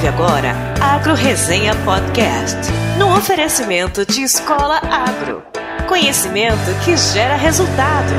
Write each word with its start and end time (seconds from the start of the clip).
ouve 0.00 0.08
agora 0.08 0.52
Agro 0.80 1.14
Resenha 1.14 1.74
Podcast, 1.84 2.56
no 2.98 3.14
oferecimento 3.14 4.06
de 4.06 4.22
Escola 4.22 4.76
Agro. 4.76 5.42
Conhecimento 5.86 6.56
que 6.84 6.96
gera 6.96 7.36
resultado. 7.36 8.10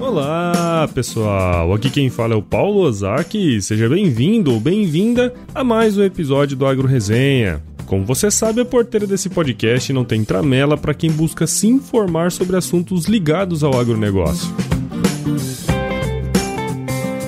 Olá, 0.00 0.88
pessoal. 0.94 1.74
Aqui 1.74 1.90
quem 1.90 2.08
fala 2.08 2.32
é 2.32 2.36
o 2.36 2.42
Paulo 2.42 2.80
Ozaki. 2.80 3.60
Seja 3.60 3.88
bem-vindo 3.90 4.54
ou 4.54 4.60
bem-vinda 4.60 5.34
a 5.54 5.62
mais 5.62 5.98
um 5.98 6.02
episódio 6.02 6.56
do 6.56 6.66
Agro 6.66 6.88
Resenha. 6.88 7.73
Como 7.86 8.04
você 8.04 8.30
sabe, 8.30 8.60
a 8.60 8.64
porteira 8.64 9.06
desse 9.06 9.28
podcast 9.28 9.92
não 9.92 10.04
tem 10.04 10.24
tramela 10.24 10.76
para 10.76 10.94
quem 10.94 11.10
busca 11.10 11.46
se 11.46 11.66
informar 11.66 12.32
sobre 12.32 12.56
assuntos 12.56 13.06
ligados 13.06 13.62
ao 13.62 13.78
agronegócio. 13.78 14.73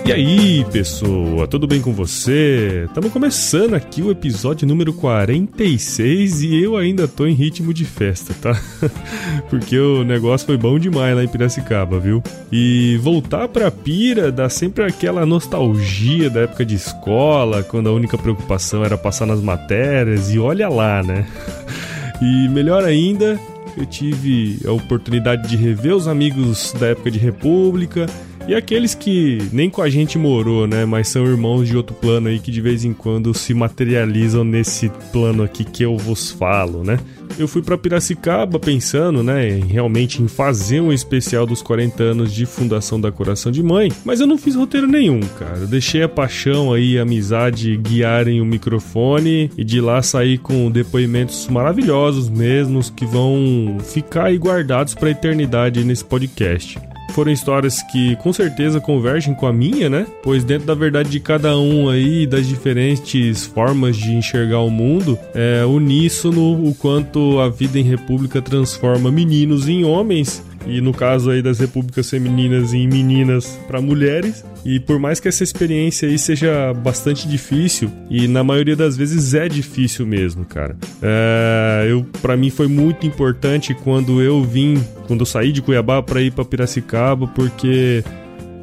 E 0.07 0.13
aí, 0.13 0.65
pessoa, 0.71 1.49
tudo 1.49 1.67
bem 1.67 1.81
com 1.81 1.93
você? 1.93 2.85
Estamos 2.87 3.13
começando 3.13 3.75
aqui 3.75 4.03
o 4.03 4.13
episódio 4.13 4.65
número 4.65 4.93
46 4.93 6.43
e 6.43 6.63
eu 6.63 6.77
ainda 6.77 7.09
tô 7.09 7.27
em 7.27 7.33
ritmo 7.33 7.75
de 7.75 7.85
festa, 7.85 8.33
tá? 8.41 8.57
Porque 9.51 9.77
o 9.77 10.05
negócio 10.05 10.47
foi 10.47 10.57
bom 10.57 10.79
demais 10.79 11.17
lá 11.17 11.25
em 11.25 11.29
Piracicaba, 11.29 11.99
viu? 11.99 12.23
E 12.53 12.97
voltar 13.03 13.49
pra 13.49 13.69
Pira 13.69 14.31
dá 14.31 14.49
sempre 14.49 14.85
aquela 14.85 15.27
nostalgia 15.27 16.31
da 16.31 16.43
época 16.43 16.65
de 16.65 16.77
escola, 16.77 17.65
quando 17.65 17.89
a 17.89 17.93
única 17.93 18.17
preocupação 18.17 18.85
era 18.85 18.97
passar 18.97 19.27
nas 19.27 19.41
matérias 19.41 20.33
e 20.33 20.39
olha 20.39 20.69
lá, 20.69 21.03
né? 21.03 21.27
E 22.23 22.49
melhor 22.49 22.83
ainda, 22.83 23.39
eu 23.77 23.85
tive 23.85 24.61
a 24.67 24.73
oportunidade 24.73 25.49
de 25.49 25.57
rever 25.57 25.95
os 25.95 26.09
amigos 26.09 26.73
da 26.81 26.87
época 26.87 27.11
de 27.11 27.19
República 27.19 28.07
e 28.49 28.55
aqueles 28.55 28.95
que 28.95 29.39
nem 29.53 29.69
com 29.69 29.83
a 29.83 29.91
gente 29.91 30.19
morou, 30.19 30.67
né? 30.67 30.85
Mas 30.85 31.09
são 31.09 31.25
irmãos 31.27 31.67
de 31.67 31.77
outro 31.77 31.95
plano 31.95 32.29
aí 32.29 32.39
que 32.39 32.51
de 32.51 32.61
vez 32.61 32.85
em 32.85 32.93
quando 32.93 33.35
se 33.35 33.53
materializam 33.53 34.45
nesse 34.45 34.89
plano 35.13 35.43
aqui 35.43 35.65
que 35.65 35.83
eu 35.83 35.97
vos 35.97 36.31
falo, 36.31 36.85
né? 36.85 36.99
Eu 37.39 37.49
fui 37.49 37.61
para 37.61 37.77
Piracicaba 37.77 38.59
pensando, 38.59 39.23
né, 39.23 39.59
em, 39.59 39.65
realmente 39.65 40.23
em 40.23 40.29
fazer 40.29 40.81
um 40.81 40.93
especial 40.93 41.45
dos 41.45 41.61
40 41.61 42.03
anos 42.03 42.33
de 42.33 42.47
fundação 42.47 43.01
da 43.01 43.13
Coração 43.13 43.53
de 43.53 43.63
Mãe, 43.63 43.93
mas 44.05 44.21
eu 44.21 44.27
não 44.27 44.39
fiz 44.39 44.55
roteiro 44.55 44.87
nenhum, 44.87 45.21
cara. 45.39 45.59
Eu 45.59 45.67
deixei 45.67 46.03
a 46.03 46.09
paixão 46.09 46.73
aí, 46.73 46.99
a 46.99 47.03
amizade 47.03 47.77
guiarem 47.77 48.41
o 48.41 48.45
microfone 48.45 49.51
e 49.57 49.65
de 49.65 49.81
lá 49.81 50.01
sair 50.03 50.39
com 50.39 50.71
depoimentos 50.71 51.47
maravilhosos 51.49 52.29
mesmos 52.29 52.89
que 52.89 53.05
vão 53.05 53.77
ficar 53.83 54.27
aí 54.27 54.39
guardados 54.39 54.95
para 54.95 55.09
a 55.09 55.13
eternidade 55.13 55.85
nesse 55.85 56.05
podcast 56.05 56.79
foram 57.13 57.33
histórias 57.33 57.83
que 57.83 58.17
com 58.17 58.33
certeza 58.33 58.81
convergem 58.81 59.35
com 59.35 59.47
a 59.47 59.53
minha, 59.53 59.89
né? 59.89 60.07
Pois 60.23 60.45
dentro 60.45 60.67
da 60.67 60.75
verdade 60.75 61.09
de 61.09 61.21
cada 61.21 61.57
um 61.59 61.89
aí, 61.89 62.27
das 62.27 62.47
diferentes 62.47 63.47
formas 63.47 63.97
de 63.97 64.13
enxergar 64.13 64.61
o 64.61 64.71
mundo, 64.71 65.19
é 65.35 65.65
uníssono 65.65 66.67
o 66.67 66.75
quanto 66.75 67.41
a 67.41 67.49
vida 67.49 67.79
em 67.79 67.85
república 67.85 68.43
transforma 68.43 69.11
meninos 69.11 69.69
em 69.69 69.85
homens 69.85 70.43
e 70.67 70.81
no 70.81 70.93
caso 70.93 71.31
aí 71.31 71.41
das 71.41 71.59
repúblicas 71.59 72.11
femininas 72.11 72.75
em 72.75 72.87
meninas 72.87 73.59
para 73.67 73.81
mulheres. 73.81 74.45
E 74.67 74.81
por 74.81 74.99
mais 74.99 75.21
que 75.21 75.29
essa 75.29 75.45
experiência 75.45 76.09
aí 76.09 76.19
seja 76.19 76.75
bastante 76.75 77.29
difícil, 77.29 77.89
e 78.11 78.27
na 78.27 78.43
maioria 78.43 78.75
das 78.75 78.97
vezes 78.97 79.33
é 79.33 79.49
difícil 79.49 80.05
mesmo, 80.05 80.45
cara. 80.45 80.77
É, 81.01 81.87
eu 81.89 82.05
para 82.21 82.37
mim 82.37 82.51
foi 82.51 82.67
muito 82.67 83.07
importante 83.07 83.73
quando 83.73 84.21
eu 84.21 84.43
vim, 84.43 84.83
quando 85.07 85.21
eu 85.21 85.27
saí 85.27 85.53
de 85.53 85.63
Cuiabá 85.63 86.03
para 86.03 86.21
ir 86.21 86.33
para 86.33 86.45
Piracicaba, 86.45 87.29
porque 87.29 88.03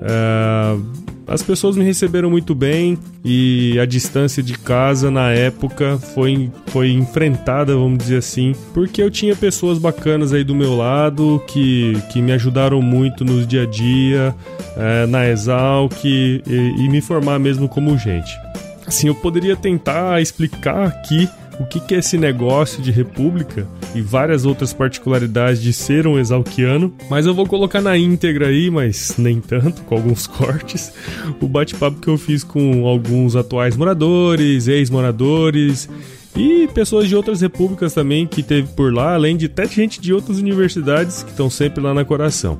é, 0.01 0.77
as 1.27 1.41
pessoas 1.41 1.75
me 1.75 1.83
receberam 1.83 2.29
muito 2.29 2.53
bem 2.53 2.97
e 3.23 3.79
a 3.79 3.85
distância 3.85 4.43
de 4.43 4.57
casa 4.57 5.09
na 5.09 5.31
época 5.31 5.97
foi, 5.97 6.51
foi 6.67 6.91
enfrentada, 6.91 7.73
vamos 7.73 7.99
dizer 7.99 8.17
assim, 8.17 8.53
porque 8.73 9.01
eu 9.01 9.09
tinha 9.09 9.35
pessoas 9.35 9.77
bacanas 9.77 10.33
aí 10.33 10.43
do 10.43 10.53
meu 10.53 10.75
lado 10.75 11.41
que, 11.47 11.93
que 12.11 12.21
me 12.21 12.31
ajudaram 12.31 12.81
muito 12.81 13.23
no 13.23 13.45
dia 13.45 13.63
a 13.63 13.65
dia, 13.65 14.35
é, 14.77 15.05
na 15.07 15.27
Exalc 15.27 16.03
e, 16.03 16.41
e 16.45 16.89
me 16.89 17.01
formar 17.01 17.39
mesmo 17.39 17.67
como 17.69 17.97
gente. 17.97 18.31
Assim, 18.85 19.07
eu 19.07 19.15
poderia 19.15 19.55
tentar 19.55 20.21
explicar 20.21 20.87
aqui 20.87 21.29
o 21.59 21.65
que, 21.65 21.79
que 21.79 21.95
é 21.95 21.99
esse 21.99 22.17
negócio 22.17 22.81
de 22.81 22.91
república 22.91 23.67
e 23.93 24.01
várias 24.01 24.45
outras 24.45 24.73
particularidades 24.73 25.61
de 25.61 25.71
ser 25.71 26.07
um 26.07 26.17
exalquiano, 26.17 26.93
mas 27.09 27.25
eu 27.25 27.33
vou 27.33 27.45
colocar 27.45 27.81
na 27.81 27.97
íntegra 27.97 28.47
aí, 28.47 28.69
mas 28.69 29.15
nem 29.17 29.39
tanto, 29.39 29.81
com 29.83 29.95
alguns 29.95 30.25
cortes, 30.27 30.91
o 31.39 31.47
bate-papo 31.47 31.99
que 31.99 32.07
eu 32.07 32.17
fiz 32.17 32.43
com 32.43 32.87
alguns 32.87 33.35
atuais 33.35 33.75
moradores, 33.75 34.67
ex-moradores 34.67 35.89
e 36.35 36.67
pessoas 36.73 37.07
de 37.07 37.15
outras 37.15 37.41
repúblicas 37.41 37.93
também 37.93 38.25
que 38.25 38.41
teve 38.41 38.69
por 38.69 38.91
lá, 38.91 39.13
além 39.13 39.37
de 39.37 39.45
até 39.45 39.67
gente 39.67 40.01
de 40.01 40.13
outras 40.13 40.39
universidades 40.39 41.23
que 41.23 41.29
estão 41.29 41.49
sempre 41.49 41.81
lá 41.81 41.93
na 41.93 42.03
coração. 42.03 42.57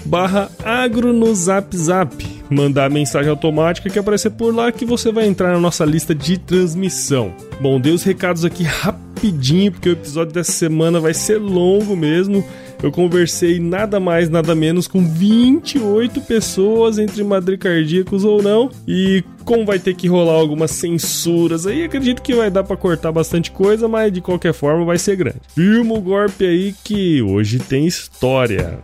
barra 0.06 0.50
agro 0.64 1.12
no 1.12 1.34
zap 1.34 1.76
zap. 1.76 2.26
Mandar 2.48 2.86
a 2.86 2.90
mensagem 2.90 3.30
automática 3.30 3.90
que 3.90 3.98
aparecer 3.98 4.30
por 4.30 4.54
lá 4.54 4.72
que 4.72 4.86
você 4.86 5.12
vai 5.12 5.26
entrar 5.26 5.52
na 5.52 5.60
nossa 5.60 5.84
lista 5.84 6.14
de 6.14 6.38
transmissão. 6.70 7.34
Bom, 7.60 7.80
dei 7.80 7.92
os 7.92 8.02
recados 8.02 8.44
aqui 8.44 8.62
rapidinho 8.62 9.72
porque 9.72 9.88
o 9.88 9.92
episódio 9.92 10.32
dessa 10.32 10.52
semana 10.52 11.00
vai 11.00 11.14
ser 11.14 11.38
longo 11.38 11.96
mesmo 11.96 12.44
eu 12.82 12.90
conversei 12.90 13.60
nada 13.60 14.00
mais, 14.00 14.30
nada 14.30 14.54
menos 14.54 14.88
com 14.88 15.04
28 15.04 16.22
pessoas, 16.22 16.98
entre 16.98 17.22
madricardíacos 17.22 18.24
ou 18.24 18.42
não, 18.42 18.70
e 18.88 19.22
como 19.44 19.66
vai 19.66 19.78
ter 19.78 19.94
que 19.94 20.08
rolar 20.08 20.32
algumas 20.32 20.70
censuras 20.70 21.66
aí, 21.66 21.84
acredito 21.84 22.22
que 22.22 22.34
vai 22.34 22.50
dar 22.50 22.64
para 22.64 22.78
cortar 22.78 23.12
bastante 23.12 23.50
coisa, 23.50 23.86
mas 23.86 24.10
de 24.10 24.22
qualquer 24.22 24.54
forma 24.54 24.84
vai 24.84 24.96
ser 24.96 25.16
grande. 25.16 25.40
Firma 25.54 25.94
o 25.94 26.00
golpe 26.00 26.46
aí 26.46 26.74
que 26.82 27.20
hoje 27.20 27.58
tem 27.58 27.86
história. 27.86 28.78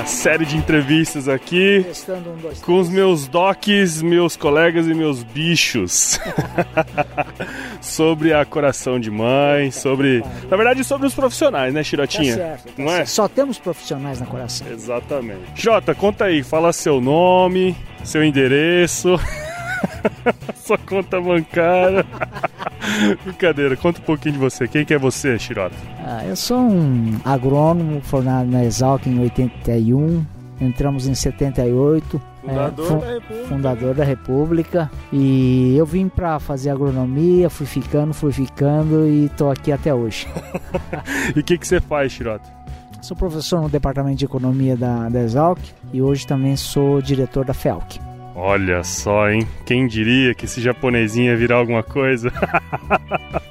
Uma 0.00 0.06
série 0.06 0.46
de 0.46 0.56
entrevistas 0.56 1.28
aqui 1.28 1.84
um, 2.08 2.40
dois, 2.40 2.60
com 2.62 2.78
os 2.78 2.88
meus 2.88 3.28
docs, 3.28 4.00
meus 4.00 4.34
colegas 4.34 4.86
e 4.86 4.94
meus 4.94 5.22
bichos. 5.22 6.18
sobre 7.82 8.32
a 8.32 8.44
coração 8.46 8.98
de 8.98 9.10
mãe, 9.10 9.70
sobre. 9.70 10.24
Na 10.50 10.56
verdade, 10.56 10.82
sobre 10.84 11.06
os 11.06 11.14
profissionais, 11.14 11.74
né, 11.74 11.80
Tá 11.80 11.84
Chirotinha? 11.84 12.34
certo, 12.34 12.64
tá 12.64 12.72
Não 12.78 12.86
é? 12.90 12.96
certo. 12.96 13.08
Só 13.08 13.28
temos 13.28 13.58
profissionais 13.58 14.20
na 14.20 14.26
coração. 14.26 14.66
Exatamente. 14.68 15.40
Jota, 15.54 15.94
conta 15.94 16.24
aí, 16.26 16.42
fala 16.42 16.72
seu 16.72 16.98
nome, 17.00 17.76
seu 18.02 18.24
endereço, 18.24 19.20
sua 20.64 20.78
conta 20.78 21.20
bancária. 21.20 22.06
Brincadeira, 23.24 23.76
conta 23.76 24.00
um 24.00 24.04
pouquinho 24.04 24.34
de 24.34 24.38
você. 24.38 24.66
Quem 24.68 24.84
que 24.84 24.94
é 24.94 24.98
você, 24.98 25.38
Chirota? 25.38 25.74
Ah, 26.04 26.24
eu 26.24 26.36
sou 26.36 26.58
um 26.58 27.18
agrônomo 27.24 28.00
formado 28.02 28.48
na 28.50 28.64
Exalc 28.64 29.06
em 29.06 29.18
81. 29.20 30.24
Entramos 30.60 31.06
em 31.06 31.14
78. 31.14 32.20
Fundador 32.42 32.84
é, 32.84 32.88
fu- 32.88 32.94
da 33.00 33.06
República. 33.12 33.48
fundador 33.48 33.94
da 33.94 34.04
República. 34.04 34.90
E 35.12 35.74
eu 35.76 35.86
vim 35.86 36.08
para 36.08 36.38
fazer 36.38 36.70
agronomia, 36.70 37.48
fui 37.50 37.66
ficando, 37.66 38.12
fui 38.12 38.32
ficando 38.32 39.06
e 39.08 39.28
tô 39.30 39.50
aqui 39.50 39.72
até 39.72 39.94
hoje. 39.94 40.26
E 41.34 41.40
o 41.40 41.42
que, 41.44 41.56
que 41.58 41.66
você 41.66 41.80
faz, 41.80 42.12
Chirota? 42.12 42.44
Sou 43.02 43.16
professor 43.16 43.60
no 43.62 43.68
departamento 43.68 44.16
de 44.18 44.24
economia 44.24 44.76
da, 44.76 45.08
da 45.08 45.20
Exalc 45.22 45.58
e 45.92 46.02
hoje 46.02 46.26
também 46.26 46.54
sou 46.56 47.00
diretor 47.00 47.44
da 47.44 47.54
FELC. 47.54 47.98
Olha 48.42 48.82
só, 48.82 49.28
hein? 49.28 49.46
Quem 49.66 49.86
diria 49.86 50.32
que 50.34 50.46
esse 50.46 50.62
japonesinho 50.62 51.26
ia 51.30 51.36
virar 51.36 51.56
alguma 51.56 51.82
coisa? 51.82 52.32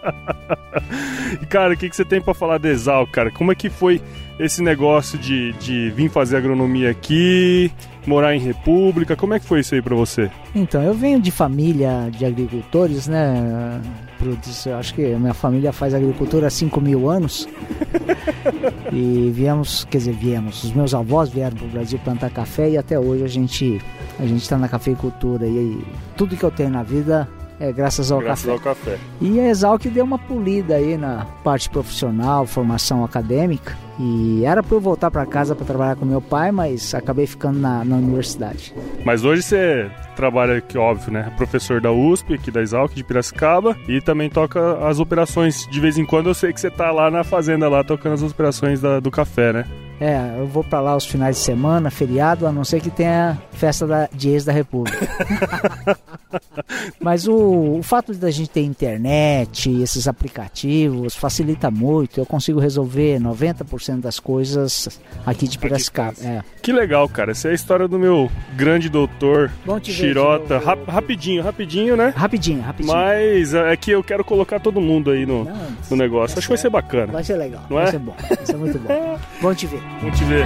e, 1.39 1.45
cara, 1.45 1.75
o 1.75 1.77
que, 1.77 1.87
que 1.87 1.95
você 1.95 2.03
tem 2.03 2.19
pra 2.19 2.33
falar 2.33 2.57
de 2.57 2.69
Exal, 2.69 3.05
cara? 3.05 3.29
Como 3.29 3.51
é 3.51 3.55
que 3.55 3.69
foi 3.69 4.01
esse 4.39 4.63
negócio 4.63 5.19
de, 5.19 5.53
de 5.53 5.91
vir 5.91 6.09
fazer 6.09 6.37
agronomia 6.37 6.89
aqui, 6.89 7.71
morar 8.07 8.35
em 8.35 8.39
República? 8.39 9.15
Como 9.15 9.35
é 9.35 9.39
que 9.39 9.45
foi 9.45 9.59
isso 9.59 9.75
aí 9.75 9.81
pra 9.81 9.95
você? 9.95 10.31
Então, 10.55 10.81
eu 10.81 10.95
venho 10.95 11.21
de 11.21 11.29
família 11.29 12.09
de 12.11 12.25
agricultores, 12.25 13.07
né? 13.07 13.79
Produz- 14.17 14.65
eu 14.65 14.75
Acho 14.75 14.95
que 14.95 15.13
a 15.13 15.19
minha 15.19 15.35
família 15.35 15.71
faz 15.71 15.93
agricultura 15.93 16.47
há 16.47 16.49
5 16.49 16.81
mil 16.81 17.07
anos. 17.07 17.47
e 18.91 19.29
viemos, 19.35 19.85
quer 19.87 19.99
dizer, 19.99 20.15
viemos. 20.15 20.63
Os 20.63 20.73
meus 20.73 20.95
avós 20.95 21.29
vieram 21.29 21.55
para 21.55 21.65
o 21.67 21.69
Brasil 21.69 21.99
plantar 22.03 22.31
café 22.31 22.71
e 22.71 22.77
até 22.77 22.99
hoje 22.99 23.23
a 23.23 23.27
gente 23.27 23.79
a 24.19 24.25
gente 24.25 24.41
está 24.41 24.57
na 24.57 24.67
cafeicultura. 24.67 25.47
E, 25.47 25.57
aí, 25.57 25.85
tudo 26.17 26.35
que 26.35 26.43
eu 26.43 26.51
tenho 26.51 26.69
na 26.69 26.83
vida 26.83 27.27
é 27.59 27.71
graças 27.73 28.09
ao 28.11 28.19
Graças 28.19 28.45
café. 28.45 28.53
ao 28.53 28.59
café. 28.59 28.97
E 29.19 29.39
a 29.39 29.49
Exalc 29.49 29.83
deu 29.87 30.05
uma 30.05 30.17
polida 30.17 30.75
aí 30.75 30.97
na 30.97 31.25
parte 31.43 31.69
profissional, 31.69 32.45
formação 32.45 33.03
acadêmica. 33.03 33.75
E 33.99 34.45
era 34.45 34.63
para 34.63 34.77
eu 34.77 34.79
voltar 34.79 35.11
para 35.11 35.25
casa 35.25 35.53
para 35.53 35.65
trabalhar 35.65 35.97
com 35.97 36.05
meu 36.05 36.21
pai, 36.21 36.53
mas 36.53 36.93
acabei 36.95 37.27
ficando 37.27 37.59
na, 37.59 37.83
na 37.83 37.97
universidade. 37.97 38.73
Mas 39.03 39.25
hoje 39.25 39.41
você 39.41 39.91
trabalha 40.15 40.57
aqui, 40.57 40.77
óbvio, 40.77 41.11
né? 41.11 41.33
Professor 41.35 41.81
da 41.81 41.91
USP, 41.91 42.35
aqui 42.35 42.49
da 42.49 42.61
Exalc, 42.61 42.93
de 42.95 43.03
Piracicaba, 43.03 43.75
e 43.89 43.99
também 43.99 44.29
toca 44.29 44.77
as 44.87 44.99
operações. 44.99 45.67
De 45.69 45.81
vez 45.81 45.97
em 45.97 46.05
quando 46.05 46.29
eu 46.29 46.33
sei 46.33 46.53
que 46.53 46.61
você 46.61 46.69
tá 46.71 46.91
lá 46.91 47.11
na 47.11 47.25
fazenda, 47.25 47.67
lá 47.67 47.83
tocando 47.83 48.13
as 48.13 48.23
operações 48.23 48.79
da- 48.79 49.01
do 49.01 49.11
café, 49.11 49.51
né? 49.51 49.65
É, 50.01 50.35
eu 50.39 50.47
vou 50.47 50.63
pra 50.63 50.79
lá 50.79 50.95
os 50.95 51.05
finais 51.05 51.35
de 51.37 51.41
semana, 51.43 51.91
feriado, 51.91 52.47
a 52.47 52.51
não 52.51 52.63
ser 52.63 52.79
que 52.81 52.89
tenha 52.89 53.37
festa 53.51 53.85
da, 53.85 54.07
de 54.13 54.29
ex 54.29 54.45
da 54.45 54.51
República. 54.53 54.97
Mas 57.01 57.27
o, 57.27 57.77
o 57.79 57.83
fato 57.83 58.13
da 58.13 58.29
gente 58.31 58.49
ter 58.49 58.61
internet, 58.61 59.69
esses 59.81 60.07
aplicativos, 60.07 61.15
facilita 61.15 61.69
muito. 61.71 62.19
Eu 62.19 62.25
consigo 62.25 62.59
resolver 62.59 63.19
90% 63.19 63.99
das 64.01 64.19
coisas 64.19 64.99
aqui 65.25 65.47
de 65.47 65.57
Piracicaba. 65.57 66.13
É. 66.23 66.41
Que 66.61 66.71
legal, 66.71 67.07
cara. 67.09 67.31
Essa 67.31 67.49
é 67.49 67.51
a 67.51 67.55
história 67.55 67.87
do 67.87 67.97
meu 67.99 68.29
grande 68.55 68.89
doutor 68.89 69.51
Chirota. 69.83 70.59
Rap- 70.59 70.87
rapidinho, 70.89 71.43
rapidinho, 71.43 71.95
né? 71.97 72.13
Rapidinho, 72.15 72.61
rapidinho. 72.61 72.95
Mas 72.95 73.53
é 73.53 73.75
que 73.75 73.91
eu 73.91 74.03
quero 74.03 74.23
colocar 74.23 74.59
todo 74.59 74.79
mundo 74.79 75.11
aí 75.11 75.25
no, 75.25 75.45
Não, 75.45 75.55
no 75.91 75.97
negócio. 75.97 76.35
tá 76.35 76.39
Acho 76.39 76.47
que 76.47 76.53
vai 76.53 76.57
ser 76.57 76.69
bacana. 76.69 77.11
Vai 77.11 77.23
ser 77.23 77.35
legal, 77.37 77.61
Não 77.69 77.77
vai 77.77 77.85
é? 77.87 77.91
ser 77.91 77.99
bom, 77.99 78.15
vai 78.27 78.45
ser 78.45 78.57
muito 78.57 78.79
bom. 78.79 79.19
Bom 79.41 79.53
te 79.53 79.65
ver. 79.67 79.81
Vamos 80.01 80.17
te 80.17 80.23
ver. 80.25 80.45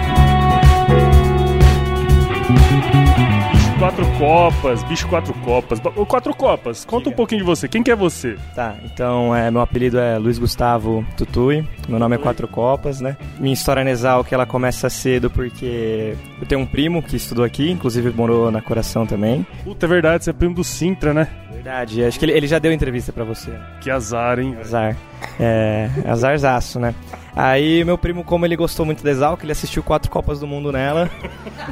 Bicho 3.51 3.79
quatro 3.79 4.05
copas, 4.17 4.83
bicho 4.83 5.07
quatro 5.07 5.33
copas. 5.33 5.79
Quatro 6.07 6.33
copas, 6.35 6.85
conta 6.85 7.09
um 7.09 7.13
pouquinho 7.13 7.41
de 7.41 7.45
você. 7.45 7.67
Quem 7.67 7.83
que 7.83 7.91
é 7.91 7.95
você? 7.95 8.38
Tá, 8.55 8.75
então 8.83 9.35
é, 9.35 9.51
meu 9.51 9.62
apelido 9.62 10.00
é 10.00 10.17
Luiz 10.17 10.39
Gustavo 10.39 11.05
Tutui, 11.17 11.67
meu 11.89 12.00
nome 12.00 12.15
é 12.15 12.17
Quatro 12.19 12.47
Copas, 12.47 13.01
né? 13.01 13.17
Minha 13.38 13.53
história 13.53 13.83
nasal 13.83 14.23
que 14.23 14.33
ela 14.33 14.45
começa 14.45 14.89
cedo 14.89 15.29
porque 15.29 16.15
eu 16.39 16.47
tenho 16.47 16.62
um 16.62 16.65
primo 16.65 17.03
que 17.03 17.17
estudou 17.17 17.43
aqui, 17.43 17.69
inclusive 17.69 18.09
morou 18.12 18.50
na 18.50 18.62
Coração 18.62 19.05
também. 19.05 19.45
Puta, 19.63 19.85
é 19.85 19.89
verdade, 19.89 20.23
você 20.23 20.29
é 20.29 20.33
primo 20.33 20.55
do 20.55 20.63
Sintra, 20.63 21.13
né? 21.13 21.27
Verdade, 21.63 22.03
acho 22.03 22.20
que 22.20 22.25
ele, 22.25 22.34
ele 22.34 22.48
já 22.48 22.60
deu 22.60 22.74
entrevista 22.74 23.13
pra 23.13 23.24
você. 23.24 23.51
Que 23.79 23.89
azar, 23.89 24.38
hein? 24.38 24.58
Azar. 24.60 24.98
É, 25.39 25.89
azarzaço, 26.05 26.77
né? 26.77 26.93
Aí 27.34 27.86
meu 27.86 27.98
primo, 27.98 28.22
como 28.24 28.46
ele 28.46 28.58
gostou 28.58 28.86
muito 28.86 29.01
da 29.01 29.10
Exalc, 29.10 29.41
ele 29.41 29.53
assistiu 29.53 29.82
quatro 29.82 30.12
Copas 30.12 30.41
do 30.41 30.46
Mundo 30.46 30.74
nela. 30.74 31.10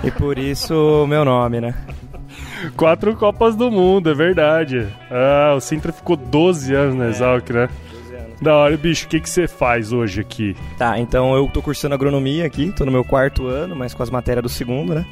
e 0.01 0.09
por 0.09 0.39
isso 0.39 1.05
meu 1.09 1.25
nome, 1.25 1.59
né? 1.59 1.75
Quatro 2.77 3.13
copas 3.17 3.55
do 3.55 3.69
mundo, 3.69 4.09
é 4.09 4.13
verdade. 4.13 4.87
Ah, 5.09 5.53
o 5.55 5.59
Sintra 5.59 5.91
ficou 5.91 6.15
12 6.15 6.73
anos 6.73 6.95
na 6.95 7.09
Exalc, 7.09 7.49
né? 7.49 7.67
Da 8.41 8.55
hora, 8.55 8.75
bicho, 8.75 9.05
o 9.05 9.07
que 9.07 9.19
que 9.19 9.29
você 9.29 9.47
faz 9.47 9.93
hoje 9.93 10.19
aqui? 10.19 10.55
Tá, 10.75 10.97
então 10.97 11.35
eu 11.35 11.47
tô 11.47 11.61
cursando 11.61 11.93
agronomia 11.93 12.43
aqui, 12.45 12.71
tô 12.71 12.83
no 12.83 12.91
meu 12.91 13.05
quarto 13.05 13.45
ano, 13.45 13.75
mas 13.75 13.93
com 13.93 14.01
as 14.01 14.09
matérias 14.09 14.41
do 14.41 14.49
segundo, 14.49 14.95
né? 14.95 15.05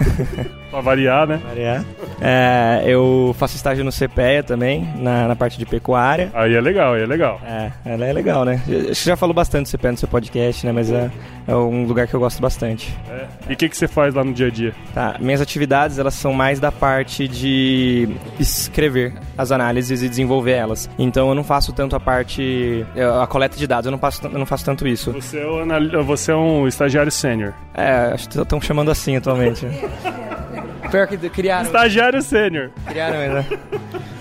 Pra 0.74 0.80
variar, 0.80 1.24
né? 1.24 1.40
Variar. 1.46 1.84
É, 2.20 2.82
eu 2.84 3.32
faço 3.38 3.54
estágio 3.54 3.84
no 3.84 3.92
CPEA 3.92 4.42
também, 4.42 4.88
na, 4.96 5.28
na 5.28 5.36
parte 5.36 5.56
de 5.56 5.64
pecuária. 5.64 6.32
Aí 6.34 6.52
é 6.52 6.60
legal, 6.60 6.94
aí 6.94 7.02
é 7.02 7.06
legal. 7.06 7.40
É, 7.46 7.70
ela 7.84 8.04
é 8.04 8.12
legal, 8.12 8.44
né? 8.44 8.60
Acho 8.90 9.02
que 9.02 9.06
já 9.06 9.16
falou 9.16 9.32
bastante 9.32 9.70
do 9.70 9.78
CPEA 9.78 9.92
no 9.92 9.98
seu 9.98 10.08
podcast, 10.08 10.66
né? 10.66 10.72
Mas 10.72 10.90
é, 10.90 11.12
é 11.46 11.54
um 11.54 11.86
lugar 11.86 12.08
que 12.08 12.14
eu 12.14 12.18
gosto 12.18 12.42
bastante. 12.42 12.92
É. 13.08 13.26
E 13.50 13.52
o 13.52 13.56
que 13.56 13.68
que 13.68 13.76
você 13.76 13.86
faz 13.86 14.14
lá 14.14 14.24
no 14.24 14.32
dia 14.32 14.48
a 14.48 14.50
dia? 14.50 14.74
Tá, 14.92 15.16
minhas 15.20 15.40
atividades, 15.40 16.00
elas 16.00 16.14
são 16.14 16.32
mais 16.32 16.58
da 16.58 16.72
parte 16.72 17.28
de 17.28 18.08
escrever 18.40 19.14
as 19.38 19.52
análises 19.52 20.02
e 20.02 20.08
desenvolver 20.08 20.54
elas. 20.54 20.90
Então 20.98 21.28
eu 21.28 21.36
não 21.36 21.44
faço 21.44 21.72
tanto 21.72 21.94
a 21.94 22.00
parte... 22.00 22.73
a 23.22 23.26
coleta 23.26 23.56
de 23.56 23.66
dados, 23.66 23.86
eu 23.86 23.92
não 23.92 23.98
faço, 23.98 24.26
eu 24.26 24.38
não 24.38 24.46
faço 24.46 24.64
tanto 24.64 24.86
isso. 24.88 25.12
Você 25.12 25.38
é, 25.38 25.46
o 25.46 25.60
anal- 25.60 26.02
você 26.04 26.32
é 26.32 26.36
um 26.36 26.66
estagiário 26.66 27.12
sênior. 27.12 27.52
É, 27.74 28.10
acho 28.14 28.28
que 28.28 28.40
estão 28.40 28.60
chamando 28.60 28.90
assim 28.90 29.16
atualmente. 29.16 29.66
Pior 30.90 31.06
que 31.08 31.16
criaram, 31.28 31.64
Estagiário 31.64 32.22
sênior. 32.22 32.70
criaram 32.86 33.16
né? 33.34 33.44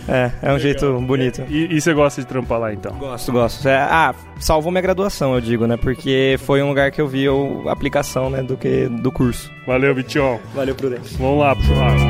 É, 0.08 0.32
é 0.42 0.54
um 0.54 0.58
jeito 0.58 1.00
bonito. 1.02 1.44
E, 1.48 1.76
e 1.76 1.80
você 1.80 1.94
gosta 1.94 2.20
de 2.22 2.28
trampar 2.28 2.60
lá, 2.60 2.74
então? 2.74 2.94
Gosto, 2.98 3.32
gosto. 3.32 3.68
É, 3.68 3.76
ah, 3.78 4.14
salvou 4.40 4.72
minha 4.72 4.82
graduação, 4.82 5.36
eu 5.36 5.42
digo, 5.42 5.68
né? 5.68 5.78
Porque 5.78 6.36
foi 6.40 6.62
um 6.64 6.70
lugar 6.70 6.92
que 6.92 7.00
eu 7.00 7.08
vi 7.08 7.26
a 7.68 7.72
aplicação, 7.72 8.30
né, 8.30 8.42
do 8.42 8.58
que 8.58 8.88
do 8.88 9.12
curso. 9.12 9.52
Valeu, 9.68 9.94
Bition. 9.94 10.40
Valeu, 10.56 10.74
Prudente. 10.76 11.16
Vamos 11.18 11.40
lá 11.40 11.56
pro 11.56 11.64
churrasco. 11.64 12.08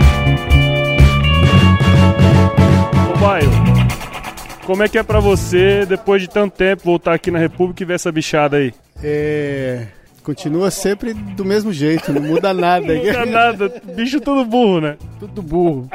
Ô, 3.13 3.17
Baio, 3.19 3.49
como 4.65 4.83
é 4.83 4.89
que 4.89 4.97
é 4.97 5.03
pra 5.03 5.19
você, 5.19 5.85
depois 5.85 6.21
de 6.21 6.29
tanto 6.29 6.55
tempo, 6.55 6.83
voltar 6.83 7.13
aqui 7.13 7.29
na 7.29 7.39
República 7.39 7.83
e 7.83 7.85
ver 7.85 7.95
essa 7.95 8.11
bichada 8.11 8.57
aí? 8.57 8.73
É, 9.01 9.87
continua 10.23 10.71
sempre 10.71 11.13
do 11.13 11.43
mesmo 11.43 11.71
jeito, 11.71 12.11
não 12.11 12.21
muda 12.21 12.53
nada. 12.53 12.93
Não 12.93 13.13
dá 13.13 13.25
nada, 13.25 13.81
bicho 13.95 14.19
tudo 14.21 14.45
burro, 14.45 14.81
né? 14.81 14.97
Tudo 15.19 15.41
burro. 15.41 15.89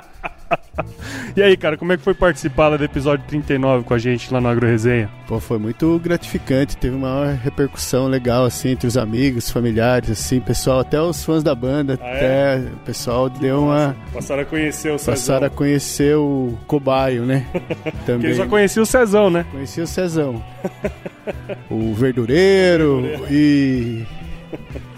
e 1.36 1.42
aí, 1.42 1.56
cara, 1.56 1.76
como 1.76 1.92
é 1.92 1.96
que 1.96 2.02
foi 2.02 2.14
participar 2.14 2.68
lá 2.68 2.76
do 2.76 2.84
episódio 2.84 3.24
39 3.28 3.84
com 3.84 3.94
a 3.94 3.98
gente 3.98 4.32
lá 4.32 4.40
no 4.40 4.48
Agro 4.48 4.66
Resenha? 4.66 5.10
Pô, 5.26 5.38
foi 5.40 5.58
muito 5.58 5.98
gratificante, 6.02 6.76
teve 6.76 6.96
uma 6.96 7.32
repercussão 7.32 8.06
legal, 8.06 8.44
assim, 8.44 8.70
entre 8.70 8.86
os 8.86 8.96
amigos, 8.96 9.50
familiares, 9.50 10.10
assim, 10.10 10.40
pessoal, 10.40 10.80
até 10.80 11.00
os 11.00 11.22
fãs 11.24 11.42
da 11.42 11.54
banda, 11.54 11.98
Ah, 12.02 12.06
é? 12.08 12.54
até 12.56 12.58
o 12.72 12.76
pessoal 12.78 13.28
deu 13.28 13.64
uma... 13.64 13.94
Passaram 14.12 14.42
a 14.42 14.46
conhecer 14.46 14.90
o 14.92 14.98
Cezão. 14.98 15.14
Passaram 15.14 15.46
a 15.46 15.50
conhecer 15.50 16.16
o 16.16 16.56
cobaio, 16.66 17.24
né? 17.24 17.46
Porque 17.52 17.90
Também. 18.06 18.30
eu 18.30 18.36
só 18.36 18.46
conhecia 18.46 18.82
o 18.82 18.86
Cezão, 18.86 19.28
né? 19.28 19.44
Conheci 19.50 19.80
o 19.80 19.86
Cezão. 19.86 20.42
o 21.70 21.92
verdureiro 21.94 23.02
e. 23.30 24.04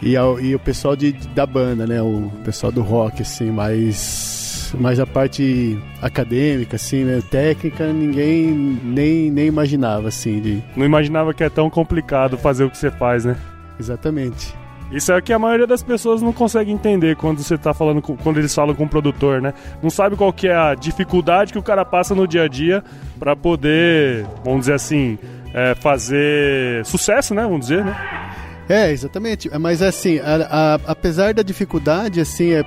E, 0.01 0.17
a- 0.17 0.23
e 0.41 0.55
o 0.55 0.59
pessoal 0.61 0.95
de, 0.95 1.11
da 1.35 1.45
banda, 1.45 1.85
né? 1.87 2.01
O 2.01 2.31
pessoal 2.45 2.71
do 2.71 2.83
rock, 2.83 3.23
assim, 3.23 3.51
mas. 3.51 4.40
Mas 4.79 5.01
a 5.01 5.07
parte 5.07 5.79
acadêmica, 6.03 6.77
assim, 6.77 7.05
né? 7.05 7.21
Técnica, 7.31 7.93
ninguém 7.93 8.53
nem, 8.85 9.31
nem 9.31 9.47
imaginava, 9.47 10.09
assim, 10.09 10.41
de. 10.41 10.63
Não 10.77 10.85
imaginava 10.85 11.33
que 11.35 11.43
é 11.45 11.49
tão 11.51 11.69
complicado 11.71 12.37
fazer 12.39 12.65
o 12.65 12.71
que 12.71 12.79
você 12.79 12.91
faz, 12.91 13.25
né? 13.25 13.37
Exatamente. 13.79 14.55
Isso 14.93 15.13
é 15.13 15.17
o 15.19 15.23
que 15.23 15.33
a 15.33 15.39
maioria 15.39 15.67
das 15.69 15.83
pessoas 15.85 16.21
não 16.21 16.33
consegue 16.33 16.71
entender 16.73 17.15
quando 17.17 17.43
você 17.43 17.57
tá 17.57 17.73
falando 17.73 18.03
com, 18.03 18.17
quando 18.17 18.39
eles 18.39 18.53
falam 18.55 18.75
com 18.75 18.85
o 18.85 18.89
produtor, 18.89 19.41
né? 19.41 19.55
Não 19.83 19.89
sabe 19.89 20.17
qual 20.17 20.33
que 20.33 20.49
é 20.49 20.55
a 20.57 20.75
dificuldade 20.75 21.53
que 21.53 21.59
o 21.59 21.63
cara 21.63 21.85
passa 21.85 22.13
no 22.15 22.27
dia 22.27 22.43
a 22.43 22.49
dia 22.49 22.83
pra 23.19 23.37
poder, 23.37 24.27
vamos 24.45 24.61
dizer 24.63 24.75
assim, 24.75 25.17
é, 25.55 25.77
fazer 25.77 26.85
sucesso, 26.85 27.35
né? 27.37 27.43
Vamos 27.43 27.61
dizer, 27.61 27.85
né? 27.85 27.97
É, 28.69 28.91
exatamente. 28.91 29.49
Mas 29.59 29.81
assim, 29.81 30.19
a- 30.19 30.49
a- 30.77 30.81
apesar 30.93 31.35
da 31.35 31.43
dificuldade, 31.43 32.21
assim, 32.21 32.51
é 32.53 32.65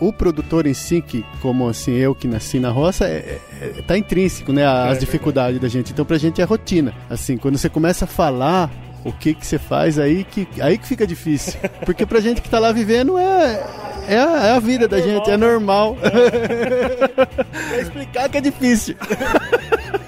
o 0.00 0.12
produtor 0.12 0.66
em 0.66 0.74
si, 0.74 1.00
que 1.00 1.24
como 1.40 1.68
assim 1.68 1.92
eu 1.92 2.14
que 2.14 2.26
nasci 2.28 2.58
na 2.60 2.70
roça, 2.70 3.06
é, 3.06 3.38
é- 3.60 3.82
tá 3.86 3.96
intrínseco, 3.96 4.52
né, 4.52 4.66
as 4.66 4.98
dificuldades 4.98 5.60
da 5.60 5.68
gente. 5.68 5.92
Então 5.92 6.04
pra 6.04 6.18
gente 6.18 6.40
é 6.40 6.44
rotina. 6.44 6.92
Assim, 7.08 7.36
quando 7.36 7.56
você 7.58 7.68
começa 7.68 8.04
a 8.04 8.08
falar 8.08 8.70
o 9.04 9.12
que 9.12 9.32
que 9.32 9.46
você 9.46 9.58
faz 9.58 9.98
aí 9.98 10.24
que 10.24 10.46
aí 10.60 10.76
que 10.76 10.86
fica 10.86 11.06
difícil, 11.06 11.58
porque 11.86 12.04
pra 12.04 12.20
gente 12.20 12.42
que 12.42 12.48
tá 12.50 12.58
lá 12.58 12.70
vivendo 12.72 13.16
é 13.18 13.64
é 14.08 14.18
a, 14.18 14.46
é 14.48 14.52
a 14.52 14.58
vida 14.58 14.86
da 14.88 15.00
gente, 15.00 15.30
é 15.30 15.36
normal. 15.36 15.96
pra 15.96 17.78
explicar 17.80 18.28
que 18.28 18.38
é 18.38 18.40
difícil. 18.40 18.96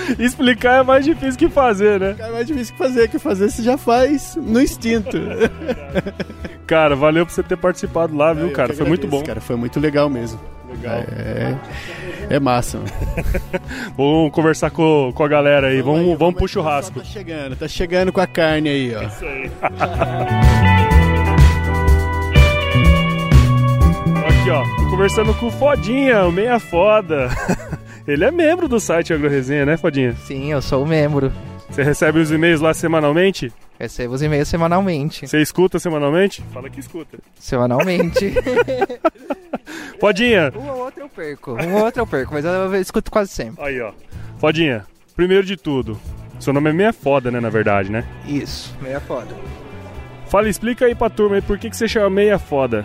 Explicar 0.18 0.80
é 0.80 0.82
mais 0.82 1.04
difícil 1.04 1.38
que 1.38 1.48
fazer, 1.48 2.00
né? 2.00 2.16
É 2.18 2.30
mais 2.30 2.46
difícil 2.46 2.74
que 2.74 2.78
fazer, 2.78 3.08
que 3.08 3.18
fazer 3.18 3.50
você 3.50 3.62
já 3.62 3.76
faz 3.76 4.36
no 4.36 4.60
instinto. 4.60 5.18
Cara, 6.66 6.94
valeu 6.94 7.26
por 7.26 7.32
você 7.32 7.42
ter 7.42 7.56
participado 7.56 8.16
lá, 8.16 8.32
viu, 8.32 8.46
Eu 8.46 8.52
cara? 8.52 8.72
Foi 8.72 8.86
muito 8.86 9.06
agradeço, 9.06 9.22
bom. 9.22 9.26
Cara, 9.26 9.40
foi 9.40 9.56
muito 9.56 9.80
legal 9.80 10.08
mesmo. 10.08 10.38
Legal. 10.68 11.04
É, 11.10 11.56
é 12.30 12.38
massa. 12.38 12.78
mano. 12.78 12.90
Vamos 13.98 14.30
conversar 14.32 14.70
com, 14.70 15.12
com 15.12 15.24
a 15.24 15.28
galera 15.28 15.66
aí. 15.66 15.82
Vamos, 15.82 16.00
aí, 16.00 16.14
vamos 16.14 16.34
pro 16.34 16.44
aí, 16.44 16.48
churrasco. 16.48 17.00
Tá 17.00 17.04
chegando, 17.04 17.56
tá 17.56 17.66
chegando 17.66 18.12
com 18.12 18.20
a 18.20 18.26
carne 18.26 18.68
aí, 18.68 18.94
ó. 18.94 19.00
Aqui, 24.28 24.50
ó. 24.50 24.62
Tô 24.76 24.90
conversando 24.90 25.34
com 25.34 25.46
o 25.46 25.50
Fodinha, 25.50 26.24
o 26.24 26.30
Meia 26.30 26.60
Foda. 26.60 27.30
Ele 28.06 28.24
é 28.24 28.30
membro 28.30 28.66
do 28.68 28.80
site 28.80 29.12
Agro 29.12 29.28
Resenha, 29.28 29.66
né, 29.66 29.76
Fodinha? 29.76 30.14
Sim, 30.26 30.52
eu 30.52 30.62
sou 30.62 30.82
o 30.82 30.86
membro. 30.86 31.32
Você 31.68 31.82
recebe 31.82 32.18
os 32.18 32.30
e-mails 32.32 32.60
lá 32.60 32.74
semanalmente? 32.74 33.52
Recebo 33.78 34.14
os 34.14 34.22
e-mails 34.22 34.48
semanalmente. 34.48 35.26
Você 35.26 35.40
escuta 35.40 35.78
semanalmente? 35.78 36.42
Fala 36.52 36.68
que 36.68 36.80
escuta. 36.80 37.18
Semanalmente. 37.38 38.34
Fodinha, 40.00 40.52
um 40.56 40.68
ou 40.68 40.78
outro 40.84 41.02
eu 41.02 41.08
perco. 41.08 41.52
Um 41.52 41.74
ou 41.74 41.84
outro 41.84 42.02
eu 42.02 42.06
perco, 42.06 42.34
mas 42.34 42.44
eu 42.44 42.74
escuto 42.76 43.10
quase 43.10 43.30
sempre. 43.30 43.62
aí, 43.64 43.80
ó. 43.80 43.92
Fodinha, 44.38 44.84
primeiro 45.14 45.46
de 45.46 45.56
tudo, 45.56 45.98
seu 46.38 46.52
nome 46.52 46.70
é 46.70 46.72
Meia 46.72 46.92
Foda, 46.92 47.30
né, 47.30 47.38
na 47.38 47.50
verdade, 47.50 47.90
né? 47.92 48.04
Isso, 48.26 48.74
meia 48.80 49.00
foda. 49.00 49.34
Fala, 50.26 50.48
explica 50.48 50.86
aí 50.86 50.94
pra 50.94 51.10
turma 51.10 51.36
aí 51.36 51.42
por 51.42 51.58
que, 51.58 51.68
que 51.68 51.76
você 51.76 51.86
chama 51.86 52.08
Meia 52.08 52.38
Foda. 52.38 52.84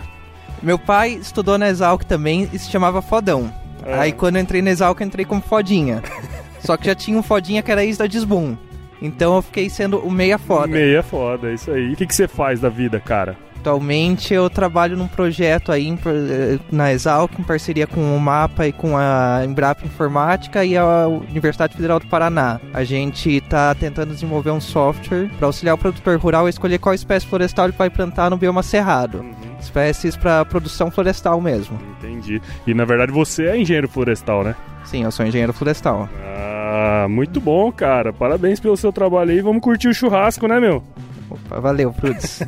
Meu 0.62 0.78
pai 0.78 1.10
estudou 1.12 1.56
na 1.58 1.68
Exalc 1.68 2.04
também 2.04 2.48
e 2.52 2.58
se 2.58 2.70
chamava 2.70 3.00
Fodão. 3.00 3.52
É. 3.86 3.94
Aí 3.94 4.12
quando 4.12 4.36
eu 4.36 4.42
entrei 4.42 4.60
na 4.60 4.70
Exalc, 4.70 5.00
eu 5.00 5.06
entrei 5.06 5.24
como 5.24 5.40
Fodinha. 5.40 6.02
Só 6.60 6.76
que 6.76 6.86
já 6.86 6.94
tinha 6.94 7.16
um 7.16 7.22
Fodinha 7.22 7.62
que 7.62 7.70
era 7.70 7.84
ex 7.84 7.96
da 7.96 8.06
Disboom. 8.06 8.56
Então 9.00 9.36
eu 9.36 9.42
fiquei 9.42 9.70
sendo 9.70 9.98
o 9.98 10.10
meia 10.10 10.38
foda. 10.38 10.68
Meia 10.68 11.02
Foda, 11.02 11.52
isso 11.52 11.70
aí. 11.70 11.92
O 11.92 11.96
que, 11.96 12.06
que 12.06 12.14
você 12.14 12.26
faz 12.26 12.60
da 12.60 12.68
vida, 12.68 12.98
cara? 12.98 13.36
Atualmente 13.66 14.32
eu 14.32 14.48
trabalho 14.48 14.96
num 14.96 15.08
projeto 15.08 15.72
aí 15.72 15.90
eh, 15.90 16.58
na 16.70 16.92
Exalc, 16.92 17.32
em 17.36 17.42
parceria 17.42 17.84
com 17.84 18.16
o 18.16 18.20
MAPA 18.20 18.68
e 18.68 18.72
com 18.72 18.96
a 18.96 19.42
Embrapa 19.44 19.84
Informática 19.84 20.64
e 20.64 20.76
a 20.76 21.08
Universidade 21.08 21.74
Federal 21.74 21.98
do 21.98 22.06
Paraná. 22.06 22.60
A 22.72 22.84
gente 22.84 23.28
está 23.28 23.74
tentando 23.74 24.14
desenvolver 24.14 24.52
um 24.52 24.60
software 24.60 25.28
para 25.36 25.46
auxiliar 25.46 25.74
o 25.74 25.78
produtor 25.78 26.16
rural 26.16 26.46
a 26.46 26.50
escolher 26.50 26.78
qual 26.78 26.94
espécie 26.94 27.26
florestal 27.26 27.66
ele 27.66 27.74
vai 27.76 27.90
plantar 27.90 28.30
no 28.30 28.36
bioma 28.36 28.62
cerrado. 28.62 29.24
Espécies 29.60 30.16
para 30.16 30.44
produção 30.44 30.90
florestal 30.90 31.40
mesmo. 31.40 31.78
Entendi. 31.98 32.40
E 32.66 32.74
na 32.74 32.84
verdade 32.84 33.12
você 33.12 33.46
é 33.46 33.58
engenheiro 33.58 33.88
florestal, 33.88 34.44
né? 34.44 34.54
Sim, 34.84 35.04
eu 35.04 35.10
sou 35.10 35.26
engenheiro 35.26 35.52
florestal. 35.52 36.08
Ah, 36.24 37.06
muito 37.08 37.40
bom, 37.40 37.72
cara. 37.72 38.12
Parabéns 38.12 38.60
pelo 38.60 38.76
seu 38.76 38.92
trabalho 38.92 39.30
aí. 39.30 39.40
Vamos 39.40 39.62
curtir 39.62 39.88
o 39.88 39.94
churrasco, 39.94 40.46
né, 40.46 40.60
meu? 40.60 40.82
Opa, 41.28 41.58
valeu, 41.58 41.92
Prudes. 41.92 42.38
Tô 42.38 42.44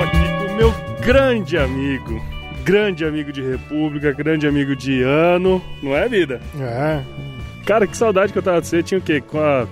aqui 0.00 0.46
com 0.46 0.52
o 0.52 0.56
meu 0.56 0.74
grande 1.04 1.58
amigo. 1.58 2.22
Grande 2.64 3.04
amigo 3.04 3.32
de 3.32 3.42
República, 3.42 4.12
grande 4.12 4.46
amigo 4.46 4.76
de 4.76 5.02
ano. 5.02 5.60
Não 5.82 5.96
é, 5.96 6.08
vida? 6.08 6.40
É, 6.60 7.00
Cara, 7.66 7.86
que 7.86 7.96
saudade 7.96 8.32
que 8.32 8.38
eu 8.38 8.42
tava 8.42 8.60
de 8.60 8.66
você. 8.66 8.82
Tinha 8.82 8.98
o 8.98 9.02
quê? 9.02 9.22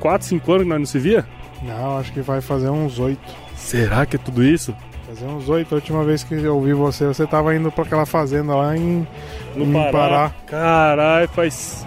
4, 0.01 0.27
5 0.27 0.53
anos 0.53 0.63
que 0.65 0.69
nós 0.69 0.79
não 0.79 0.87
se 0.87 0.99
via? 0.99 1.25
Não, 1.63 1.99
acho 1.99 2.13
que 2.13 2.21
vai 2.21 2.41
fazer 2.41 2.71
uns 2.71 2.99
oito. 2.99 3.21
Será 3.57 4.07
que 4.07 4.17
é 4.17 4.19
tudo 4.19 4.43
isso? 4.45 4.75
Fazer 5.07 5.27
uns 5.27 5.49
oito. 5.49 5.75
A 5.75 5.77
última 5.77 6.05
vez 6.05 6.23
que 6.23 6.35
eu 6.35 6.55
ouvi 6.55 6.73
você, 6.73 7.07
você 7.07 7.27
tava 7.27 7.55
indo 7.55 7.71
pra 7.73 7.85
aquela 7.85 8.07
fazenda 8.07 8.55
lá 8.55 8.77
em, 8.77 9.07
No 9.57 9.65
em 9.65 9.73
Pará. 9.73 9.91
Pará. 9.93 10.33
Caralho, 10.47 11.29
faz. 11.29 11.87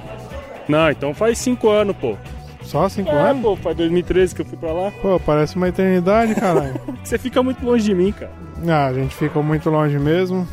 Não, 0.67 0.89
então 0.89 1.13
faz 1.13 1.37
5 1.39 1.69
anos, 1.69 1.95
pô. 1.97 2.15
Só 2.63 2.87
cinco 2.87 3.09
É, 3.09 3.31
anos? 3.31 3.41
pô, 3.41 3.55
faz 3.55 3.75
2013 3.75 4.35
que 4.35 4.41
eu 4.41 4.45
fui 4.45 4.57
pra 4.57 4.71
lá. 4.71 4.91
Pô, 5.01 5.19
parece 5.19 5.55
uma 5.55 5.67
eternidade, 5.67 6.35
caralho. 6.35 6.79
Você 7.03 7.17
fica 7.17 7.41
muito 7.43 7.65
longe 7.65 7.83
de 7.83 7.93
mim, 7.93 8.11
cara. 8.11 8.31
ah, 8.69 8.85
a 8.87 8.93
gente 8.93 9.13
fica 9.15 9.41
muito 9.41 9.69
longe 9.69 9.97
mesmo. 9.97 10.47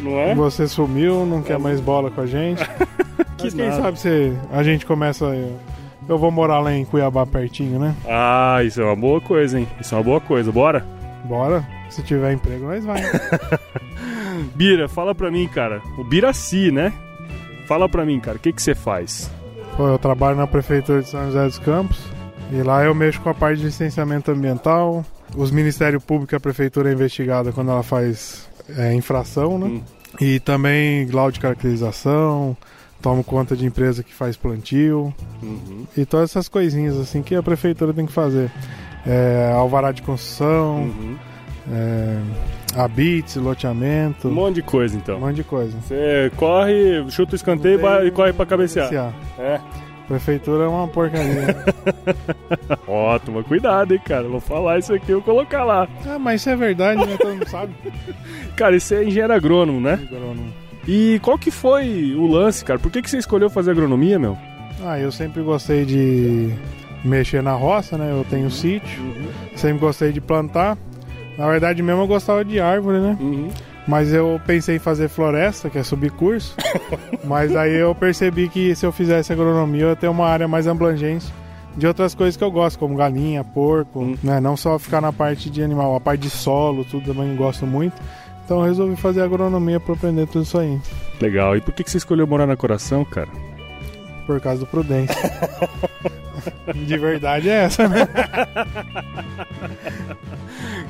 Não 0.00 0.18
é? 0.18 0.34
Você 0.34 0.66
sumiu, 0.66 1.24
não 1.26 1.42
quer 1.42 1.58
mais 1.58 1.78
bola 1.80 2.10
com 2.10 2.22
a 2.22 2.26
gente. 2.26 2.62
Mas 3.40 3.54
quem 3.54 3.68
nada. 3.68 3.82
sabe 3.82 3.98
se 4.00 4.32
a 4.52 4.62
gente 4.62 4.84
começa. 4.86 5.26
Eu 6.08 6.18
vou 6.18 6.30
morar 6.30 6.60
lá 6.60 6.72
em 6.72 6.84
Cuiabá 6.84 7.24
pertinho, 7.24 7.78
né? 7.78 7.94
Ah, 8.08 8.62
isso 8.64 8.80
é 8.80 8.84
uma 8.84 8.96
boa 8.96 9.20
coisa, 9.20 9.58
hein? 9.58 9.68
Isso 9.80 9.94
é 9.94 9.98
uma 9.98 10.04
boa 10.04 10.20
coisa. 10.20 10.50
Bora? 10.50 10.84
Bora. 11.24 11.66
Se 11.90 12.02
tiver 12.02 12.32
emprego, 12.32 12.66
nós 12.66 12.84
vai. 12.84 13.00
Bira, 14.54 14.88
fala 14.88 15.14
pra 15.14 15.30
mim, 15.30 15.46
cara. 15.46 15.80
O 15.98 16.04
Biraci, 16.04 16.70
né? 16.70 16.92
Fala 17.66 17.88
pra 17.88 18.04
mim, 18.04 18.18
cara, 18.18 18.36
o 18.36 18.40
que 18.40 18.52
que 18.52 18.62
você 18.62 18.74
faz? 18.74 19.30
Pô, 19.76 19.88
eu 19.88 19.98
trabalho 19.98 20.36
na 20.36 20.46
prefeitura 20.46 21.00
de 21.00 21.08
São 21.08 21.24
José 21.26 21.44
dos 21.44 21.58
Campos 21.58 21.98
e 22.50 22.62
lá 22.62 22.84
eu 22.84 22.94
mexo 22.94 23.20
com 23.20 23.30
a 23.30 23.34
parte 23.34 23.60
de 23.60 23.66
licenciamento 23.66 24.30
ambiental. 24.30 25.04
Os 25.34 25.50
Ministério 25.50 26.00
Público 26.00 26.34
e 26.34 26.36
a 26.36 26.40
prefeitura 26.40 26.90
é 26.90 26.92
investigada 26.92 27.52
quando 27.52 27.70
ela 27.70 27.82
faz 27.82 28.48
é, 28.76 28.92
infração, 28.92 29.58
né? 29.58 29.66
Hum. 29.66 29.82
E 30.20 30.40
também 30.40 31.06
laudo 31.06 31.32
de 31.32 31.40
caracterização, 31.40 32.54
tomo 33.02 33.22
conta 33.24 33.56
de 33.56 33.66
empresa 33.66 34.02
que 34.02 34.14
faz 34.14 34.36
plantio 34.36 35.12
Uhum. 35.42 35.84
e 35.96 36.06
todas 36.06 36.30
essas 36.30 36.48
coisinhas 36.48 36.96
assim 36.98 37.20
que 37.22 37.34
a 37.34 37.42
prefeitura 37.42 37.92
tem 37.92 38.06
que 38.06 38.12
fazer. 38.12 38.50
É, 39.06 39.52
alvará 39.54 39.90
de 39.90 40.00
construção, 40.02 40.76
Uhum. 40.84 41.16
é, 41.72 42.18
habits, 42.76 43.34
loteamento, 43.36 44.28
Um 44.28 44.32
monte 44.32 44.54
de 44.56 44.62
coisa, 44.62 44.94
um 44.96 44.98
então. 45.00 45.18
monte 45.20 45.36
de 45.36 45.44
coisa. 45.44 45.76
Você 45.80 46.30
corre, 46.36 47.04
chuta 47.10 47.32
o 47.32 47.36
escanteio 47.36 47.78
e 47.78 47.82
ba- 47.82 48.04
e 48.04 48.10
corre 48.12 48.32
pra 48.32 48.46
cabecear. 48.46 48.88
Cabecear. 48.88 49.12
É. 49.38 49.60
Prefeitura 50.08 50.64
é 50.64 50.68
uma 50.68 50.86
porcaria. 50.88 51.56
Ó, 52.86 53.18
toma 53.18 53.42
cuidado, 53.42 53.94
hein, 53.94 54.00
cara. 54.04 54.28
Vou 54.28 54.40
falar 54.40 54.78
isso 54.78 54.92
aqui, 54.92 55.10
eu 55.10 55.20
vou 55.20 55.34
colocar 55.34 55.64
lá. 55.64 55.88
ah, 56.06 56.18
mas 56.18 56.40
isso 56.40 56.50
é 56.50 56.56
verdade, 56.56 57.04
né? 57.06 57.16
Todo 57.18 57.30
mundo 57.32 57.48
sabe. 57.48 57.72
Cara, 58.56 58.76
isso 58.76 58.94
é 58.94 59.04
engenheiro 59.04 59.32
agrônomo, 59.32 59.80
né? 59.80 59.94
Agrônomo. 59.94 60.52
E 60.86 61.20
qual 61.22 61.38
que 61.38 61.50
foi 61.50 62.14
o 62.16 62.26
lance, 62.26 62.64
cara? 62.64 62.78
Por 62.78 62.90
que, 62.90 63.00
que 63.02 63.08
você 63.10 63.18
escolheu 63.18 63.48
fazer 63.48 63.70
agronomia, 63.70 64.18
meu? 64.18 64.36
Ah, 64.84 64.98
eu 64.98 65.12
sempre 65.12 65.42
gostei 65.42 65.84
de 65.84 66.52
mexer 67.04 67.42
na 67.42 67.52
roça, 67.52 67.96
né? 67.96 68.10
Eu 68.10 68.24
tenho 68.28 68.50
sítio, 68.50 69.00
sempre 69.54 69.78
gostei 69.78 70.10
de 70.12 70.20
plantar. 70.20 70.76
Na 71.38 71.48
verdade 71.48 71.82
mesmo 71.82 72.02
eu 72.02 72.06
gostava 72.06 72.44
de 72.44 72.60
árvore, 72.60 72.98
né? 72.98 73.16
Uhum. 73.20 73.48
Mas 73.86 74.12
eu 74.12 74.40
pensei 74.46 74.76
em 74.76 74.80
fazer 74.80 75.08
floresta, 75.08 75.68
que 75.70 75.78
é 75.78 75.82
subir 75.82 76.10
curso. 76.12 76.54
Mas 77.24 77.54
aí 77.56 77.74
eu 77.74 77.94
percebi 77.94 78.48
que 78.48 78.74
se 78.74 78.84
eu 78.86 78.92
fizesse 78.92 79.32
agronomia 79.32 79.82
eu 79.82 79.88
ia 79.90 79.96
ter 79.96 80.08
uma 80.08 80.26
área 80.26 80.46
mais 80.46 80.66
abrangente 80.68 81.26
de 81.76 81.86
outras 81.86 82.14
coisas 82.14 82.36
que 82.36 82.44
eu 82.44 82.50
gosto, 82.50 82.78
como 82.78 82.94
galinha, 82.96 83.42
porco, 83.42 84.00
Hum. 84.00 84.16
né? 84.22 84.40
Não 84.40 84.56
só 84.56 84.78
ficar 84.78 85.00
na 85.00 85.12
parte 85.12 85.48
de 85.48 85.62
animal, 85.62 85.96
a 85.96 86.00
parte 86.00 86.20
de 86.20 86.30
solo, 86.30 86.84
tudo 86.84 87.12
também 87.14 87.34
gosto 87.34 87.66
muito. 87.66 87.94
Então 88.52 88.60
eu 88.60 88.68
resolvi 88.68 88.96
fazer 88.96 89.22
agronomia 89.22 89.80
pra 89.80 89.94
aprender 89.94 90.26
tudo 90.26 90.42
isso 90.42 90.58
aí. 90.58 90.78
Legal. 91.18 91.56
E 91.56 91.62
por 91.62 91.72
que 91.72 91.82
que 91.82 91.90
você 91.90 91.96
escolheu 91.96 92.26
morar 92.26 92.46
na 92.46 92.54
Coração, 92.54 93.02
cara? 93.02 93.30
Por 94.26 94.38
causa 94.42 94.60
do 94.60 94.66
Prudência. 94.66 95.16
De 96.74 96.98
verdade 96.98 97.48
é 97.48 97.64
essa, 97.64 97.88
né? 97.88 98.06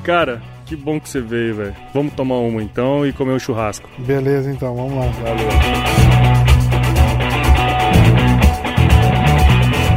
Cara, 0.03 0.41
que 0.65 0.75
bom 0.75 0.99
que 0.99 1.07
você 1.07 1.21
veio, 1.21 1.55
velho. 1.55 1.73
Vamos 1.93 2.11
tomar 2.15 2.39
uma 2.39 2.61
então 2.61 3.07
e 3.07 3.13
comer 3.13 3.31
um 3.31 3.39
churrasco. 3.39 3.89
Beleza, 3.99 4.51
então, 4.51 4.75
vamos 4.75 4.95
lá. 4.95 5.05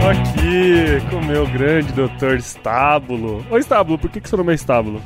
Aqui, 0.09 1.01
com 1.11 1.17
o 1.17 1.25
meu 1.25 1.49
grande 1.49 1.93
doutor 1.93 2.37
Estábulo. 2.37 3.45
Ô 3.51 3.59
Estábulo, 3.59 3.99
por 3.99 4.09
que, 4.09 4.21
que 4.21 4.29
seu 4.29 4.39
nome 4.39 4.53
é 4.53 4.55
Estábulo? 4.55 5.03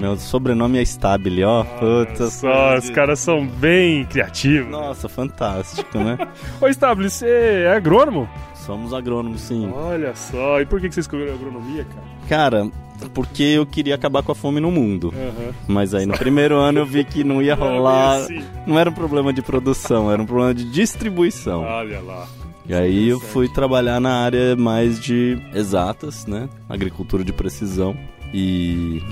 Meu 0.00 0.16
sobrenome 0.16 0.78
é 0.78 0.82
Stabile, 0.82 1.44
ó. 1.44 1.62
Puta, 1.62 2.30
Só, 2.30 2.76
os 2.78 2.88
caras 2.90 3.18
são 3.20 3.46
bem 3.46 4.04
criativos. 4.06 4.70
Nossa, 4.70 5.08
fantástico, 5.08 5.98
né? 5.98 6.16
Ô 6.60 6.66
Estábulo, 6.66 7.08
você 7.10 7.26
é 7.66 7.72
agrônomo? 7.76 8.28
Somos 8.54 8.94
agrônomos, 8.94 9.42
sim. 9.42 9.70
Olha 9.74 10.14
só, 10.14 10.60
e 10.60 10.66
por 10.66 10.80
que 10.80 10.90
você 10.90 11.00
escolheu 11.00 11.34
agronomia, 11.34 11.84
cara? 11.84 12.60
Cara, 12.62 12.70
porque 13.12 13.42
eu 13.42 13.66
queria 13.66 13.94
acabar 13.94 14.22
com 14.22 14.32
a 14.32 14.34
fome 14.34 14.58
no 14.60 14.70
mundo. 14.70 15.12
Aham. 15.14 15.52
Mas 15.68 15.94
aí 15.94 16.06
no 16.06 16.16
primeiro 16.16 16.56
ano 16.56 16.78
eu 16.80 16.86
vi 16.86 17.04
que 17.04 17.22
não 17.22 17.42
ia 17.42 17.52
é 17.52 17.54
rolar. 17.54 18.16
assim. 18.16 18.42
Não 18.66 18.78
era 18.78 18.88
um 18.88 18.94
problema 18.94 19.32
de 19.32 19.42
produção, 19.42 20.10
era 20.10 20.20
um 20.22 20.26
problema 20.26 20.54
de 20.54 20.64
distribuição. 20.70 21.62
Olha 21.62 22.00
lá. 22.00 22.26
E 22.66 22.74
aí 22.74 23.08
eu 23.08 23.18
fui 23.20 23.48
trabalhar 23.48 23.98
na 24.00 24.22
área 24.22 24.54
mais 24.56 25.00
de 25.00 25.38
exatas, 25.54 26.24
né? 26.26 26.48
Agricultura 26.68 27.24
de 27.24 27.32
precisão. 27.32 27.96
E 28.32 29.02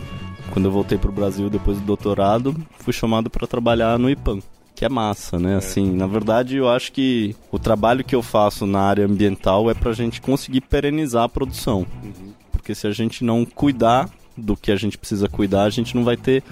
quando 0.58 0.64
eu 0.64 0.72
voltei 0.72 0.98
pro 0.98 1.12
Brasil 1.12 1.48
depois 1.48 1.78
do 1.78 1.84
doutorado, 1.84 2.52
fui 2.80 2.92
chamado 2.92 3.30
para 3.30 3.46
trabalhar 3.46 3.96
no 3.96 4.10
IPAM. 4.10 4.40
Que 4.74 4.84
é 4.84 4.88
massa, 4.88 5.38
né? 5.38 5.54
Assim, 5.54 5.94
na 5.94 6.04
verdade, 6.08 6.56
eu 6.56 6.68
acho 6.68 6.90
que 6.90 7.36
o 7.52 7.60
trabalho 7.60 8.02
que 8.02 8.12
eu 8.12 8.22
faço 8.24 8.66
na 8.66 8.80
área 8.80 9.06
ambiental 9.06 9.70
é 9.70 9.74
pra 9.74 9.92
gente 9.92 10.20
conseguir 10.20 10.62
perenizar 10.62 11.22
a 11.22 11.28
produção. 11.28 11.86
Porque 12.50 12.74
se 12.74 12.88
a 12.88 12.90
gente 12.90 13.22
não 13.22 13.44
cuidar 13.44 14.10
do 14.36 14.56
que 14.56 14.72
a 14.72 14.76
gente 14.76 14.98
precisa 14.98 15.28
cuidar, 15.28 15.62
a 15.62 15.70
gente 15.70 15.94
não 15.94 16.02
vai 16.02 16.16
ter 16.16 16.42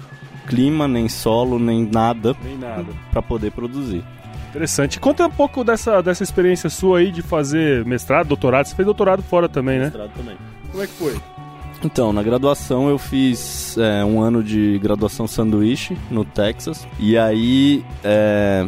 clima, 0.47 0.87
nem 0.87 1.09
solo, 1.09 1.59
nem 1.59 1.85
nada 1.85 2.33
Nem 2.41 2.57
nada. 2.57 2.85
para 3.11 3.21
poder 3.21 3.51
produzir. 3.51 4.05
Interessante. 4.49 5.01
Conta 5.01 5.27
um 5.27 5.31
pouco 5.31 5.65
dessa, 5.65 6.01
dessa 6.01 6.23
experiência 6.23 6.69
sua 6.69 6.99
aí 6.99 7.11
de 7.11 7.21
fazer 7.21 7.83
mestrado, 7.85 8.27
doutorado. 8.27 8.67
Você 8.67 8.75
fez 8.75 8.85
doutorado 8.85 9.21
fora 9.21 9.49
também, 9.49 9.79
né? 9.79 9.85
Mestrado 9.85 10.11
também. 10.15 10.37
Como 10.71 10.81
é 10.81 10.87
que 10.87 10.93
foi? 10.93 11.36
Então, 11.83 12.11
na 12.11 12.23
graduação 12.23 12.89
eu 12.89 12.97
fiz 12.97 13.77
é, 13.77 14.03
um 14.03 14.19
ano 14.19 14.43
de 14.43 14.79
graduação 14.79 15.27
sanduíche 15.27 15.97
no 16.09 16.25
Texas. 16.25 16.87
E 16.99 17.17
aí, 17.17 17.83
é, 18.03 18.67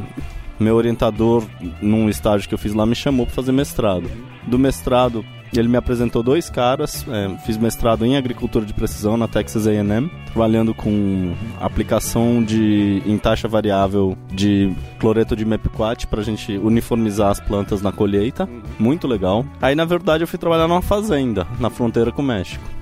meu 0.59 0.75
orientador, 0.75 1.43
num 1.81 2.09
estágio 2.09 2.47
que 2.47 2.53
eu 2.53 2.59
fiz 2.59 2.73
lá, 2.73 2.85
me 2.85 2.95
chamou 2.95 3.25
para 3.25 3.35
fazer 3.35 3.51
mestrado. 3.51 4.09
Do 4.45 4.59
mestrado, 4.59 5.25
ele 5.57 5.67
me 5.67 5.77
apresentou 5.77 6.21
dois 6.21 6.49
caras. 6.49 7.05
é, 7.09 7.37
fiz 7.45 7.57
mestrado 7.57 8.05
em 8.05 8.15
agricultura 8.15 8.65
de 8.65 8.73
precisão 8.73 9.17
na 9.17 9.27
Texas 9.27 9.65
A&M, 9.65 10.11
trabalhando 10.27 10.73
com 10.73 11.33
aplicação 11.59 12.43
de 12.43 13.01
em 13.05 13.17
taxa 13.17 13.47
variável 13.47 14.15
de 14.31 14.71
cloreto 14.99 15.35
de 15.35 15.45
mepiquat 15.45 16.05
para 16.07 16.21
a 16.21 16.23
gente 16.23 16.57
uniformizar 16.57 17.29
as 17.31 17.39
plantas 17.39 17.81
na 17.81 17.91
colheita. 17.91 18.47
Muito 18.77 19.07
legal. 19.07 19.45
Aí, 19.61 19.73
na 19.73 19.85
verdade, 19.85 20.23
eu 20.23 20.27
fui 20.27 20.37
trabalhar 20.37 20.67
numa 20.67 20.81
fazenda 20.81 21.47
na 21.59 21.69
fronteira 21.69 22.11
com 22.11 22.21
o 22.21 22.25
México. 22.25 22.78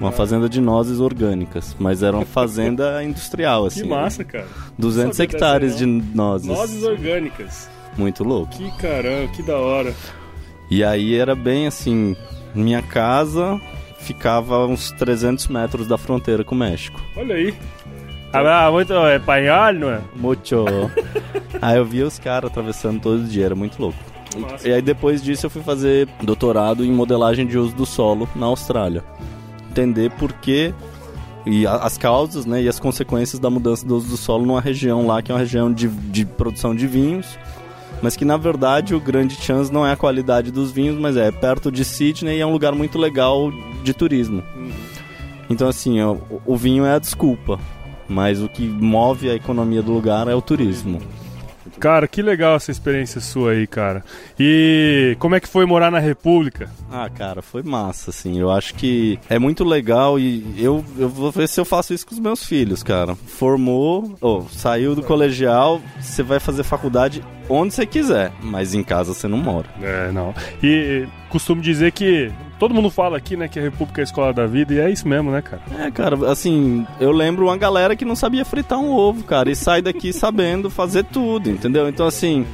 Uma 0.00 0.10
fazenda 0.10 0.48
de 0.48 0.60
nozes 0.60 0.98
orgânicas, 0.98 1.76
mas 1.78 2.02
era 2.02 2.16
uma 2.16 2.24
fazenda 2.24 3.02
industrial, 3.04 3.66
assim. 3.66 3.82
Que 3.82 3.88
massa, 3.88 4.24
cara. 4.24 4.46
200 4.78 5.16
Sabia 5.16 5.24
hectares 5.24 5.76
de 5.76 5.84
nozes. 5.84 6.46
Nozes 6.46 6.82
orgânicas. 6.82 7.68
Muito 7.98 8.24
louco. 8.24 8.52
Que 8.52 8.70
caramba, 8.78 9.30
que 9.32 9.42
da 9.42 9.58
hora. 9.58 9.94
E 10.70 10.82
aí 10.82 11.14
era 11.16 11.34
bem 11.34 11.66
assim, 11.66 12.16
minha 12.54 12.80
casa 12.80 13.60
ficava 13.98 14.66
uns 14.66 14.90
300 14.92 15.48
metros 15.48 15.86
da 15.86 15.98
fronteira 15.98 16.42
com 16.42 16.54
o 16.54 16.58
México. 16.58 17.00
Olha 17.16 17.34
aí. 17.34 17.54
Ah, 18.32 18.70
muito 18.70 18.94
espanhol, 18.94 19.72
não 19.74 19.90
é? 19.90 20.00
Muito. 20.14 20.64
aí 21.60 21.76
eu 21.76 21.84
via 21.84 22.06
os 22.06 22.18
caras 22.18 22.50
atravessando 22.50 23.00
todo 23.00 23.24
dia, 23.24 23.46
era 23.46 23.54
muito 23.54 23.80
louco. 23.80 23.98
Massa. 24.38 24.68
E 24.68 24.72
aí 24.72 24.80
depois 24.80 25.22
disso 25.22 25.46
eu 25.46 25.50
fui 25.50 25.62
fazer 25.62 26.08
doutorado 26.22 26.84
em 26.84 26.92
modelagem 26.92 27.46
de 27.46 27.58
uso 27.58 27.74
do 27.74 27.84
solo 27.84 28.28
na 28.36 28.46
Austrália. 28.46 29.02
Entender 29.70 30.10
por 30.12 30.32
que 30.32 30.74
e 31.46 31.66
a- 31.66 31.76
as 31.76 31.96
causas 31.96 32.44
né, 32.44 32.62
e 32.62 32.68
as 32.68 32.78
consequências 32.78 33.38
da 33.40 33.48
mudança 33.48 33.86
do 33.86 33.96
uso 33.96 34.08
do 34.08 34.16
solo 34.16 34.44
numa 34.44 34.60
região 34.60 35.06
lá 35.06 35.22
que 35.22 35.30
é 35.30 35.34
uma 35.34 35.40
região 35.40 35.72
de, 35.72 35.88
de 35.88 36.24
produção 36.26 36.74
de 36.74 36.86
vinhos, 36.86 37.38
mas 38.02 38.16
que 38.16 38.24
na 38.24 38.36
verdade 38.36 38.94
o 38.94 39.00
grande 39.00 39.34
chance 39.36 39.72
não 39.72 39.86
é 39.86 39.92
a 39.92 39.96
qualidade 39.96 40.50
dos 40.50 40.70
vinhos, 40.70 40.98
mas 40.98 41.16
é 41.16 41.30
perto 41.30 41.70
de 41.72 41.84
Sydney 41.84 42.38
e 42.38 42.40
é 42.40 42.46
um 42.46 42.52
lugar 42.52 42.74
muito 42.74 42.98
legal 42.98 43.50
de 43.82 43.94
turismo. 43.94 44.42
Então 45.48 45.68
assim, 45.68 46.00
o, 46.02 46.20
o 46.44 46.56
vinho 46.56 46.84
é 46.84 46.94
a 46.94 46.98
desculpa, 46.98 47.58
mas 48.08 48.42
o 48.42 48.48
que 48.48 48.62
move 48.66 49.30
a 49.30 49.34
economia 49.34 49.82
do 49.82 49.92
lugar 49.92 50.28
é 50.28 50.34
o 50.34 50.42
turismo. 50.42 51.00
Cara, 51.80 52.06
que 52.06 52.20
legal 52.20 52.56
essa 52.56 52.70
experiência 52.70 53.22
sua 53.22 53.52
aí, 53.52 53.66
cara. 53.66 54.04
E 54.38 55.16
como 55.18 55.34
é 55.34 55.40
que 55.40 55.48
foi 55.48 55.64
morar 55.64 55.90
na 55.90 55.98
República? 55.98 56.70
Ah, 56.92 57.08
cara, 57.08 57.40
foi 57.40 57.62
massa, 57.62 58.10
assim. 58.10 58.38
Eu 58.38 58.50
acho 58.50 58.74
que 58.74 59.18
é 59.30 59.38
muito 59.38 59.64
legal 59.64 60.18
e 60.18 60.54
eu, 60.58 60.84
eu 60.98 61.08
vou 61.08 61.32
ver 61.32 61.48
se 61.48 61.58
eu 61.58 61.64
faço 61.64 61.94
isso 61.94 62.06
com 62.06 62.14
os 62.14 62.20
meus 62.20 62.44
filhos, 62.44 62.82
cara. 62.82 63.14
Formou, 63.14 64.14
ou 64.20 64.46
saiu 64.50 64.94
do 64.94 65.02
colegial, 65.02 65.80
você 65.98 66.22
vai 66.22 66.38
fazer 66.38 66.64
faculdade 66.64 67.24
onde 67.50 67.74
você 67.74 67.84
quiser, 67.84 68.32
mas 68.40 68.74
em 68.74 68.82
casa 68.82 69.12
você 69.12 69.26
não 69.28 69.38
mora. 69.38 69.66
É, 69.82 70.10
não. 70.12 70.34
E 70.62 71.06
costumo 71.28 71.60
dizer 71.60 71.92
que 71.92 72.32
todo 72.58 72.74
mundo 72.74 72.90
fala 72.90 73.16
aqui, 73.16 73.36
né, 73.36 73.48
que 73.48 73.58
a 73.58 73.62
República 73.62 74.00
é 74.00 74.02
a 74.02 74.04
escola 74.04 74.32
da 74.32 74.46
vida, 74.46 74.74
e 74.74 74.78
é 74.78 74.90
isso 74.90 75.08
mesmo, 75.08 75.30
né, 75.30 75.42
cara? 75.42 75.62
É, 75.78 75.90
cara, 75.90 76.30
assim, 76.30 76.86
eu 77.00 77.10
lembro 77.10 77.46
uma 77.46 77.56
galera 77.56 77.96
que 77.96 78.04
não 78.04 78.14
sabia 78.14 78.44
fritar 78.44 78.78
um 78.78 78.90
ovo, 78.90 79.24
cara, 79.24 79.50
e 79.50 79.56
sai 79.56 79.82
daqui 79.82 80.12
sabendo 80.14 80.70
fazer 80.70 81.04
tudo, 81.04 81.50
entendeu? 81.50 81.88
Então, 81.88 82.06
assim, 82.06 82.46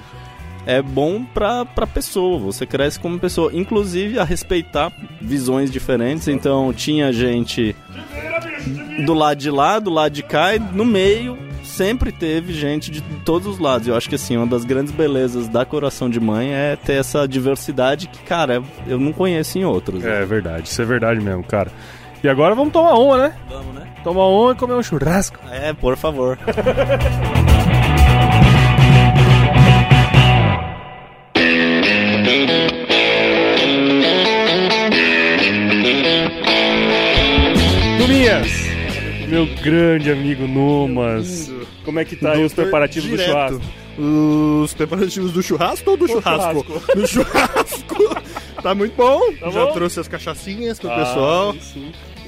é 0.65 0.83
bom 0.83 1.25
pra, 1.25 1.65
pra 1.65 1.87
pessoa, 1.87 2.39
você 2.39 2.67
cresce 2.67 2.99
como 2.99 3.19
pessoa, 3.19 3.51
inclusive 3.55 4.19
a 4.19 4.25
respeitar 4.25 4.93
visões 5.21 5.71
diferentes. 5.71 6.29
Então, 6.29 6.73
tinha 6.73 7.13
gente 7.13 7.75
do 9.05 9.15
lado 9.15 9.39
de 9.39 9.51
lá, 9.51 9.79
do 9.79 9.91
lado 9.91 10.13
de 10.13 10.23
cá, 10.23 10.57
e 10.57 10.59
no 10.59 10.85
meio 10.85 11.46
sempre 11.77 12.11
teve 12.11 12.55
gente 12.55 12.91
de 12.91 13.03
todos 13.25 13.47
os 13.47 13.59
lados. 13.59 13.87
Eu 13.87 13.95
acho 13.95 14.09
que 14.09 14.15
assim, 14.15 14.35
uma 14.37 14.47
das 14.47 14.65
grandes 14.65 14.93
belezas 14.93 15.47
da 15.47 15.65
Coração 15.65 16.09
de 16.09 16.19
Mãe 16.19 16.53
é 16.53 16.75
ter 16.75 16.95
essa 16.95 17.29
diversidade 17.29 18.07
que, 18.07 18.19
cara, 18.21 18.63
eu 18.87 18.99
não 18.99 19.13
conheço 19.13 19.59
em 19.59 19.65
outros. 19.65 20.03
É 20.03 20.25
verdade, 20.25 20.69
isso 20.69 20.81
é 20.81 20.85
verdade 20.87 21.21
mesmo, 21.21 21.45
cara. 21.45 21.71
E 22.25 22.29
agora 22.29 22.55
vamos 22.55 22.73
tomar 22.73 22.95
uma, 22.95 23.19
né? 23.19 23.35
Vamos, 23.49 23.75
né? 23.75 23.87
Tomar 24.03 24.27
uma 24.27 24.53
e 24.53 24.55
comer 24.55 24.73
um 24.75 24.83
churrasco. 24.83 25.39
É, 25.51 25.75
por 25.75 25.97
favor. 25.99 26.39
Numinhas, 38.01 38.51
meu 39.29 39.47
grande 39.63 40.11
amigo 40.11 40.47
Numas. 40.49 41.56
Como 41.87 41.99
é 41.99 42.05
que 42.05 42.17
tá 42.17 42.33
aí 42.33 42.45
os 42.45 42.53
preparativos 42.53 43.09
do 43.09 43.17
direto. 43.17 43.33
churrasco? 43.33 43.63
Os 43.99 44.75
preparativos 44.75 45.33
do 45.33 45.43
churrasco 45.43 45.91
ou 45.93 45.97
do 45.97 46.07
churrasco? 46.07 46.83
Do 46.95 47.07
churrasco. 47.07 48.17
tá 48.63 48.75
muito 48.75 48.95
bom. 48.95 49.21
Tá 49.41 49.49
Já 49.51 49.65
bom? 49.65 49.73
trouxe 49.73 50.01
as 50.01 50.07
cachaçinhas 50.09 50.79
pro 50.79 50.91
Ah, 50.91 50.97
pessoal. 50.99 51.57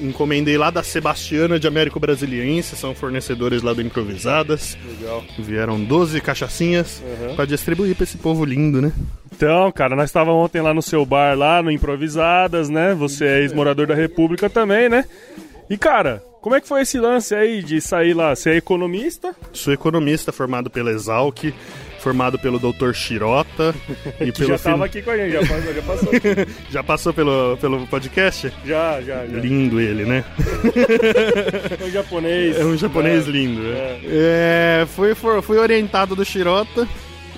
Encomendei 0.01 0.57
lá 0.57 0.69
da 0.71 0.81
Sebastiana 0.81 1.59
de 1.59 1.67
Américo 1.67 1.99
Brasiliense, 1.99 2.75
são 2.75 2.95
fornecedores 2.95 3.61
lá 3.61 3.73
do 3.73 3.81
Improvisadas. 3.81 4.77
Legal. 4.97 5.23
Vieram 5.37 5.79
12 5.83 6.21
cachaçinhas 6.21 7.03
Uhum. 7.05 7.35
pra 7.35 7.45
distribuir 7.45 7.93
pra 7.95 8.05
esse 8.05 8.17
povo 8.17 8.45
lindo, 8.45 8.81
né? 8.81 8.91
Então, 9.35 9.69
cara, 9.73 9.95
nós 9.95 10.05
estávamos 10.09 10.43
ontem 10.45 10.61
lá 10.61 10.73
no 10.73 10.81
seu 10.81 11.05
bar, 11.05 11.37
lá 11.37 11.61
no 11.61 11.69
Improvisadas, 11.69 12.69
né? 12.69 12.95
Você 12.95 13.25
é 13.25 13.39
ex-morador 13.41 13.85
da 13.87 13.93
República 13.95 14.49
também, 14.49 14.87
né? 14.89 15.03
E, 15.69 15.77
cara, 15.77 16.23
como 16.41 16.55
é 16.55 16.61
que 16.61 16.67
foi 16.67 16.81
esse 16.81 16.97
lance 16.99 17.35
aí 17.35 17.61
de 17.61 17.81
sair 17.81 18.13
lá? 18.13 18.35
Você 18.35 18.51
é 18.51 18.55
economista? 18.57 19.35
Sou 19.53 19.73
economista 19.73 20.31
formado 20.31 20.69
pela 20.69 20.89
Exalc, 20.91 21.53
formado 21.99 22.39
pelo 22.39 22.57
Dr. 22.59 22.93
Chirota 22.93 23.75
e 24.21 24.25
Que 24.31 24.39
pelo 24.39 24.49
já 24.49 24.57
fin- 24.57 24.69
tava 24.71 24.85
aqui 24.85 25.01
com 25.01 25.11
a 25.11 25.17
gente, 25.17 25.31
já 25.33 25.41
passou. 25.41 25.73
Já, 25.73 25.81
passou. 25.81 26.09
Já 26.71 26.83
passou 26.83 27.13
pelo, 27.13 27.57
pelo 27.57 27.87
podcast? 27.87 28.51
já, 28.65 29.01
já, 29.01 29.25
já. 29.25 29.37
Lindo 29.39 29.79
ele, 29.81 30.05
né? 30.05 30.23
É 31.79 31.85
um 31.85 31.89
japonês. 31.91 32.57
É 32.59 32.63
um 32.65 32.77
japonês 32.77 33.27
É. 33.27 33.31
lindo. 33.31 33.61
É. 33.73 33.99
É, 34.81 34.85
fui, 34.87 35.13
for- 35.15 35.41
fui 35.41 35.57
orientado 35.57 36.15
do 36.15 36.23
Shirota 36.23 36.87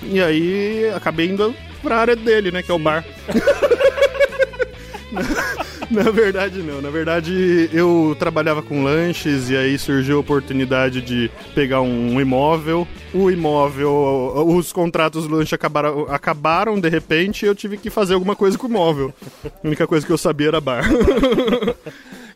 e 0.04 0.20
aí 0.22 0.90
acabei 0.94 1.26
indo 1.28 1.54
pra 1.82 1.96
área 1.98 2.14
dele, 2.16 2.50
né? 2.52 2.62
Que 2.62 2.70
é 2.70 2.74
o 2.74 2.78
bar. 2.78 3.04
Na 5.94 6.10
verdade, 6.10 6.62
não. 6.62 6.80
Na 6.80 6.88
verdade, 6.88 7.68
eu 7.72 8.16
trabalhava 8.18 8.62
com 8.62 8.82
lanches 8.82 9.50
e 9.50 9.56
aí 9.56 9.78
surgiu 9.78 10.16
a 10.16 10.20
oportunidade 10.20 11.02
de 11.02 11.30
pegar 11.54 11.82
um 11.82 12.18
imóvel. 12.20 12.88
O 13.12 13.30
imóvel, 13.30 13.92
os 14.46 14.72
contratos 14.72 15.28
do 15.28 15.36
lanche 15.36 15.54
acabaram, 15.54 16.06
acabaram 16.08 16.80
de 16.80 16.88
repente 16.88 17.44
e 17.44 17.48
eu 17.48 17.54
tive 17.54 17.76
que 17.76 17.90
fazer 17.90 18.14
alguma 18.14 18.34
coisa 18.34 18.56
com 18.56 18.66
o 18.66 18.70
imóvel. 18.70 19.12
A 19.44 19.66
única 19.66 19.86
coisa 19.86 20.06
que 20.06 20.12
eu 20.12 20.18
sabia 20.18 20.48
era 20.48 20.60
bar. 20.60 20.84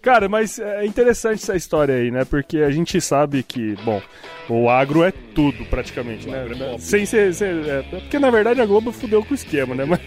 Cara, 0.06 0.28
mas 0.28 0.60
é 0.60 0.86
interessante 0.86 1.42
essa 1.42 1.56
história 1.56 1.96
aí, 1.96 2.12
né? 2.12 2.24
Porque 2.24 2.58
a 2.58 2.70
gente 2.70 3.00
sabe 3.00 3.42
que, 3.42 3.74
bom, 3.84 4.00
o 4.48 4.70
agro 4.70 5.02
é 5.02 5.10
tudo 5.10 5.64
praticamente, 5.64 6.28
né? 6.28 6.46
Sem 6.78 7.04
ser. 7.04 7.34
ser- 7.34 7.66
é, 7.66 7.82
porque 7.82 8.16
na 8.16 8.30
verdade 8.30 8.60
a 8.60 8.66
Globo 8.66 8.92
fudeu 8.92 9.24
com 9.24 9.32
o 9.32 9.34
esquema, 9.34 9.74
né? 9.74 9.84
Mas, 9.84 10.00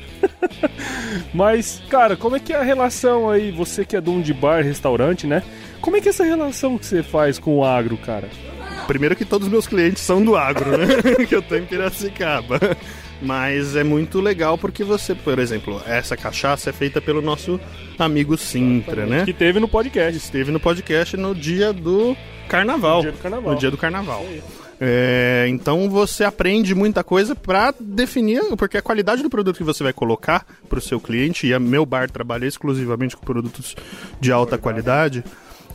mas, 1.33 1.83
cara, 1.89 2.15
como 2.15 2.37
é 2.37 2.39
que 2.39 2.53
é 2.53 2.55
a 2.55 2.63
relação 2.63 3.29
aí? 3.29 3.51
Você 3.51 3.83
que 3.83 3.97
é 3.97 3.99
dono 3.99 4.23
de 4.23 4.33
bar, 4.33 4.63
restaurante, 4.63 5.27
né? 5.27 5.43
Como 5.81 5.97
é 5.97 6.01
que 6.01 6.07
é 6.07 6.11
essa 6.11 6.23
relação 6.23 6.77
que 6.77 6.85
você 6.85 7.03
faz 7.03 7.37
com 7.37 7.57
o 7.57 7.65
agro, 7.65 7.97
cara? 7.97 8.29
Primeiro 8.87 9.17
que 9.17 9.25
todos 9.25 9.47
os 9.47 9.51
meus 9.51 9.67
clientes 9.67 10.01
são 10.01 10.23
do 10.23 10.37
agro, 10.37 10.77
né? 10.77 10.85
que 11.27 11.35
eu 11.35 11.41
tô 11.41 11.55
em 11.55 11.65
Piracicaba. 11.65 12.57
Mas 13.21 13.75
é 13.75 13.83
muito 13.83 14.21
legal 14.21 14.57
porque 14.57 14.83
você, 14.83 15.13
por 15.13 15.39
exemplo, 15.39 15.81
essa 15.85 16.15
cachaça 16.15 16.69
é 16.69 16.73
feita 16.73 17.01
pelo 17.01 17.21
nosso 17.21 17.59
amigo 17.97 18.37
Sintra, 18.37 19.05
né? 19.05 19.25
Que 19.25 19.33
teve 19.33 19.59
no 19.59 19.67
podcast. 19.67 20.17
Esteve 20.17 20.51
no 20.51 20.59
podcast 20.59 21.17
no 21.17 21.35
dia 21.35 21.73
do 21.73 22.15
carnaval. 22.47 22.97
No 22.97 23.03
dia 23.03 23.11
do 23.11 23.17
carnaval. 23.17 23.53
No 23.53 23.59
dia 23.59 23.71
do 23.71 23.77
carnaval. 23.77 24.25
É, 24.81 25.45
então 25.49 25.89
você 25.89 26.23
aprende 26.23 26.73
muita 26.73 27.03
coisa 27.03 27.35
pra 27.35 27.73
definir, 27.77 28.41
porque 28.55 28.77
a 28.77 28.81
qualidade 28.81 29.21
do 29.21 29.29
produto 29.29 29.57
que 29.57 29.63
você 29.63 29.83
vai 29.83 29.91
colocar 29.91 30.45
pro 30.69 30.79
seu 30.79 31.01
cliente, 31.01 31.45
e 31.45 31.53
a 31.53 31.59
meu 31.59 31.85
bar 31.85 32.09
trabalha 32.09 32.45
exclusivamente 32.45 33.17
com 33.17 33.25
produtos 33.25 33.75
de 34.21 34.31
alta 34.31 34.57
qualidade, 34.57 35.21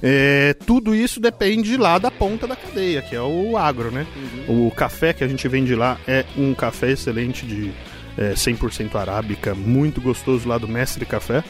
é, 0.06 0.52
tudo 0.66 0.94
isso 0.94 1.18
depende 1.18 1.78
lá 1.78 1.96
da 1.98 2.10
ponta 2.10 2.46
da 2.46 2.54
cadeia, 2.54 3.00
que 3.00 3.16
é 3.16 3.22
o 3.22 3.56
agro, 3.56 3.90
né? 3.90 4.06
O 4.46 4.70
café 4.70 5.14
que 5.14 5.24
a 5.24 5.28
gente 5.28 5.48
vende 5.48 5.74
lá 5.74 5.98
é 6.06 6.26
um 6.36 6.52
café 6.52 6.90
excelente 6.90 7.46
de 7.46 7.72
é, 8.18 8.34
100% 8.34 8.94
arábica, 8.96 9.54
muito 9.54 10.02
gostoso 10.02 10.46
lá 10.46 10.58
do 10.58 10.68
Mestre 10.68 11.06
Café. 11.06 11.42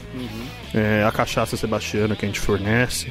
É, 0.72 1.04
a 1.04 1.10
cachaça 1.10 1.56
sebastiana 1.56 2.14
que 2.14 2.24
a 2.24 2.28
gente 2.28 2.38
fornece. 2.38 3.10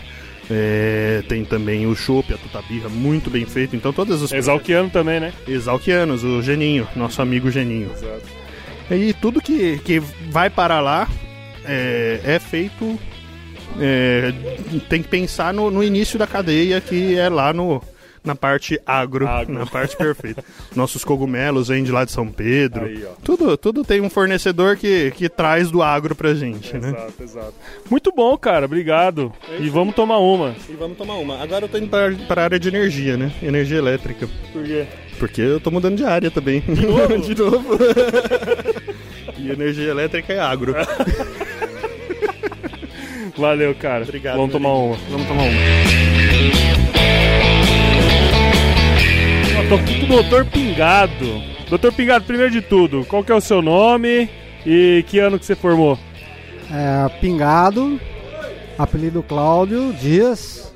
É, 0.49 1.21
tem 1.27 1.43
também 1.43 1.87
o 1.87 1.95
chopp, 1.95 2.33
a 2.33 2.37
tutabirra, 2.37 2.87
muito 2.87 3.29
bem 3.29 3.45
feito. 3.45 3.75
Então 3.75 3.91
todas 3.91 4.23
as 4.23 4.31
Exalquiano 4.31 4.89
também, 4.89 5.19
né? 5.19 5.33
Exalquianos, 5.45 6.23
o 6.23 6.41
Geninho, 6.41 6.87
nosso 6.95 7.21
amigo 7.21 7.51
Geninho. 7.51 7.91
E 8.89 9.11
tudo 9.13 9.41
que, 9.41 9.77
que 9.79 9.99
vai 10.29 10.49
para 10.49 10.79
lá 10.79 11.09
é, 11.65 12.21
é 12.23 12.39
feito. 12.39 12.97
É, 13.79 14.33
tem 14.89 15.01
que 15.01 15.09
pensar 15.09 15.53
no, 15.53 15.71
no 15.71 15.83
início 15.83 16.17
da 16.19 16.27
cadeia, 16.27 16.79
que 16.79 17.17
é 17.17 17.29
lá 17.29 17.53
no, 17.53 17.81
na 18.23 18.35
parte 18.35 18.79
agro, 18.85 19.27
Agro. 19.27 19.53
na 19.53 19.65
parte 19.65 19.97
perfeita. 19.97 20.43
Nossos 20.75 21.03
cogumelos 21.03 21.67
vêm 21.67 21.83
de 21.83 21.91
lá 21.91 22.05
de 22.05 22.11
São 22.11 22.27
Pedro. 22.27 22.85
Aí. 22.85 23.05
Tudo, 23.23 23.57
tudo 23.57 23.83
tem 23.83 23.99
um 23.99 24.09
fornecedor 24.09 24.77
que, 24.77 25.11
que 25.11 25.27
traz 25.27 25.69
do 25.69 25.83
agro 25.83 26.15
pra 26.15 26.33
gente, 26.33 26.73
né? 26.77 26.89
Exato, 26.89 27.23
exato. 27.23 27.53
Muito 27.89 28.11
bom, 28.15 28.37
cara. 28.37 28.65
Obrigado. 28.65 29.33
E 29.59 29.69
vamos 29.69 29.93
tomar 29.93 30.19
uma. 30.19 30.55
E 30.69 30.73
vamos 30.73 30.97
tomar 30.97 31.15
uma. 31.15 31.41
Agora 31.41 31.65
eu 31.65 31.69
tô 31.69 31.77
indo 31.77 31.89
para, 31.89 32.13
para 32.27 32.41
a 32.41 32.43
área 32.45 32.59
de 32.59 32.69
energia, 32.69 33.17
né? 33.17 33.31
Energia 33.41 33.77
elétrica. 33.77 34.27
Por 34.53 34.63
quê? 34.63 34.87
Porque 35.19 35.41
eu 35.41 35.59
tô 35.59 35.69
mudando 35.69 35.97
de 35.97 36.05
área 36.05 36.31
também. 36.31 36.61
De 36.61 36.85
novo? 36.85 37.17
de 37.19 37.35
novo. 37.35 37.77
e 39.37 39.51
energia 39.51 39.89
elétrica 39.89 40.33
é 40.33 40.39
agro. 40.39 40.73
Valeu, 43.37 43.73
cara. 43.75 44.03
Obrigado, 44.03 44.37
Vamos 44.37 44.51
tomar 44.51 44.73
uma. 44.73 44.95
Vamos 45.09 45.27
tomar 45.27 45.43
uma. 45.43 46.13
Tô 49.69 49.75
aqui 49.75 49.99
com 49.99 50.05
o 50.05 50.07
Doutor 50.09 50.45
Pingado. 50.45 51.41
Doutor 51.69 51.93
Pingado, 51.93 52.25
primeiro 52.25 52.51
de 52.51 52.61
tudo, 52.61 53.05
qual 53.05 53.23
que 53.23 53.31
é 53.31 53.35
o 53.35 53.41
seu 53.41 53.61
nome 53.61 54.29
e 54.65 55.03
que 55.07 55.17
ano 55.17 55.39
que 55.39 55.45
você 55.45 55.55
formou? 55.55 55.97
É, 56.71 57.09
Pingado, 57.19 57.99
apelido 58.77 59.23
Cláudio 59.23 59.91
Dias. 59.93 60.71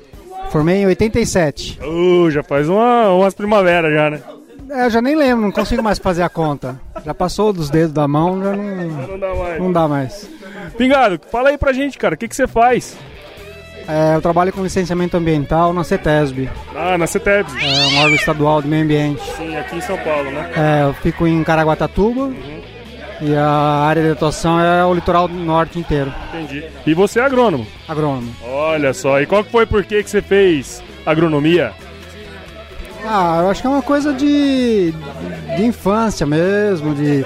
Formei 0.50 0.78
em 0.78 0.86
87. 0.86 1.78
Uh, 1.80 2.30
já 2.30 2.42
faz 2.42 2.68
uma, 2.68 3.12
umas 3.12 3.34
primaveras 3.34 3.92
já, 3.92 4.10
né? 4.10 4.20
É, 4.70 4.86
eu 4.86 4.90
já 4.90 5.00
nem 5.00 5.16
lembro, 5.16 5.42
não 5.42 5.52
consigo 5.52 5.82
mais 5.82 5.98
fazer 5.98 6.22
a 6.22 6.28
conta. 6.28 6.78
Já 7.04 7.14
passou 7.14 7.52
dos 7.52 7.70
dedos 7.70 7.92
da 7.92 8.06
mão, 8.06 8.42
já 8.42 8.52
não, 8.54 8.64
Não 9.08 9.18
dá 9.18 9.34
mais. 9.34 9.58
não 9.62 9.72
dá 9.72 9.88
mais. 9.88 10.30
Pingado, 10.76 11.20
fala 11.30 11.48
aí 11.50 11.58
pra 11.58 11.72
gente, 11.72 11.96
cara, 11.98 12.14
o 12.14 12.18
que, 12.18 12.28
que 12.28 12.36
você 12.36 12.46
faz? 12.46 12.96
É, 13.88 14.14
eu 14.16 14.20
trabalho 14.20 14.52
com 14.52 14.62
licenciamento 14.62 15.16
ambiental 15.16 15.72
na 15.72 15.82
CETESB, 15.82 16.50
Ah, 16.76 16.98
na 16.98 17.06
CETEBS. 17.06 17.54
é 17.54 17.86
um 17.94 17.98
órgão 18.00 18.14
estadual 18.14 18.60
de 18.60 18.68
meio 18.68 18.84
ambiente. 18.84 19.22
Sim, 19.36 19.56
aqui 19.56 19.76
em 19.76 19.80
São 19.80 19.96
Paulo, 19.98 20.30
né? 20.30 20.50
É, 20.54 20.82
eu 20.84 20.92
fico 20.94 21.26
em 21.26 21.42
Caraguatatuba 21.42 22.30
e 23.22 23.34
a 23.34 23.48
área 23.48 24.02
de 24.02 24.10
atuação 24.10 24.60
é 24.60 24.84
o 24.84 24.92
litoral 24.92 25.26
norte 25.26 25.78
inteiro. 25.78 26.12
Entendi. 26.34 26.64
E 26.86 26.92
você 26.92 27.18
é 27.18 27.22
agrônomo? 27.24 27.66
Agrônomo. 27.88 28.30
Olha 28.46 28.92
só, 28.92 29.18
e 29.22 29.26
qual 29.26 29.42
foi 29.42 29.64
por 29.64 29.82
que 29.82 30.02
que 30.02 30.10
você 30.10 30.20
fez 30.20 30.82
agronomia? 31.06 31.72
Ah, 33.04 33.40
eu 33.42 33.50
acho 33.50 33.60
que 33.60 33.66
é 33.66 33.70
uma 33.70 33.82
coisa 33.82 34.12
de, 34.12 34.92
de 35.56 35.64
infância 35.64 36.26
mesmo, 36.26 36.94
de, 36.94 37.24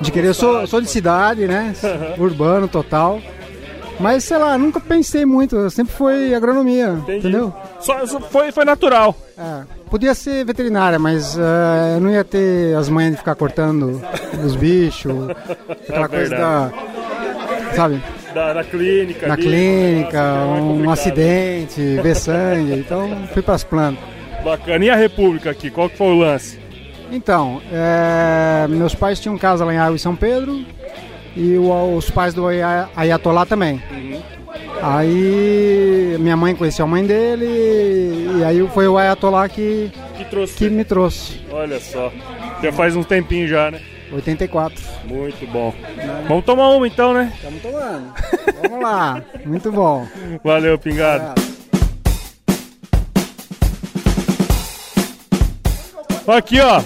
de 0.00 0.10
querer. 0.12 0.28
Eu 0.28 0.34
sou, 0.34 0.66
sou 0.66 0.80
de 0.80 0.88
cidade, 0.88 1.46
né? 1.46 1.72
Urbano 2.18 2.68
total. 2.68 3.20
Mas 3.98 4.24
sei 4.24 4.38
lá, 4.38 4.58
nunca 4.58 4.80
pensei 4.80 5.24
muito, 5.24 5.70
sempre 5.70 5.94
foi 5.94 6.34
agronomia, 6.34 6.98
entendeu? 7.06 7.54
Só, 7.78 8.04
só 8.06 8.18
foi, 8.20 8.50
foi 8.50 8.64
natural. 8.64 9.14
É, 9.38 9.62
podia 9.88 10.14
ser 10.14 10.44
veterinária, 10.44 10.98
mas 10.98 11.38
eh, 11.38 11.94
eu 11.96 12.00
não 12.00 12.10
ia 12.10 12.24
ter 12.24 12.76
as 12.76 12.88
manhas 12.88 13.12
de 13.12 13.18
ficar 13.18 13.36
cortando 13.36 14.02
os 14.44 14.56
bichos, 14.56 15.14
aquela 15.88 16.06
É 16.06 16.08
coisa 16.08 16.36
da. 16.36 16.72
Sabe? 17.76 18.02
Da, 18.34 18.52
da 18.54 18.64
clínica. 18.64 19.28
Na 19.28 19.34
ali. 19.34 19.42
clínica, 19.44 20.18
é 20.18 20.44
um 20.60 20.90
acidente, 20.90 21.80
ver 22.02 22.16
sangue, 22.16 22.72
então 22.80 23.08
fui 23.32 23.42
para 23.42 23.54
as 23.54 23.62
plantas. 23.62 24.02
Bacana. 24.44 24.84
E 24.84 24.90
a 24.90 24.96
República 24.96 25.50
aqui, 25.50 25.70
qual 25.70 25.88
que 25.88 25.96
foi 25.96 26.08
o 26.08 26.18
lance? 26.18 26.58
Então, 27.10 27.60
é, 27.72 28.66
meus 28.68 28.94
pais 28.94 29.18
tinham 29.20 29.36
casa 29.38 29.64
lá 29.64 29.72
em 29.72 29.78
Água 29.78 29.96
e 29.96 29.98
São 29.98 30.14
Pedro 30.16 30.64
e 31.36 31.56
o- 31.56 31.96
os 31.96 32.10
pais 32.10 32.34
do 32.34 32.46
Aya- 32.46 32.88
Ayatollah 32.96 33.46
também. 33.46 33.80
Aí 34.82 36.16
minha 36.18 36.36
mãe 36.36 36.54
conhecia 36.54 36.84
a 36.84 36.88
mãe 36.88 37.04
dele 37.06 37.46
e 38.38 38.44
aí 38.44 38.66
foi 38.68 38.86
o 38.88 38.98
Ayatollah 38.98 39.48
que, 39.48 39.90
Que 40.16 40.24
trouxe. 40.24 40.54
que 40.56 40.68
me 40.70 40.84
trouxe. 40.84 41.40
Olha 41.50 41.78
só. 41.80 42.12
Já 42.62 42.72
faz 42.72 42.94
um 42.96 43.02
tempinho 43.02 43.46
já, 43.48 43.70
né? 43.70 43.80
84. 44.12 44.80
Muito 45.04 45.46
bom. 45.50 45.72
Vamos 46.28 46.44
tomar 46.44 46.68
uma 46.70 46.86
então, 46.86 47.12
né? 47.14 47.32
Estamos 47.36 47.62
tomando. 47.62 48.12
Vamos 48.62 48.82
lá. 48.82 49.22
Muito 49.44 49.72
bom. 49.72 50.06
Valeu, 50.42 50.78
Pingado. 50.78 51.40
Aqui, 56.26 56.60
ó. 56.60 56.82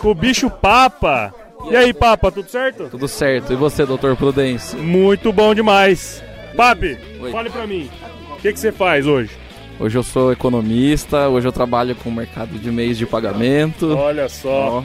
Com 0.00 0.10
o 0.10 0.14
bicho 0.14 0.50
Papa. 0.50 1.32
E 1.70 1.76
aí, 1.76 1.92
Papa, 1.92 2.30
tudo 2.30 2.48
certo? 2.48 2.88
Tudo 2.88 3.06
certo. 3.06 3.52
E 3.52 3.56
você, 3.56 3.86
doutor 3.86 4.16
Prudêncio? 4.16 4.78
Muito 4.78 5.32
bom 5.32 5.54
demais. 5.54 6.22
Papi, 6.56 6.98
Oi. 7.20 7.30
fale 7.30 7.50
pra 7.50 7.66
mim. 7.66 7.88
O 8.32 8.36
que, 8.36 8.52
que 8.52 8.58
você 8.58 8.72
faz 8.72 9.06
hoje? 9.06 9.30
Hoje 9.78 9.96
eu 9.96 10.02
sou 10.02 10.32
economista, 10.32 11.28
hoje 11.28 11.48
eu 11.48 11.52
trabalho 11.52 11.94
com 11.96 12.08
o 12.08 12.12
mercado 12.12 12.58
de 12.58 12.70
meios 12.70 12.98
de 12.98 13.06
pagamento. 13.06 13.96
Olha 13.96 14.28
só. 14.28 14.78
Ó. 14.78 14.82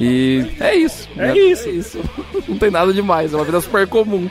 E 0.00 0.54
é 0.60 0.74
isso. 0.74 1.08
É 1.16 1.28
né? 1.28 1.38
isso. 1.38 1.68
É 1.68 1.72
isso. 1.72 2.00
Não 2.48 2.58
tem 2.58 2.70
nada 2.70 2.92
demais, 2.92 3.32
é 3.32 3.36
uma 3.36 3.44
vida 3.44 3.60
super 3.60 3.86
comum. 3.86 4.28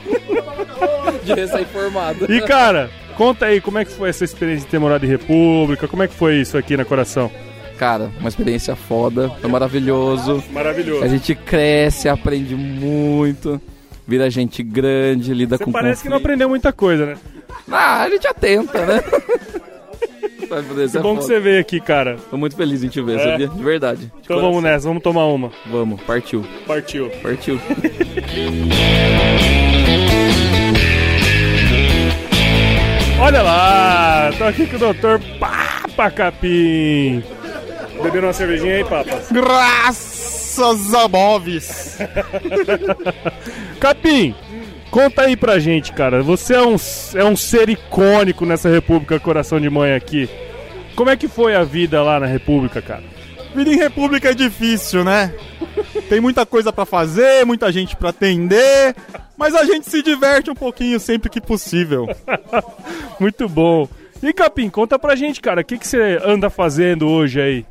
de 1.24 1.34
recém-formado. 1.34 2.30
E, 2.30 2.40
cara, 2.42 2.90
conta 3.16 3.46
aí 3.46 3.60
como 3.60 3.78
é 3.78 3.84
que 3.84 3.92
foi 3.92 4.10
essa 4.10 4.24
experiência 4.24 4.64
de 4.64 4.70
ter 4.70 4.78
morado 4.78 5.04
em 5.04 5.08
República. 5.08 5.88
Como 5.88 6.02
é 6.02 6.08
que 6.08 6.14
foi 6.14 6.36
isso 6.36 6.56
aqui 6.58 6.76
na 6.76 6.84
Coração? 6.84 7.30
Cara, 7.78 8.10
uma 8.20 8.28
experiência 8.28 8.74
foda, 8.74 9.28
foi 9.40 9.50
maravilhoso. 9.50 10.42
Maravilhoso. 10.50 11.04
A 11.04 11.08
gente 11.08 11.34
cresce, 11.34 12.08
aprende 12.08 12.54
muito, 12.54 13.60
vira 14.06 14.30
gente 14.30 14.62
grande, 14.62 15.34
lida 15.34 15.58
Você 15.58 15.64
com 15.64 15.72
parece 15.72 16.02
que 16.02 16.08
não 16.08 16.16
conflito. 16.16 16.26
aprendeu 16.26 16.48
muita 16.48 16.72
coisa, 16.72 17.04
né? 17.06 17.16
Ah, 17.70 18.02
a 18.04 18.08
gente 18.10 18.26
atenta, 18.26 18.84
né? 18.86 19.02
Que 20.46 20.88
ser 20.88 21.00
bom 21.00 21.16
que 21.16 21.24
você 21.24 21.40
veio 21.40 21.60
aqui, 21.60 21.80
cara. 21.80 22.18
Tô 22.30 22.36
muito 22.36 22.54
feliz 22.54 22.84
em 22.84 22.88
te 22.88 23.02
ver, 23.02 23.18
É? 23.18 23.32
sabia? 23.32 23.48
De 23.48 23.64
verdade. 23.64 24.00
De 24.02 24.06
Então 24.06 24.20
coração. 24.36 24.48
vamos 24.48 24.62
nessa, 24.62 24.86
vamos 24.86 25.02
tomar 25.02 25.26
uma. 25.26 25.50
Vamos, 25.68 26.00
partiu. 26.02 26.44
Partiu. 26.64 27.10
Partiu. 27.20 27.60
Olha 33.20 33.42
lá, 33.42 34.30
tô 34.36 34.44
aqui 34.44 34.66
com 34.66 34.76
o 34.76 34.78
doutor 34.78 35.20
Papa 35.40 36.10
Capim. 36.10 37.22
Beberam 38.02 38.28
uma 38.28 38.32
cervejinha 38.32 38.76
aí, 38.76 38.84
Papa? 38.84 39.22
Graças 39.30 40.94
a 40.94 41.08
móveis. 41.08 41.98
Capim, 43.80 44.34
Conta 44.90 45.22
aí 45.22 45.36
pra 45.36 45.58
gente, 45.58 45.92
cara. 45.92 46.22
Você 46.22 46.54
é 46.54 46.62
um, 46.62 46.76
é 47.14 47.24
um 47.24 47.36
ser 47.36 47.68
icônico 47.68 48.46
nessa 48.46 48.68
República 48.68 49.20
Coração 49.20 49.60
de 49.60 49.68
Mãe 49.68 49.92
aqui. 49.92 50.26
Como 50.94 51.10
é 51.10 51.16
que 51.16 51.28
foi 51.28 51.54
a 51.54 51.64
vida 51.64 52.02
lá 52.02 52.18
na 52.18 52.26
República, 52.26 52.80
cara? 52.80 53.04
Vida 53.54 53.70
em 53.70 53.76
República 53.76 54.30
é 54.30 54.34
difícil, 54.34 55.04
né? 55.04 55.34
Tem 56.08 56.20
muita 56.20 56.46
coisa 56.46 56.72
pra 56.72 56.86
fazer, 56.86 57.44
muita 57.44 57.70
gente 57.70 57.94
pra 57.96 58.10
atender, 58.10 58.96
mas 59.36 59.54
a 59.54 59.64
gente 59.64 59.88
se 59.88 60.02
diverte 60.02 60.50
um 60.50 60.54
pouquinho 60.54 60.98
sempre 60.98 61.28
que 61.28 61.40
possível. 61.40 62.06
Muito 63.20 63.48
bom. 63.48 63.88
E 64.22 64.32
Capim, 64.32 64.70
conta 64.70 64.98
pra 64.98 65.14
gente, 65.14 65.40
cara, 65.42 65.60
o 65.60 65.64
que, 65.64 65.76
que 65.76 65.86
você 65.86 66.18
anda 66.24 66.48
fazendo 66.48 67.06
hoje 67.06 67.40
aí? 67.40 67.66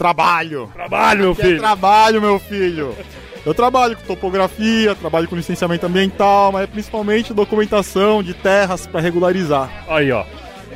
Trabalho. 0.00 0.70
Trabalho, 0.72 1.20
meu 1.20 1.32
Aqui 1.32 1.42
é 1.42 1.44
filho. 1.44 1.58
trabalho, 1.58 2.22
meu 2.22 2.38
filho. 2.38 2.96
Eu 3.44 3.52
trabalho 3.52 3.94
com 3.98 4.02
topografia, 4.04 4.94
trabalho 4.94 5.28
com 5.28 5.36
licenciamento 5.36 5.84
ambiental, 5.84 6.50
mas 6.52 6.66
principalmente 6.70 7.34
documentação 7.34 8.22
de 8.22 8.32
terras 8.32 8.86
pra 8.86 8.98
regularizar. 8.98 9.70
Aí, 9.86 10.10
ó. 10.10 10.24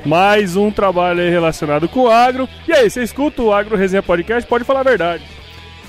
Mais 0.04 0.56
um 0.56 0.70
trabalho 0.70 1.22
aí 1.22 1.30
relacionado 1.30 1.88
com 1.88 2.00
o 2.00 2.10
agro. 2.10 2.46
E 2.68 2.72
aí, 2.74 2.90
você 2.90 3.02
escuta 3.02 3.40
o 3.40 3.50
Agro 3.50 3.78
Resenha 3.78 4.02
Podcast? 4.02 4.46
Pode 4.46 4.62
falar 4.64 4.80
a 4.80 4.84
verdade. 4.84 5.24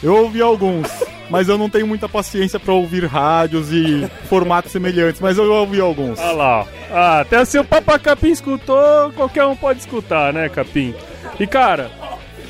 Eu 0.02 0.16
ouvi 0.16 0.42
alguns, 0.42 0.88
mas 1.30 1.50
eu 1.50 1.58
não 1.58 1.70
tenho 1.70 1.86
muita 1.86 2.08
paciência 2.08 2.58
pra 2.58 2.74
ouvir 2.74 3.04
rádios 3.04 3.70
e 3.74 4.10
formatos 4.30 4.72
semelhantes, 4.72 5.20
mas 5.20 5.38
eu 5.38 5.52
ouvi 5.52 5.82
alguns. 5.82 6.18
Olha 6.20 6.32
lá, 6.32 6.60
ó. 6.62 6.66
Ah, 6.90 7.20
até 7.20 7.44
se 7.44 7.60
o 7.60 7.66
Papa 7.66 8.00
Capim 8.00 8.30
escutou, 8.32 9.12
qualquer 9.14 9.44
um 9.46 9.58
pode 9.58 9.80
escutar, 9.80 10.32
né, 10.32 10.48
Capim? 10.48 10.96
E 11.38 11.46
cara, 11.46 11.92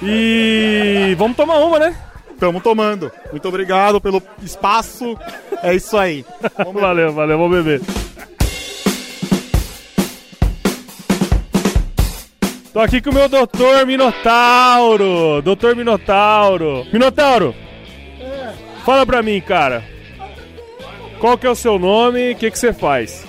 e 0.01 1.15
vamos 1.17 1.37
tomar 1.37 1.57
uma, 1.59 1.79
né? 1.79 1.95
Tamo 2.39 2.59
tomando. 2.59 3.11
Muito 3.31 3.47
obrigado 3.47 4.01
pelo 4.01 4.21
espaço. 4.43 5.17
É 5.63 5.73
isso 5.73 5.97
aí. 5.97 6.25
valeu, 6.73 7.13
valeu, 7.13 7.37
vamos 7.37 7.63
beber. 7.63 7.81
Tô 12.73 12.81
aqui 12.81 13.01
com 13.01 13.09
o 13.09 13.13
meu 13.13 13.29
doutor 13.29 13.85
Minotauro. 13.85 15.41
Doutor 15.41 15.75
Minotauro. 15.77 16.85
Minotauro, 16.91 17.55
fala 18.83 19.05
pra 19.05 19.23
mim, 19.23 19.39
cara. 19.39 19.81
Qual 21.19 21.37
que 21.37 21.47
é 21.47 21.49
o 21.49 21.55
seu 21.55 21.79
nome 21.79 22.19
e 22.19 22.33
o 22.33 22.35
que, 22.35 22.51
que 22.51 22.59
você 22.59 22.73
faz? 22.73 23.25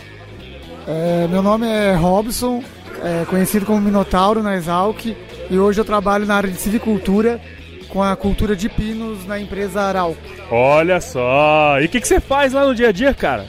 É, 0.87 1.29
meu 1.29 1.43
nome 1.43 1.67
é 1.67 1.95
Robson, 1.95 2.63
é, 3.03 3.25
conhecido 3.25 3.65
como 3.65 3.81
Minotauro 3.81 4.43
na 4.43 4.57
Exalc, 4.57 5.17
e 5.51 5.59
hoje 5.59 5.81
eu 5.81 5.85
trabalho 5.85 6.27
na 6.27 6.35
área 6.35 6.51
de 6.51 6.59
civicultura 6.59 7.41
com 7.89 8.03
a 8.03 8.15
cultura 8.17 8.57
de 8.57 8.69
pinos 8.69 9.27
na 9.27 9.41
empresa 9.41 9.81
Arauco. 9.81 10.21
Olha 10.51 11.01
só. 11.01 11.81
E 11.81 11.87
o 11.87 11.89
que, 11.89 12.01
que 12.01 12.09
você 12.09 12.21
faz 12.21 12.53
lá 12.53 12.67
no 12.67 12.75
dia 12.75 12.89
a 12.89 12.93
dia, 12.93 13.15
cara? 13.15 13.47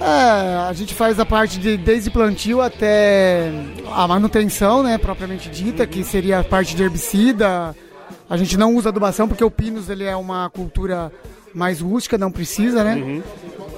É, 0.00 0.68
a 0.68 0.72
gente 0.74 0.94
faz 0.94 1.18
a 1.18 1.24
parte 1.24 1.58
de 1.58 1.76
desde 1.76 2.10
plantio 2.10 2.60
até 2.60 3.50
a 3.90 4.06
manutenção, 4.06 4.82
né, 4.82 4.98
propriamente 4.98 5.48
dita, 5.48 5.86
que 5.86 6.04
seria 6.04 6.40
a 6.40 6.44
parte 6.44 6.76
de 6.76 6.82
herbicida. 6.82 7.74
A 8.28 8.36
gente 8.36 8.56
não 8.56 8.74
usa 8.74 8.90
adubação 8.90 9.26
porque 9.26 9.44
o 9.44 9.50
pinus 9.50 9.88
ele 9.88 10.04
é 10.04 10.14
uma 10.14 10.50
cultura 10.50 11.10
mais 11.54 11.80
rústica, 11.80 12.18
não 12.18 12.30
precisa, 12.30 12.84
né? 12.84 13.22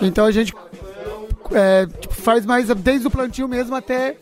Então 0.00 0.24
a 0.24 0.32
gente 0.32 0.52
é, 1.52 1.86
tipo, 1.86 2.14
faz 2.14 2.44
mais 2.44 2.68
desde 2.68 3.06
o 3.06 3.10
plantio 3.10 3.46
mesmo 3.46 3.74
até 3.76 4.16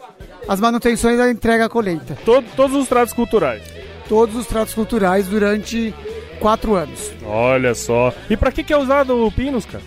as 0.48 0.60
manutenções 0.60 1.18
da 1.18 1.30
entrega 1.30 1.66
à 1.66 1.68
colheita. 1.68 2.16
Todo, 2.24 2.46
todos 2.56 2.76
os 2.76 2.88
tratos 2.88 3.12
culturais. 3.14 3.62
Todos 4.08 4.36
os 4.36 4.46
tratos 4.46 4.72
culturais 4.74 5.26
durante 5.26 5.92
quatro 6.38 6.74
anos. 6.74 7.12
Olha 7.24 7.74
só. 7.74 8.12
E 8.30 8.36
pra 8.36 8.52
que, 8.52 8.62
que 8.62 8.72
é 8.72 8.76
usado 8.78 9.24
o 9.26 9.32
Pinus, 9.32 9.66
cara? 9.66 9.82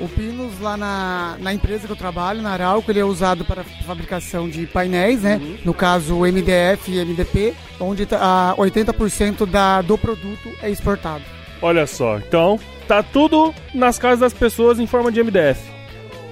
O 0.00 0.08
Pinus 0.08 0.58
lá 0.60 0.76
na, 0.76 1.36
na 1.38 1.54
empresa 1.54 1.86
que 1.86 1.92
eu 1.92 1.96
trabalho, 1.96 2.42
na 2.42 2.50
Arauco, 2.50 2.90
ele 2.90 2.98
é 2.98 3.04
usado 3.04 3.44
para 3.44 3.62
fabricação 3.86 4.48
de 4.48 4.66
painéis, 4.66 5.22
né? 5.22 5.40
No 5.64 5.72
caso 5.72 6.16
o 6.16 6.20
MDF 6.26 6.90
e 6.90 6.98
MDP, 7.04 7.54
onde 7.78 8.04
tá- 8.04 8.18
a 8.50 8.56
80% 8.56 9.46
da, 9.46 9.80
do 9.82 9.96
produto 9.96 10.48
é 10.60 10.68
exportado. 10.68 11.22
Olha 11.62 11.86
só. 11.86 12.18
Então, 12.18 12.58
tá 12.88 13.04
tudo 13.04 13.54
nas 13.72 13.96
casas 13.96 14.18
das 14.18 14.32
pessoas 14.34 14.80
em 14.80 14.86
forma 14.88 15.12
de 15.12 15.20
MDF. 15.22 15.60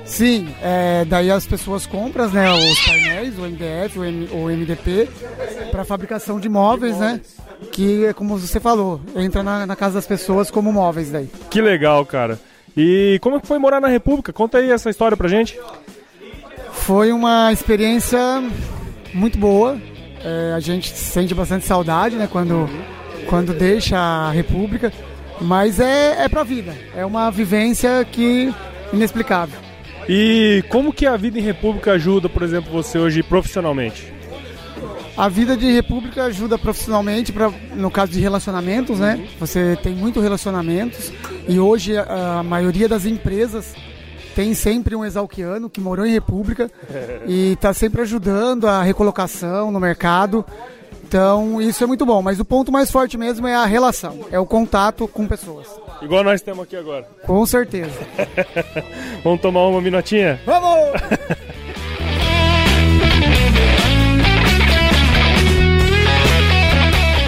Sim, 0.05 0.55
é, 0.63 1.05
daí 1.05 1.31
as 1.31 1.47
pessoas 1.47 1.87
compram 1.87 2.29
né, 2.29 2.51
os 2.53 2.85
painéis, 2.85 3.39
o 3.39 3.43
MDF, 3.43 3.99
o, 3.99 4.05
M, 4.05 4.29
o 4.33 4.49
MDP, 4.49 5.09
para 5.71 5.85
fabricação 5.85 6.39
de 6.41 6.49
móveis, 6.49 6.99
né? 6.99 7.21
Que, 7.71 8.07
é 8.07 8.13
como 8.13 8.37
você 8.37 8.59
falou, 8.59 9.01
entra 9.15 9.43
na, 9.43 9.65
na 9.65 9.77
casa 9.77 9.95
das 9.95 10.07
pessoas 10.07 10.51
como 10.51 10.73
móveis 10.73 11.11
daí. 11.11 11.31
Que 11.49 11.61
legal, 11.61 12.05
cara. 12.05 12.39
E 12.77 13.19
como 13.23 13.41
foi 13.45 13.59
morar 13.59 13.81
na 13.81 13.89
República? 13.89 14.33
Conta 14.33 14.59
aí 14.59 14.71
essa 14.71 14.91
história 14.91 15.17
pra 15.17 15.29
gente. 15.29 15.59
Foi 16.73 17.13
uma 17.13 17.53
experiência 17.53 18.19
muito 19.15 19.39
boa. 19.39 19.81
É, 20.25 20.53
a 20.55 20.61
gente 20.61 20.91
sente 20.91 21.35
bastante 21.35 21.65
saudade, 21.65 22.17
né, 22.17 22.29
quando, 22.31 22.69
quando 23.29 23.55
deixa 23.55 23.99
a 23.99 24.31
República. 24.31 24.93
Mas 25.41 25.81
é, 25.81 26.25
é 26.25 26.29
pra 26.29 26.43
vida. 26.43 26.75
É 26.95 27.05
uma 27.05 27.31
vivência 27.31 28.05
que 28.11 28.53
inexplicável. 28.93 29.72
E 30.09 30.65
como 30.69 30.93
que 30.93 31.07
a 31.07 31.17
vida 31.17 31.39
em 31.39 31.43
República 31.43 31.93
ajuda, 31.93 32.29
por 32.29 32.43
exemplo, 32.43 32.73
você 32.73 32.99
hoje 32.99 33.23
profissionalmente? 33.23 34.13
A 35.17 35.29
vida 35.29 35.57
de 35.57 35.71
República 35.71 36.25
ajuda 36.25 36.59
profissionalmente, 36.59 37.33
pra, 37.33 37.53
no 37.75 37.91
caso 37.91 38.13
de 38.13 38.21
relacionamentos, 38.21 38.99
né? 38.99 39.29
Você 39.39 39.77
tem 39.83 39.95
muito 39.95 40.21
relacionamentos 40.21 41.13
e 41.47 41.61
hoje 41.61 41.97
a, 41.97 42.39
a 42.39 42.43
maioria 42.43 42.89
das 42.89 43.05
empresas 43.05 43.75
tem 44.35 44.55
sempre 44.55 44.97
um 44.97 45.05
exalquiano 45.05 45.69
que 45.69 45.81
morou 45.81 46.07
em 46.07 46.13
República 46.13 46.71
e 47.29 47.53
está 47.53 47.75
sempre 47.75 48.01
ajudando 48.01 48.67
a 48.67 48.83
recolocação 48.83 49.71
no 49.71 49.79
mercado. 49.79 50.45
Então 51.13 51.61
isso 51.61 51.85
é 51.85 51.87
muito 51.87 52.07
bom, 52.07 52.23
mas 52.23 52.41
o 52.41 52.45
ponto 52.45 52.73
mais 52.73 52.91
forte 52.91 53.19
mesmo 53.19 53.47
é 53.47 53.55
a 53.55 53.67
relação, 53.67 54.21
é 54.31 54.39
o 54.39 54.47
contato 54.47 55.07
com 55.07 55.29
pessoas. 55.29 55.69
Igual 56.01 56.25
nós 56.25 56.41
temos 56.41 56.65
aqui 56.65 56.75
agora. 56.75 57.07
Com 57.27 57.45
certeza. 57.45 57.93
Vamos 59.23 59.43
tomar 59.43 59.67
uma 59.67 59.83
minutinha? 59.83 60.41
Vamos! 60.47 60.93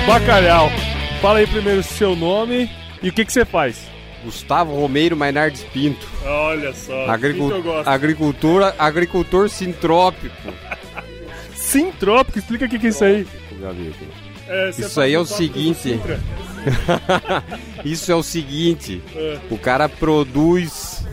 Bacalhau. 0.07 0.71
Fala 1.21 1.39
aí 1.41 1.47
primeiro 1.47 1.81
o 1.81 1.83
seu 1.83 2.15
nome 2.15 2.71
e 3.03 3.09
o 3.09 3.13
que, 3.13 3.25
que 3.25 3.33
você 3.33 3.45
faz. 3.45 3.79
Gustavo 4.25 4.75
Romeiro 4.75 5.17
Mainardes 5.17 5.63
Pinto. 5.65 6.07
Olha 6.25 6.73
só. 6.75 7.07
Agricu- 7.11 7.45
isso 7.47 7.55
eu 7.55 7.63
gosto. 7.63 7.89
agricultura, 7.89 8.75
agricultor 8.79 9.49
sintrópico. 9.49 10.53
Sintrópico? 11.55 12.39
Explica 12.39 12.67
o 12.67 12.69
que, 12.69 12.79
que 12.79 12.87
é 12.87 12.91
isso 12.91 13.05
aí. 13.05 13.27
É, 14.47 14.71
Isso 14.71 15.01
aí 15.01 15.15
é 15.15 15.19
o 15.19 15.25
seguinte. 15.25 16.01
Isso 17.85 18.11
é 18.11 18.15
o 18.15 18.23
seguinte. 18.23 19.03
É. 19.15 19.39
O 19.51 19.59
cara 19.59 19.89
produz, 19.89 21.07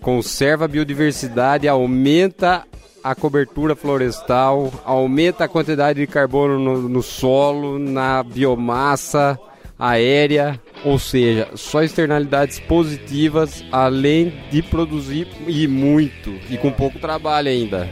conserva 0.00 0.66
a 0.66 0.68
biodiversidade, 0.68 1.68
aumenta 1.68 2.64
a 3.02 3.14
cobertura 3.14 3.74
florestal, 3.74 4.72
aumenta 4.84 5.44
a 5.44 5.48
quantidade 5.48 6.00
de 6.00 6.06
carbono 6.06 6.58
no, 6.58 6.88
no 6.88 7.02
solo, 7.02 7.78
na 7.78 8.22
biomassa 8.22 9.38
aérea, 9.78 10.60
ou 10.84 10.96
seja, 10.96 11.48
só 11.56 11.82
externalidades 11.82 12.60
positivas, 12.60 13.64
além 13.72 14.32
de 14.48 14.62
produzir 14.62 15.26
e 15.48 15.66
muito, 15.66 16.32
e 16.48 16.56
com 16.56 16.70
pouco 16.70 17.00
trabalho 17.00 17.48
ainda. 17.48 17.88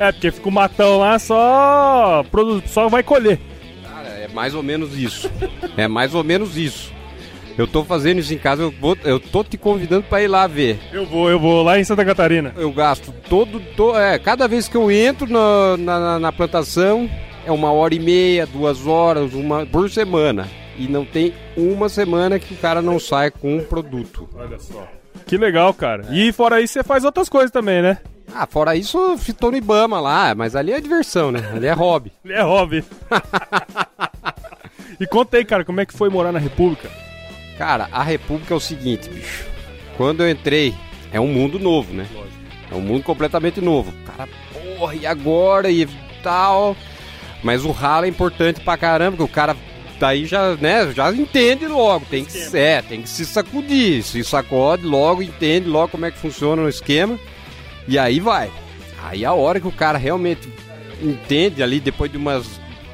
É, 0.00 0.10
porque 0.10 0.30
fica 0.32 0.48
o 0.48 0.52
matão 0.52 0.98
lá, 0.98 1.18
só, 1.18 2.24
produ- 2.30 2.62
só 2.66 2.88
vai 2.88 3.02
colher. 3.02 3.38
Cara, 3.84 4.08
é 4.08 4.28
mais 4.28 4.54
ou 4.54 4.62
menos 4.62 4.96
isso. 4.98 5.30
É 5.76 5.86
mais 5.86 6.14
ou 6.14 6.24
menos 6.24 6.56
isso. 6.56 6.90
Eu 7.58 7.66
tô 7.66 7.84
fazendo 7.84 8.18
isso 8.20 8.32
em 8.32 8.38
casa, 8.38 8.62
eu, 8.62 8.70
vou, 8.70 8.96
eu 9.04 9.20
tô 9.20 9.44
te 9.44 9.58
convidando 9.58 10.04
para 10.04 10.22
ir 10.22 10.28
lá 10.28 10.46
ver. 10.46 10.78
Eu 10.92 11.04
vou, 11.04 11.28
eu 11.30 11.38
vou 11.38 11.62
lá 11.62 11.78
em 11.78 11.84
Santa 11.84 12.04
Catarina. 12.04 12.54
Eu 12.56 12.72
gasto 12.72 13.12
todo, 13.28 13.60
to- 13.76 13.94
é, 13.98 14.18
cada 14.18 14.48
vez 14.48 14.66
que 14.68 14.76
eu 14.76 14.90
entro 14.90 15.30
na, 15.30 15.76
na, 15.76 16.00
na- 16.00 16.18
na 16.18 16.32
plantação 16.32 17.08
é 17.44 17.52
uma 17.52 17.70
hora 17.70 17.94
e 17.94 17.98
meia, 18.00 18.46
duas 18.46 18.86
horas, 18.86 19.34
uma 19.34 19.66
por 19.66 19.90
semana. 19.90 20.48
E 20.78 20.88
não 20.88 21.04
tem 21.04 21.34
uma 21.56 21.90
semana 21.90 22.38
que 22.38 22.54
o 22.54 22.56
cara 22.56 22.80
não 22.80 22.98
sai 22.98 23.30
com 23.30 23.56
um 23.56 23.62
produto. 23.64 24.26
Olha 24.34 24.58
só. 24.58 24.88
Que 25.26 25.36
legal, 25.36 25.74
cara. 25.74 26.06
E 26.10 26.32
fora 26.32 26.60
isso, 26.62 26.72
você 26.72 26.82
faz 26.82 27.04
outras 27.04 27.28
coisas 27.28 27.50
também, 27.50 27.82
né? 27.82 27.98
Ah, 28.34 28.46
fora 28.46 28.76
isso, 28.76 28.96
eu 28.98 29.18
fi- 29.18 29.32
tô 29.32 29.50
no 29.50 29.56
Ibama 29.56 30.00
lá, 30.00 30.34
mas 30.34 30.54
ali 30.54 30.72
é 30.72 30.80
diversão, 30.80 31.32
né? 31.32 31.50
Ali 31.54 31.66
é 31.66 31.72
hobby. 31.72 32.12
Ele 32.24 32.34
é 32.34 32.42
hobby. 32.42 32.84
e 34.98 35.06
conta 35.06 35.36
aí, 35.36 35.44
cara, 35.44 35.64
como 35.64 35.80
é 35.80 35.86
que 35.86 35.92
foi 35.92 36.08
morar 36.08 36.32
na 36.32 36.38
República? 36.38 36.90
Cara, 37.58 37.88
a 37.92 38.02
República 38.02 38.54
é 38.54 38.56
o 38.56 38.60
seguinte, 38.60 39.08
bicho. 39.10 39.44
Quando 39.96 40.22
eu 40.22 40.30
entrei, 40.30 40.74
é 41.12 41.20
um 41.20 41.26
mundo 41.26 41.58
novo, 41.58 41.92
né? 41.92 42.06
É 42.70 42.74
um 42.74 42.80
mundo 42.80 43.02
completamente 43.02 43.60
novo. 43.60 43.92
Cara, 44.06 44.28
porra, 44.78 44.94
e 44.94 45.06
agora? 45.06 45.70
E 45.70 45.86
tal. 46.22 46.76
Mas 47.42 47.64
o 47.64 47.70
ralo 47.70 48.06
é 48.06 48.08
importante 48.08 48.60
pra 48.60 48.76
caramba, 48.76 49.16
porque 49.16 49.30
o 49.30 49.34
cara 49.34 49.56
daí 49.98 50.24
já, 50.24 50.54
né, 50.56 50.90
já 50.94 51.12
entende 51.12 51.66
logo, 51.66 52.06
tem 52.08 52.24
que, 52.24 52.56
é, 52.56 52.80
tem 52.80 53.02
que 53.02 53.08
se 53.08 53.26
sacudir, 53.26 54.02
se 54.02 54.24
sacode 54.24 54.82
logo, 54.86 55.22
entende 55.22 55.68
logo 55.68 55.88
como 55.88 56.06
é 56.06 56.10
que 56.10 56.16
funciona 56.18 56.62
o 56.62 56.68
esquema, 56.70 57.18
e 57.90 57.98
aí 57.98 58.20
vai. 58.20 58.50
Aí 59.02 59.24
a 59.24 59.32
hora 59.32 59.60
que 59.60 59.68
o 59.68 59.72
cara 59.72 59.98
realmente 59.98 60.48
entende 61.02 61.62
ali, 61.62 61.80
depois 61.80 62.10
de 62.10 62.16
umas 62.16 62.46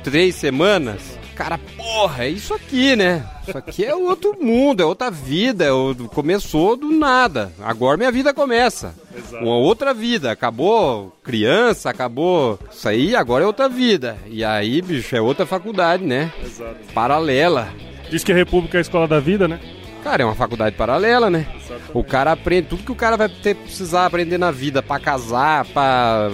três 0.03 0.35
semanas, 0.37 1.19
cara, 1.35 1.59
porra, 1.77 2.25
é 2.25 2.29
isso 2.31 2.55
aqui, 2.55 2.95
né? 2.97 3.25
Isso 3.47 3.59
aqui 3.59 3.85
é 3.85 3.95
outro 3.95 4.37
mundo, 4.41 4.81
é 4.83 4.87
outra 4.87 5.11
vida, 5.11 5.65
é 5.65 5.73
o- 5.73 5.95
começou 6.15 6.77
do 6.77 6.91
nada. 6.91 7.53
Agora 7.61 7.97
minha 7.97 8.11
vida 8.13 8.33
começa. 8.33 8.95
Uma 9.41 9.57
outra 9.57 9.93
vida. 9.93 10.31
Acabou 10.31 11.13
criança, 11.23 11.91
acabou 11.91 12.59
isso 12.71 12.89
aí, 12.89 13.17
agora 13.17 13.43
é 13.45 13.47
outra 13.47 13.69
vida. 13.69 14.17
E 14.29 14.45
aí, 14.45 14.81
bicho, 14.81 15.15
é 15.17 15.21
outra 15.21 15.45
faculdade, 15.45 16.05
né? 16.05 16.33
Exato. 16.45 16.77
Paralela. 16.95 17.69
Diz 18.11 18.23
que 18.23 18.31
a 18.31 18.37
República 18.37 18.77
é 18.77 18.81
a 18.81 18.83
escola 18.83 19.09
da 19.09 19.19
vida, 19.19 19.49
né? 19.49 19.59
Cara, 20.07 20.23
é 20.23 20.25
uma 20.25 20.37
faculdade 20.37 20.77
paralela, 20.77 21.29
né? 21.29 21.45
O 21.93 22.05
cara 22.05 22.31
aprende 22.31 22.69
tudo 22.69 22.85
que 22.85 22.93
o 22.93 22.95
cara 22.95 23.17
vai 23.17 23.29
ter 23.29 23.57
precisar 23.57 24.07
aprender 24.07 24.39
na 24.39 24.53
vida 24.53 24.81
pra 24.81 25.01
casar, 25.01 25.65
pra 25.65 26.31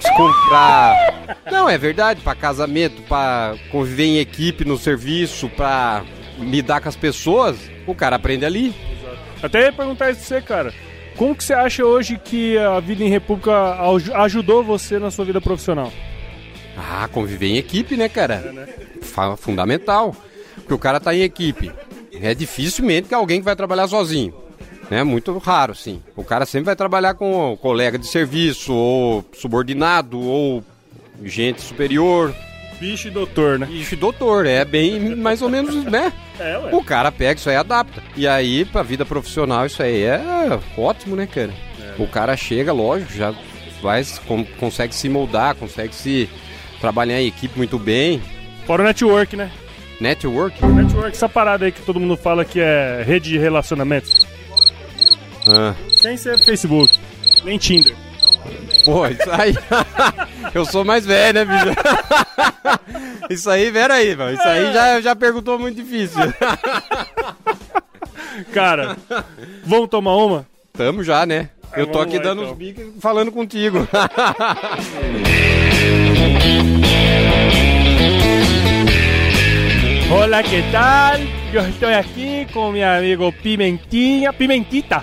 se 0.00 0.12
comprar. 0.16 1.36
Não, 1.52 1.70
é 1.70 1.78
verdade, 1.78 2.20
pra 2.22 2.34
casamento, 2.34 3.00
pra 3.02 3.54
conviver 3.70 4.04
em 4.06 4.18
equipe 4.18 4.64
no 4.64 4.76
serviço, 4.76 5.48
pra 5.50 6.02
lidar 6.40 6.80
com 6.80 6.88
as 6.88 6.96
pessoas, 6.96 7.56
o 7.86 7.94
cara 7.94 8.16
aprende 8.16 8.44
ali. 8.44 8.74
Até 9.40 9.66
ia 9.66 9.72
perguntar 9.72 10.10
isso 10.10 10.18
pra 10.18 10.26
você, 10.28 10.40
cara. 10.42 10.74
Como 11.16 11.36
que 11.36 11.44
você 11.44 11.54
acha 11.54 11.84
hoje 11.84 12.18
que 12.18 12.58
a 12.58 12.80
vida 12.80 13.04
em 13.04 13.08
República 13.08 13.52
aj- 13.80 14.10
ajudou 14.12 14.64
você 14.64 14.98
na 14.98 15.12
sua 15.12 15.24
vida 15.24 15.40
profissional? 15.40 15.92
Ah, 16.76 17.08
conviver 17.12 17.46
em 17.46 17.58
equipe, 17.58 17.96
né, 17.96 18.08
cara? 18.08 18.52
Fa- 19.02 19.36
Fundamental. 19.36 20.16
Porque 20.56 20.74
o 20.74 20.78
cara 20.78 20.98
tá 21.00 21.12
em 21.14 21.22
equipe. 21.22 21.70
É 22.20 22.34
dificilmente 22.34 23.08
que 23.08 23.14
alguém 23.14 23.38
que 23.40 23.44
vai 23.44 23.56
trabalhar 23.56 23.88
sozinho. 23.88 24.34
É 24.90 25.02
muito 25.02 25.36
raro, 25.38 25.74
sim. 25.74 26.02
O 26.14 26.22
cara 26.22 26.44
sempre 26.46 26.66
vai 26.66 26.76
trabalhar 26.76 27.14
com 27.14 27.52
o 27.52 27.56
colega 27.56 27.98
de 27.98 28.06
serviço, 28.06 28.72
ou 28.72 29.24
subordinado, 29.32 30.20
ou 30.20 30.62
gente 31.22 31.62
superior. 31.62 32.34
Bicho 32.78 33.08
e 33.08 33.10
doutor, 33.10 33.58
né? 33.58 33.66
Bicho 33.66 33.94
e 33.94 33.96
doutor, 33.96 34.46
é 34.46 34.64
bem 34.64 35.14
mais 35.16 35.40
ou 35.40 35.48
menos, 35.48 35.84
né? 35.84 36.12
É, 36.38 36.58
ué. 36.58 36.74
O 36.74 36.84
cara 36.84 37.10
pega 37.10 37.38
isso 37.38 37.48
aí 37.48 37.54
e 37.54 37.58
adapta. 37.58 38.02
E 38.16 38.26
aí, 38.28 38.64
pra 38.64 38.82
vida 38.82 39.06
profissional, 39.06 39.64
isso 39.64 39.82
aí 39.82 40.02
é 40.02 40.20
ótimo, 40.76 41.16
né, 41.16 41.26
cara? 41.26 41.52
O 41.98 42.06
cara 42.08 42.36
chega, 42.36 42.72
lógico, 42.72 43.12
já 43.12 43.32
vai, 43.80 44.04
con- 44.26 44.44
consegue 44.58 44.94
se 44.94 45.08
moldar, 45.08 45.54
consegue 45.54 45.94
se 45.94 46.28
trabalhar 46.80 47.20
em 47.22 47.28
equipe 47.28 47.56
muito 47.56 47.78
bem. 47.78 48.20
Fora 48.66 48.82
o 48.82 48.84
network, 48.86 49.36
né? 49.36 49.50
Network? 50.04 50.62
Network, 50.62 51.16
essa 51.16 51.30
parada 51.30 51.64
aí 51.64 51.72
que 51.72 51.80
todo 51.80 51.98
mundo 51.98 52.14
fala 52.14 52.44
que 52.44 52.60
é 52.60 53.02
rede 53.06 53.30
de 53.30 53.38
relacionamentos. 53.38 54.26
Ah. 55.48 55.74
Sem 55.88 56.14
ser 56.18 56.38
Facebook, 56.44 56.92
nem 57.42 57.56
Tinder. 57.56 57.96
Pô, 58.84 59.06
isso 59.06 59.30
aí. 59.30 59.54
Eu 60.52 60.66
sou 60.66 60.84
mais 60.84 61.06
velho, 61.06 61.32
né, 61.32 61.44
bicho? 61.46 61.74
Isso 63.30 63.48
aí, 63.48 63.72
pera 63.72 63.94
aí, 63.94 64.14
mano. 64.14 64.34
Isso 64.34 64.46
aí 64.46 64.70
já, 64.70 65.00
já 65.00 65.16
perguntou 65.16 65.58
muito 65.58 65.76
difícil. 65.76 66.20
Cara, 68.52 68.98
vamos 69.64 69.88
tomar 69.88 70.14
uma? 70.16 70.46
Tamo 70.74 71.02
já, 71.02 71.24
né? 71.24 71.48
Eu 71.74 71.86
tô 71.86 71.98
aqui 72.00 72.18
lá, 72.18 72.22
dando 72.22 72.42
então. 72.42 72.52
uns 72.52 72.58
bicos 72.58 72.84
falando 73.00 73.32
contigo. 73.32 73.88
Hola, 80.16 80.44
¿qué 80.44 80.62
tal? 80.70 81.28
Yo 81.52 81.60
estoy 81.60 81.92
aquí 81.92 82.46
con 82.54 82.72
mi 82.72 82.84
amigo 82.84 83.32
Pimentinha, 83.42 84.30
Pimentita. 84.30 85.02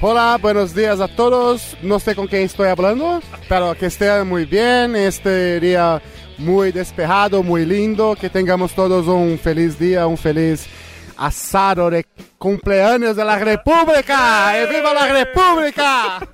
Hola, 0.00 0.38
buenos 0.40 0.74
días 0.74 0.98
a 0.98 1.08
todos. 1.08 1.76
No 1.82 2.00
sé 2.00 2.14
con 2.14 2.26
quién 2.26 2.44
estoy 2.44 2.68
hablando, 2.68 3.20
pero 3.50 3.74
que 3.74 3.86
estén 3.86 4.26
muy 4.26 4.46
bien. 4.46 4.96
Este 4.96 5.60
día 5.60 6.00
muy 6.38 6.72
despejado, 6.72 7.42
muy 7.42 7.66
lindo. 7.66 8.16
Que 8.18 8.30
tengamos 8.30 8.72
todos 8.72 9.06
un 9.08 9.38
feliz 9.38 9.78
día, 9.78 10.06
un 10.06 10.16
feliz 10.16 10.66
asado 11.18 11.90
de 11.90 12.06
cumpleaños 12.38 13.14
de 13.14 13.24
la 13.26 13.38
República. 13.38 14.54
¡Y 14.58 14.74
viva 14.74 14.94
la 14.94 15.08
República! 15.08 16.28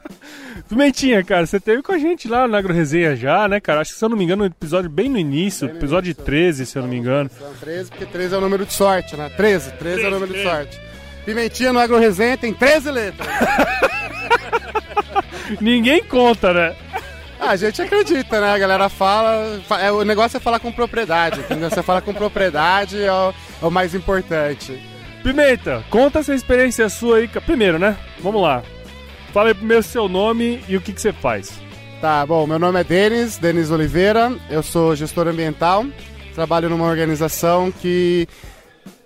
Pimentinha, 0.68 1.24
cara, 1.24 1.46
você 1.46 1.58
teve 1.58 1.82
com 1.82 1.92
a 1.92 1.98
gente 1.98 2.28
lá 2.28 2.46
na 2.46 2.58
Agro 2.58 2.74
Resenha 2.74 3.16
já, 3.16 3.48
né, 3.48 3.58
cara? 3.58 3.80
Acho 3.80 3.92
que 3.92 3.98
se 3.98 4.04
eu 4.04 4.08
não 4.08 4.16
me 4.16 4.24
engano, 4.24 4.42
um 4.42 4.46
episódio 4.46 4.90
bem 4.90 5.08
no 5.08 5.18
início, 5.18 5.66
episódio 5.66 6.14
13, 6.14 6.66
se 6.66 6.76
eu 6.76 6.82
não 6.82 6.88
me 6.90 6.96
engano. 6.96 7.30
São 7.38 7.54
13, 7.54 7.90
porque 7.90 8.04
13 8.06 8.34
é 8.34 8.38
o 8.38 8.40
número 8.40 8.66
de 8.66 8.72
sorte, 8.74 9.16
né? 9.16 9.30
13, 9.34 9.72
13 9.72 10.04
é 10.04 10.08
o 10.08 10.10
número 10.10 10.32
de 10.34 10.42
sorte. 10.42 10.78
Pimentinha 11.24 11.72
no 11.72 11.78
Agro 11.78 11.98
Resenha 11.98 12.36
tem 12.36 12.52
13 12.52 12.90
letras. 12.90 13.28
Ninguém 15.60 16.02
conta, 16.04 16.52
né? 16.52 16.76
Ah, 17.40 17.50
a 17.50 17.56
gente 17.56 17.80
acredita, 17.80 18.40
né? 18.40 18.52
A 18.52 18.58
galera 18.58 18.88
fala. 18.88 19.60
fa- 19.66 19.80
é, 19.80 19.90
o 19.92 20.04
negócio 20.04 20.36
é 20.36 20.40
falar 20.40 20.58
com 20.58 20.72
propriedade, 20.72 21.40
entendeu? 21.40 21.70
Você 21.70 21.82
fala 21.82 22.00
com 22.02 22.12
propriedade 22.12 23.00
é 23.02 23.12
o, 23.12 23.32
é 23.62 23.66
o 23.66 23.70
mais 23.70 23.94
importante. 23.94 24.78
Pimenta, 25.22 25.82
conta 25.88 26.18
essa 26.18 26.34
experiência 26.34 26.88
sua 26.88 27.18
aí. 27.18 27.28
Primeiro, 27.28 27.78
né? 27.78 27.96
Vamos 28.20 28.42
lá. 28.42 28.62
Fala 29.32 29.48
aí 29.48 29.54
primeiro 29.54 29.82
seu 29.82 30.08
nome 30.08 30.60
e 30.68 30.76
o 30.76 30.80
que, 30.80 30.92
que 30.92 31.00
você 31.00 31.12
faz. 31.12 31.52
Tá, 32.00 32.24
bom, 32.24 32.46
meu 32.46 32.58
nome 32.58 32.80
é 32.80 32.84
Denis, 32.84 33.38
Denis 33.38 33.70
Oliveira, 33.70 34.32
eu 34.48 34.62
sou 34.62 34.94
gestor 34.94 35.26
ambiental, 35.26 35.84
trabalho 36.34 36.68
numa 36.68 36.86
organização 36.86 37.72
que 37.72 38.28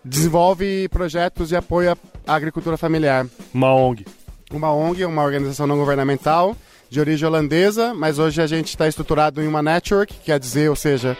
desenvolve 0.05 0.89
projetos 0.91 1.49
de 1.49 1.57
apoio 1.57 1.97
à 2.27 2.35
agricultura 2.35 2.77
familiar. 2.77 3.27
Uma 3.53 3.75
ONG. 3.75 4.05
Uma 4.53 4.73
ONG, 4.73 5.05
uma 5.07 5.23
organização 5.23 5.67
não 5.67 5.79
governamental, 5.79 6.55
de 6.91 7.01
origem 7.01 7.27
holandesa, 7.27 7.95
mas 7.95 8.19
hoje 8.19 8.43
a 8.43 8.47
gente 8.47 8.69
está 8.69 8.87
estruturado 8.87 9.43
em 9.43 9.47
uma 9.47 9.63
network, 9.63 10.15
quer 10.23 10.39
dizer, 10.39 10.69
ou 10.69 10.77
seja, 10.77 11.17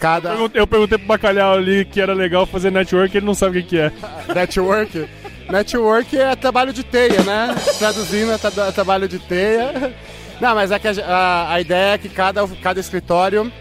cada... 0.00 0.30
Eu 0.30 0.34
perguntei, 0.34 0.60
eu 0.60 0.66
perguntei 0.66 0.98
pro 0.98 1.06
bacalhau 1.06 1.54
ali 1.54 1.84
que 1.84 2.00
era 2.00 2.12
legal 2.12 2.44
fazer 2.44 2.72
network, 2.72 3.16
ele 3.16 3.24
não 3.24 3.34
sabe 3.34 3.60
o 3.60 3.62
que, 3.62 3.68
que 3.68 3.78
é. 3.78 3.92
Network? 4.34 5.08
Network 5.50 6.16
é 6.18 6.34
trabalho 6.36 6.72
de 6.72 6.82
teia, 6.82 7.22
né? 7.22 7.54
Traduzindo 7.78 8.32
é 8.32 8.38
tra- 8.38 8.72
trabalho 8.72 9.06
de 9.08 9.18
teia. 9.18 9.94
Não, 10.40 10.54
mas 10.54 10.70
é 10.70 10.78
que 10.78 10.88
a, 10.88 10.92
a- 11.06 11.52
a 11.54 11.60
ideia 11.60 11.94
é 11.94 11.98
que 11.98 12.08
cada, 12.08 12.46
cada 12.62 12.80
escritório 12.80 13.52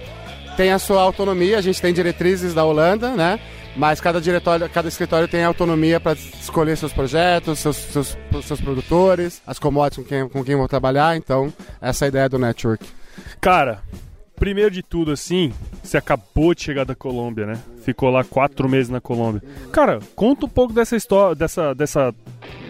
tem 0.58 0.72
a 0.72 0.80
sua 0.80 1.02
autonomia. 1.02 1.58
A 1.58 1.62
gente 1.62 1.82
tem 1.82 1.94
diretrizes 1.94 2.54
da 2.54 2.64
Holanda, 2.64 3.10
né? 3.12 3.40
Mas 3.76 4.00
cada, 4.00 4.22
diretório, 4.22 4.70
cada 4.70 4.88
escritório 4.88 5.28
tem 5.28 5.44
autonomia 5.44 6.00
para 6.00 6.14
escolher 6.14 6.78
seus 6.78 6.94
projetos, 6.94 7.58
seus, 7.60 7.76
seus, 7.76 8.18
seus 8.44 8.62
produtores, 8.62 9.42
as 9.48 9.58
commodities 9.58 10.04
com 10.04 10.08
quem, 10.10 10.30
com 10.30 10.44
quem 10.44 10.56
vão 10.56 10.68
trabalhar. 10.68 11.16
Então, 11.18 11.52
essa 11.82 12.06
é 12.06 12.08
a 12.08 12.10
ideia 12.10 12.30
do 12.30 12.38
network. 12.38 12.86
Cara, 13.42 13.80
primeiro 14.36 14.72
de 14.72 14.84
tudo, 14.84 15.12
assim, 15.12 15.52
você 15.82 15.98
acabou 15.98 16.54
de 16.54 16.62
chegar 16.62 16.86
da 16.86 16.96
Colômbia, 16.96 17.46
né? 17.46 17.60
Ficou 17.84 18.10
lá 18.10 18.24
quatro 18.24 18.68
meses 18.68 18.90
na 18.90 19.00
Colômbia. 19.00 19.42
Cara, 19.72 20.00
conta 20.16 20.46
um 20.46 20.50
pouco 20.50 20.74
dessa 20.74 20.96
história, 20.96 21.36
dessa, 21.36 21.74
dessa 21.74 22.14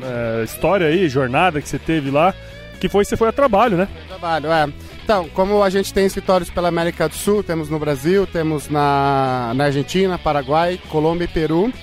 é, 0.01 0.43
história 0.43 0.87
aí, 0.87 1.07
jornada 1.09 1.61
que 1.61 1.67
você 1.67 1.79
teve 1.79 2.11
lá, 2.11 2.33
que 2.79 2.89
foi 2.89 3.05
você 3.05 3.15
foi 3.15 3.29
a 3.29 3.31
trabalho, 3.31 3.77
né? 3.77 3.87
Trabalho, 4.07 4.51
é. 4.51 4.71
Então, 5.03 5.27
como 5.29 5.61
a 5.61 5.69
gente 5.69 5.93
tem 5.93 6.05
escritórios 6.05 6.49
pela 6.49 6.69
América 6.69 7.09
do 7.09 7.15
Sul, 7.15 7.43
temos 7.43 7.69
no 7.69 7.77
Brasil, 7.77 8.25
temos 8.25 8.69
na, 8.69 9.51
na 9.55 9.65
Argentina, 9.65 10.17
Paraguai, 10.17 10.79
Colômbia 10.89 11.25
e 11.25 11.27
Peru. 11.27 11.73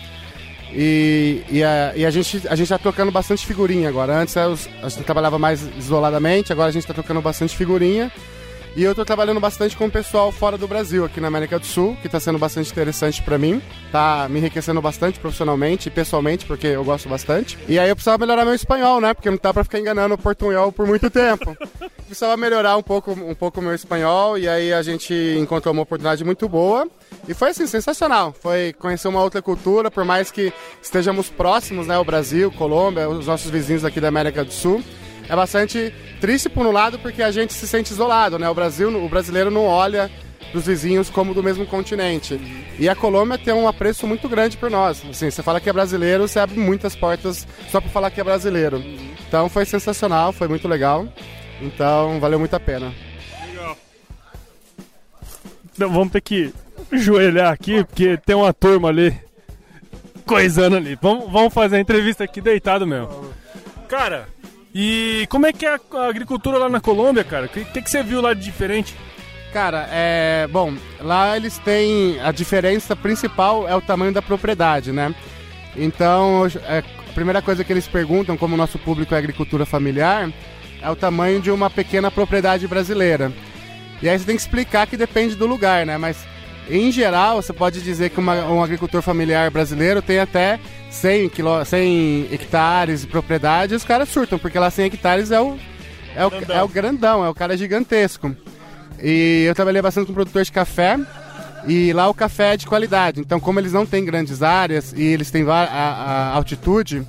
E, 0.73 1.43
e, 1.51 1.65
a, 1.65 1.93
e 1.97 2.07
a 2.07 2.11
gente 2.11 2.47
a 2.49 2.55
gente 2.55 2.63
está 2.63 2.79
trocando 2.79 3.11
bastante 3.11 3.45
figurinha 3.45 3.89
agora. 3.89 4.17
Antes 4.17 4.37
a 4.37 4.55
gente 4.89 5.03
trabalhava 5.05 5.39
mais 5.39 5.69
isoladamente, 5.77 6.53
agora 6.53 6.69
a 6.69 6.73
gente 6.73 6.83
está 6.83 6.95
trocando 6.95 7.21
bastante 7.21 7.57
figurinha. 7.57 8.11
E 8.77 8.85
eu 8.85 8.93
estou 8.93 9.05
trabalhando 9.05 9.41
bastante 9.41 9.77
com 9.77 9.87
o 9.87 9.91
pessoal 9.91 10.31
fora 10.31 10.57
do 10.57 10.69
Brasil, 10.69 11.05
aqui 11.05 11.21
na 11.21 11.27
América 11.27 11.59
do 11.59 11.67
Sul, 11.67 11.97
que 12.01 12.07
está 12.07 12.21
sendo 12.21 12.39
bastante 12.39 12.71
interessante 12.71 13.21
para 13.21 13.37
mim. 13.37 13.61
Tá 13.91 14.29
me 14.31 14.39
enriquecendo 14.39 14.81
bastante 14.81 15.19
profissionalmente 15.19 15.89
e 15.89 15.91
pessoalmente, 15.91 16.47
porque 16.47 16.69
eu 16.69 16.85
gosto 16.85 17.09
bastante. 17.09 17.59
E 17.69 17.81
aí 17.81 17.89
eu 17.89 17.97
precisava 17.97 18.19
melhorar 18.19 18.45
meu 18.45 18.55
espanhol, 18.55 19.01
né? 19.01 19.13
Porque 19.13 19.29
não 19.29 19.39
dá 19.43 19.53
para 19.53 19.65
ficar 19.65 19.81
enganando 19.81 20.15
o 20.15 20.19
portunhol 20.19 20.71
por 20.71 20.87
muito 20.87 21.11
tempo. 21.11 21.57
precisava 22.07 22.37
melhorar 22.37 22.77
um 22.77 22.83
pouco 22.83 23.13
um 23.13 23.35
pouco 23.35 23.61
o 23.61 23.63
meu 23.63 23.75
espanhol 23.75 24.37
e 24.37 24.49
aí 24.49 24.73
a 24.73 24.83
gente 24.83 25.15
encontrou 25.39 25.73
uma 25.73 25.83
oportunidade 25.83 26.25
muito 26.25 26.49
boa. 26.49 26.89
E 27.29 27.35
foi 27.35 27.51
assim, 27.51 27.67
sensacional. 27.67 28.33
Foi 28.41 28.73
conhecer 28.73 29.09
uma 29.09 29.23
outra 29.23 29.43
cultura, 29.43 29.91
por 29.91 30.05
mais 30.05 30.31
que 30.31 30.53
estejamos 30.81 31.29
próximos, 31.29 31.89
né? 31.89 31.99
O 31.99 32.05
Brasil, 32.05 32.53
Colômbia, 32.53 33.09
os 33.09 33.27
nossos 33.27 33.51
vizinhos 33.51 33.85
aqui 33.85 34.01
da 34.01 34.09
América 34.09 34.45
do 34.45 34.53
Sul. 34.53 34.83
É 35.31 35.37
bastante 35.37 35.95
triste 36.21 36.49
por 36.49 36.67
um 36.67 36.73
lado 36.73 36.99
porque 36.99 37.23
a 37.23 37.31
gente 37.31 37.53
se 37.53 37.69
sente 37.69 37.93
isolado, 37.93 38.37
né? 38.37 38.51
O 38.51 38.55
Brasil, 38.55 38.89
o 38.89 39.09
brasileiro 39.09 39.49
não 39.49 39.65
olha 39.65 40.11
dos 40.53 40.67
vizinhos 40.67 41.09
como 41.09 41.33
do 41.33 41.41
mesmo 41.41 41.65
continente. 41.65 42.35
E 42.77 42.89
a 42.89 42.97
Colômbia 42.97 43.39
tem 43.39 43.55
um 43.55 43.69
apreço 43.69 44.09
muito 44.09 44.29
grande 44.29 44.57
por 44.57 44.69
nós. 44.69 45.01
Assim, 45.09 45.31
você 45.31 45.41
fala 45.41 45.61
que 45.61 45.71
é 45.71 45.73
brasileiro, 45.73 46.27
você 46.27 46.41
abre 46.41 46.59
muitas 46.59 46.97
portas 46.97 47.47
só 47.71 47.81
por 47.81 47.89
falar 47.93 48.11
que 48.11 48.21
é 48.21 48.25
brasileiro. 48.25 48.83
Então 49.29 49.49
foi 49.49 49.65
sensacional, 49.65 50.33
foi 50.33 50.49
muito 50.49 50.67
legal. 50.67 51.07
Então 51.61 52.19
valeu 52.19 52.41
muito 52.41 52.57
a 52.57 52.61
pena. 52.61 52.93
Não, 55.79 55.91
vamos 55.91 56.11
ter 56.11 56.23
que 56.23 56.53
ajoelhar 56.91 57.53
aqui, 57.53 57.85
porque 57.85 58.17
tem 58.17 58.35
uma 58.35 58.53
turma 58.53 58.89
ali 58.89 59.17
coisando 60.27 60.75
ali. 60.75 60.99
Vamos, 61.01 61.31
vamos 61.31 61.55
fazer 61.55 61.77
a 61.77 61.81
entrevista 61.81 62.25
aqui 62.25 62.41
deitado 62.41 62.85
mesmo. 62.85 63.31
Cara, 63.89 64.27
e 64.75 65.27
como 65.29 65.47
é 65.47 65.53
que 65.53 65.67
é 65.67 65.79
a 65.93 66.09
agricultura 66.09 66.59
lá 66.59 66.69
na 66.69 66.81
Colômbia, 66.81 67.25
cara? 67.25 67.47
O 67.47 67.49
que, 67.49 67.65
que, 67.65 67.91
você 67.91 68.03
viu 68.03 68.21
lá 68.21 68.35
de 68.35 68.43
diferente? 68.43 68.95
Cara, 69.53 69.89
é. 69.91 70.47
Bom, 70.51 70.75
lá 71.01 71.37
eles 71.37 71.59
têm. 71.59 72.21
A 72.21 72.31
diferença 72.31 72.95
principal 72.95 73.69
é 73.69 73.75
o 73.75 73.81
tamanho 73.81 74.13
da 74.13 74.23
propriedade, 74.23 74.93
né? 74.93 75.15
Então, 75.77 76.47
é, 76.69 76.79
a 76.79 77.13
primeira 77.15 77.43
coisa 77.43 77.65
que 77.65 77.73
eles 77.73 77.89
perguntam, 77.89 78.37
como 78.37 78.55
o 78.55 78.59
nosso 78.59 78.79
público 78.79 79.15
é 79.15 79.19
agricultura 79.19 79.67
familiar, 79.67 80.31
é 80.81 80.89
o 80.91 80.97
tamanho 80.97 81.41
de 81.41 81.51
uma 81.51 81.69
pequena 81.69 82.11
propriedade 82.11 82.67
brasileira. 82.69 83.33
E 84.01 84.09
aí 84.09 84.19
você 84.19 84.25
tem 84.25 84.37
que 84.37 84.43
explicar 84.43 84.87
que 84.87 84.97
depende 84.97 85.35
do 85.35 85.47
lugar, 85.47 85.85
né? 85.85 85.99
Mas, 85.99 86.25
em 86.71 86.93
geral, 86.93 87.43
você 87.43 87.53
pode 87.53 87.81
dizer 87.81 88.11
que 88.11 88.21
uma, 88.21 88.35
um 88.47 88.63
agricultor 88.63 89.03
familiar 89.03 89.51
brasileiro 89.51 90.01
tem 90.01 90.19
até 90.19 90.59
100, 90.91 91.29
quilô, 91.31 91.65
100 91.65 92.29
hectares 92.33 93.01
de 93.03 93.07
propriedade 93.07 93.73
e 93.73 93.77
os 93.77 93.85
caras 93.85 94.09
surtam, 94.09 94.39
porque 94.39 94.59
lá 94.59 94.71
100 94.71 94.87
hectares 94.87 95.31
é 95.31 95.41
o, 95.41 95.57
é 96.15 96.27
o, 96.27 96.31
é 96.49 96.63
o 96.63 96.69
grandão, 96.69 97.25
é 97.25 97.29
o 97.29 97.35
cara 97.35 97.57
gigantesco. 97.57 98.35
E 99.03 99.45
eu 99.47 99.55
trabalhei 99.55 99.81
bastante 99.83 100.07
com 100.07 100.15
produtor 100.15 100.45
de 100.45 100.53
café. 100.53 100.99
E 101.67 101.93
lá 101.93 102.09
o 102.09 102.15
café 102.15 102.55
é 102.55 102.57
de 102.57 102.67
qualidade. 102.67 103.21
Então, 103.21 103.39
como 103.39 103.61
eles 103.61 103.73
não 103.73 103.85
têm 103.85 104.03
grandes 104.05 104.43
áreas 104.43 104.95
e 104.97 105.03
eles 105.03 105.31
têm 105.31 105.47
a, 105.47 105.53
a 105.53 106.35
altitude, 106.35 107.07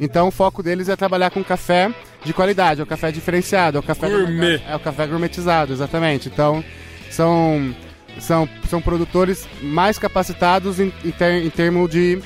então 0.00 0.28
o 0.28 0.30
foco 0.32 0.62
deles 0.62 0.88
é 0.88 0.96
trabalhar 0.96 1.30
com 1.30 1.44
café 1.44 1.94
de 2.24 2.32
qualidade, 2.32 2.80
é 2.80 2.82
o 2.84 2.86
café 2.86 3.12
diferenciado, 3.12 3.76
é 3.76 3.80
o 3.80 3.82
café 3.82 4.08
Gourmet. 4.08 4.60
é 4.66 4.74
o 4.74 4.80
café 4.80 5.06
gourmetizado, 5.06 5.72
exatamente. 5.72 6.28
Então, 6.28 6.64
são 7.10 7.74
são, 8.18 8.48
são 8.68 8.80
produtores 8.80 9.46
mais 9.62 9.98
capacitados 9.98 10.80
em, 10.80 10.92
em, 11.04 11.10
ter, 11.10 11.44
em 11.44 11.50
termos 11.50 11.90
de, 11.90 12.20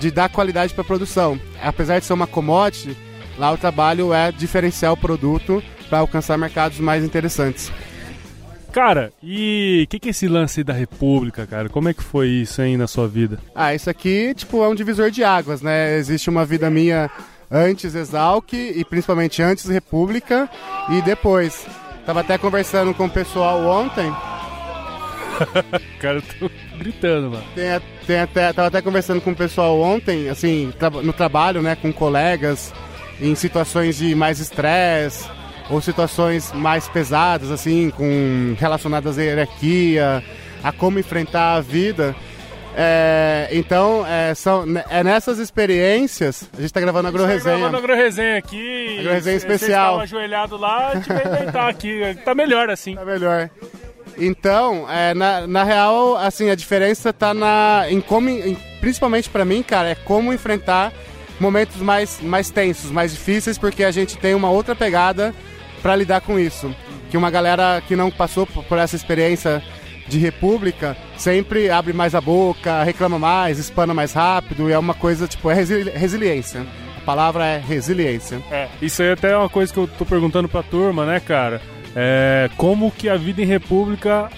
de 0.00 0.10
dar 0.10 0.28
qualidade 0.28 0.74
para 0.74 0.82
a 0.82 0.86
produção. 0.86 1.38
Apesar 1.62 1.98
de 1.98 2.04
ser 2.04 2.12
uma 2.12 2.26
commodity, 2.26 2.96
lá 3.38 3.52
o 3.52 3.58
trabalho 3.58 4.12
é 4.12 4.32
diferenciar 4.32 4.92
o 4.92 4.96
produto 4.96 5.62
para 5.88 5.98
alcançar 5.98 6.36
mercados 6.36 6.78
mais 6.78 7.04
interessantes. 7.04 7.72
Cara, 8.72 9.10
e 9.22 9.82
o 9.84 9.88
que, 9.88 9.98
que 9.98 10.08
é 10.08 10.10
esse 10.10 10.28
lance 10.28 10.62
da 10.62 10.72
República, 10.72 11.46
cara? 11.46 11.68
Como 11.68 11.88
é 11.88 11.94
que 11.94 12.02
foi 12.02 12.28
isso 12.28 12.60
aí 12.60 12.76
na 12.76 12.86
sua 12.86 13.08
vida? 13.08 13.38
Ah, 13.54 13.74
isso 13.74 13.88
aqui, 13.88 14.34
tipo, 14.34 14.62
é 14.62 14.68
um 14.68 14.74
divisor 14.74 15.10
de 15.10 15.24
águas, 15.24 15.62
né? 15.62 15.96
Existe 15.96 16.28
uma 16.28 16.44
vida 16.44 16.68
minha 16.68 17.10
antes 17.50 17.94
Exalc 17.94 18.52
e 18.52 18.84
principalmente 18.84 19.42
antes 19.42 19.64
República 19.66 20.48
e 20.90 21.00
depois. 21.00 21.66
Tava 22.04 22.20
até 22.20 22.36
conversando 22.38 22.94
com 22.94 23.06
o 23.06 23.10
pessoal 23.10 23.64
ontem. 23.64 24.12
cara, 26.00 26.18
eu 26.18 26.22
tô 26.38 26.50
gritando, 26.78 27.30
mano. 27.30 27.44
Tem, 27.54 27.80
tem 28.06 28.20
até, 28.20 28.52
tava 28.52 28.68
até 28.68 28.82
conversando 28.82 29.20
com 29.20 29.30
o 29.30 29.36
pessoal 29.36 29.78
ontem, 29.80 30.28
assim, 30.28 30.72
no 31.02 31.12
trabalho, 31.12 31.62
né, 31.62 31.76
com 31.76 31.92
colegas, 31.92 32.72
em 33.20 33.34
situações 33.34 33.98
de 33.98 34.14
mais 34.14 34.40
estresse 34.40 35.28
ou 35.70 35.80
situações 35.80 36.52
mais 36.52 36.88
pesadas, 36.88 37.50
assim, 37.50 37.90
com 37.90 38.56
relacionadas 38.58 39.18
à 39.18 39.22
hierarquia, 39.22 40.22
a 40.62 40.72
como 40.72 40.98
enfrentar 40.98 41.54
a 41.54 41.60
vida. 41.60 42.14
É, 42.80 43.48
então, 43.50 44.06
é, 44.06 44.34
são, 44.34 44.64
é 44.88 45.02
nessas 45.02 45.38
experiências. 45.38 46.48
A 46.56 46.60
gente 46.60 46.72
tá 46.72 46.80
gravando 46.80 47.08
a 47.08 47.10
AgroResenha. 47.10 47.42
Tá 47.42 47.58
gravando 47.58 47.76
a 47.76 47.80
AgroResenha 47.80 48.38
aqui. 48.38 48.98
AgroResenha 49.00 49.36
especial. 49.36 49.96
Você 49.96 50.02
ajoelhado 50.04 50.56
lá, 50.56 50.90
a 50.90 50.94
gente 50.94 51.08
vai 51.08 51.28
deitar 51.28 51.68
aqui. 51.68 52.00
Tá 52.24 52.34
melhor 52.34 52.70
assim. 52.70 52.94
Tá 52.94 53.04
melhor. 53.04 53.50
Então, 54.18 54.90
é, 54.90 55.14
na, 55.14 55.46
na 55.46 55.64
real, 55.64 56.16
assim, 56.16 56.50
a 56.50 56.54
diferença 56.54 57.12
tá 57.12 57.32
na, 57.32 57.86
em 57.88 58.00
como, 58.00 58.28
em, 58.28 58.56
principalmente 58.80 59.30
para 59.30 59.44
mim, 59.44 59.62
cara, 59.62 59.90
é 59.90 59.94
como 59.94 60.32
enfrentar 60.32 60.92
momentos 61.38 61.76
mais, 61.76 62.20
mais 62.20 62.50
tensos, 62.50 62.90
mais 62.90 63.12
difíceis, 63.12 63.56
porque 63.56 63.84
a 63.84 63.90
gente 63.90 64.18
tem 64.18 64.34
uma 64.34 64.50
outra 64.50 64.74
pegada 64.74 65.32
para 65.80 65.94
lidar 65.94 66.20
com 66.20 66.38
isso. 66.38 66.74
Que 67.10 67.16
uma 67.16 67.30
galera 67.30 67.80
que 67.86 67.96
não 67.96 68.10
passou 68.10 68.46
por 68.46 68.78
essa 68.78 68.96
experiência 68.96 69.62
de 70.08 70.18
república 70.18 70.96
sempre 71.16 71.70
abre 71.70 71.92
mais 71.92 72.14
a 72.14 72.20
boca, 72.20 72.82
reclama 72.82 73.18
mais, 73.18 73.58
espana 73.58 73.94
mais 73.94 74.12
rápido, 74.12 74.68
e 74.68 74.72
é 74.72 74.78
uma 74.78 74.94
coisa, 74.94 75.28
tipo, 75.28 75.50
é 75.50 75.54
resili 75.54 75.90
resiliência. 75.90 76.66
A 76.96 77.00
palavra 77.02 77.46
é 77.46 77.58
resiliência. 77.58 78.42
É, 78.50 78.68
isso 78.82 79.02
aí 79.02 79.12
até 79.12 79.32
é 79.32 79.36
uma 79.36 79.48
coisa 79.48 79.72
que 79.72 79.78
eu 79.78 79.86
tô 79.86 80.04
perguntando 80.04 80.48
pra 80.48 80.62
turma, 80.62 81.06
né, 81.06 81.20
cara? 81.20 81.60
É, 81.94 82.50
como 82.56 82.90
que 82.90 83.08
a 83.08 83.16
vida 83.16 83.42
em 83.42 83.46
república 83.46 84.30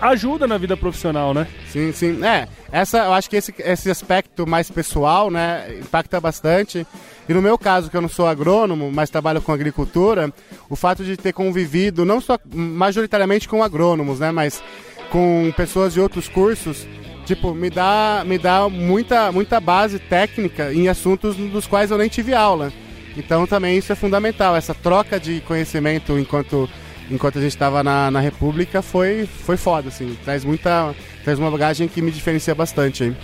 ajuda 0.00 0.46
na 0.48 0.58
vida 0.58 0.76
profissional, 0.76 1.32
né? 1.32 1.46
Sim, 1.68 1.92
sim. 1.92 2.24
É, 2.24 2.48
essa, 2.72 2.98
eu 2.98 3.12
acho 3.12 3.30
que 3.30 3.36
esse, 3.36 3.54
esse 3.58 3.90
aspecto 3.90 4.46
mais 4.46 4.68
pessoal, 4.68 5.30
né, 5.30 5.78
impacta 5.80 6.20
bastante. 6.20 6.84
E 7.28 7.32
no 7.32 7.40
meu 7.40 7.56
caso, 7.56 7.88
que 7.88 7.96
eu 7.96 8.00
não 8.00 8.08
sou 8.08 8.26
agrônomo, 8.26 8.90
mas 8.92 9.10
trabalho 9.10 9.40
com 9.40 9.52
agricultura, 9.52 10.32
o 10.68 10.74
fato 10.74 11.04
de 11.04 11.16
ter 11.16 11.32
convivido 11.32 12.04
não 12.04 12.20
só 12.20 12.36
majoritariamente 12.52 13.48
com 13.48 13.62
agrônomos, 13.62 14.18
né, 14.18 14.32
mas 14.32 14.62
com 15.08 15.52
pessoas 15.56 15.92
de 15.92 16.00
outros 16.00 16.28
cursos, 16.28 16.86
tipo, 17.24 17.54
me 17.54 17.70
dá, 17.70 18.24
me 18.26 18.38
dá 18.38 18.68
muita, 18.68 19.30
muita 19.30 19.60
base 19.60 20.00
técnica 20.00 20.72
em 20.72 20.88
assuntos 20.88 21.36
dos 21.36 21.66
quais 21.66 21.92
eu 21.92 21.98
nem 21.98 22.08
tive 22.08 22.34
aula. 22.34 22.72
Então 23.16 23.46
também 23.46 23.76
isso 23.76 23.92
é 23.92 23.94
fundamental, 23.94 24.56
essa 24.56 24.74
troca 24.74 25.20
de 25.20 25.40
conhecimento 25.42 26.18
enquanto 26.18 26.68
enquanto 27.10 27.38
a 27.38 27.40
gente 27.40 27.52
estava 27.52 27.82
na, 27.82 28.10
na 28.10 28.20
República 28.20 28.82
foi, 28.82 29.26
foi 29.26 29.56
foda, 29.56 29.88
assim. 29.88 30.16
Traz 30.24 30.44
muita. 30.44 30.94
Traz 31.24 31.38
uma 31.38 31.50
bagagem 31.50 31.88
que 31.88 32.02
me 32.02 32.10
diferencia 32.10 32.54
bastante 32.54 33.04
aí. 33.04 33.16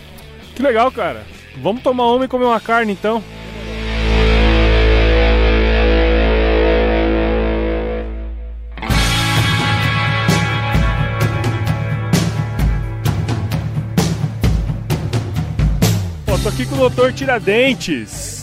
Que 0.54 0.62
legal, 0.62 0.90
cara. 0.90 1.24
Vamos 1.62 1.82
tomar 1.82 2.12
uma 2.12 2.24
e 2.24 2.28
comer 2.28 2.44
uma 2.44 2.60
carne 2.60 2.92
então. 2.92 3.22
Pô, 16.26 16.38
tô 16.38 16.48
aqui 16.48 16.66
com 16.66 16.76
o 16.76 16.88
Dr. 16.90 17.12
Tiradentes, 17.12 18.37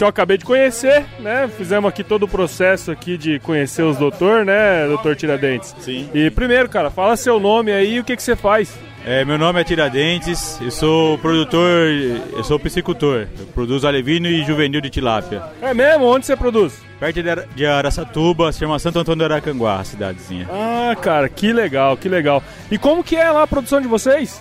que 0.00 0.04
eu 0.04 0.08
acabei 0.08 0.38
de 0.38 0.46
conhecer, 0.46 1.04
né? 1.18 1.46
Fizemos 1.58 1.86
aqui 1.86 2.02
todo 2.02 2.22
o 2.22 2.28
processo 2.28 2.90
aqui 2.90 3.18
de 3.18 3.38
conhecer 3.40 3.82
os 3.82 3.98
doutor, 3.98 4.46
né, 4.46 4.86
Dr. 4.88 5.14
Tiradentes? 5.14 5.76
Sim. 5.78 6.08
E 6.14 6.30
primeiro, 6.30 6.70
cara, 6.70 6.88
fala 6.90 7.14
seu 7.18 7.38
nome 7.38 7.70
aí 7.70 7.96
e 7.96 8.00
o 8.00 8.04
que, 8.04 8.16
que 8.16 8.22
você 8.22 8.34
faz. 8.34 8.74
É, 9.04 9.26
meu 9.26 9.36
nome 9.36 9.60
é 9.60 9.64
Tiradentes, 9.64 10.58
eu 10.62 10.70
sou 10.70 11.18
produtor, 11.18 11.86
eu 12.32 12.42
sou 12.42 12.58
piscicultor. 12.58 13.26
Eu 13.38 13.44
produzo 13.54 13.86
alevino 13.86 14.26
e 14.26 14.42
juvenil 14.42 14.80
de 14.80 14.88
tilápia. 14.88 15.42
É 15.60 15.74
mesmo? 15.74 16.06
Onde 16.06 16.24
você 16.24 16.34
produz? 16.34 16.80
Perto 16.98 17.22
de 17.22 17.28
Ara- 17.28 17.46
de 17.54 17.66
Araçatuba, 17.66 18.50
se 18.52 18.58
chama 18.60 18.78
Santo 18.78 19.00
Antônio 19.00 19.18
do 19.18 19.24
Aracanguá, 19.30 19.80
a 19.80 19.84
cidadezinha. 19.84 20.48
Ah, 20.50 20.96
cara, 20.96 21.28
que 21.28 21.52
legal, 21.52 21.94
que 21.98 22.08
legal. 22.08 22.42
E 22.70 22.78
como 22.78 23.04
que 23.04 23.16
é 23.16 23.30
lá 23.30 23.42
a 23.42 23.46
produção 23.46 23.82
de 23.82 23.88
vocês? 23.88 24.40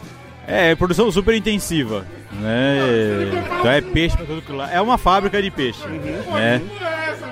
É, 0.49 0.73
produção 0.73 1.11
super 1.11 1.35
intensiva, 1.35 2.05
né? 2.31 2.79
Então 3.59 3.69
é 3.69 3.81
peixe 3.81 4.17
pra 4.17 4.25
tudo 4.25 4.41
que 4.41 4.51
lá. 4.51 4.71
É 4.71 4.81
uma 4.81 4.97
fábrica 4.97 5.39
de 5.41 5.51
peixe, 5.51 5.87
né? 5.87 6.59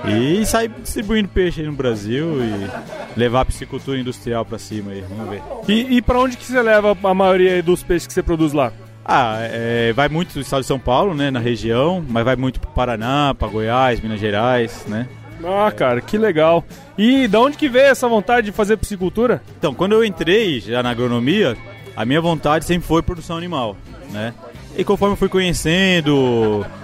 E 0.08 0.46
sair 0.46 0.70
distribuindo 0.70 1.28
peixe 1.28 1.62
aí 1.62 1.68
no 1.68 1.74
Brasil 1.74 2.38
e 2.44 3.20
levar 3.20 3.42
a 3.42 3.46
piscicultura 3.46 3.98
industrial 3.98 4.46
pra 4.46 4.60
cima 4.60 4.92
aí, 4.92 5.04
vamos 5.10 5.30
ver. 5.30 5.42
E, 5.68 5.98
e 5.98 6.02
para 6.02 6.20
onde 6.20 6.38
que 6.38 6.46
você 6.46 6.62
leva 6.62 6.96
a 7.04 7.14
maioria 7.14 7.62
dos 7.64 7.82
peixes 7.82 8.06
que 8.06 8.14
você 8.14 8.22
produz 8.22 8.54
lá? 8.54 8.72
Ah, 9.04 9.38
é, 9.40 9.94
vai 9.94 10.10
muito 10.10 10.34
do 10.34 10.42
estado 10.42 10.62
de 10.62 10.68
São 10.68 10.78
Paulo, 10.78 11.16
né, 11.16 11.32
na 11.32 11.40
região, 11.40 12.06
mas 12.08 12.24
vai 12.24 12.36
muito 12.36 12.60
pro 12.60 12.70
Paraná, 12.70 13.34
pra 13.34 13.48
Goiás, 13.48 14.00
Minas 14.00 14.20
Gerais, 14.20 14.86
né? 14.88 15.08
Ah, 15.44 15.72
cara, 15.72 16.02
que 16.02 16.18
legal. 16.18 16.64
E 16.98 17.28
da 17.28 17.40
onde 17.40 17.58
que 17.58 17.70
veio 17.70 17.88
essa 17.88 18.08
vontade 18.08 18.48
de 18.48 18.52
fazer 18.52 18.78
piscicultura? 18.78 19.42
Então, 19.58 19.74
quando 19.74 19.94
eu 19.94 20.04
entrei 20.04 20.60
já 20.60 20.84
na 20.84 20.90
agronomia, 20.90 21.56
a 21.98 22.06
minha 22.06 22.22
vontade 22.22 22.64
sempre 22.64 22.88
foi 22.88 23.02
produção 23.02 23.36
animal, 23.36 23.76
né? 24.12 24.34
E 24.78 24.84
conforme 24.84 25.14
eu 25.14 25.18
fui 25.18 25.28
conhecendo 25.28 26.16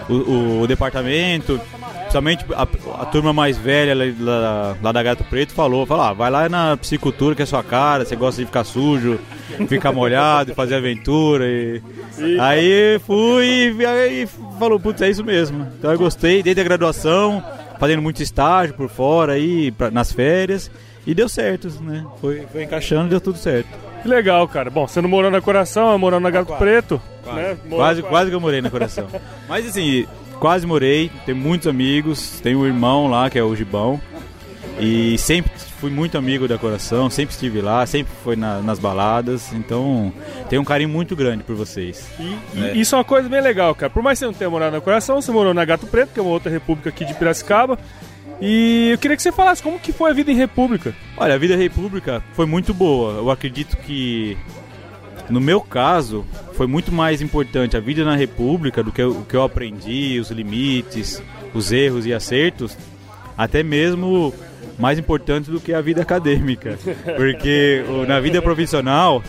o, 0.10 0.14
o- 0.14 0.62
o 0.62 0.68
departamento, 0.68 1.62
principalmente 2.00 2.44
a, 2.56 2.64
a 3.02 3.06
turma 3.06 3.32
mais 3.32 3.56
velha 3.56 3.94
lá, 3.96 4.76
lá- 4.82 4.92
da 4.92 5.04
Gato 5.04 5.24
Preto 5.26 5.54
falou, 5.54 5.86
falou, 5.86 6.04
ah, 6.06 6.14
vai 6.14 6.32
lá 6.32 6.50
na 6.50 6.76
piscicultura 6.76 7.36
que 7.36 7.44
é 7.44 7.46
sua 7.46 7.62
cara, 7.64 8.04
você 8.04 8.16
gosta 8.16 8.42
de 8.42 8.48
ficar 8.48 8.64
sujo, 8.64 9.20
ficar 9.68 9.92
molhado, 9.92 10.54
fazer 10.56 10.74
aventura 10.76 11.46
e... 11.48 11.82
Aí 12.40 13.00
fui 13.06 13.76
e 13.80 13.86
aí 13.86 14.28
falou, 14.58 14.80
putz, 14.80 15.02
é 15.04 15.10
isso 15.12 15.24
mesmo. 15.24 15.68
Então 15.78 15.92
eu 15.92 15.98
gostei, 16.00 16.42
desde 16.42 16.62
a 16.62 16.64
graduação, 16.64 17.44
fazendo 17.80 18.02
muito 18.02 18.24
estágio 18.24 18.74
por 18.74 18.90
fora 18.90 19.34
aí, 19.34 19.70
pra- 19.72 19.92
nas 19.92 20.12
férias, 20.12 20.72
e 21.06 21.14
deu 21.14 21.28
certo, 21.30 21.70
né? 21.82 22.06
Foi, 22.22 22.46
foi 22.52 22.64
encaixando 22.64 23.08
e 23.08 23.10
deu 23.10 23.22
tudo 23.22 23.38
certo. 23.38 23.68
Que 24.02 24.08
legal, 24.08 24.48
cara. 24.48 24.70
Bom, 24.70 24.88
você 24.88 25.02
não 25.02 25.10
morou 25.10 25.32
na 25.32 25.42
Coração, 25.42 25.98
morou 25.98 26.20
na 26.20 26.30
Gato 26.30 26.54
Preto. 26.58 27.02
Né? 27.26 27.56
Morou 27.66 27.78
Quase, 27.86 28.02
quase 28.04 28.30
que 28.30 28.36
eu 28.36 28.42
morei 28.42 28.62
no 28.62 28.70
coração. 28.70 29.08
Mas 29.48 29.66
assim, 29.68 30.06
quase 30.40 30.68
morei, 30.68 31.10
tenho 31.26 31.38
muitos 31.38 31.68
amigos, 31.68 32.40
tenho 32.42 32.60
um 32.60 32.66
irmão 32.66 33.08
lá 33.10 33.30
que 33.30 33.40
é 33.40 33.44
o 33.44 33.56
Gibão. 33.56 34.00
E 34.80 35.18
sempre 35.20 35.52
fui 35.80 35.92
muito 35.92 36.18
amigo 36.18 36.48
da 36.48 36.58
Coração, 36.58 37.10
sempre 37.10 37.34
estive 37.34 37.62
lá, 37.62 37.86
sempre 37.86 38.12
foi 38.24 38.36
na- 38.36 38.60
nas 38.62 38.80
baladas, 38.80 39.54
então 39.54 40.12
tenho 40.50 40.62
um 40.62 40.66
carinho 40.66 40.90
muito 40.90 41.16
grande 41.16 41.44
por 41.44 41.56
vocês. 41.56 42.10
E 42.20 42.38
É. 42.60 42.74
Isso 42.76 42.96
é 42.96 42.98
uma 42.98 43.04
coisa 43.04 43.30
bem 43.30 43.40
legal, 43.42 43.76
cara. 43.76 43.90
Por 43.92 44.02
mais 44.02 44.18
que 44.18 44.26
você 44.26 44.32
não 44.32 44.34
tenha 44.34 44.50
morado 44.50 44.72
na 44.76 44.82
Coração, 44.82 45.22
você 45.22 45.32
morou 45.32 45.54
na 45.54 45.64
Gato 45.64 45.86
Preto, 45.86 46.10
que 46.14 46.20
é 46.20 46.24
uma 46.24 46.32
outra 46.32 46.52
república 46.52 46.90
aqui 46.90 47.06
de 47.06 47.14
Piracicaba. 47.14 47.78
E 48.42 48.90
eu 48.92 48.98
queria 48.98 49.16
que 49.16 49.24
você 49.24 49.32
falasse 49.32 49.62
como 49.62 49.80
que 49.80 49.94
foi 49.94 50.12
a 50.12 50.14
vida 50.14 50.32
em 50.32 50.36
república. 50.36 50.94
Olha, 51.18 51.36
a 51.36 51.38
vida 51.38 51.56
república 51.56 52.24
foi 52.34 52.46
muito 52.46 52.74
boa. 52.74 53.14
Eu 53.14 53.32
acredito 53.32 53.78
que, 53.78 54.38
no 55.30 55.40
meu 55.40 55.62
caso, 55.62 56.26
foi 56.54 56.68
muito 56.68 56.92
mais 56.92 57.22
importante 57.22 57.78
a 57.78 57.80
vida 57.80 58.04
na 58.04 58.16
república 58.16 58.84
do 58.84 58.92
que 58.92 59.02
o 59.02 59.24
que 59.24 59.36
eu 59.36 59.44
aprendi, 59.44 60.20
os 60.20 60.30
limites, 60.30 61.22
os 61.54 61.72
erros 61.72 62.06
e 62.06 62.14
acertos, 62.14 62.78
até 63.38 63.64
mesmo 63.64 64.34
mais 64.78 64.98
importante 64.98 65.50
do 65.50 65.60
que 65.60 65.74
a 65.74 65.82
vida 65.82 66.02
acadêmica. 66.02 66.78
Porque 67.16 67.84
na 68.08 68.20
vida 68.20 68.42
profissional, 68.42 69.24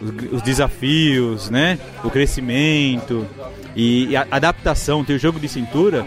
os, 0.00 0.32
os 0.32 0.42
desafios, 0.42 1.50
né? 1.50 1.78
O 2.04 2.10
crescimento 2.10 3.26
e 3.74 4.16
a 4.16 4.26
adaptação, 4.30 5.04
ter 5.04 5.14
o 5.14 5.18
jogo 5.18 5.40
de 5.40 5.48
cintura 5.48 6.06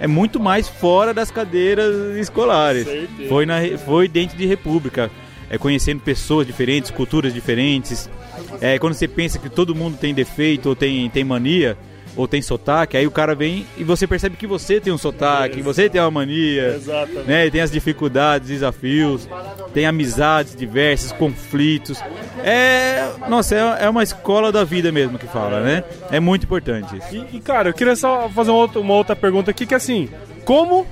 é 0.00 0.06
muito 0.06 0.38
mais 0.38 0.68
fora 0.68 1.12
das 1.12 1.30
cadeiras 1.30 2.16
escolares. 2.16 2.86
Foi, 3.28 3.46
na, 3.46 3.60
foi 3.84 4.08
dentro 4.08 4.36
de 4.36 4.46
república, 4.46 5.10
é, 5.48 5.58
conhecendo 5.58 6.00
pessoas 6.00 6.46
diferentes, 6.46 6.90
culturas 6.90 7.32
diferentes. 7.32 8.08
É, 8.60 8.78
quando 8.78 8.94
você 8.94 9.08
pensa 9.08 9.38
que 9.38 9.48
todo 9.48 9.74
mundo 9.74 9.96
tem 9.98 10.14
defeito 10.14 10.68
ou 10.68 10.76
tem, 10.76 11.08
tem 11.10 11.24
mania 11.24 11.76
ou 12.16 12.26
tem 12.26 12.40
sotaque, 12.40 12.96
aí 12.96 13.06
o 13.06 13.10
cara 13.10 13.34
vem 13.34 13.66
e 13.76 13.84
você 13.84 14.06
percebe 14.06 14.36
que 14.36 14.46
você 14.46 14.80
tem 14.80 14.92
um 14.92 14.98
sotaque, 14.98 15.56
que 15.56 15.62
você 15.62 15.88
tem 15.88 16.00
uma 16.00 16.10
mania, 16.10 16.74
Exatamente. 16.76 17.28
né? 17.28 17.46
E 17.46 17.50
tem 17.50 17.60
as 17.60 17.70
dificuldades, 17.70 18.48
desafios, 18.48 19.28
tem 19.74 19.84
amizades 19.86 20.56
diversas, 20.56 21.12
conflitos. 21.12 22.02
É, 22.42 23.10
nossa, 23.28 23.54
é, 23.54 23.84
é 23.84 23.88
uma 23.88 24.02
escola 24.02 24.50
da 24.50 24.64
vida 24.64 24.90
mesmo 24.90 25.18
que 25.18 25.26
fala, 25.26 25.60
né? 25.60 25.84
É 26.10 26.18
muito 26.18 26.44
importante 26.44 26.96
isso. 26.96 27.14
E, 27.14 27.36
e, 27.36 27.40
cara, 27.40 27.68
eu 27.68 27.74
queria 27.74 27.94
só 27.94 28.28
fazer 28.30 28.50
uma 28.50 28.60
outra, 28.60 28.80
uma 28.80 28.94
outra 28.94 29.14
pergunta 29.14 29.50
aqui, 29.50 29.66
que 29.66 29.74
é 29.74 29.76
assim, 29.76 30.08
como 30.44 30.86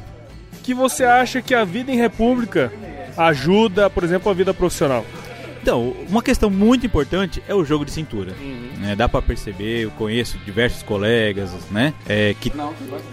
que 0.63 0.75
você 0.75 1.05
acha 1.05 1.41
que 1.41 1.55
a 1.55 1.65
vida 1.65 1.91
em 1.91 1.97
república 1.97 2.71
ajuda, 3.17 3.89
por 3.89 4.05
exemplo, 4.05 4.31
a 4.31 4.35
vida 4.35 4.53
profissional? 4.53 5.05
Então, 5.65 5.95
uma 6.11 6.23
questão 6.23 6.51
muito 6.51 6.85
importante 6.85 7.43
é 7.49 7.55
o 7.55 7.65
jogo 7.65 7.87
de 7.87 7.91
cintura. 7.91 8.35
né? 8.81 8.95
dá 8.95 9.09
pra 9.09 9.23
perceber, 9.23 9.85
eu 9.85 9.91
conheço 9.93 10.37
diversos 10.45 10.83
colegas, 10.83 11.53
né? 11.71 11.95
é, 12.07 12.35
que 12.39 12.53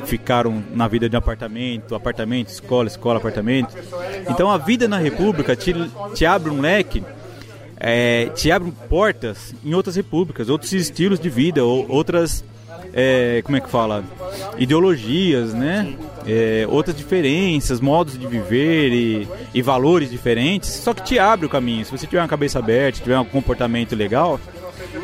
ficaram 0.04 0.62
na 0.74 0.86
vida 0.86 1.08
de 1.08 1.16
apartamento, 1.16 1.96
apartamento, 1.96 2.50
escola, 2.50 2.90
escola, 2.90 3.20
apartamento. 3.20 3.74
Então 4.30 4.52
a 4.52 4.58
vida 4.58 4.86
na 4.86 4.98
República 4.98 5.56
te, 5.56 5.74
te 6.14 6.26
abre 6.26 6.50
um 6.50 6.60
leque, 6.60 7.02
é, 7.78 8.26
te 8.36 8.52
abre 8.52 8.70
portas 8.90 9.56
em 9.64 9.74
outras 9.74 9.96
repúblicas, 9.96 10.50
outros 10.50 10.74
estilos 10.74 11.22
de 11.22 11.30
vida, 11.30 11.64
ou, 11.64 11.90
outras. 11.90 12.44
É, 12.94 13.42
como 13.44 13.58
é 13.58 13.62
que 13.62 13.70
fala? 13.70 14.04
Ideologias, 14.58 15.54
né? 15.54 15.96
É, 16.26 16.66
outras 16.70 16.96
diferenças, 16.96 17.80
modos 17.80 18.18
de 18.18 18.28
viver 18.28 18.92
e, 18.92 19.28
e 19.54 19.62
valores 19.62 20.10
diferentes, 20.10 20.70
só 20.70 20.94
que 20.94 21.04
te 21.04 21.20
abre 21.20 21.46
o 21.46 21.50
caminho. 21.50 21.84
Se 21.86 21.92
você 21.92 22.06
tiver 22.06 22.22
uma 22.22 22.28
cabeça 22.28 22.60
aberta, 22.60 23.00
tiver 23.00 23.20
um 23.20 23.26
comportamento 23.26 23.96
legal, 23.96 24.40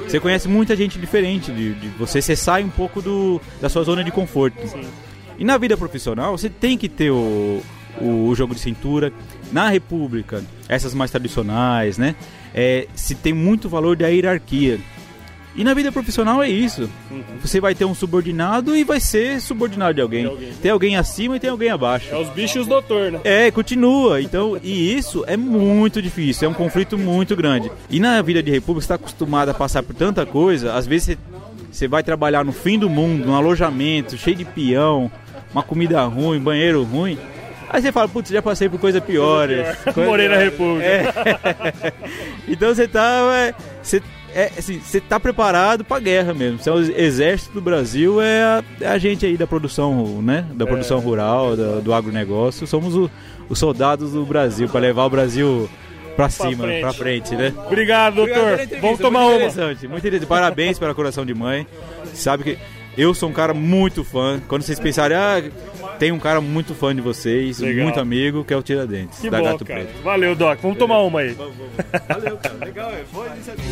você 0.06 0.20
conhece 0.20 0.48
muita 0.48 0.76
gente 0.76 1.00
diferente 1.00 1.52
de, 1.52 1.74
de 1.74 1.88
você, 1.90 2.22
você 2.22 2.36
sai 2.36 2.64
um 2.64 2.70
pouco 2.70 3.02
do, 3.02 3.42
da 3.62 3.70
sua 3.70 3.84
zona 3.84 4.04
de 4.04 4.12
conforto. 4.12 4.58
E 5.38 5.44
na 5.44 5.58
vida 5.58 5.78
profissional, 5.78 6.38
você 6.38 6.50
tem 6.50 6.78
que 6.78 6.90
ter 6.90 7.12
o, 7.12 7.62
o, 8.02 8.34
jogo 8.36 8.56
de 8.56 8.60
cintura. 8.60 9.12
Na 9.52 9.70
República, 9.70 10.44
essas 10.68 10.94
mais 10.94 11.10
tradicionais, 11.12 11.98
né? 11.98 12.16
É, 12.54 12.88
se 12.96 13.16
tem 13.16 13.34
muito 13.34 13.70
valor 13.70 13.96
da 13.96 14.08
hierarquia. 14.08 14.80
E 15.58 15.64
na 15.64 15.74
vida 15.74 15.92
profissional 15.92 16.42
é 16.44 16.48
isso. 16.48 16.88
Você 17.42 17.60
vai 17.60 17.74
ter 17.74 17.84
um 17.84 17.96
subordinado 17.96 18.76
e 18.76 18.84
vai 18.84 19.00
ser 19.00 19.42
subordinado 19.42 19.96
de 19.96 20.02
alguém. 20.02 20.54
Tem 20.62 20.70
alguém 20.70 20.96
acima 20.96 21.36
e 21.36 21.40
tem 21.40 21.50
alguém 21.50 21.72
abaixo. 21.72 22.14
É 22.14 22.18
os 22.18 22.30
bichos 22.30 22.68
doutor, 22.68 23.12
né? 23.12 23.20
É, 23.24 23.50
continua. 23.50 24.22
Então, 24.22 24.58
e 24.64 24.96
isso 24.96 25.24
é 25.28 25.36
muito 25.36 26.00
difícil, 26.00 26.48
é 26.48 26.52
um 26.52 26.54
conflito 26.54 26.96
muito 26.98 27.36
grande. 27.36 27.72
E 27.90 28.00
na 28.00 28.22
vida 28.22 28.44
de 28.44 28.52
república, 28.52 28.82
você 28.82 28.86
está 28.86 28.96
acostumado 28.96 29.50
a 29.50 29.54
passar 29.54 29.82
por 29.82 29.96
tanta 29.96 30.26
coisa, 30.28 30.74
às 30.76 30.86
vezes 30.86 31.08
você, 31.08 31.18
você 31.72 31.88
vai 31.88 32.04
trabalhar 32.04 32.46
no 32.46 32.52
fim 32.52 32.78
do 32.78 32.88
mundo, 32.88 33.26
num 33.26 33.34
alojamento 33.36 34.16
cheio 34.16 34.36
de 34.38 34.46
peão, 34.46 35.12
uma 35.52 35.64
comida 35.64 36.04
ruim, 36.04 36.40
banheiro 36.40 36.84
ruim. 36.84 37.18
Aí 37.70 37.82
você 37.82 37.92
fala, 37.92 38.08
putz, 38.08 38.30
já 38.30 38.42
passei 38.42 38.70
por 38.70 38.80
coisa 38.80 39.02
piores. 39.02 39.66
Coisa- 39.94 40.06
Morei 40.08 40.30
na 40.30 40.38
República. 40.38 40.86
É. 40.86 41.94
então 42.48 42.74
você 42.74 42.88
tá. 42.88 43.54
Você, 43.82 44.02
é, 44.40 44.52
assim, 44.58 44.80
você 44.80 45.00
tá 45.02 45.20
preparado 45.20 45.84
pra 45.84 46.00
guerra 46.00 46.34
mesmo. 46.34 46.60
Você 46.60 46.70
é 46.70 46.74
o 46.74 46.80
exército 46.80 47.54
do 47.56 47.62
Brasil, 47.62 48.22
é 48.22 48.44
a, 48.44 48.64
é 48.82 48.88
a 48.88 48.98
gente 48.98 49.26
aí 49.26 49.36
da 49.38 49.48
produção, 49.48 50.22
né? 50.22 50.46
Da 50.54 50.66
É. 50.66 50.68
produção 50.68 51.00
rural, 51.00 51.56
da- 51.56 51.80
do 51.80 51.94
agronegócio. 51.94 52.66
Somos 52.68 52.96
o- 52.96 53.10
os 53.50 53.58
soldados 53.60 54.12
do 54.14 54.24
Brasil, 54.26 54.68
pra 54.70 54.80
levar 54.80 55.06
o 55.06 55.10
Brasil 55.10 55.70
pra 56.16 56.30
cima, 56.30 56.64
frente. 56.66 56.82
pra 56.82 56.94
frente, 56.94 57.36
né? 57.36 57.54
Obrigado, 57.68 58.16
doutor. 58.16 58.54
entrevista, 58.54 58.80
Vamos 58.82 59.00
tomar 59.00 59.20
muito 59.22 59.32
uma. 59.32 59.38
Interessante, 59.48 59.88
muito 59.88 60.08
interessante. 60.08 60.28
Parabéns 60.30 60.80
pela 60.80 60.94
coração 60.96 61.26
de 61.26 61.34
mãe. 61.34 61.66
Sabe 62.14 62.44
que 62.44 62.58
eu 62.98 63.14
sou 63.14 63.30
um 63.30 63.34
cara 63.34 63.54
muito 63.54 64.04
fã. 64.04 64.42
Quando 64.48 64.64
vocês 64.64 64.80
pensarem, 64.80 65.16
ah, 65.16 65.42
tem 66.00 66.12
um 66.12 66.20
cara 66.20 66.42
muito 66.42 66.74
fã 66.74 66.94
de 66.96 67.02
vocês, 67.02 67.60
Legal. 67.60 67.84
muito 67.84 68.00
amigo, 68.00 68.44
que 68.44 68.54
é 68.54 68.58
o 68.58 68.64
Tiradentes, 68.64 69.20
Que 69.20 69.30
da 69.30 69.38
bom, 69.40 69.44
Gato 69.46 69.66
cara. 69.66 69.82
Preto. 69.86 70.02
Valeu, 70.04 70.36
Doc. 70.36 70.60
Vamos 70.62 70.78
tomar 70.78 71.00
uma 71.02 71.20
aí. 71.22 71.36
Valeu, 72.08 72.38
cara. 72.38 72.66
Legal, 72.66 72.92
é. 72.92 73.04
Boa 73.14 73.28
iniciativa. 73.28 73.68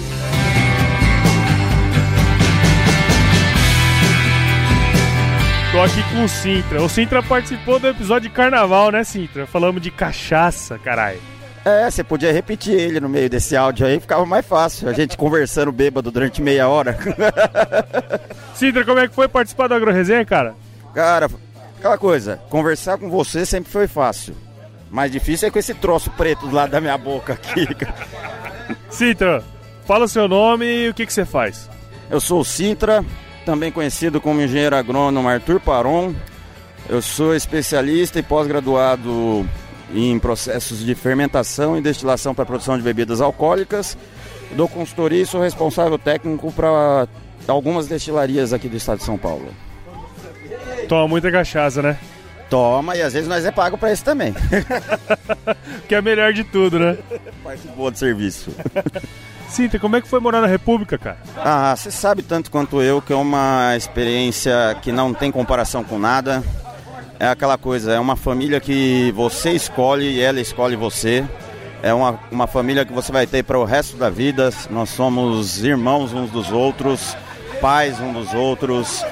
Tô 5.71 5.82
aqui 5.82 6.01
com 6.13 6.23
o 6.23 6.30
Sintra. 6.30 6.82
O 6.82 6.88
Sintra 6.88 7.21
participou 7.21 7.80
do 7.80 7.88
episódio 7.88 8.30
de 8.30 8.36
carnaval, 8.36 8.91
né, 8.91 9.03
Sintra? 9.03 9.45
Falamos 9.45 9.82
de 9.82 9.91
cachaça, 9.91 10.80
caralho. 10.80 11.19
É, 11.66 11.89
você 11.89 12.03
podia 12.03 12.32
repetir 12.32 12.76
ele 12.76 12.99
no 12.99 13.09
meio 13.09 13.28
desse 13.28 13.57
áudio 13.57 13.88
aí, 13.88 13.99
ficava 13.99 14.24
mais 14.24 14.45
fácil. 14.45 14.88
A 14.88 14.93
gente 14.93 15.18
conversando 15.18 15.72
bêbado 15.72 16.11
durante 16.11 16.39
meia 16.39 16.70
hora. 16.70 16.95
Sintra, 18.53 18.86
como 18.86 18.99
é 18.99 19.07
que 19.07 19.16
foi 19.16 19.28
participar 19.28 19.68
da 19.68 19.76
AgroResenha, 19.76 20.24
cara? 20.24 20.55
Cara, 20.93 21.28
aquela 21.80 21.97
coisa, 21.97 22.39
conversar 22.51 22.99
com 22.99 23.09
você 23.09 23.47
sempre 23.47 23.72
foi 23.72 23.88
fácil. 23.88 24.36
Mais 24.91 25.11
difícil 25.11 25.47
é 25.47 25.51
com 25.51 25.57
esse 25.57 25.74
troço 25.74 26.11
preto 26.11 26.45
do 26.45 26.55
lado 26.55 26.70
da 26.70 26.80
minha 26.80 26.99
boca 26.99 27.34
aqui. 27.34 27.68
Sintra, 28.88 29.43
fala 29.86 30.05
o 30.05 30.07
seu 30.07 30.28
nome 30.28 30.66
e 30.66 30.89
o 30.89 30.93
que, 30.93 31.03
que 31.03 31.11
você 31.11 31.26
faz. 31.26 31.68
Eu 32.11 32.22
sou 32.22 32.41
o 32.41 32.45
Sintra, 32.45 33.03
também 33.43 33.72
conhecido 33.72 34.22
como 34.22 34.39
engenheiro 34.39 34.76
agrônomo 34.76 35.28
Arthur 35.28 35.59
Paron. 35.59 36.13
Eu 36.88 37.01
sou 37.01 37.36
especialista 37.36 38.20
e 38.20 38.24
pós-graduado 38.24 39.49
em 39.95 40.19
processos 40.19 40.79
de 40.79 40.93
fermentação 40.93 41.77
e 41.77 41.81
destilação 41.81 42.35
para 42.35 42.45
produção 42.45 42.77
de 42.77 42.83
bebidas 42.83 43.21
alcoólicas. 43.21 43.97
Dou 44.51 44.67
consultoria 44.67 45.21
e 45.21 45.25
sou 45.25 45.41
responsável 45.41 45.97
técnico 45.97 46.51
para 46.51 47.07
algumas 47.47 47.87
destilarias 47.87 48.53
aqui 48.53 48.67
do 48.67 48.77
estado 48.77 48.99
de 48.99 49.03
São 49.03 49.17
Paulo. 49.17 49.47
Toma 50.87 51.07
muita 51.07 51.31
cachaça, 51.31 51.81
né? 51.81 51.97
Toma, 52.49 52.95
e 52.95 53.01
às 53.01 53.13
vezes 53.13 53.27
nós 53.27 53.43
é 53.43 53.51
pago 53.51 53.77
para 53.77 53.91
isso 53.91 54.03
também. 54.03 54.33
que 55.87 55.95
é 55.95 56.01
melhor 56.01 56.31
de 56.31 56.43
tudo, 56.43 56.77
né? 56.77 56.97
Parte 57.43 57.67
boa 57.69 57.89
do 57.89 57.97
serviço. 57.97 58.51
Sintra, 59.49 59.79
como 59.79 59.95
é 59.95 60.01
que 60.01 60.07
foi 60.07 60.19
morar 60.19 60.41
na 60.41 60.47
República, 60.47 60.97
cara? 60.97 61.17
Ah, 61.37 61.75
você 61.75 61.89
sabe 61.89 62.21
tanto 62.21 62.51
quanto 62.51 62.81
eu 62.81 63.01
que 63.01 63.13
é 63.13 63.15
uma 63.15 63.75
experiência 63.75 64.75
que 64.81 64.91
não 64.91 65.13
tem 65.13 65.31
comparação 65.31 65.83
com 65.83 65.97
nada. 65.97 66.43
É 67.20 67.28
aquela 67.28 67.57
coisa, 67.57 67.93
é 67.93 67.99
uma 67.99 68.16
família 68.16 68.59
que 68.59 69.11
você 69.16 69.51
escolhe 69.51 70.05
e 70.16 70.22
ela 70.22 70.39
escolhe 70.39 70.76
você. 70.76 71.24
É 71.82 71.93
uma, 71.93 72.20
uma 72.32 72.47
família 72.47 72.84
que 72.86 72.91
você 72.91 73.11
vai 73.11 73.26
ter 73.26 73.43
para 73.43 73.57
o 73.57 73.63
resto 73.63 73.95
da 73.95 74.09
vida. 74.09 74.49
Nós 74.70 74.89
somos 74.89 75.63
irmãos 75.63 76.13
uns 76.13 76.30
dos 76.30 76.51
outros, 76.51 77.16
pais 77.61 77.99
uns 78.01 78.13
dos 78.13 78.34
outros, 78.34 79.05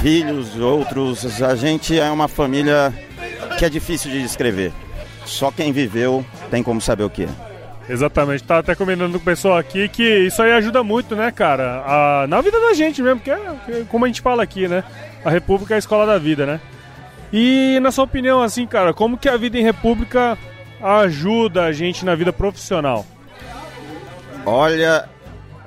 filhos 0.00 0.52
de 0.52 0.60
outros. 0.60 1.42
A 1.42 1.54
gente 1.54 1.98
é 1.98 2.10
uma 2.10 2.28
família 2.28 2.92
que 3.58 3.64
é 3.64 3.68
difícil 3.70 4.10
de 4.10 4.20
descrever. 4.20 4.72
Só 5.24 5.50
quem 5.50 5.72
viveu 5.72 6.24
tem 6.50 6.62
como 6.62 6.80
saber 6.80 7.04
o 7.04 7.10
que 7.10 7.24
é. 7.24 7.28
Exatamente, 7.88 8.44
tava 8.44 8.60
até 8.60 8.74
combinando 8.74 9.12
com 9.14 9.18
o 9.22 9.24
pessoal 9.24 9.56
aqui 9.58 9.88
que 9.88 10.02
isso 10.26 10.40
aí 10.42 10.52
ajuda 10.52 10.82
muito, 10.84 11.16
né, 11.16 11.30
cara? 11.32 11.82
A- 11.84 12.26
na 12.28 12.40
vida 12.40 12.60
da 12.60 12.72
gente 12.74 13.02
mesmo, 13.02 13.20
que 13.20 13.30
é 13.30 13.36
que 13.66 13.72
é 13.72 13.84
como 13.88 14.04
a 14.04 14.08
gente 14.08 14.20
fala 14.20 14.42
aqui, 14.42 14.68
né? 14.68 14.84
A 15.24 15.30
República 15.30 15.74
é 15.74 15.76
a 15.76 15.78
escola 15.78 16.06
da 16.06 16.16
vida, 16.18 16.46
né? 16.46 16.60
E 17.32 17.78
na 17.80 17.90
sua 17.90 18.04
opinião, 18.04 18.42
assim, 18.42 18.66
cara, 18.66 18.92
como 18.92 19.16
que 19.16 19.28
a 19.28 19.36
vida 19.36 19.58
em 19.58 19.62
República 19.62 20.36
ajuda 20.82 21.64
a 21.64 21.72
gente 21.72 22.04
na 22.04 22.14
vida 22.14 22.32
profissional? 22.32 23.06
Olha, 24.44 25.08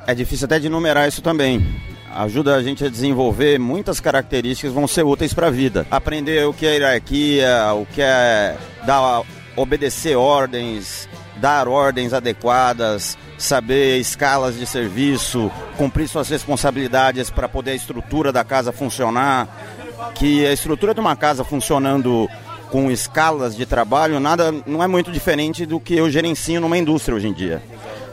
é 0.05 0.13
difícil 0.13 0.45
até 0.45 0.59
de 0.59 0.67
enumerar 0.67 1.07
isso 1.07 1.21
também. 1.21 1.65
Ajuda 2.13 2.55
a 2.55 2.63
gente 2.63 2.85
a 2.85 2.89
desenvolver 2.89 3.59
muitas 3.59 3.99
características 3.99 4.71
que 4.71 4.75
vão 4.77 4.87
ser 4.87 5.03
úteis 5.03 5.33
para 5.33 5.47
a 5.47 5.51
vida. 5.51 5.87
Aprender 5.89 6.47
o 6.47 6.53
que 6.53 6.65
é 6.65 6.73
hierarquia, 6.75 7.73
o 7.73 7.85
que 7.85 8.01
é 8.01 8.55
dar 8.85 9.23
obedecer 9.55 10.15
ordens, 10.15 11.09
dar 11.37 11.67
ordens 11.67 12.13
adequadas, 12.13 13.17
saber 13.37 13.99
escalas 13.99 14.57
de 14.57 14.65
serviço, 14.65 15.51
cumprir 15.77 16.07
suas 16.07 16.29
responsabilidades 16.29 17.29
para 17.29 17.49
poder 17.49 17.71
a 17.71 17.75
estrutura 17.75 18.31
da 18.31 18.43
casa 18.43 18.71
funcionar. 18.71 19.47
Que 20.15 20.45
a 20.45 20.53
estrutura 20.53 20.93
de 20.93 20.99
uma 20.99 21.15
casa 21.15 21.43
funcionando 21.43 22.29
com 22.71 22.89
escalas 22.91 23.55
de 23.55 23.65
trabalho 23.65 24.19
nada 24.19 24.53
não 24.65 24.83
é 24.83 24.87
muito 24.87 25.11
diferente 25.11 25.65
do 25.65 25.79
que 25.79 25.95
eu 25.95 26.09
gerencio 26.09 26.59
numa 26.59 26.77
indústria 26.77 27.15
hoje 27.15 27.27
em 27.27 27.33
dia. 27.33 27.61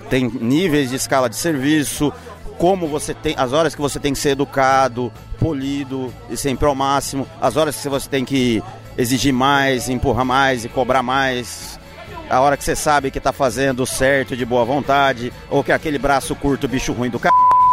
Tem 0.09 0.29
níveis 0.29 0.91
de 0.91 0.97
escala 0.97 1.29
de 1.29 1.37
serviço, 1.37 2.13
como 2.59 2.87
você 2.87 3.15
tem, 3.15 3.35
as 3.37 3.53
horas 3.53 3.75
que 3.75 3.81
você 3.81 3.99
tem 3.99 4.13
que 4.13 4.19
ser 4.19 4.31
educado, 4.31 5.13
polido 5.39 6.13
e 6.31 6.37
sempre 6.37 6.67
ao 6.67 6.75
máximo, 6.75 7.27
as 7.41 7.57
horas 7.57 7.75
que 7.77 7.89
você 7.89 8.09
tem 8.09 8.25
que 8.25 8.63
exigir 8.97 9.33
mais, 9.33 9.89
empurrar 9.89 10.25
mais 10.25 10.65
e 10.65 10.69
cobrar 10.69 11.03
mais, 11.03 11.81
a 12.29 12.41
hora 12.41 12.57
que 12.57 12.65
você 12.65 12.77
sabe 12.77 13.11
que 13.11 13.19
tá 13.19 13.33
fazendo 13.33 13.85
certo 13.85 14.37
de 14.37 14.45
boa 14.45 14.65
vontade, 14.65 15.33
ou 15.51 15.65
que 15.65 15.73
é 15.73 15.75
aquele 15.75 15.99
braço 15.99 16.35
curto, 16.37 16.69
bicho 16.69 16.93
ruim 16.93 17.11
do 17.11 17.19
c... 17.19 17.29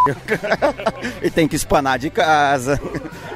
e 1.22 1.30
tem 1.30 1.48
que 1.48 1.56
espanar 1.56 2.00
de 2.00 2.10
casa. 2.10 2.80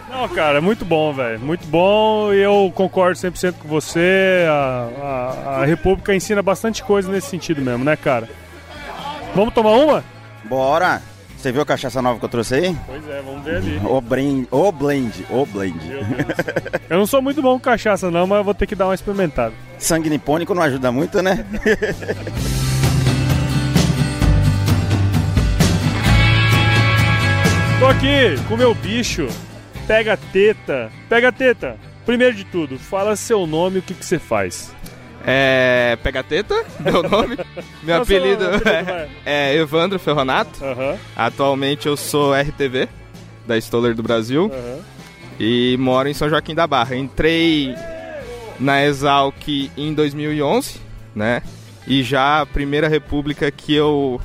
Não, 0.10 0.28
cara, 0.30 0.60
é 0.60 0.62
muito 0.62 0.86
bom, 0.86 1.14
velho. 1.14 1.40
Muito 1.40 1.66
bom 1.68 2.34
e 2.34 2.40
eu 2.40 2.72
concordo 2.76 3.18
100% 3.20 3.56
com 3.60 3.68
você. 3.68 4.46
A, 4.48 4.90
a, 5.02 5.62
a 5.62 5.66
República 5.66 6.14
ensina 6.14 6.42
bastante 6.42 6.84
coisa 6.84 7.12
nesse 7.12 7.30
sentido 7.30 7.62
mesmo, 7.62 7.84
né, 7.84 7.96
cara? 7.96 8.30
Vamos 9.36 9.54
tomar 9.54 9.72
uma? 9.72 10.04
Bora! 10.46 11.02
Você 11.44 11.52
viu 11.52 11.62
a 11.62 11.66
cachaça 11.66 12.02
nova 12.02 12.20
que 12.20 12.24
eu 12.24 12.30
trouxe 12.30 12.56
aí? 12.56 12.78
Pois 12.86 13.06
é, 13.10 13.22
vamos 13.22 13.44
ver 13.44 13.58
ali. 13.58 13.82
O 13.84 14.00
blend, 14.00 14.48
o 14.50 14.72
blend, 14.72 15.26
o 15.30 15.46
blend. 15.46 15.78
Eu 16.90 16.98
não 16.98 17.06
sou 17.06 17.22
muito 17.22 17.42
bom 17.42 17.56
com 17.56 17.60
cachaça, 17.60 18.10
não, 18.10 18.26
mas 18.26 18.38
eu 18.38 18.44
vou 18.46 18.54
ter 18.54 18.66
que 18.66 18.76
dar 18.76 18.86
uma 18.86 18.96
experimentada. 18.96 19.54
Sangue 19.78 20.10
nipônico 20.10 20.56
não 20.56 20.64
ajuda 20.64 20.90
muito, 20.90 21.22
né? 21.22 21.46
aqui 28.04 28.44
com 28.50 28.56
o 28.56 28.58
meu 28.58 28.76
bicho. 28.76 29.28
Pega 29.88 30.18
teta. 30.18 30.92
Pega 31.08 31.32
teta. 31.32 31.78
Primeiro 32.06 32.36
de 32.36 32.44
tudo, 32.44 32.78
fala 32.78 33.16
seu 33.16 33.48
nome 33.48 33.78
e 33.78 33.80
o 33.80 33.82
que, 33.82 33.94
que 33.94 34.06
você 34.06 34.20
faz. 34.20 34.76
É. 35.26 35.98
Pega 36.04 36.22
teta, 36.22 36.54
meu 36.82 37.02
nome. 37.02 37.38
meu 37.82 37.96
Não, 37.96 38.04
apelido 38.04 38.46
apelido, 38.46 38.70
é, 39.26 39.54
é 39.54 39.56
Evandro 39.56 39.98
Ferronato. 40.00 40.60
Atualmente 41.16 41.88
eu 41.88 41.96
sou 41.96 42.34
RTV 42.34 42.90
da 43.48 43.58
Stoller 43.58 43.96
do 43.96 44.04
Brasil. 44.04 44.52
E 45.40 45.78
moro 45.80 46.10
em 46.10 46.14
São 46.14 46.30
Joaquim 46.30 46.54
da 46.54 46.68
Barra. 46.68 46.98
Entrei 46.98 47.74
na 48.60 48.84
Exalc 48.84 49.48
em 49.78 49.94
2011, 49.94 50.76
né? 51.16 51.42
E 51.88 52.04
já 52.04 52.42
a 52.42 52.46
primeira 52.46 52.90
república 52.90 53.50
que 53.50 53.74
eu 53.74 54.20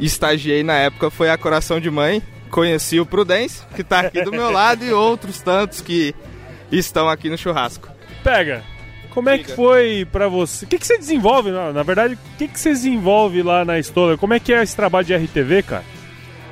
estagiei 0.00 0.64
na 0.64 0.74
época 0.74 1.10
foi 1.10 1.30
a 1.30 1.38
Coração 1.38 1.78
de 1.78 1.90
Mãe. 1.90 2.20
Conheci 2.54 3.00
o 3.00 3.04
Prudence, 3.04 3.62
que 3.74 3.82
tá 3.82 3.98
aqui 3.98 4.22
do 4.22 4.30
meu 4.30 4.48
lado, 4.48 4.84
e 4.84 4.92
outros 4.92 5.40
tantos 5.40 5.80
que 5.80 6.14
estão 6.70 7.08
aqui 7.08 7.28
no 7.28 7.36
churrasco. 7.36 7.88
Pega. 8.22 8.62
Como 9.10 9.28
é 9.28 9.38
que 9.38 9.50
foi 9.50 10.06
pra 10.12 10.28
você? 10.28 10.64
O 10.64 10.68
que, 10.68 10.78
que 10.78 10.86
você 10.86 10.96
desenvolve? 10.96 11.50
Na, 11.50 11.82
verdade, 11.82 12.14
o 12.14 12.18
que, 12.38 12.46
que 12.46 12.60
você 12.60 12.68
desenvolve 12.68 13.42
lá 13.42 13.64
na 13.64 13.80
Stoller? 13.80 14.16
Como 14.16 14.34
é 14.34 14.38
que 14.38 14.52
é 14.52 14.62
esse 14.62 14.76
trabalho 14.76 15.04
de 15.04 15.16
RTV, 15.16 15.64
cara? 15.64 15.84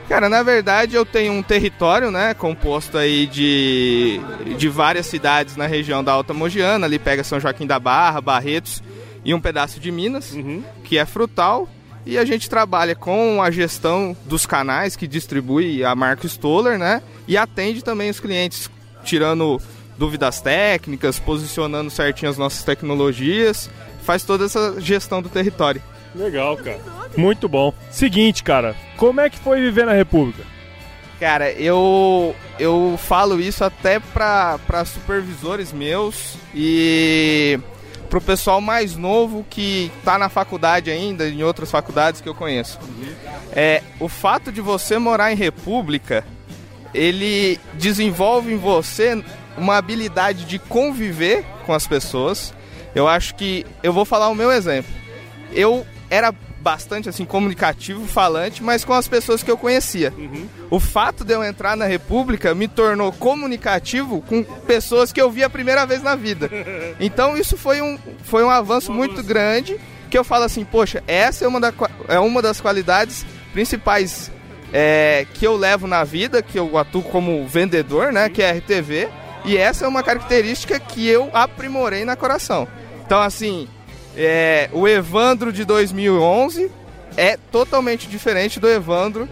Cara, 0.08 0.28
na 0.28 0.42
verdade 0.42 0.96
eu 0.96 1.06
tenho 1.06 1.32
um 1.34 1.42
território, 1.42 2.10
né, 2.10 2.34
composto 2.34 2.98
aí 2.98 3.24
de, 3.28 4.20
de 4.58 4.68
várias 4.68 5.06
cidades 5.06 5.56
na 5.56 5.68
região 5.68 6.02
da 6.02 6.10
Alta 6.10 6.34
Mogiana, 6.34 6.84
ali 6.84 6.98
pega 6.98 7.22
São 7.22 7.38
Joaquim 7.38 7.66
da 7.66 7.78
Barra, 7.78 8.20
Barretos 8.20 8.82
e 9.24 9.32
um 9.32 9.40
pedaço 9.40 9.78
de 9.78 9.92
Minas, 9.92 10.36
que 10.82 10.98
é 10.98 11.06
frutal. 11.06 11.68
E 12.04 12.18
a 12.18 12.24
gente 12.24 12.50
trabalha 12.50 12.94
com 12.94 13.40
a 13.42 13.50
gestão 13.50 14.16
dos 14.24 14.44
canais 14.44 14.96
que 14.96 15.06
distribui 15.06 15.84
a 15.84 15.94
marca 15.94 16.26
Stoller, 16.26 16.78
né? 16.78 17.02
E 17.28 17.36
atende 17.36 17.82
também 17.82 18.10
os 18.10 18.18
clientes, 18.18 18.68
tirando 19.04 19.60
dúvidas 19.96 20.40
técnicas, 20.40 21.20
posicionando 21.20 21.90
certinho 21.90 22.30
as 22.30 22.36
nossas 22.36 22.64
tecnologias, 22.64 23.70
faz 24.02 24.24
toda 24.24 24.46
essa 24.46 24.80
gestão 24.80 25.22
do 25.22 25.28
território. 25.28 25.80
Legal, 26.14 26.56
cara. 26.56 26.80
Muito 27.16 27.48
bom. 27.48 27.72
Seguinte, 27.90 28.42
cara, 28.42 28.74
como 28.96 29.20
é 29.20 29.30
que 29.30 29.38
foi 29.38 29.60
viver 29.60 29.86
na 29.86 29.92
República? 29.92 30.42
Cara, 31.20 31.52
eu 31.52 32.34
eu 32.58 32.98
falo 32.98 33.40
isso 33.40 33.62
até 33.64 34.00
pra 34.00 34.58
supervisores 34.84 35.72
meus 35.72 36.34
e 36.52 37.60
pro 38.12 38.20
pessoal 38.20 38.60
mais 38.60 38.94
novo 38.94 39.42
que 39.48 39.90
tá 40.04 40.18
na 40.18 40.28
faculdade 40.28 40.90
ainda, 40.90 41.26
em 41.26 41.42
outras 41.42 41.70
faculdades 41.70 42.20
que 42.20 42.28
eu 42.28 42.34
conheço. 42.34 42.78
É, 43.52 43.82
o 43.98 44.06
fato 44.06 44.52
de 44.52 44.60
você 44.60 44.98
morar 44.98 45.32
em 45.32 45.34
república, 45.34 46.22
ele 46.92 47.58
desenvolve 47.72 48.52
em 48.52 48.58
você 48.58 49.24
uma 49.56 49.78
habilidade 49.78 50.44
de 50.44 50.58
conviver 50.58 51.42
com 51.64 51.72
as 51.72 51.86
pessoas. 51.86 52.52
Eu 52.94 53.08
acho 53.08 53.34
que 53.34 53.64
eu 53.82 53.94
vou 53.94 54.04
falar 54.04 54.28
o 54.28 54.34
meu 54.34 54.52
exemplo. 54.52 54.92
Eu 55.50 55.86
era 56.10 56.34
bastante 56.62 57.08
assim 57.08 57.24
comunicativo, 57.24 58.06
falante, 58.06 58.62
mas 58.62 58.84
com 58.84 58.92
as 58.92 59.08
pessoas 59.08 59.42
que 59.42 59.50
eu 59.50 59.58
conhecia. 59.58 60.14
O 60.70 60.78
fato 60.78 61.24
de 61.24 61.34
eu 61.34 61.42
entrar 61.42 61.76
na 61.76 61.84
República 61.84 62.54
me 62.54 62.68
tornou 62.68 63.12
comunicativo 63.12 64.22
com 64.22 64.44
pessoas 64.44 65.12
que 65.12 65.20
eu 65.20 65.30
vi 65.30 65.42
a 65.42 65.50
primeira 65.50 65.84
vez 65.84 66.02
na 66.02 66.14
vida. 66.14 66.50
Então 67.00 67.36
isso 67.36 67.56
foi 67.56 67.80
um, 67.80 67.98
foi 68.22 68.44
um 68.44 68.50
avanço 68.50 68.92
muito 68.92 69.22
grande 69.22 69.78
que 70.08 70.16
eu 70.16 70.22
falo 70.22 70.44
assim, 70.44 70.64
poxa, 70.64 71.02
essa 71.06 71.44
é 71.44 71.48
uma, 71.48 71.58
da, 71.58 71.72
é 72.06 72.18
uma 72.18 72.40
das 72.40 72.60
qualidades 72.60 73.24
principais 73.52 74.30
é, 74.72 75.26
que 75.34 75.46
eu 75.46 75.56
levo 75.56 75.86
na 75.86 76.04
vida, 76.04 76.42
que 76.42 76.58
eu 76.58 76.78
atuo 76.78 77.02
como 77.02 77.46
vendedor, 77.46 78.12
né, 78.12 78.28
que 78.28 78.42
é 78.42 78.52
RTV, 78.52 79.08
e 79.44 79.56
essa 79.56 79.84
é 79.84 79.88
uma 79.88 80.02
característica 80.02 80.78
que 80.78 81.08
eu 81.08 81.30
aprimorei 81.32 82.04
na 82.04 82.14
Coração. 82.14 82.68
Então 83.04 83.20
assim, 83.20 83.66
é, 84.16 84.68
o 84.72 84.86
Evandro 84.86 85.52
de 85.52 85.64
2011 85.64 86.70
é 87.16 87.36
totalmente 87.50 88.08
diferente 88.08 88.58
do 88.58 88.68
Evandro 88.68 89.28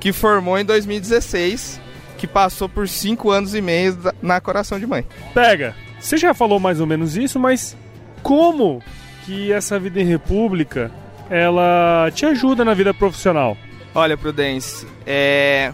que 0.00 0.12
formou 0.12 0.58
em 0.58 0.64
2016, 0.64 1.80
que 2.18 2.26
passou 2.26 2.68
por 2.68 2.88
cinco 2.88 3.30
anos 3.30 3.54
e 3.54 3.60
meio 3.60 3.98
na 4.20 4.40
Coração 4.40 4.78
de 4.78 4.86
Mãe. 4.86 5.04
Pega, 5.32 5.74
você 5.98 6.16
já 6.16 6.34
falou 6.34 6.60
mais 6.60 6.80
ou 6.80 6.86
menos 6.86 7.16
isso, 7.16 7.40
mas 7.40 7.76
como 8.22 8.82
que 9.24 9.50
essa 9.50 9.78
vida 9.78 10.00
em 10.00 10.04
república 10.04 10.90
ela 11.30 12.10
te 12.14 12.26
ajuda 12.26 12.64
na 12.64 12.74
vida 12.74 12.92
profissional? 12.92 13.56
Olha, 13.94 14.16
Prudence, 14.16 14.86
é 15.06 15.72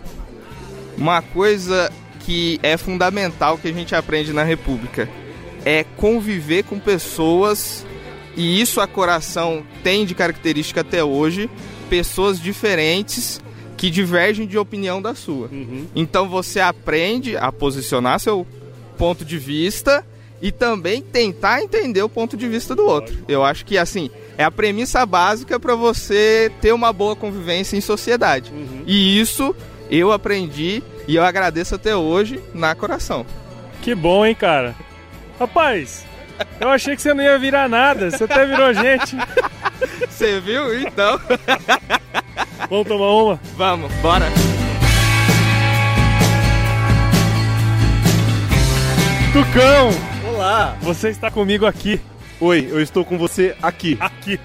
uma 0.96 1.22
coisa 1.22 1.90
que 2.20 2.60
é 2.62 2.76
fundamental 2.76 3.58
que 3.58 3.68
a 3.68 3.72
gente 3.72 3.94
aprende 3.94 4.32
na 4.32 4.44
República 4.44 5.08
é 5.64 5.84
conviver 5.96 6.64
com 6.64 6.78
pessoas 6.78 7.84
e 8.36 8.60
isso 8.60 8.80
a 8.80 8.86
coração 8.86 9.64
tem 9.82 10.04
de 10.04 10.14
característica 10.14 10.80
até 10.80 11.02
hoje, 11.02 11.50
pessoas 11.88 12.40
diferentes 12.40 13.40
que 13.76 13.90
divergem 13.90 14.46
de 14.46 14.58
opinião 14.58 15.00
da 15.00 15.14
sua. 15.14 15.50
Então 15.94 16.28
você 16.28 16.60
aprende 16.60 17.36
a 17.36 17.50
posicionar 17.50 18.20
seu 18.20 18.46
ponto 18.98 19.24
de 19.24 19.38
vista 19.38 20.04
e 20.42 20.52
também 20.52 21.02
tentar 21.02 21.62
entender 21.62 22.02
o 22.02 22.08
ponto 22.08 22.36
de 22.36 22.48
vista 22.48 22.74
do 22.74 22.84
outro. 22.84 23.16
Eu 23.28 23.44
acho 23.44 23.64
que 23.64 23.76
assim, 23.76 24.10
é 24.38 24.44
a 24.44 24.50
premissa 24.50 25.04
básica 25.04 25.58
para 25.58 25.74
você 25.74 26.50
ter 26.60 26.72
uma 26.72 26.92
boa 26.92 27.16
convivência 27.16 27.76
em 27.76 27.80
sociedade. 27.80 28.52
E 28.86 29.18
isso 29.20 29.54
eu 29.90 30.12
aprendi 30.12 30.82
e 31.08 31.16
eu 31.16 31.24
agradeço 31.24 31.74
até 31.74 31.96
hoje 31.96 32.40
na 32.54 32.74
coração. 32.74 33.26
Que 33.82 33.94
bom, 33.94 34.24
hein, 34.24 34.34
cara? 34.34 34.74
Rapaz, 35.38 36.04
eu 36.60 36.68
achei 36.68 36.96
que 36.96 37.02
você 37.02 37.14
não 37.14 37.22
ia 37.22 37.38
virar 37.38 37.68
nada, 37.68 38.10
você 38.10 38.24
até 38.24 38.46
virou 38.46 38.72
gente. 38.74 39.16
Você 40.08 40.40
viu? 40.40 40.78
Então. 40.80 41.18
Vamos 42.68 42.86
tomar 42.86 43.10
uma? 43.10 43.40
Vamos, 43.56 43.92
bora. 43.96 44.26
Tucão! 49.32 49.90
Olá! 50.28 50.76
Você 50.82 51.08
está 51.08 51.30
comigo 51.30 51.64
aqui. 51.64 52.00
Oi, 52.40 52.68
eu 52.70 52.80
estou 52.80 53.04
com 53.04 53.16
você 53.16 53.54
aqui. 53.62 53.96
Aqui. 54.00 54.40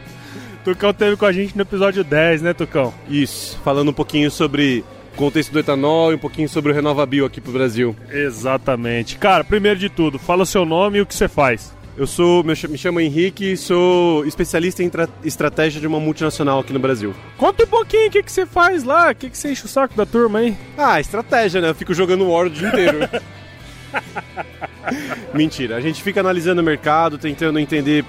Tucão 0.64 0.94
teve 0.94 1.16
com 1.16 1.26
a 1.26 1.32
gente 1.32 1.56
no 1.56 1.62
episódio 1.62 2.04
10, 2.04 2.42
né, 2.42 2.54
Tucão? 2.54 2.94
Isso, 3.08 3.60
falando 3.64 3.90
um 3.90 3.94
pouquinho 3.94 4.32
sobre 4.32 4.84
o 5.14 5.18
contexto 5.18 5.52
do 5.52 5.60
etanol 5.60 6.12
e 6.12 6.16
um 6.16 6.20
pouquinho 6.20 6.50
sobre 6.50 6.72
o 6.72 6.76
RenovaBio 6.76 7.26
aqui 7.26 7.40
pro 7.40 7.52
Brasil. 7.52 7.96
Exatamente. 8.12 9.18
Cara, 9.18 9.44
primeiro 9.44 9.80
de 9.80 9.90
tudo, 9.90 10.18
fala 10.18 10.44
o 10.44 10.46
seu 10.46 10.66
nome 10.66 10.98
e 10.98 11.02
o 11.02 11.06
que 11.06 11.16
você 11.16 11.28
faz. 11.28 11.76
Eu 11.98 12.06
sou, 12.06 12.44
me 12.44 12.54
ch- 12.56 12.68
me 12.68 12.78
chamo 12.78 13.00
Henrique 13.00 13.54
e 13.54 13.58
sou 13.58 14.26
especialista 14.26 14.84
em 14.84 14.90
tra- 14.90 15.08
estratégia 15.24 15.80
de 15.80 15.88
uma 15.88 16.00
multinacional 16.00 16.60
aqui 16.60 16.74
no 16.74 16.80
Brasil. 16.80 17.14
Conta 17.38 17.64
um 17.64 17.68
pouquinho 17.68 18.08
o 18.08 18.12
que, 18.12 18.22
que 18.22 18.32
você 18.32 18.46
faz 18.46 18.84
lá, 18.84 19.12
o 19.12 19.16
que, 19.16 19.30
que 19.30 19.38
você 19.38 19.52
enche 19.52 19.66
o 19.66 19.70
saco 19.70 19.96
da 19.96 20.06
turma 20.06 20.40
aí. 20.40 20.58
Ah, 20.78 21.00
estratégia, 21.00 21.62
né? 21.62 21.70
Eu 21.70 21.76
fico 21.76 21.94
jogando 21.94 22.28
War 22.30 22.48
o 22.48 22.50
dia 22.50 22.68
inteiro. 22.68 23.00
Mentira, 25.34 25.78
a 25.78 25.82
gente 25.82 26.04
fica 26.04 26.20
analisando 26.20 26.62
o 26.62 26.64
mercado, 26.64 27.18
tentando 27.18 27.58
entender 27.60 28.04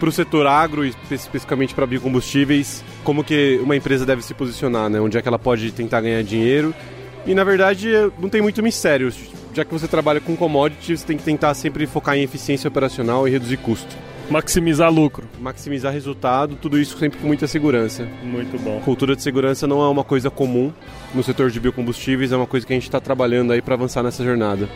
para 0.00 0.08
o 0.08 0.12
setor 0.12 0.46
agro, 0.46 0.84
espe- 0.84 1.14
especificamente 1.14 1.74
para 1.74 1.86
biocombustíveis, 1.86 2.82
como 3.04 3.22
que 3.22 3.60
uma 3.62 3.76
empresa 3.76 4.04
deve 4.04 4.22
se 4.22 4.34
posicionar, 4.34 4.90
né? 4.90 5.00
Onde 5.00 5.16
é 5.16 5.22
que 5.22 5.28
ela 5.28 5.38
pode 5.38 5.70
tentar 5.70 6.00
ganhar 6.00 6.22
dinheiro. 6.24 6.74
E 7.28 7.34
na 7.34 7.44
verdade 7.44 7.90
não 8.18 8.30
tem 8.30 8.40
muito 8.40 8.62
mistério. 8.62 9.12
Já 9.52 9.62
que 9.62 9.70
você 9.70 9.86
trabalha 9.86 10.18
com 10.18 10.34
commodities, 10.34 11.00
você 11.00 11.06
tem 11.06 11.16
que 11.18 11.22
tentar 11.22 11.52
sempre 11.52 11.86
focar 11.86 12.16
em 12.16 12.22
eficiência 12.22 12.68
operacional 12.68 13.28
e 13.28 13.30
reduzir 13.30 13.58
custo. 13.58 13.94
Maximizar 14.30 14.90
lucro. 14.90 15.28
Maximizar 15.38 15.92
resultado, 15.92 16.56
tudo 16.56 16.78
isso 16.78 16.96
sempre 16.98 17.18
com 17.18 17.26
muita 17.26 17.46
segurança. 17.46 18.08
Muito 18.22 18.58
bom. 18.58 18.80
Cultura 18.80 19.14
de 19.14 19.22
segurança 19.22 19.66
não 19.66 19.82
é 19.82 19.88
uma 19.88 20.04
coisa 20.04 20.30
comum 20.30 20.72
no 21.14 21.22
setor 21.22 21.50
de 21.50 21.60
biocombustíveis, 21.60 22.32
é 22.32 22.36
uma 22.36 22.46
coisa 22.46 22.66
que 22.66 22.72
a 22.72 22.76
gente 22.76 22.84
está 22.84 22.98
trabalhando 22.98 23.52
aí 23.52 23.60
para 23.60 23.74
avançar 23.74 24.02
nessa 24.02 24.24
jornada. 24.24 24.66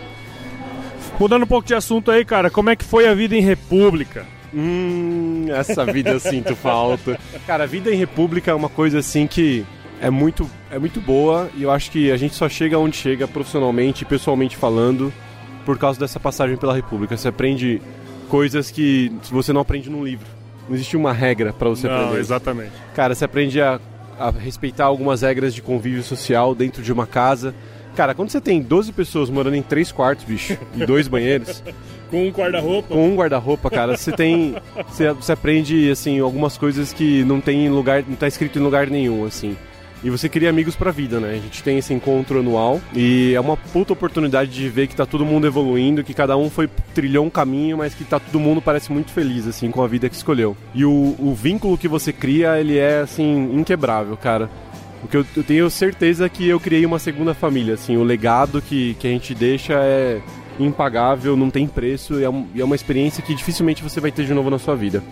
Mudando 1.19 1.45
um 1.45 1.47
pouco 1.47 1.67
de 1.67 1.75
assunto 1.75 2.11
aí, 2.11 2.23
cara, 2.23 2.51
como 2.51 2.69
é 2.69 2.77
que 2.77 2.85
foi 2.85 3.09
a 3.09 3.15
vida 3.15 3.35
em 3.35 3.41
república? 3.41 4.27
Hum, 4.55 5.47
essa 5.49 5.87
vida 5.87 6.11
eu 6.11 6.21
sinto 6.21 6.55
falta. 6.55 7.19
Cara, 7.47 7.65
a 7.65 7.67
vida 7.67 7.91
em 7.91 7.97
república 7.97 8.51
é 8.51 8.55
uma 8.55 8.69
coisa 8.69 8.99
assim 8.99 9.27
que 9.27 9.65
é 10.03 10.11
muito, 10.11 10.49
é 10.71 10.79
muito 10.79 11.01
boa 11.01 11.49
e 11.57 11.63
eu 11.63 11.71
acho 11.71 11.91
que 11.91 12.11
a 12.11 12.17
gente 12.17 12.35
só 12.35 12.49
chega 12.49 12.79
onde 12.79 12.97
chega 12.97 13.27
profissionalmente 13.29 14.03
e 14.03 14.07
pessoalmente 14.07 14.57
falando 14.57 15.13
por 15.65 15.79
causa 15.79 15.99
dessa 15.99 16.19
passagem 16.21 16.57
pela 16.57 16.75
república. 16.75 17.17
Você 17.17 17.29
aprende 17.29 17.81
coisas 18.29 18.71
que 18.71 19.13
você 19.31 19.53
não 19.53 19.61
aprende 19.61 19.89
num 19.89 20.05
livro. 20.05 20.27
Não 20.69 20.75
existe 20.75 20.97
uma 20.97 21.13
regra 21.13 21.53
para 21.53 21.69
você 21.69 21.87
Não, 21.89 21.95
aprender. 21.95 22.19
exatamente. 22.21 22.73
Cara, 22.95 23.15
você 23.15 23.25
aprende 23.25 23.61
a, 23.61 23.81
a 24.19 24.31
respeitar 24.31 24.87
algumas 24.87 25.23
regras 25.23 25.55
de 25.55 25.63
convívio 25.63 26.03
social 26.03 26.55
dentro 26.55 26.83
de 26.83 26.93
uma 26.93 27.07
casa. 27.07 27.55
Cara, 27.95 28.15
quando 28.15 28.31
você 28.31 28.41
tem 28.41 28.61
12 28.63 28.93
pessoas 28.93 29.29
morando 29.29 29.55
em 29.55 29.63
três 29.63 29.93
quartos, 29.93 30.25
bicho, 30.25 30.57
e 30.75 30.87
dois 30.87 31.07
banheiros, 31.09 31.63
Com 32.11 32.27
um 32.27 32.31
guarda-roupa? 32.31 32.89
com 32.95 33.09
um 33.09 33.17
guarda-roupa, 33.17 33.71
cara, 33.71 33.97
você 33.97 34.13
tem. 34.13 34.55
Você, 34.87 35.11
você 35.13 35.33
aprende, 35.33 35.91
assim, 35.91 36.21
algumas 36.21 36.59
coisas 36.59 36.93
que 36.93 37.25
não 37.25 37.41
tem 37.41 37.65
em 37.67 37.71
lugar. 37.71 38.05
não 38.07 38.17
tá 38.17 38.29
escrito 38.29 38.59
em 38.59 38.63
lugar 38.63 38.87
nenhum, 38.89 39.25
assim. 39.25 39.57
E 40.05 40.11
você 40.11 40.29
cria 40.29 40.51
amigos 40.51 40.75
pra 40.75 40.91
vida, 40.91 41.21
né? 41.21 41.31
A 41.31 41.35
gente 41.35 41.63
tem 41.63 41.79
esse 41.79 41.95
encontro 41.95 42.41
anual 42.41 42.81
e 42.93 43.33
é 43.35 43.41
uma 43.41 43.57
puta 43.57 43.93
oportunidade 43.93 44.51
de 44.51 44.69
ver 44.69 44.89
que 44.89 44.97
tá 44.97 45.07
todo 45.07 45.25
mundo 45.25 45.47
evoluindo, 45.47 46.03
que 46.03 46.13
cada 46.13 46.37
um 46.37 46.51
foi 46.51 46.69
trilhou 46.93 47.25
um 47.25 47.31
caminho, 47.31 47.79
mas 47.79 47.95
que 47.95 48.03
tá 48.05 48.19
todo 48.19 48.41
mundo 48.41 48.61
parece 48.61 48.91
muito 48.91 49.13
feliz, 49.13 49.47
assim, 49.47 49.71
com 49.71 49.81
a 49.83 49.87
vida 49.87 50.09
que 50.09 50.17
escolheu. 50.17 50.57
E 50.75 50.85
o, 50.85 50.91
o 51.19 51.35
vínculo 51.41 51.79
que 51.79 51.87
você 51.87 52.13
cria, 52.13 52.59
ele 52.59 52.79
é, 52.79 53.01
assim, 53.01 53.51
inquebrável, 53.55 54.17
cara. 54.17 54.51
Porque 55.01 55.17
eu, 55.17 55.27
eu 55.37 55.43
tenho 55.45 55.71
certeza 55.71 56.29
que 56.29 56.49
eu 56.49 56.59
criei 56.59 56.85
uma 56.85 56.99
segunda 56.99 57.33
família, 57.33 57.75
assim, 57.75 57.97
o 57.97 58.03
legado 58.03 58.61
que, 58.61 58.95
que 58.99 59.07
a 59.07 59.11
gente 59.11 59.35
deixa 59.35 59.75
é 59.75 60.21
impagável, 60.61 61.37
não 61.37 61.51
tem 61.51 61.67
preço, 61.67 62.21
e 62.21 62.25
é, 62.25 62.31
um- 62.31 62.47
e 62.55 62.61
é 62.61 62.65
uma 62.65 62.75
experiência 62.77 63.23
que 63.23 63.35
dificilmente 63.35 63.83
você 63.83 64.01
vai 64.01 64.11
ter 64.13 64.25
de 64.27 64.35
novo 64.35 64.51
na 64.51 64.59
sua 64.59 64.75
vida. 64.77 65.03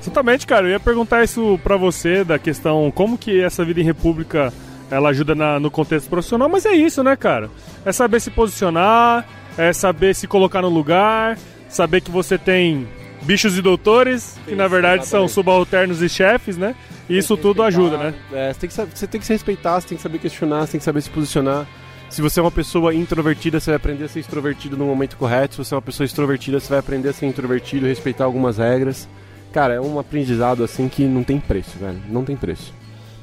Exatamente, 0.00 0.46
cara. 0.46 0.66
Eu 0.66 0.70
ia 0.70 0.80
perguntar 0.80 1.22
isso 1.22 1.58
pra 1.62 1.76
você, 1.76 2.24
da 2.24 2.38
questão 2.38 2.90
como 2.90 3.18
que 3.18 3.40
essa 3.40 3.64
vida 3.64 3.80
em 3.80 3.84
república 3.84 4.52
ela 4.90 5.10
ajuda 5.10 5.34
na- 5.34 5.60
no 5.60 5.70
contexto 5.70 6.08
profissional, 6.08 6.48
mas 6.48 6.66
é 6.66 6.72
isso, 6.72 7.02
né, 7.04 7.14
cara? 7.16 7.48
É 7.84 7.92
saber 7.92 8.18
se 8.20 8.30
posicionar, 8.30 9.26
é 9.56 9.72
saber 9.72 10.14
se 10.14 10.26
colocar 10.26 10.62
no 10.62 10.68
lugar, 10.68 11.38
saber 11.68 12.00
que 12.00 12.10
você 12.10 12.36
tem 12.36 12.88
bichos 13.22 13.56
e 13.56 13.62
doutores, 13.62 14.36
que 14.46 14.54
na 14.56 14.66
verdade 14.66 15.06
são 15.06 15.28
subalternos 15.28 16.02
e 16.02 16.08
chefes, 16.08 16.56
né? 16.56 16.74
E 17.08 17.18
isso 17.18 17.36
tudo 17.36 17.62
ajuda, 17.62 17.96
né? 17.98 18.14
É, 18.32 18.52
você, 18.52 18.60
tem 18.60 18.68
que, 18.70 18.74
você 18.98 19.06
tem 19.06 19.20
que 19.20 19.26
se 19.26 19.32
respeitar, 19.32 19.80
você 19.80 19.88
tem 19.88 19.96
que 19.96 20.02
saber 20.02 20.18
questionar, 20.18 20.60
você 20.66 20.72
tem 20.72 20.78
que 20.78 20.84
saber 20.84 21.00
se 21.02 21.10
posicionar. 21.10 21.66
Se 22.08 22.20
você 22.22 22.40
é 22.40 22.42
uma 22.42 22.50
pessoa 22.50 22.92
introvertida, 22.94 23.60
você 23.60 23.70
vai 23.70 23.76
aprender 23.76 24.04
a 24.04 24.08
ser 24.08 24.18
extrovertido 24.20 24.76
no 24.76 24.86
momento 24.86 25.16
correto. 25.16 25.54
Se 25.54 25.58
você 25.64 25.74
é 25.74 25.76
uma 25.76 25.82
pessoa 25.82 26.04
extrovertida, 26.04 26.58
você 26.58 26.68
vai 26.68 26.78
aprender 26.80 27.08
a 27.08 27.12
ser 27.12 27.26
introvertido, 27.26 27.86
respeitar 27.86 28.24
algumas 28.24 28.58
regras. 28.58 29.08
Cara, 29.52 29.74
é 29.74 29.80
um 29.80 29.98
aprendizado 29.98 30.62
assim 30.62 30.88
que 30.88 31.04
não 31.04 31.24
tem 31.24 31.40
preço, 31.40 31.78
velho. 31.78 32.00
Não 32.08 32.24
tem 32.24 32.36
preço. 32.36 32.72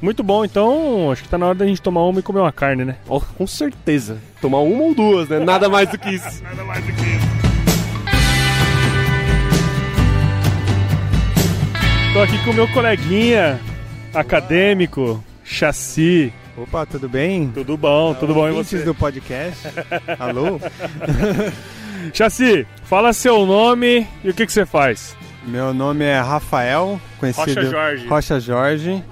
Muito 0.02 0.22
bom, 0.24 0.46
então 0.46 1.12
acho 1.12 1.24
que 1.24 1.30
tá 1.30 1.38
na 1.38 1.48
hora 1.48 1.56
da 1.56 1.66
gente 1.66 1.82
tomar 1.82 2.04
uma 2.04 2.20
e 2.20 2.24
comer 2.24 2.40
uma 2.42 2.52
carne, 2.52 2.86
né? 2.86 2.98
Oh, 3.08 3.20
com 3.20 3.48
certeza. 3.48 4.18
Tomar 4.42 4.60
uma 4.60 4.84
ou 4.84 4.94
duas, 4.94 5.28
né? 5.30 5.40
Nada 5.40 5.70
mais 5.70 5.90
do 5.90 5.98
que 5.98 6.10
isso. 6.10 6.44
Nada 6.44 6.64
mais 6.66 6.86
do 6.86 6.92
que 6.92 7.02
isso. 7.02 7.28
Tô 12.14 12.22
aqui 12.22 12.44
com 12.44 12.52
o 12.52 12.54
meu 12.54 12.68
coleguinha 12.70 13.60
acadêmico, 14.14 15.24
Chassi. 15.44 16.34
Opa, 16.58 16.86
tudo 16.86 17.08
bem? 17.08 17.52
Tudo 17.54 17.78
bom, 17.78 18.14
tudo 18.14 18.34
bom 18.34 18.50
e 18.50 18.52
você? 18.52 18.80
do 18.80 18.94
podcast. 18.94 19.68
Alô? 20.20 20.60
Chassi, 22.14 22.68
fala 22.84 23.14
seu 23.14 23.46
nome 23.46 24.08
e 24.24 24.30
o 24.30 24.34
que, 24.34 24.46
que 24.46 24.52
você 24.52 24.66
faz? 24.66 25.16
Meu 25.48 25.74
nome 25.74 26.04
é 26.04 26.20
Rafael, 26.20 27.00
conhecido 27.22 27.48
Rocha 27.48 27.64
Jorge. 27.64 28.08
Rocha 28.08 28.40
Jorge, 28.42 29.04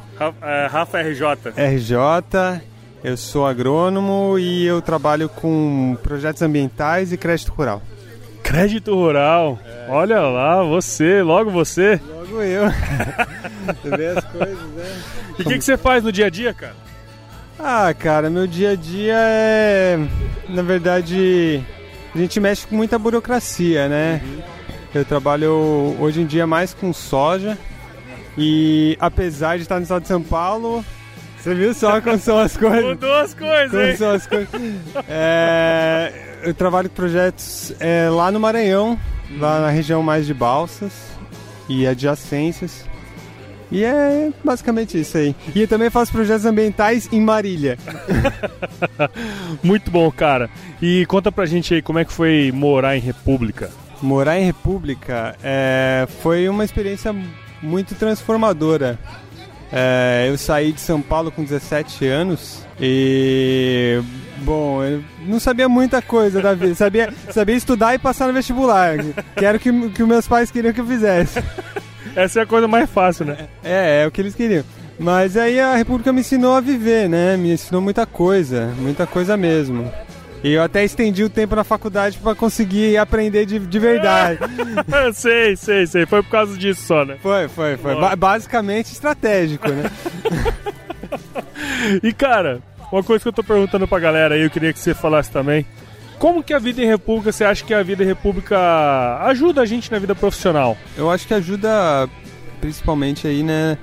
é, 0.41 0.67
Rafa 0.67 1.01
RJ. 1.01 1.23
RJ. 1.55 2.61
Eu 3.01 3.15
sou 3.15 3.47
agrônomo 3.47 4.37
e 4.37 4.65
eu 4.65 4.81
trabalho 4.81 5.29
com 5.29 5.97
projetos 6.03 6.41
ambientais 6.41 7.13
e 7.13 7.17
crédito 7.17 7.53
rural. 7.53 7.81
Crédito 8.43 8.93
rural. 8.93 9.57
Olha 9.87 10.19
lá, 10.21 10.61
você, 10.61 11.21
logo 11.21 11.49
você. 11.51 12.01
Logo 12.05 12.41
eu. 12.41 12.65
Você 13.65 13.97
vê 13.97 14.07
as 14.07 14.23
coisas, 14.25 14.69
né? 14.75 15.01
E 15.39 15.41
o 15.41 15.45
que, 15.45 15.57
que 15.57 15.63
você 15.63 15.75
faz 15.75 16.03
no 16.03 16.11
dia 16.11 16.27
a 16.27 16.29
dia, 16.29 16.53
cara? 16.53 16.75
Ah, 17.57 17.91
cara, 17.97 18.29
meu 18.29 18.45
dia 18.45 18.71
a 18.71 18.75
dia 18.75 19.15
é. 19.17 19.97
Na 20.49 20.61
verdade, 20.61 21.63
a 22.13 22.17
gente 22.17 22.39
mexe 22.39 22.67
com 22.67 22.75
muita 22.75 22.99
burocracia, 22.99 23.89
né? 23.89 24.21
Eu 24.95 25.03
trabalho 25.03 25.51
hoje 25.99 26.21
em 26.21 26.25
dia 26.25 26.47
mais 26.47 26.73
com 26.73 26.93
soja. 26.93 27.57
E 28.37 28.97
apesar 28.97 29.57
de 29.57 29.63
estar 29.63 29.75
no 29.75 29.83
estado 29.83 30.03
de 30.03 30.07
São 30.07 30.21
Paulo, 30.23 30.85
você 31.37 31.53
viu 31.53 31.73
só 31.73 31.99
como 31.99 32.17
são 32.17 32.39
as 32.39 32.55
coisas? 32.55 32.83
Mudou 32.95 33.13
as 33.13 33.33
coisas, 33.33 33.71
Como 33.71 33.83
hein? 33.83 33.97
são 33.97 34.11
as 34.11 34.25
coisas. 34.25 34.49
É, 35.09 36.13
eu 36.43 36.53
trabalho 36.53 36.89
com 36.89 36.95
projetos 36.95 37.73
é, 37.81 38.07
lá 38.09 38.31
no 38.31 38.39
Maranhão, 38.39 38.97
lá 39.37 39.59
na 39.59 39.69
região 39.69 40.01
mais 40.01 40.25
de 40.25 40.33
Balsas 40.33 40.93
e 41.67 41.85
adjacências. 41.85 42.85
E 43.69 43.83
é 43.83 44.31
basicamente 44.45 44.97
isso 44.97 45.17
aí. 45.17 45.35
E 45.53 45.61
eu 45.61 45.67
também 45.67 45.89
faço 45.89 46.09
projetos 46.13 46.45
ambientais 46.45 47.09
em 47.11 47.19
Marília. 47.19 47.77
Muito 49.61 49.91
bom, 49.91 50.09
cara. 50.09 50.49
E 50.81 51.05
conta 51.07 51.33
pra 51.33 51.45
gente 51.45 51.73
aí 51.73 51.81
como 51.81 51.99
é 51.99 52.05
que 52.05 52.13
foi 52.13 52.49
morar 52.53 52.95
em 52.95 53.01
República. 53.01 53.69
Morar 54.05 54.39
em 54.39 54.45
República 54.45 55.35
é, 55.43 56.07
foi 56.21 56.47
uma 56.47 56.63
experiência 56.63 57.13
muito 57.59 57.95
transformadora. 57.95 58.99
É, 59.73 60.27
eu 60.29 60.37
saí 60.37 60.71
de 60.71 60.79
São 60.79 61.01
Paulo 61.01 61.31
com 61.31 61.43
17 61.43 62.05
anos 62.05 62.63
e. 62.79 63.99
Bom, 64.43 64.83
eu 64.83 65.03
não 65.25 65.39
sabia 65.39 65.67
muita 65.67 66.03
coisa 66.03 66.39
da 66.39 66.53
vida. 66.53 66.75
Sabia, 66.75 67.11
sabia 67.31 67.55
estudar 67.55 67.95
e 67.95 67.99
passar 67.99 68.27
no 68.27 68.33
vestibular, 68.33 68.97
que 69.35 69.43
era 69.43 69.57
o 69.57 69.59
que, 69.59 69.89
que 69.89 70.03
meus 70.03 70.27
pais 70.27 70.51
queriam 70.51 70.71
que 70.71 70.81
eu 70.81 70.85
fizesse. 70.85 71.43
Essa 72.15 72.41
é 72.41 72.43
a 72.43 72.45
coisa 72.45 72.67
mais 72.67 72.87
fácil, 72.87 73.25
né? 73.25 73.47
É, 73.63 74.03
é 74.03 74.07
o 74.07 74.11
que 74.11 74.21
eles 74.21 74.35
queriam. 74.35 74.63
Mas 74.99 75.35
aí 75.35 75.59
a 75.59 75.75
República 75.75 76.13
me 76.13 76.21
ensinou 76.21 76.53
a 76.53 76.61
viver, 76.61 77.09
né? 77.09 77.35
Me 77.35 77.53
ensinou 77.53 77.81
muita 77.81 78.05
coisa, 78.05 78.71
muita 78.77 79.07
coisa 79.07 79.35
mesmo. 79.35 79.91
E 80.45 80.53
eu 80.53 80.61
até 80.61 80.85
estendi 80.85 81.23
o 81.23 81.29
tempo 81.29 81.55
na 81.55 81.63
faculdade 81.63 82.19
para 82.19 82.35
conseguir 82.35 82.97
aprender 82.97 83.47
de, 83.47 83.57
de 83.57 83.79
verdade. 83.79 84.37
sei, 85.15 85.55
sei, 85.55 85.87
sei. 85.87 86.05
Foi 86.05 86.21
por 86.21 86.29
causa 86.29 86.55
disso 86.55 86.83
só, 86.85 87.03
né? 87.03 87.17
Foi, 87.19 87.47
foi, 87.47 87.77
foi. 87.77 87.95
Ba- 87.95 88.15
basicamente 88.15 88.91
estratégico, 88.91 89.67
né? 89.67 89.89
E 92.03 92.13
cara, 92.13 92.61
uma 92.91 93.01
coisa 93.01 93.23
que 93.23 93.27
eu 93.27 93.33
tô 93.33 93.43
perguntando 93.43 93.87
pra 93.87 93.97
galera 93.97 94.35
aí, 94.35 94.41
eu 94.41 94.49
queria 94.51 94.71
que 94.71 94.79
você 94.79 94.93
falasse 94.93 95.31
também. 95.31 95.65
Como 96.19 96.43
que 96.43 96.53
a 96.53 96.59
vida 96.59 96.81
em 96.81 96.85
república, 96.85 97.31
você 97.31 97.43
acha 97.43 97.63
que 97.63 97.73
a 97.73 97.81
vida 97.81 98.03
em 98.03 98.07
república 98.07 98.57
ajuda 99.23 99.61
a 99.61 99.65
gente 99.65 99.91
na 99.91 99.97
vida 99.97 100.13
profissional? 100.13 100.77
Eu 100.95 101.09
acho 101.09 101.25
que 101.27 101.33
ajuda 101.33 102.07
principalmente 102.61 103.27
aí, 103.27 103.41
né, 103.41 103.77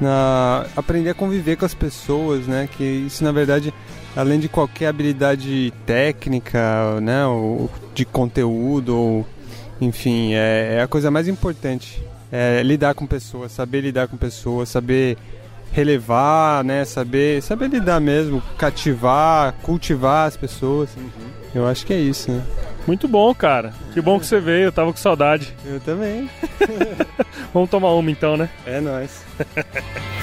na 0.00 0.66
aprender 0.76 1.10
a 1.10 1.14
conviver 1.14 1.56
com 1.56 1.64
as 1.64 1.74
pessoas, 1.74 2.46
né, 2.46 2.68
que 2.76 2.82
isso 2.84 3.22
na 3.22 3.32
verdade, 3.32 3.72
além 4.16 4.40
de 4.40 4.48
qualquer 4.48 4.88
habilidade 4.88 5.72
técnica, 5.86 7.00
né, 7.00 7.26
ou 7.26 7.70
de 7.94 8.04
conteúdo, 8.04 8.96
ou, 8.96 9.26
enfim, 9.80 10.34
é, 10.34 10.76
é 10.78 10.82
a 10.82 10.88
coisa 10.88 11.10
mais 11.10 11.28
importante. 11.28 12.02
É 12.32 12.62
lidar 12.62 12.94
com 12.94 13.06
pessoas, 13.06 13.52
saber 13.52 13.80
lidar 13.80 14.06
com 14.06 14.16
pessoas, 14.16 14.68
saber 14.68 15.16
relevar, 15.72 16.64
né, 16.64 16.84
saber, 16.84 17.42
saber 17.42 17.68
lidar 17.68 18.00
mesmo, 18.00 18.42
cativar, 18.56 19.54
cultivar 19.62 20.28
as 20.28 20.36
pessoas. 20.36 20.90
Eu 21.54 21.66
acho 21.66 21.84
que 21.84 21.92
é 21.92 21.98
isso, 21.98 22.30
né? 22.30 22.42
Muito 22.86 23.06
bom, 23.06 23.34
cara. 23.34 23.72
Que 23.92 24.00
bom 24.00 24.18
que 24.18 24.26
você 24.26 24.40
veio, 24.40 24.64
eu 24.64 24.72
tava 24.72 24.92
com 24.92 24.98
saudade. 24.98 25.54
Eu 25.64 25.80
também. 25.80 26.30
Vamos 27.52 27.70
tomar 27.70 27.92
uma 27.92 28.10
então, 28.10 28.36
né? 28.36 28.48
É 28.64 28.80
nóis. 28.80 29.24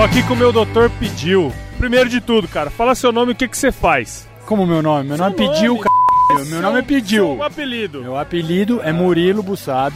Tô 0.00 0.04
aqui 0.04 0.22
com 0.22 0.32
o 0.32 0.36
meu 0.36 0.50
doutor 0.50 0.90
pediu. 0.98 1.52
Primeiro 1.76 2.08
de 2.08 2.22
tudo, 2.22 2.48
cara, 2.48 2.70
fala 2.70 2.94
seu 2.94 3.12
nome 3.12 3.32
e 3.32 3.34
o 3.34 3.36
que, 3.36 3.46
que 3.46 3.54
você 3.54 3.70
faz. 3.70 4.26
Como 4.46 4.66
meu 4.66 4.80
nome? 4.80 5.10
Meu 5.10 5.18
nome 5.18 5.34
é 5.34 5.36
Seu 5.36 5.52
Pediu, 5.52 5.76
c... 5.76 6.44
Meu 6.50 6.62
nome 6.62 6.78
é 6.78 6.82
Pediu. 6.82 7.36
O 7.36 7.42
apelido. 7.42 8.00
Meu 8.00 8.16
apelido 8.16 8.80
é 8.82 8.94
Murilo 8.94 9.42
Bussab. 9.42 9.94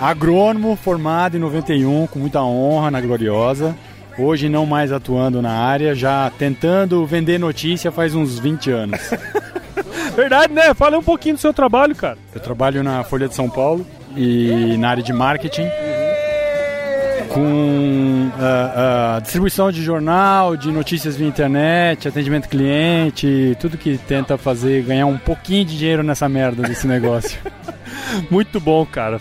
Agrônomo 0.00 0.74
formado 0.74 1.36
em 1.36 1.40
91, 1.40 2.08
com 2.08 2.18
muita 2.18 2.42
honra 2.42 2.90
na 2.90 3.00
Gloriosa. 3.00 3.76
Hoje 4.18 4.48
não 4.48 4.66
mais 4.66 4.90
atuando 4.90 5.40
na 5.40 5.52
área, 5.52 5.94
já 5.94 6.28
tentando 6.36 7.06
vender 7.06 7.38
notícia 7.38 7.92
faz 7.92 8.12
uns 8.12 8.40
20 8.40 8.72
anos. 8.72 9.00
Verdade, 10.16 10.52
né? 10.52 10.74
Fala 10.74 10.98
um 10.98 11.02
pouquinho 11.02 11.36
do 11.36 11.40
seu 11.40 11.54
trabalho, 11.54 11.94
cara. 11.94 12.18
Eu 12.34 12.40
trabalho 12.40 12.82
na 12.82 13.04
Folha 13.04 13.28
de 13.28 13.36
São 13.36 13.48
Paulo 13.48 13.86
e 14.16 14.76
na 14.78 14.90
área 14.90 15.02
de 15.02 15.12
marketing 15.12 15.68
com 17.34 18.30
ah, 18.38 19.16
ah, 19.16 19.20
distribuição 19.20 19.72
de 19.72 19.82
jornal, 19.82 20.56
de 20.56 20.70
notícias 20.70 21.16
via 21.16 21.26
internet, 21.26 22.06
atendimento 22.06 22.48
cliente, 22.48 23.56
tudo 23.58 23.76
que 23.76 23.98
tenta 23.98 24.38
fazer 24.38 24.84
ganhar 24.84 25.06
um 25.06 25.18
pouquinho 25.18 25.64
de 25.64 25.76
dinheiro 25.76 26.04
nessa 26.04 26.28
merda 26.28 26.62
desse 26.62 26.86
negócio. 26.86 27.36
Muito 28.30 28.60
bom, 28.60 28.86
cara. 28.86 29.20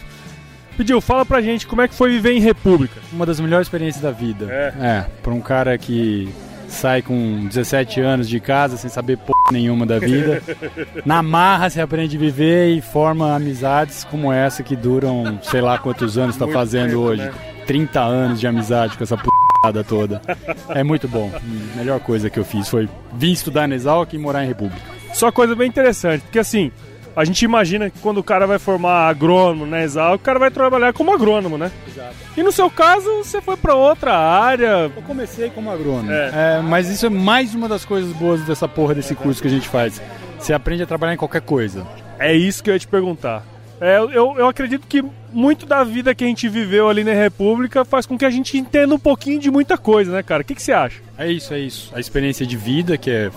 Pediu, 0.78 1.02
fala 1.02 1.26
pra 1.26 1.42
gente 1.42 1.66
como 1.66 1.82
é 1.82 1.88
que 1.88 1.96
foi 1.96 2.12
viver 2.12 2.34
em 2.34 2.40
República. 2.40 3.02
Uma 3.12 3.26
das 3.26 3.40
melhores 3.40 3.66
experiências 3.66 4.04
da 4.04 4.12
vida. 4.12 4.46
É. 4.48 4.74
É, 4.80 5.06
pra 5.24 5.34
um 5.34 5.42
cara 5.42 5.76
que 5.76 6.30
sai 6.68 7.02
com 7.02 7.48
17 7.48 8.00
anos 8.00 8.30
de 8.30 8.40
casa 8.40 8.78
sem 8.78 8.92
saber 8.92 9.18
porra 9.18 9.52
nenhuma 9.52 9.88
da 9.88 9.98
vida. 9.98 10.42
Na 11.04 11.24
marra 11.24 11.68
você 11.68 11.82
aprende 11.82 12.16
a 12.16 12.20
viver 12.20 12.76
e 12.76 12.82
forma 12.82 13.36
amizades 13.36 14.04
como 14.04 14.32
essa 14.32 14.62
que 14.62 14.76
duram 14.76 15.40
sei 15.42 15.62
lá 15.62 15.80
quantos 15.80 16.16
anos 16.16 16.36
está 16.36 16.48
fazendo 16.48 16.90
tempo, 16.90 17.02
hoje. 17.02 17.22
né? 17.24 17.53
30 17.66 18.00
anos 18.00 18.40
de 18.40 18.48
amizade 18.48 18.98
com 18.98 19.04
essa 19.04 19.18
p***ada 19.18 19.84
toda. 19.84 20.22
É 20.70 20.84
muito 20.84 21.08
bom. 21.08 21.32
A 21.74 21.78
melhor 21.78 22.00
coisa 22.00 22.30
que 22.30 22.40
eu 22.40 22.46
fiz 22.46 22.68
foi 22.68 22.90
vir 23.14 23.32
estudar 23.32 23.68
na 23.68 23.76
Exalc 23.76 24.14
e 24.14 24.18
morar 24.18 24.44
em 24.44 24.48
República. 24.48 24.82
Só 25.14 25.32
coisa 25.32 25.56
bem 25.56 25.68
interessante, 25.68 26.22
porque 26.22 26.40
assim, 26.40 26.72
a 27.16 27.24
gente 27.24 27.46
imagina 27.46 27.90
que 27.90 28.00
quando 28.00 28.18
o 28.18 28.24
cara 28.24 28.48
vai 28.48 28.58
formar 28.58 29.08
agrônomo 29.08 29.66
na 29.66 29.84
Exal, 29.84 30.16
o 30.16 30.20
cara 30.20 30.40
vai 30.40 30.50
trabalhar 30.50 30.94
como 30.94 31.14
agrônomo, 31.14 31.58
né? 31.58 31.72
Exato. 31.88 32.16
E 32.36 32.42
no 32.42 32.52
seu 32.52 32.70
caso, 32.72 33.08
você 33.24 33.40
foi 33.40 33.56
pra 33.56 33.76
outra 33.76 34.18
área. 34.18 34.92
Eu 34.96 35.02
comecei 35.04 35.52
como 35.52 35.70
agrônomo. 35.70 36.12
É. 36.12 36.58
É, 36.58 36.62
mas 36.62 36.90
isso 36.90 37.06
é 37.06 37.10
mais 37.10 37.54
uma 37.54 37.70
das 37.70 37.86
coisas 37.86 38.12
boas 38.14 38.42
dessa 38.42 38.68
porra 38.68 38.96
desse 38.96 39.14
curso 39.14 39.42
que 39.42 39.48
a 39.48 39.52
gente 39.52 39.70
faz. 39.70 40.02
Você 40.40 40.54
aprende 40.54 40.82
a 40.82 40.88
trabalhar 40.88 41.14
em 41.14 41.18
qualquer 41.18 41.42
coisa. 41.42 41.86
É 42.18 42.34
isso 42.34 42.64
que 42.64 42.70
eu 42.70 42.74
ia 42.74 42.80
te 42.80 42.88
perguntar. 42.88 43.44
É, 43.84 43.98
eu, 43.98 44.36
eu 44.38 44.48
acredito 44.48 44.88
que 44.88 45.04
muito 45.34 45.66
da 45.66 45.84
vida 45.84 46.16
que 46.16 46.24
a 46.24 46.28
gente 46.28 46.48
viveu 46.48 46.88
ali 46.88 47.04
na 47.04 47.12
República 47.12 47.84
faz 47.84 48.06
com 48.06 48.18
que 48.18 48.24
a 48.24 48.30
gente 48.30 48.58
entenda 48.58 48.96
um 48.96 49.00
pouquinho 49.00 49.42
de 49.42 49.52
muita 49.52 49.78
coisa, 49.78 50.10
né, 50.10 50.24
cara? 50.24 50.42
O 50.42 50.46
que, 50.46 50.56
que 50.56 50.64
você 50.64 50.72
acha? 50.72 51.02
É 51.18 51.30
isso, 51.30 51.54
é 51.54 51.60
isso. 51.60 51.92
A 51.94 52.00
experiência 52.00 52.46
de 52.46 52.56
vida 52.56 52.98
que 52.98 53.12
é 53.12 53.30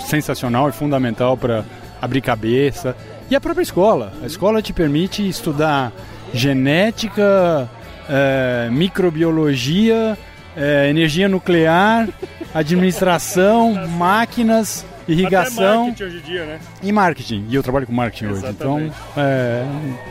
sensacional 0.00 0.68
e 0.68 0.72
fundamental 0.72 1.36
para 1.36 1.64
abrir 2.00 2.20
cabeça. 2.20 2.96
E 3.30 3.36
a 3.36 3.40
própria 3.40 3.62
escola. 3.62 4.12
A 4.24 4.26
escola 4.26 4.60
te 4.60 4.72
permite 4.72 5.28
estudar 5.28 5.92
genética, 6.34 7.70
eh, 8.10 8.70
microbiologia, 8.72 10.18
eh, 10.56 10.88
energia 10.90 11.28
nuclear, 11.28 12.08
administração, 12.52 13.86
máquinas, 13.96 14.84
irrigação 15.08 15.64
Até 15.64 15.86
marketing 15.86 16.04
hoje 16.04 16.16
em 16.16 16.20
dia, 16.20 16.44
né? 16.44 16.60
e 16.82 16.92
marketing. 16.92 17.46
E 17.48 17.54
eu 17.54 17.62
trabalho 17.62 17.86
com 17.86 17.92
marketing 17.92 18.26
hoje. 18.26 18.46
Então, 18.48 18.78
Exatamente. 18.78 18.96
é, 19.16 19.66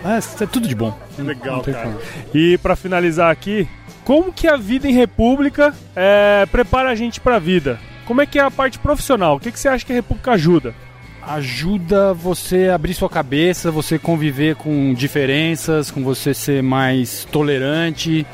é, 0.05 0.43
é 0.43 0.47
tudo 0.47 0.67
de 0.67 0.75
bom. 0.75 0.97
Legal, 1.17 1.61
cara. 1.61 1.83
como. 1.83 1.99
E 2.33 2.57
pra 2.57 2.75
finalizar 2.75 3.31
aqui, 3.31 3.67
como 4.03 4.31
que 4.33 4.47
a 4.47 4.57
vida 4.57 4.87
em 4.87 4.93
República 4.93 5.73
é, 5.95 6.45
prepara 6.51 6.89
a 6.89 6.95
gente 6.95 7.19
pra 7.19 7.39
vida? 7.39 7.79
Como 8.05 8.21
é 8.21 8.25
que 8.25 8.39
é 8.39 8.41
a 8.41 8.51
parte 8.51 8.79
profissional? 8.79 9.37
O 9.37 9.39
que, 9.39 9.51
que 9.51 9.59
você 9.59 9.69
acha 9.69 9.85
que 9.85 9.91
a 9.91 9.95
República 9.95 10.31
ajuda? 10.31 10.73
ajuda 11.21 12.13
você 12.13 12.67
a 12.69 12.75
abrir 12.75 12.93
sua 12.93 13.09
cabeça, 13.09 13.71
você 13.71 13.99
conviver 13.99 14.55
com 14.55 14.93
diferenças, 14.93 15.91
com 15.91 16.03
você 16.03 16.33
ser 16.33 16.63
mais 16.63 17.25
tolerante, 17.31 18.25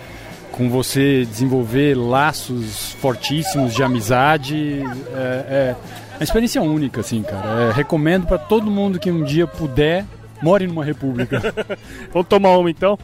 com 0.51 0.70
você 0.70 1.26
desenvolver 1.26 1.95
laços 1.95 2.93
fortíssimos 2.93 3.74
de 3.76 3.84
amizade. 3.84 4.82
É, 5.14 5.45
é 5.49 5.76
uma 6.18 6.24
experiência 6.24 6.61
única, 6.61 7.01
assim, 7.01 7.22
cara. 7.22 7.70
É, 7.70 7.72
recomendo 7.72 8.26
para 8.26 8.39
todo 8.39 8.72
mundo 8.72 8.99
que 8.99 9.11
um 9.11 9.24
dia 9.24 9.45
puder, 9.45 10.03
more 10.41 10.65
numa 10.65 10.84
república. 10.84 11.41
Vamos 12.11 12.28
tomar 12.28 12.57
uma 12.57 12.72
então? 12.72 12.97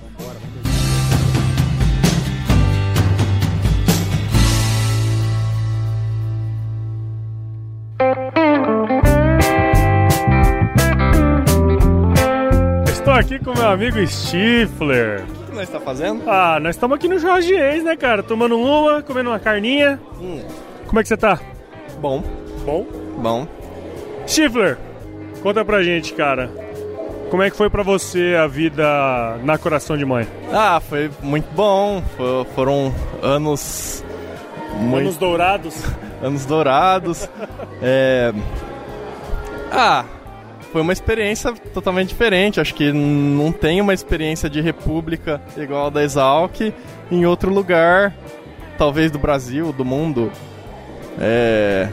Estou 12.88 13.14
aqui 13.14 13.38
com 13.38 13.54
meu 13.54 13.70
amigo 13.70 14.08
Stifler. 14.08 15.24
O 15.24 15.46
que 15.46 15.56
nós 15.56 15.64
está 15.64 15.80
fazendo? 15.80 16.24
Ah, 16.28 16.60
nós 16.60 16.76
estamos 16.76 16.96
aqui 16.96 17.08
no 17.08 17.20
Jorge 17.20 17.54
Reis, 17.54 17.84
né, 17.84 17.96
cara? 17.96 18.24
Tomando 18.24 18.58
uma, 18.58 19.04
comendo 19.04 19.30
uma 19.30 19.40
carninha. 19.40 20.00
Como 20.88 21.00
é 21.00 21.04
que 21.04 21.10
você 21.10 21.18
tá? 21.18 21.40
Bom. 22.02 22.24
Bom? 22.66 23.03
Bom. 23.18 23.48
Stifler, 24.28 24.78
conta 25.42 25.64
pra 25.66 25.84
gente, 25.84 26.14
cara. 26.14 26.50
Como 27.30 27.42
é 27.42 27.50
que 27.50 27.58
foi 27.58 27.70
pra 27.70 27.82
você 27.84 28.36
a 28.40 28.46
vida 28.48 28.84
na 29.44 29.58
Coração 29.58 29.98
de 29.98 30.06
Mãe? 30.06 30.28
Ah, 30.52 30.80
foi 30.80 31.10
muito 31.22 31.48
bom. 31.56 32.02
Fo- 32.16 32.46
foram 32.54 32.94
anos. 33.22 34.04
Anos 34.96 35.18
dourados. 35.18 35.76
anos 36.22 36.46
dourados. 36.46 37.28
É... 37.82 38.32
Ah, 39.72 40.06
foi 40.72 40.82
uma 40.82 40.94
experiência 40.94 41.52
totalmente 41.74 42.10
diferente. 42.10 42.60
Acho 42.62 42.76
que 42.76 42.92
não 42.92 43.52
tem 43.52 43.82
uma 43.82 43.94
experiência 43.96 44.48
de 44.50 44.62
república 44.62 45.42
igual 45.58 45.88
a 45.88 45.90
da 45.90 46.04
Exalc 46.04 46.72
em 47.12 47.26
outro 47.26 47.52
lugar, 47.52 48.14
talvez 48.78 49.10
do 49.10 49.18
Brasil, 49.18 49.74
do 49.74 49.84
mundo. 49.84 50.32
É. 51.20 51.90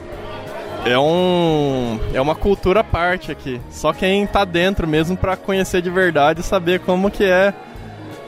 É 0.84 0.98
um. 0.98 2.00
É 2.14 2.20
uma 2.20 2.34
cultura 2.34 2.80
à 2.80 2.84
parte 2.84 3.30
aqui. 3.30 3.60
Só 3.70 3.92
quem 3.92 4.26
tá 4.26 4.44
dentro 4.44 4.86
mesmo 4.88 5.16
pra 5.16 5.36
conhecer 5.36 5.82
de 5.82 5.90
verdade 5.90 6.40
e 6.40 6.44
saber 6.44 6.80
como 6.80 7.10
que 7.10 7.24
é 7.24 7.52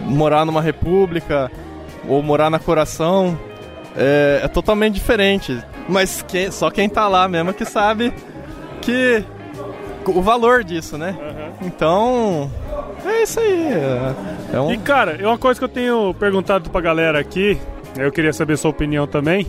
morar 0.01 0.45
numa 0.45 0.61
república 0.61 1.51
ou 2.07 2.23
morar 2.23 2.51
na 2.51 2.59
coração. 2.59 3.39
É, 3.97 4.41
é 4.45 4.49
totalmente 4.49 4.95
diferente. 4.95 5.59
Mas 5.89 6.23
quem- 6.29 6.51
só 6.51 6.71
quem 6.71 6.89
tá 6.89 7.09
lá 7.09 7.27
mesmo 7.27 7.53
que 7.53 7.65
sabe 7.65 8.13
que 8.81 9.25
o 10.07 10.21
valor 10.23 10.63
disso, 10.65 10.97
né? 10.99 11.17
Então, 11.63 12.51
é 13.05 13.23
isso 13.23 13.41
aí. 13.41 13.69
É, 13.73 14.57
é 14.57 14.61
um... 14.61 14.73
E 14.73 14.79
cara, 14.79 15.17
é 15.21 15.27
uma 15.27 15.39
coisa 15.39 15.59
que 15.59 15.65
eu 15.65 15.69
tenho 15.69 16.15
perguntado 16.15 16.71
pra 16.71 16.81
galera 16.81 17.19
aqui, 17.19 17.59
eu 17.97 18.11
queria 18.13 18.33
saber 18.33 18.57
sua 18.57 18.71
opinião 18.71 19.07
também. 19.07 19.47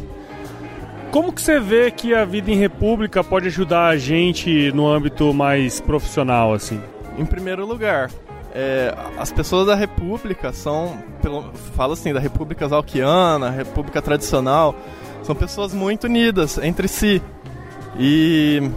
Como 1.13 1.31
que 1.31 1.43
você 1.43 1.59
vê 1.59 1.91
que 1.91 2.11
a 2.15 2.25
vida 2.25 2.49
em 2.49 2.55
república 2.55 3.23
pode 3.23 3.45
ajudar 3.45 3.85
a 3.85 3.97
gente 3.97 4.71
no 4.71 4.87
âmbito 4.87 5.31
mais 5.31 5.79
profissional, 5.79 6.51
assim? 6.51 6.81
Em 7.19 7.23
primeiro 7.23 7.67
lugar, 7.67 8.09
é, 8.51 8.91
as 9.19 9.31
pessoas 9.31 9.67
da 9.67 9.75
República 9.75 10.51
são, 10.51 10.97
pelo, 11.21 11.53
falo 11.75 11.93
assim, 11.93 12.11
da 12.11 12.19
República 12.19 12.67
Zalquiana, 12.67 13.51
República 13.51 14.01
Tradicional, 14.01 14.73
são 15.21 15.35
pessoas 15.35 15.71
muito 15.71 16.05
unidas 16.05 16.57
entre 16.57 16.87
si. 16.87 17.21
E, 17.99 18.71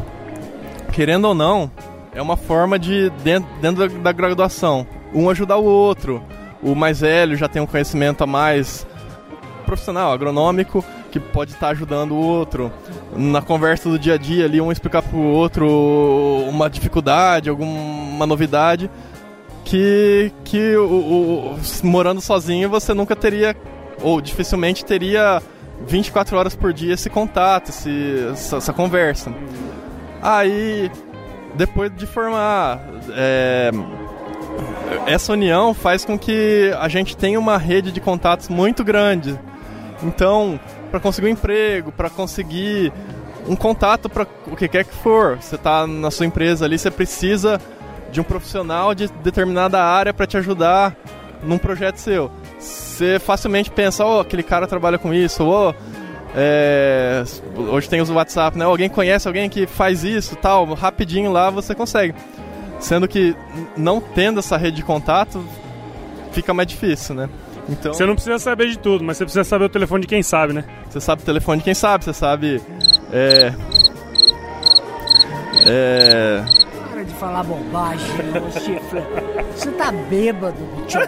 querendo 0.92 1.28
ou 1.28 1.34
não, 1.34 1.70
é 2.12 2.20
uma 2.20 2.36
forma 2.36 2.78
de, 2.78 3.08
dentro, 3.24 3.48
dentro 3.62 3.88
da, 3.88 3.98
da 4.02 4.12
graduação, 4.12 4.86
um 5.14 5.30
ajudar 5.30 5.56
o 5.56 5.64
outro. 5.64 6.22
O 6.62 6.74
mais 6.74 7.00
velho 7.00 7.34
já 7.34 7.48
tem 7.48 7.62
um 7.62 7.66
conhecimento 7.66 8.22
a 8.24 8.26
mais 8.26 8.86
profissional, 9.64 10.12
agronômico, 10.12 10.84
que 11.20 11.28
pode 11.32 11.52
estar 11.52 11.68
ajudando 11.68 12.12
o 12.12 12.16
outro. 12.18 12.70
Na 13.14 13.40
conversa 13.40 13.88
do 13.88 13.98
dia 13.98 14.14
a 14.14 14.18
dia 14.18 14.44
ali, 14.44 14.60
um 14.60 14.70
explicar 14.70 15.02
pro 15.02 15.18
outro 15.18 15.66
uma 16.48 16.68
dificuldade, 16.68 17.48
alguma 17.48 18.26
novidade, 18.26 18.90
que, 19.64 20.30
que 20.44 20.76
o, 20.76 20.84
o- 21.54 21.56
morando 21.82 22.20
sozinho 22.20 22.68
você 22.68 22.92
nunca 22.94 23.16
teria, 23.16 23.56
ou 24.02 24.20
dificilmente 24.20 24.84
teria 24.84 25.42
24 25.86 26.36
horas 26.36 26.54
por 26.54 26.72
dia 26.72 26.94
esse 26.94 27.08
contato, 27.10 27.70
esse, 27.70 28.28
essa, 28.32 28.56
essa 28.58 28.72
conversa. 28.72 29.32
Aí, 30.22 30.90
depois 31.54 31.94
de 31.94 32.06
formar, 32.06 32.80
é, 33.10 33.70
essa 35.06 35.32
união 35.32 35.72
faz 35.74 36.04
com 36.04 36.18
que 36.18 36.72
a 36.78 36.88
gente 36.88 37.16
tenha 37.16 37.38
uma 37.38 37.56
rede 37.58 37.90
de 37.92 38.00
contatos 38.00 38.48
muito 38.48 38.82
grande. 38.84 39.38
Então, 40.02 40.58
para 40.90 41.00
conseguir 41.00 41.28
um 41.28 41.30
emprego, 41.30 41.92
para 41.92 42.10
conseguir 42.10 42.92
um 43.48 43.54
contato 43.54 44.08
para 44.08 44.26
o 44.46 44.56
que 44.56 44.68
quer 44.68 44.84
que 44.84 44.94
for, 44.94 45.36
você 45.36 45.54
está 45.54 45.86
na 45.86 46.10
sua 46.10 46.26
empresa 46.26 46.64
ali, 46.64 46.78
você 46.78 46.90
precisa 46.90 47.60
de 48.10 48.20
um 48.20 48.24
profissional 48.24 48.94
de 48.94 49.08
determinada 49.22 49.82
área 49.82 50.12
para 50.12 50.26
te 50.26 50.36
ajudar 50.36 50.96
num 51.42 51.58
projeto 51.58 51.98
seu. 51.98 52.30
Você 52.58 53.18
facilmente 53.18 53.70
pensa, 53.70 54.04
oh, 54.04 54.20
aquele 54.20 54.42
cara 54.42 54.66
trabalha 54.66 54.98
com 54.98 55.12
isso, 55.12 55.44
ou 55.44 55.74
é, 56.34 57.24
hoje 57.56 57.88
tem 57.88 58.00
os 58.00 58.10
WhatsApp, 58.10 58.58
né? 58.58 58.64
Alguém 58.64 58.88
conhece 58.88 59.28
alguém 59.28 59.48
que 59.48 59.66
faz 59.66 60.04
isso, 60.04 60.36
tal, 60.36 60.66
rapidinho 60.74 61.30
lá 61.30 61.50
você 61.50 61.74
consegue. 61.74 62.14
Sendo 62.78 63.08
que 63.08 63.34
não 63.76 64.00
tendo 64.00 64.40
essa 64.40 64.56
rede 64.56 64.76
de 64.76 64.82
contato, 64.82 65.42
fica 66.32 66.52
mais 66.52 66.68
difícil, 66.68 67.14
né? 67.14 67.28
Então, 67.68 67.92
Você 67.92 68.06
não 68.06 68.14
precisa 68.14 68.38
saber 68.38 68.68
de 68.68 68.78
tudo, 68.78 69.02
mas 69.04 69.16
você 69.16 69.24
precisa 69.24 69.44
saber 69.44 69.64
o 69.64 69.68
telefone 69.68 70.02
de 70.02 70.06
quem 70.06 70.22
sabe, 70.22 70.52
né? 70.52 70.64
você 70.88 71.00
sabe 71.00 71.22
o 71.22 71.24
telefone 71.24 71.58
de 71.58 71.64
quem 71.64 71.74
sabe, 71.74 72.04
você 72.04 72.12
sabe. 72.12 72.62
É. 73.12 73.52
É. 75.66 76.44
Para 76.92 77.02
de 77.02 77.12
falar 77.14 77.42
bobagem, 77.42 78.06
ô 78.46 78.50
chifre. 78.60 79.02
Você 79.54 79.70
tá 79.72 79.90
bêbado, 79.90 80.56
tio. 80.86 81.00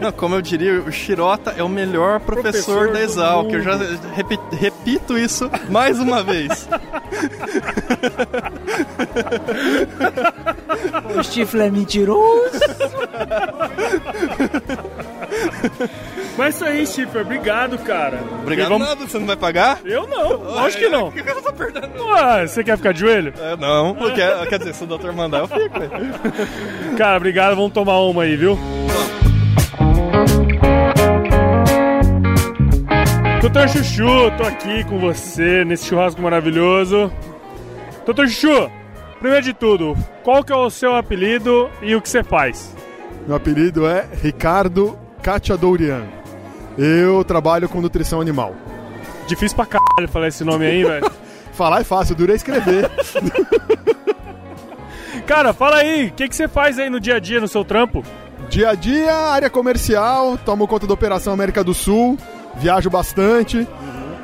Não, 0.00 0.10
como 0.12 0.34
eu 0.34 0.42
diria, 0.42 0.80
o 0.80 0.90
Shirota 0.90 1.54
é 1.56 1.62
o 1.62 1.68
melhor 1.68 2.18
professor, 2.20 2.74
Professor 2.74 2.86
da 2.88 2.92
do 2.92 2.98
Exal, 2.98 3.44
que 3.46 3.54
eu 3.56 3.62
já 3.62 3.76
mundo. 3.76 4.00
repi- 4.14 4.40
repito 4.52 5.16
isso 5.16 5.48
mais 5.70 5.98
uma 6.00 6.22
vez. 6.22 6.68
O 11.18 11.22
chifre 11.22 11.60
é 11.60 11.70
mentiroso. 11.70 12.50
Mas 16.36 16.46
é 16.46 16.48
isso 16.56 16.64
aí, 16.64 16.86
Chifre. 16.86 17.20
Obrigado, 17.20 17.78
cara. 17.78 18.20
Obrigado 18.42 18.68
vamos- 18.70 18.88
nada, 18.88 19.06
você 19.06 19.18
não 19.18 19.26
vai 19.26 19.36
pagar? 19.36 19.80
Eu 19.84 20.06
não, 20.06 20.32
lógico 20.42 20.82
que 20.82 20.88
não. 20.88 21.08
O 21.08 21.12
que 21.12 21.20
eu 21.20 21.42
tô 21.42 21.52
perdendo? 21.52 22.04
Ué, 22.06 22.46
você 22.46 22.64
quer 22.64 22.76
ficar 22.76 22.92
de 22.92 23.00
joelho? 23.00 23.32
É, 23.38 23.56
não, 23.56 23.94
porque, 23.94 24.20
quer 24.48 24.58
dizer, 24.58 24.74
se 24.74 24.82
o 24.84 24.86
doutor 24.86 25.12
mandar, 25.12 25.40
eu 25.40 25.48
fico. 25.48 25.78
velho. 25.78 25.92
Cara, 26.96 27.16
obrigado. 27.16 27.54
Vamos 27.54 27.72
tomar 27.72 27.98
uma 28.00 28.22
aí, 28.24 28.36
viu? 28.36 28.58
Doutor 33.52 33.68
Chuchu, 33.68 34.30
tô 34.38 34.44
aqui 34.44 34.82
com 34.84 34.98
você 34.98 35.62
nesse 35.62 35.84
churrasco 35.84 36.22
maravilhoso. 36.22 37.12
Doutor 38.06 38.26
Chuchu, 38.26 38.70
primeiro 39.20 39.44
de 39.44 39.52
tudo, 39.52 39.94
qual 40.22 40.42
que 40.42 40.50
é 40.50 40.56
o 40.56 40.70
seu 40.70 40.96
apelido 40.96 41.68
e 41.82 41.94
o 41.94 42.00
que 42.00 42.08
você 42.08 42.24
faz? 42.24 42.74
Meu 43.26 43.36
apelido 43.36 43.86
é 43.86 44.08
Ricardo 44.22 44.98
Cacciadorian. 45.22 46.04
Eu 46.78 47.22
trabalho 47.24 47.68
com 47.68 47.82
nutrição 47.82 48.22
animal. 48.22 48.54
Difícil 49.26 49.54
pra 49.54 49.66
caralho 49.66 50.08
falar 50.10 50.28
esse 50.28 50.42
nome 50.44 50.64
aí, 50.64 50.82
velho. 50.82 51.10
Falar 51.52 51.82
é 51.82 51.84
fácil, 51.84 52.14
dura 52.14 52.32
é 52.32 52.36
escrever. 52.36 52.90
Cara, 55.28 55.52
fala 55.52 55.76
aí, 55.76 56.06
o 56.06 56.12
que, 56.12 56.26
que 56.26 56.34
você 56.34 56.48
faz 56.48 56.78
aí 56.78 56.88
no 56.88 56.98
dia 56.98 57.16
a 57.16 57.20
dia 57.20 57.38
no 57.38 57.46
seu 57.46 57.62
trampo? 57.66 58.02
Dia 58.48 58.70
a 58.70 58.74
dia, 58.74 59.14
área 59.14 59.50
comercial, 59.50 60.38
tomo 60.38 60.66
conta 60.66 60.86
da 60.86 60.94
Operação 60.94 61.34
América 61.34 61.62
do 61.62 61.74
Sul, 61.74 62.16
viajo 62.56 62.88
bastante. 62.90 63.66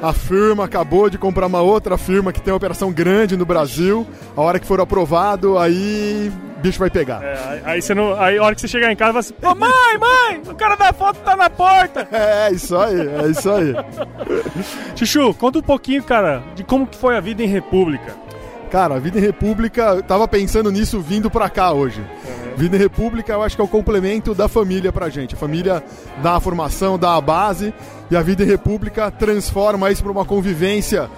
A 0.01 0.13
firma 0.13 0.65
acabou 0.65 1.11
de 1.11 1.19
comprar 1.19 1.47
uma 1.47 1.61
outra 1.61 1.99
firma 1.99 2.33
que 2.33 2.41
tem 2.41 2.53
uma 2.53 2.57
operação 2.57 2.93
grande 2.93 3.37
no 3.37 3.45
Brasil. 3.45 4.07
A 4.37 4.41
hora 4.41 4.61
que 4.61 4.67
for 4.67 4.81
aprovado, 4.81 5.59
aí 5.59 6.31
bicho 6.63 6.79
vai 6.79 6.89
pegar. 6.89 7.21
É, 7.23 7.63
aí- 7.65 7.83
você 7.83 7.95
não. 7.95 8.15
Aí 8.21 8.39
a 8.39 8.43
hora 8.45 8.55
que 8.55 8.61
você 8.61 8.69
chegar 8.69 8.93
em 8.93 8.97
casa, 8.97 9.21
você 9.23 9.35
fala 9.41 9.55
assim, 9.55 9.63
Ô 9.65 9.67
mãe, 9.67 9.99
mãe, 9.99 10.43
o 10.49 10.55
cara 10.55 10.77
da 10.77 10.93
foto 10.93 11.19
tá 11.25 11.35
na 11.37 11.51
porta. 11.51 12.07
É, 12.13 12.53
isso 12.53 12.77
aí, 12.77 13.01
é 13.01 13.27
isso 13.29 13.51
aí. 13.51 13.75
Chuchu, 14.95 15.35
conta 15.35 15.59
um 15.59 15.63
pouquinho, 15.63 16.03
cara, 16.03 16.43
de 16.55 16.63
como 16.63 16.87
que 16.87 16.97
foi 16.97 17.17
a 17.17 17.21
vida 17.21 17.43
em 17.43 17.47
República. 17.49 18.15
Cara, 18.71 18.97
a 18.97 18.99
vida 19.01 19.19
em 19.19 19.23
República, 19.23 19.83
eu 19.97 20.03
tava 20.03 20.29
pensando 20.29 20.71
nisso 20.71 21.01
vindo 21.01 21.31
pra 21.31 21.49
cá 21.49 21.73
hoje. 21.73 22.05
Vida 22.57 22.77
em 22.77 22.79
República, 22.79 23.33
eu 23.33 23.43
acho 23.43 23.57
que 23.57 23.63
é 23.63 23.65
o 23.65 23.69
complemento 23.69 24.35
da 24.35 24.47
família 24.49 24.93
pra 24.93 25.09
gente. 25.09 25.35
A 25.35 25.39
família 25.39 25.83
dá 26.23 26.37
a 26.37 26.41
formação, 26.41 26.99
dá 26.99 27.15
a 27.17 27.21
base, 27.21 27.73
e 28.11 28.17
a 28.17 28.23
vida 28.23 28.43
em 28.43 28.47
República 28.47 29.11
transforma 29.11 29.91
isso 29.91 30.03
pra 30.03 30.13
uma 30.13 30.25
convivência 30.25 31.09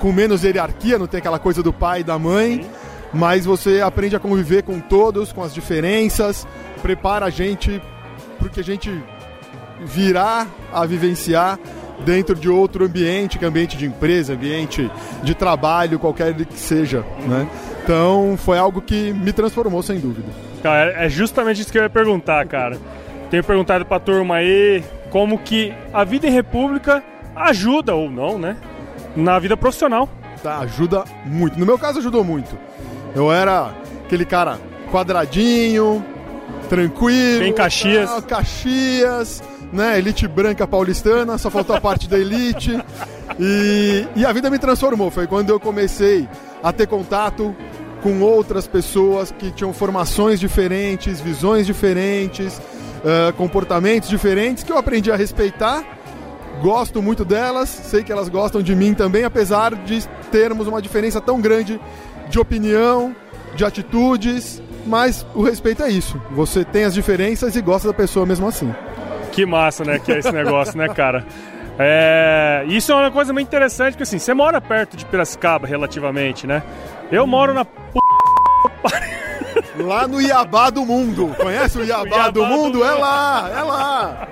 com 0.00 0.12
menos 0.12 0.44
hierarquia, 0.44 0.98
não 0.98 1.06
tem 1.06 1.18
aquela 1.18 1.38
coisa 1.38 1.62
do 1.62 1.72
pai 1.72 2.00
e 2.00 2.04
da 2.04 2.18
mãe, 2.18 2.66
mas 3.12 3.44
você 3.44 3.80
aprende 3.80 4.14
a 4.14 4.20
conviver 4.20 4.62
com 4.62 4.78
todos, 4.78 5.32
com 5.32 5.42
as 5.42 5.54
diferenças, 5.54 6.46
prepara 6.82 7.26
a 7.26 7.30
gente 7.30 7.80
pro 8.38 8.50
que 8.50 8.60
a 8.60 8.64
gente 8.64 9.02
virá 9.84 10.46
a 10.72 10.84
vivenciar 10.84 11.58
dentro 12.04 12.34
de 12.34 12.48
outro 12.48 12.84
ambiente, 12.84 13.38
que 13.38 13.44
é 13.44 13.48
ambiente 13.48 13.76
de 13.76 13.86
empresa, 13.86 14.34
ambiente 14.34 14.90
de 15.22 15.34
trabalho, 15.34 15.98
qualquer 15.98 16.34
que 16.34 16.58
seja, 16.58 17.04
né? 17.26 17.48
Então 17.82 18.36
foi 18.36 18.58
algo 18.58 18.82
que 18.82 19.12
me 19.12 19.32
transformou 19.32 19.82
sem 19.82 19.98
dúvida. 19.98 20.28
Cara, 20.62 20.92
é 20.92 21.08
justamente 21.08 21.60
isso 21.60 21.72
que 21.72 21.78
eu 21.78 21.82
ia 21.82 21.90
perguntar, 21.90 22.44
cara. 22.46 22.78
Tenho 23.30 23.42
perguntado 23.42 23.84
pra 23.84 23.98
turma 23.98 24.36
aí 24.36 24.84
como 25.16 25.38
que 25.38 25.72
a 25.94 26.04
vida 26.04 26.26
em 26.26 26.30
República 26.30 27.02
ajuda, 27.34 27.94
ou 27.94 28.10
não, 28.10 28.38
né? 28.38 28.54
Na 29.16 29.38
vida 29.38 29.56
profissional. 29.56 30.06
Tá, 30.42 30.58
ajuda 30.58 31.04
muito. 31.24 31.58
No 31.58 31.64
meu 31.64 31.78
caso 31.78 32.00
ajudou 32.00 32.22
muito. 32.22 32.54
Eu 33.14 33.32
era 33.32 33.72
aquele 34.04 34.26
cara 34.26 34.58
quadradinho, 34.92 36.04
tranquilo. 36.68 37.38
Bem 37.38 37.54
Caxias. 37.54 38.10
ah, 38.10 38.20
Caxias, 38.20 39.42
né? 39.72 39.96
Elite 39.96 40.28
branca 40.28 40.66
paulistana, 40.68 41.38
só 41.38 41.48
faltou 41.48 41.74
a 41.74 41.80
parte 41.80 42.06
da 42.06 42.18
elite. 42.18 42.78
E, 43.40 44.06
e 44.16 44.26
a 44.26 44.32
vida 44.34 44.50
me 44.50 44.58
transformou. 44.58 45.10
Foi 45.10 45.26
quando 45.26 45.48
eu 45.48 45.58
comecei 45.58 46.28
a 46.62 46.74
ter 46.74 46.86
contato 46.86 47.56
com 48.02 48.20
outras 48.20 48.66
pessoas 48.66 49.32
que 49.32 49.50
tinham 49.50 49.72
formações 49.72 50.38
diferentes, 50.38 51.22
visões 51.22 51.64
diferentes, 51.64 52.60
ah, 53.04 53.32
comportamentos 53.36 54.08
diferentes, 54.08 54.62
que 54.62 54.72
eu 54.72 54.78
aprendi 54.78 55.10
a 55.10 55.16
respeitar. 55.16 55.84
Gosto 56.62 57.02
muito 57.02 57.24
delas, 57.24 57.68
sei 57.68 58.02
que 58.02 58.10
elas 58.10 58.28
gostam 58.28 58.62
de 58.62 58.74
mim 58.74 58.94
também, 58.94 59.24
apesar 59.24 59.74
de 59.74 60.06
termos 60.30 60.66
uma 60.66 60.80
diferença 60.80 61.20
tão 61.20 61.40
grande 61.40 61.78
de 62.30 62.38
opinião, 62.38 63.14
de 63.54 63.64
atitudes, 63.64 64.62
mas 64.86 65.26
o 65.34 65.42
respeito 65.42 65.82
é 65.82 65.90
isso. 65.90 66.20
Você 66.30 66.64
tem 66.64 66.84
as 66.84 66.94
diferenças 66.94 67.54
e 67.56 67.60
gosta 67.60 67.88
da 67.88 67.94
pessoa 67.94 68.24
mesmo 68.24 68.48
assim. 68.48 68.74
Que 69.32 69.44
massa, 69.44 69.84
né? 69.84 69.98
Que 69.98 70.12
é 70.12 70.18
esse 70.18 70.32
negócio, 70.32 70.78
né, 70.78 70.88
cara? 70.88 71.26
É, 71.78 72.64
isso 72.68 72.90
é 72.90 72.94
uma 72.94 73.10
coisa 73.10 73.32
muito 73.34 73.48
interessante, 73.48 73.92
porque 73.92 74.04
assim, 74.04 74.18
você 74.18 74.32
mora 74.32 74.60
perto 74.60 74.96
de 74.96 75.04
Piracicaba, 75.04 75.66
relativamente, 75.66 76.46
né? 76.46 76.62
Eu 77.12 77.26
moro 77.26 77.52
na 77.52 77.64
p... 77.64 77.72
Lá 79.78 80.06
no 80.06 80.20
Iabá 80.20 80.70
do 80.70 80.84
Mundo. 80.84 81.34
Conhece 81.36 81.78
o 81.78 81.84
Iabá, 81.84 82.30
do, 82.30 82.44
mundo? 82.44 82.84
É 82.84 82.92
lá, 82.92 83.50
é 83.54 83.62
lá. 83.62 84.28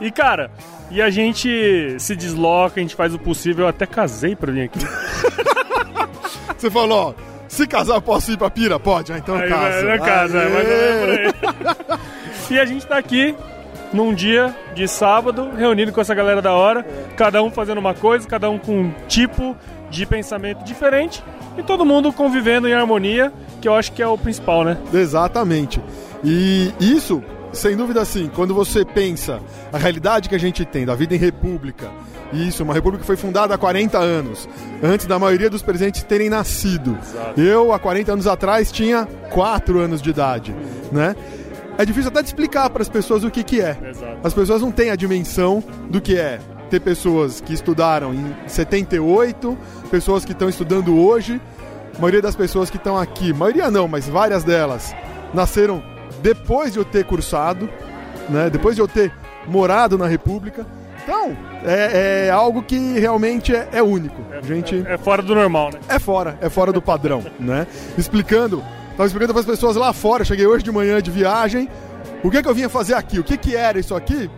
E 0.00 0.10
cara, 0.10 0.50
e 0.90 1.02
a 1.02 1.10
gente 1.10 1.96
se 1.98 2.14
desloca, 2.14 2.78
a 2.78 2.82
gente 2.82 2.94
faz 2.94 3.14
o 3.14 3.18
possível. 3.18 3.64
Eu 3.64 3.68
até 3.68 3.86
casei 3.86 4.36
pra 4.36 4.52
vir 4.52 4.62
aqui. 4.62 4.78
Você 6.56 6.70
falou, 6.70 7.08
ó, 7.08 7.14
se 7.48 7.66
casar 7.66 8.00
posso 8.00 8.32
ir 8.32 8.38
pra 8.38 8.50
Pira? 8.50 8.78
Pode, 8.78 9.12
ah, 9.12 9.18
então 9.18 9.36
Aí, 9.36 9.48
casa. 9.48 9.86
vai 9.86 9.98
casa, 9.98 10.38
é 10.38 11.26
aí. 11.26 11.98
E 12.48 12.60
a 12.60 12.64
gente 12.64 12.86
tá 12.86 12.96
aqui 12.96 13.34
num 13.92 14.14
dia 14.14 14.54
de 14.72 14.86
sábado, 14.86 15.50
reunido 15.56 15.92
com 15.92 16.00
essa 16.00 16.14
galera 16.14 16.40
da 16.40 16.52
hora, 16.52 16.86
cada 17.16 17.42
um 17.42 17.50
fazendo 17.50 17.78
uma 17.78 17.92
coisa, 17.92 18.26
cada 18.26 18.48
um 18.48 18.56
com 18.56 18.82
um 18.82 18.94
tipo 19.08 19.56
de 19.90 20.06
pensamento 20.06 20.62
diferente 20.64 21.22
e 21.56 21.62
todo 21.62 21.84
mundo 21.84 22.12
convivendo 22.12 22.68
em 22.68 22.74
harmonia, 22.74 23.32
que 23.60 23.68
eu 23.68 23.74
acho 23.74 23.92
que 23.92 24.02
é 24.02 24.06
o 24.06 24.18
principal, 24.18 24.64
né? 24.64 24.76
Exatamente. 24.92 25.80
E 26.22 26.72
isso, 26.80 27.22
sem 27.52 27.76
dúvida 27.76 28.00
assim, 28.00 28.30
quando 28.34 28.54
você 28.54 28.84
pensa 28.84 29.40
a 29.72 29.78
realidade 29.78 30.28
que 30.28 30.34
a 30.34 30.38
gente 30.38 30.64
tem 30.64 30.84
da 30.84 30.94
vida 30.94 31.14
em 31.14 31.18
república, 31.18 31.90
isso, 32.32 32.62
uma 32.64 32.74
república 32.74 33.02
que 33.02 33.06
foi 33.06 33.16
fundada 33.16 33.54
há 33.54 33.58
40 33.58 33.98
anos, 33.98 34.48
antes 34.82 35.06
da 35.06 35.18
maioria 35.18 35.48
dos 35.48 35.62
presidentes 35.62 36.02
terem 36.02 36.28
nascido. 36.28 36.98
Eu, 37.36 37.72
há 37.72 37.78
40 37.78 38.12
anos 38.12 38.26
atrás, 38.26 38.72
tinha 38.72 39.06
4 39.30 39.78
anos 39.78 40.02
de 40.02 40.10
idade, 40.10 40.54
né? 40.90 41.14
É 41.78 41.84
difícil 41.84 42.08
até 42.08 42.22
de 42.22 42.28
explicar 42.28 42.70
para 42.70 42.82
as 42.82 42.88
pessoas 42.88 43.22
o 43.22 43.30
que, 43.30 43.44
que 43.44 43.60
é. 43.60 43.76
As 44.24 44.32
pessoas 44.32 44.62
não 44.62 44.72
têm 44.72 44.90
a 44.90 44.96
dimensão 44.96 45.62
do 45.90 46.00
que 46.00 46.16
é 46.16 46.40
ter 46.66 46.80
pessoas 46.80 47.40
que 47.40 47.52
estudaram 47.52 48.12
em 48.12 48.34
78, 48.46 49.56
pessoas 49.90 50.24
que 50.24 50.32
estão 50.32 50.48
estudando 50.48 50.96
hoje, 50.98 51.40
a 51.96 52.00
maioria 52.00 52.22
das 52.22 52.36
pessoas 52.36 52.68
que 52.68 52.76
estão 52.76 52.96
aqui, 52.98 53.32
maioria 53.32 53.70
não, 53.70 53.88
mas 53.88 54.08
várias 54.08 54.44
delas, 54.44 54.94
nasceram 55.32 55.82
depois 56.22 56.72
de 56.72 56.78
eu 56.78 56.84
ter 56.84 57.04
cursado, 57.04 57.68
né? 58.28 58.50
depois 58.50 58.74
de 58.74 58.82
eu 58.82 58.88
ter 58.88 59.12
morado 59.46 59.96
na 59.96 60.06
República. 60.06 60.66
Então, 61.02 61.36
é, 61.64 62.26
é 62.26 62.30
algo 62.30 62.62
que 62.62 62.98
realmente 62.98 63.54
é, 63.54 63.68
é 63.72 63.82
único. 63.82 64.20
gente... 64.42 64.84
É 64.86 64.98
fora 64.98 65.22
do 65.22 65.34
normal, 65.34 65.70
né? 65.72 65.78
É 65.88 65.98
fora, 65.98 66.36
é 66.40 66.48
fora 66.48 66.72
do 66.72 66.82
padrão, 66.82 67.24
né? 67.38 67.66
Explicando, 67.96 68.62
tava 68.96 69.06
explicando 69.06 69.32
para 69.32 69.40
as 69.40 69.46
pessoas 69.46 69.76
lá 69.76 69.92
fora, 69.92 70.24
cheguei 70.24 70.46
hoje 70.46 70.64
de 70.64 70.72
manhã 70.72 71.00
de 71.00 71.10
viagem, 71.10 71.68
o 72.24 72.30
que 72.30 72.42
que 72.42 72.48
eu 72.48 72.54
vinha 72.54 72.68
fazer 72.68 72.94
aqui, 72.94 73.20
o 73.20 73.24
que 73.24 73.36
que 73.36 73.54
era 73.54 73.78
isso 73.78 73.94
aqui? 73.94 74.28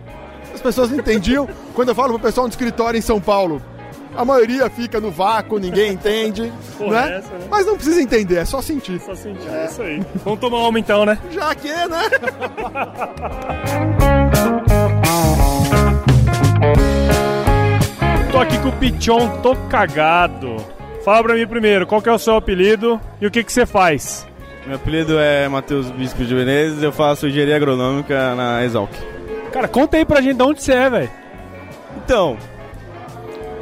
As 0.53 0.61
pessoas 0.61 0.89
não 0.91 0.97
entendiam. 0.99 1.47
Quando 1.73 1.89
eu 1.89 1.95
falo 1.95 2.13
pro 2.13 2.19
pessoal 2.19 2.47
do 2.47 2.51
escritório 2.51 2.97
em 2.97 3.01
São 3.01 3.19
Paulo, 3.19 3.61
a 4.15 4.25
maioria 4.25 4.69
fica 4.69 4.99
no 4.99 5.11
vácuo, 5.11 5.59
ninguém 5.59 5.93
entende, 5.93 6.51
Porra, 6.77 7.05
né? 7.05 7.17
essa, 7.17 7.33
né? 7.33 7.47
Mas 7.49 7.65
não 7.65 7.75
precisa 7.75 8.01
entender, 8.01 8.37
é 8.37 8.45
só 8.45 8.61
sentir. 8.61 8.99
Só 8.99 9.15
sentir, 9.15 9.47
é 9.47 9.65
isso 9.65 9.81
aí. 9.81 10.03
Vamos 10.25 10.39
tomar 10.39 10.67
uma 10.67 10.79
então, 10.79 11.05
né? 11.05 11.17
Já 11.31 11.55
que, 11.55 11.69
né? 11.69 12.09
Tô 18.31 18.45
Chico 18.49 18.71
Pichon 18.73 19.41
Tô 19.41 19.55
Cagado. 19.69 20.57
Fala 21.03 21.23
pra 21.23 21.35
mim 21.35 21.47
primeiro, 21.47 21.87
qual 21.87 22.01
que 22.01 22.09
é 22.09 22.11
o 22.11 22.19
seu 22.19 22.35
apelido 22.35 22.99
e 23.21 23.27
o 23.27 23.31
que 23.31 23.43
que 23.43 23.51
você 23.51 23.65
faz? 23.65 24.27
Meu 24.65 24.75
apelido 24.75 25.17
é 25.17 25.47
Matheus 25.47 25.89
Bispo 25.91 26.23
de 26.23 26.35
Menezes, 26.35 26.83
eu 26.83 26.91
faço 26.91 27.27
engenharia 27.27 27.55
agronômica 27.55 28.35
na 28.35 28.63
Exalc. 28.63 28.91
Cara, 29.51 29.67
conta 29.67 29.97
aí 29.97 30.05
pra 30.05 30.21
gente 30.21 30.37
de 30.37 30.43
onde 30.43 30.61
você 30.61 30.73
é, 30.73 30.89
velho. 30.89 31.11
Então, 31.97 32.37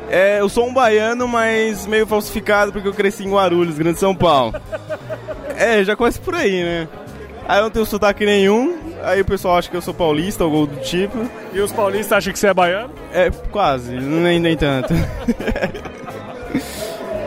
é, 0.09 0.39
eu 0.39 0.49
sou 0.49 0.67
um 0.67 0.73
baiano, 0.73 1.27
mas 1.27 1.85
meio 1.85 2.07
falsificado 2.07 2.71
porque 2.71 2.87
eu 2.87 2.93
cresci 2.93 3.25
em 3.25 3.31
Guarulhos, 3.31 3.77
Grande 3.77 3.99
São 3.99 4.15
Paulo. 4.15 4.53
É, 5.59 5.83
já 5.83 5.95
começa 5.95 6.21
por 6.21 6.35
aí, 6.35 6.63
né? 6.63 6.87
Aí 7.47 7.57
eu 7.57 7.63
não 7.63 7.71
tenho 7.71 7.83
sotaque 7.83 8.23
nenhum, 8.23 8.77
aí 9.03 9.21
o 9.21 9.25
pessoal 9.25 9.57
acha 9.57 9.67
que 9.67 9.75
eu 9.75 9.81
sou 9.81 9.91
paulista 9.91 10.45
ou 10.45 10.53
algo 10.53 10.67
do 10.67 10.79
tipo. 10.81 11.17
E 11.51 11.59
os 11.59 11.71
paulistas 11.71 12.15
acham 12.15 12.31
que 12.31 12.37
você 12.37 12.49
é 12.49 12.53
baiano? 12.53 12.93
É, 13.11 13.31
quase, 13.49 13.91
nem, 13.95 14.39
nem 14.39 14.55
tanto. 14.55 14.93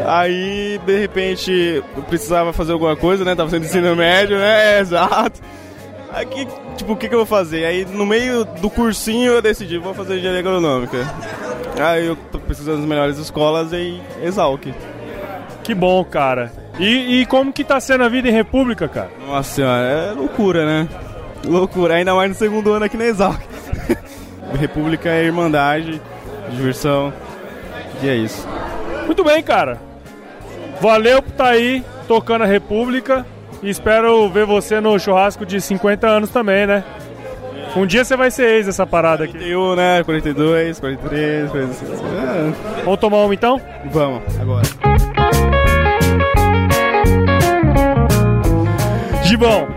Aí, 0.07 0.81
de 0.87 0.99
repente, 0.99 1.83
eu 1.97 2.03
precisava 2.05 2.53
fazer 2.53 2.73
alguma 2.73 2.97
coisa, 2.97 3.25
né? 3.25 3.35
Tava 3.35 3.51
sendo 3.51 3.65
ensino 3.67 3.95
médio, 3.97 4.39
né? 4.39 4.77
É, 4.77 4.81
exato. 4.81 5.41
Aqui, 6.13 6.47
tipo, 6.77 6.93
o 6.93 6.97
que, 6.97 7.09
que 7.09 7.15
eu 7.15 7.21
vou 7.21 7.27
fazer? 7.27 7.65
Aí, 7.65 7.85
no 7.85 8.05
meio 8.05 8.45
do 8.45 8.69
cursinho, 8.69 9.33
eu 9.33 9.43
decidi, 9.43 9.79
vou 9.79 9.95
fazer 9.95 10.19
engenharia 10.19 10.41
agronômica. 10.41 10.99
Aí, 11.81 12.07
eu 12.07 12.17
tô 12.17 12.39
precisando 12.39 12.79
das 12.79 12.87
melhores 12.87 13.17
escolas 13.19 13.73
e 13.73 14.01
Exalc. 14.23 14.67
Que 15.63 15.75
bom, 15.75 16.05
cara. 16.05 16.53
E, 16.79 17.21
e 17.21 17.27
como 17.27 17.53
que 17.53 17.63
tá 17.63 17.79
sendo 17.79 18.05
a 18.05 18.09
vida 18.09 18.29
em 18.29 18.33
República, 18.33 18.89
cara? 18.89 19.11
Nossa 19.27 19.55
senhora, 19.55 19.87
é 19.87 20.13
loucura, 20.13 20.67
né? 20.67 20.89
Loucura, 21.45 21.95
ainda 21.95 22.15
mais 22.15 22.29
no 22.31 22.35
segundo 22.35 22.73
ano 22.73 22.85
aqui 22.85 22.97
na 22.97 23.05
Exalc. 23.05 23.41
República 24.59 25.09
é 25.09 25.25
irmandade, 25.25 26.01
diversão, 26.51 27.13
e 28.03 28.09
é 28.09 28.17
isso. 28.17 28.47
Muito 29.07 29.23
bem, 29.23 29.43
cara. 29.43 29.81
Valeu 30.81 31.23
por 31.23 31.31
estar 31.31 31.49
aí 31.51 31.85
tocando 32.09 32.43
a 32.43 32.47
República 32.47 33.27
e 33.63 33.69
espero 33.69 34.29
ver 34.31 34.47
você 34.47 34.81
no 34.81 34.99
churrasco 34.99 35.45
de 35.45 35.61
50 35.61 36.07
anos 36.07 36.31
também, 36.31 36.67
né? 36.67 36.85
Um 37.77 37.87
dia 37.87 38.05
você 38.05 38.17
vai 38.17 38.31
ser 38.31 38.49
ex 38.57 38.67
dessa 38.67 38.87
parada 38.87 39.25
aqui. 39.25 39.35
41, 39.35 39.77
né? 39.77 40.03
42, 40.03 40.81
43, 40.81 41.51
46. 41.51 42.01
É. 42.01 42.83
Vamos 42.85 43.01
tomar 43.01 43.19
uma 43.19 43.35
então? 43.35 43.61
Vamos, 43.93 44.23
agora. 44.41 44.63
Gibão, 49.23 49.69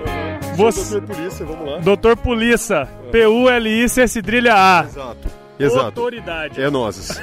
você. 0.55 0.99
Doutor 0.99 1.15
Polícia, 1.15 1.45
vamos 1.45 1.65
lá. 1.71 1.77
Doutor 1.79 2.17
Polícia, 2.17 2.87
P-U-L-I-C, 3.11 4.07
cedrilha 4.07 4.55
A. 4.55 4.85
Exato. 4.85 5.27
Exato. 5.59 5.85
Autoridade. 5.85 6.61
É 6.61 6.69
nozes. 6.71 7.21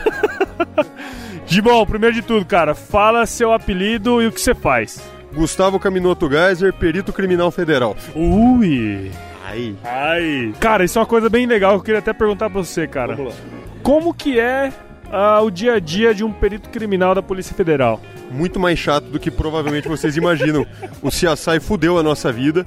Gibão, 1.47 1.85
primeiro 1.85 2.15
de 2.15 2.23
tudo, 2.23 2.45
cara, 2.47 2.77
fala 2.77 3.27
seu 3.27 3.53
apelido 3.53 4.23
e 4.23 4.29
o 4.29 4.33
que 4.33 4.41
você 4.41 4.55
faz. 4.55 5.03
Gustavo 5.33 5.79
Caminoto 5.79 6.29
Geiser, 6.29 6.73
perito 6.73 7.13
criminal 7.13 7.51
federal. 7.51 7.97
Ui! 8.15 9.11
Ai. 9.45 9.77
Ai! 9.85 10.55
Cara, 10.61 10.85
isso 10.85 10.99
é 10.99 11.01
uma 11.01 11.07
coisa 11.07 11.29
bem 11.29 11.47
legal 11.47 11.73
que 11.73 11.79
eu 11.79 11.85
queria 11.85 11.99
até 11.99 12.13
perguntar 12.13 12.51
pra 12.51 12.63
você, 12.63 12.87
cara. 12.87 13.17
Como 13.83 14.13
que 14.15 14.39
é 14.39 14.73
ah, 15.11 15.41
o 15.41 15.51
dia 15.51 15.75
a 15.75 15.81
dia 15.81 16.15
de 16.15 16.25
um 16.25 16.33
perito 16.33 16.69
criminal 16.71 17.15
da 17.15 17.23
Polícia 17.23 17.55
Federal? 17.55 18.01
Muito 18.31 18.61
mais 18.61 18.79
chato 18.79 19.05
do 19.05 19.19
que 19.19 19.31
provavelmente 19.31 19.89
vocês 19.89 20.17
imaginam. 20.17 20.67
O 21.03 21.09
CSI 21.09 21.61
fudeu 21.61 21.99
a 21.99 22.03
nossa 22.03 22.33
vida. 22.33 22.67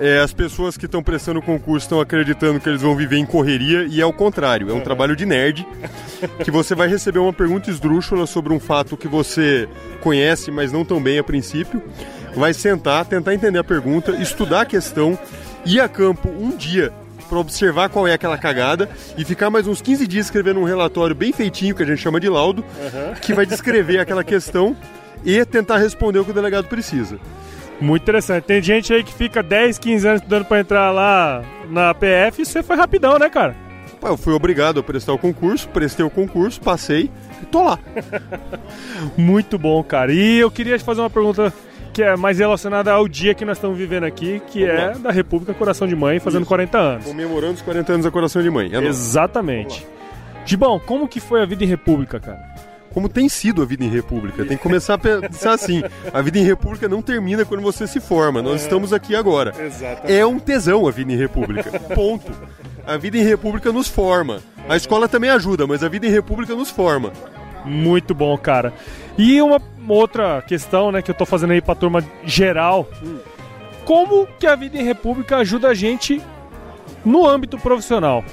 É, 0.00 0.18
as 0.20 0.32
pessoas 0.32 0.76
que 0.76 0.86
estão 0.86 1.02
prestando 1.02 1.38
o 1.38 1.42
concurso 1.42 1.84
estão 1.84 2.00
acreditando 2.00 2.58
que 2.58 2.68
eles 2.68 2.82
vão 2.82 2.96
viver 2.96 3.16
em 3.16 3.26
correria 3.26 3.84
e 3.84 4.00
é 4.00 4.06
o 4.06 4.12
contrário. 4.12 4.70
É 4.70 4.72
um 4.72 4.80
trabalho 4.80 5.14
de 5.14 5.26
nerd 5.26 5.66
que 6.42 6.50
você 6.50 6.74
vai 6.74 6.88
receber 6.88 7.18
uma 7.18 7.32
pergunta 7.32 7.70
esdrúxula 7.70 8.26
sobre 8.26 8.52
um 8.52 8.58
fato 8.58 8.96
que 8.96 9.06
você 9.06 9.68
conhece, 10.00 10.50
mas 10.50 10.72
não 10.72 10.84
tão 10.84 11.00
bem 11.00 11.18
a 11.18 11.24
princípio. 11.24 11.82
Vai 12.34 12.54
sentar, 12.54 13.04
tentar 13.04 13.34
entender 13.34 13.58
a 13.58 13.64
pergunta, 13.64 14.12
estudar 14.12 14.62
a 14.62 14.66
questão, 14.66 15.18
ir 15.66 15.80
a 15.80 15.88
campo 15.88 16.28
um 16.28 16.56
dia 16.56 16.92
para 17.28 17.38
observar 17.38 17.88
qual 17.88 18.06
é 18.06 18.12
aquela 18.12 18.36
cagada 18.36 18.90
e 19.16 19.24
ficar 19.24 19.48
mais 19.48 19.66
uns 19.66 19.80
15 19.80 20.06
dias 20.06 20.26
escrevendo 20.26 20.60
um 20.60 20.64
relatório 20.64 21.14
bem 21.14 21.32
feitinho, 21.32 21.74
que 21.74 21.82
a 21.82 21.86
gente 21.86 21.98
chama 21.98 22.20
de 22.20 22.28
laudo, 22.28 22.64
que 23.22 23.32
vai 23.32 23.46
descrever 23.46 23.98
aquela 23.98 24.22
questão 24.22 24.76
e 25.24 25.44
tentar 25.44 25.78
responder 25.78 26.18
o 26.18 26.24
que 26.24 26.30
o 26.30 26.34
delegado 26.34 26.68
precisa. 26.68 27.18
Muito 27.80 28.02
interessante. 28.02 28.44
Tem 28.44 28.62
gente 28.62 28.92
aí 28.92 29.02
que 29.02 29.12
fica 29.12 29.42
10, 29.42 29.78
15 29.78 30.06
anos 30.08 30.20
estudando 30.20 30.44
pra 30.44 30.60
entrar 30.60 30.90
lá 30.92 31.42
na 31.68 31.92
PF 31.94 32.42
e 32.42 32.46
você 32.46 32.62
foi 32.62 32.76
rapidão, 32.76 33.18
né, 33.18 33.28
cara? 33.28 33.56
Eu 34.02 34.16
fui 34.16 34.32
obrigado 34.32 34.80
a 34.80 34.82
prestar 34.82 35.12
o 35.12 35.18
concurso, 35.18 35.68
prestei 35.68 36.04
o 36.04 36.10
concurso, 36.10 36.60
passei 36.60 37.10
e 37.40 37.46
tô 37.46 37.62
lá. 37.62 37.78
Muito 39.16 39.58
bom, 39.58 39.82
cara. 39.82 40.12
E 40.12 40.38
eu 40.38 40.50
queria 40.50 40.76
te 40.76 40.84
fazer 40.84 41.00
uma 41.00 41.10
pergunta 41.10 41.52
que 41.92 42.02
é 42.02 42.16
mais 42.16 42.38
relacionada 42.38 42.90
ao 42.90 43.06
dia 43.06 43.34
que 43.34 43.44
nós 43.44 43.58
estamos 43.58 43.76
vivendo 43.76 44.04
aqui, 44.04 44.40
que 44.48 44.64
é 44.64 44.92
da 44.92 45.10
República 45.10 45.52
Coração 45.52 45.86
de 45.86 45.94
Mãe, 45.94 46.18
fazendo 46.18 46.46
40 46.46 46.78
anos. 46.78 47.04
Comemorando 47.04 47.54
os 47.54 47.62
40 47.62 47.92
anos 47.92 48.04
da 48.04 48.10
Coração 48.10 48.42
de 48.42 48.50
Mãe. 48.50 48.70
É. 48.72 48.84
Exatamente. 48.84 49.86
Gibão, 50.44 50.80
como 50.80 51.06
que 51.06 51.20
foi 51.20 51.42
a 51.42 51.46
vida 51.46 51.62
em 51.62 51.68
República, 51.68 52.18
cara? 52.18 52.51
Como 52.92 53.08
tem 53.08 53.28
sido 53.28 53.62
a 53.62 53.64
vida 53.64 53.84
em 53.84 53.88
República? 53.88 54.44
Tem 54.44 54.56
que 54.56 54.62
começar 54.62 54.94
a 54.94 54.98
pensar 54.98 55.52
assim: 55.52 55.82
a 56.12 56.20
vida 56.20 56.38
em 56.38 56.44
República 56.44 56.88
não 56.88 57.02
termina 57.02 57.44
quando 57.44 57.62
você 57.62 57.86
se 57.86 58.00
forma. 58.00 58.42
Nós 58.42 58.62
estamos 58.62 58.92
aqui 58.92 59.16
agora. 59.16 59.52
Exatamente. 59.58 60.12
É 60.12 60.26
um 60.26 60.38
tesão 60.38 60.86
a 60.86 60.90
vida 60.90 61.12
em 61.12 61.16
República. 61.16 61.70
Ponto. 61.94 62.32
A 62.86 62.96
vida 62.96 63.16
em 63.16 63.22
República 63.22 63.72
nos 63.72 63.88
forma. 63.88 64.40
A 64.68 64.76
escola 64.76 65.08
também 65.08 65.30
ajuda, 65.30 65.66
mas 65.66 65.82
a 65.82 65.88
vida 65.88 66.06
em 66.06 66.10
República 66.10 66.54
nos 66.54 66.70
forma. 66.70 67.12
Muito 67.64 68.14
bom, 68.14 68.36
cara. 68.36 68.72
E 69.16 69.40
uma 69.40 69.60
outra 69.88 70.42
questão, 70.42 70.90
né, 70.90 71.00
que 71.02 71.10
eu 71.10 71.14
tô 71.14 71.24
fazendo 71.24 71.52
aí 71.52 71.60
pra 71.60 71.74
turma 71.74 72.04
geral. 72.24 72.88
Como 73.84 74.26
que 74.38 74.46
a 74.46 74.54
vida 74.56 74.78
em 74.78 74.84
República 74.84 75.38
ajuda 75.38 75.68
a 75.68 75.74
gente 75.74 76.20
no 77.04 77.28
âmbito 77.28 77.58
profissional? 77.58 78.24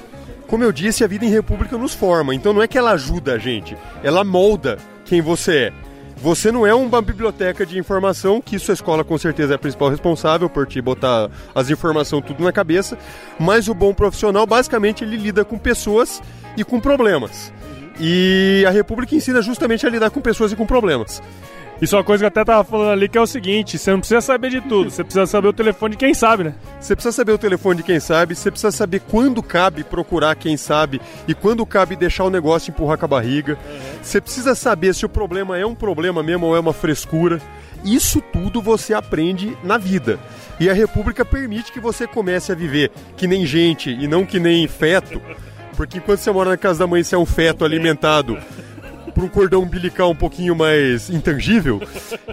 Como 0.50 0.64
eu 0.64 0.72
disse, 0.72 1.04
a 1.04 1.06
vida 1.06 1.24
em 1.24 1.30
República 1.30 1.78
nos 1.78 1.94
forma. 1.94 2.34
Então 2.34 2.52
não 2.52 2.60
é 2.60 2.66
que 2.66 2.76
ela 2.76 2.90
ajuda 2.90 3.34
a 3.34 3.38
gente, 3.38 3.78
ela 4.02 4.24
molda 4.24 4.78
quem 5.04 5.20
você 5.20 5.56
é. 5.56 5.72
Você 6.16 6.50
não 6.50 6.66
é 6.66 6.74
uma 6.74 7.00
biblioteca 7.00 7.64
de 7.64 7.78
informação, 7.78 8.42
que 8.42 8.56
isso 8.56 8.70
a 8.70 8.74
escola 8.74 9.04
com 9.04 9.16
certeza 9.16 9.54
é 9.54 9.56
a 9.56 9.58
principal 9.58 9.88
responsável 9.88 10.50
por 10.50 10.66
te 10.66 10.78
botar 10.82 11.30
as 11.54 11.70
informações 11.70 12.24
tudo 12.26 12.42
na 12.42 12.52
cabeça, 12.52 12.98
mas 13.38 13.68
o 13.68 13.74
bom 13.74 13.94
profissional, 13.94 14.44
basicamente, 14.44 15.04
ele 15.04 15.16
lida 15.16 15.44
com 15.44 15.56
pessoas 15.56 16.20
e 16.56 16.64
com 16.64 16.78
problemas. 16.78 17.50
E 17.98 18.64
a 18.66 18.70
República 18.70 19.14
ensina 19.14 19.40
justamente 19.40 19.86
a 19.86 19.88
lidar 19.88 20.10
com 20.10 20.20
pessoas 20.20 20.52
e 20.52 20.56
com 20.56 20.66
problemas. 20.66 21.22
Isso 21.80 21.94
é 21.94 21.98
uma 21.98 22.04
coisa 22.04 22.20
que 22.20 22.24
eu 22.26 22.28
até 22.28 22.44
tava 22.44 22.62
falando 22.62 22.90
ali, 22.90 23.08
que 23.08 23.16
é 23.16 23.20
o 23.20 23.26
seguinte, 23.26 23.78
você 23.78 23.90
não 23.90 24.00
precisa 24.00 24.20
saber 24.20 24.50
de 24.50 24.60
tudo, 24.60 24.90
você 24.90 25.02
precisa 25.02 25.24
saber 25.24 25.48
o 25.48 25.52
telefone 25.52 25.92
de 25.92 25.96
quem 25.96 26.12
sabe, 26.12 26.44
né? 26.44 26.54
Você 26.78 26.94
precisa 26.94 27.12
saber 27.12 27.32
o 27.32 27.38
telefone 27.38 27.78
de 27.78 27.82
quem 27.82 27.98
sabe, 27.98 28.34
você 28.34 28.50
precisa 28.50 28.70
saber 28.70 29.00
quando 29.00 29.42
cabe 29.42 29.82
procurar 29.82 30.34
quem 30.34 30.58
sabe 30.58 31.00
e 31.26 31.32
quando 31.32 31.64
cabe 31.64 31.96
deixar 31.96 32.24
o 32.24 32.30
negócio 32.30 32.70
empurrar 32.70 32.98
com 32.98 33.06
a 33.06 33.08
barriga. 33.08 33.58
Você 34.02 34.20
precisa 34.20 34.54
saber 34.54 34.94
se 34.94 35.06
o 35.06 35.08
problema 35.08 35.56
é 35.56 35.64
um 35.64 35.74
problema 35.74 36.22
mesmo 36.22 36.46
ou 36.46 36.56
é 36.56 36.60
uma 36.60 36.74
frescura. 36.74 37.40
Isso 37.82 38.20
tudo 38.20 38.60
você 38.60 38.92
aprende 38.92 39.56
na 39.64 39.78
vida. 39.78 40.18
E 40.58 40.68
a 40.68 40.74
República 40.74 41.24
permite 41.24 41.72
que 41.72 41.80
você 41.80 42.06
comece 42.06 42.52
a 42.52 42.54
viver 42.54 42.90
que 43.16 43.26
nem 43.26 43.46
gente 43.46 43.90
e 43.90 44.06
não 44.06 44.26
que 44.26 44.38
nem 44.38 44.68
feto. 44.68 45.18
Porque 45.78 45.96
enquanto 45.96 46.18
você 46.18 46.30
mora 46.30 46.50
na 46.50 46.58
casa 46.58 46.80
da 46.80 46.86
mãe, 46.86 47.02
você 47.02 47.14
é 47.14 47.18
um 47.18 47.24
feto 47.24 47.64
alimentado 47.64 48.36
por 49.20 49.24
um 49.24 49.28
cordão 49.28 49.62
umbilical 49.62 50.10
um 50.10 50.16
pouquinho 50.16 50.56
mais 50.56 51.10
intangível. 51.10 51.80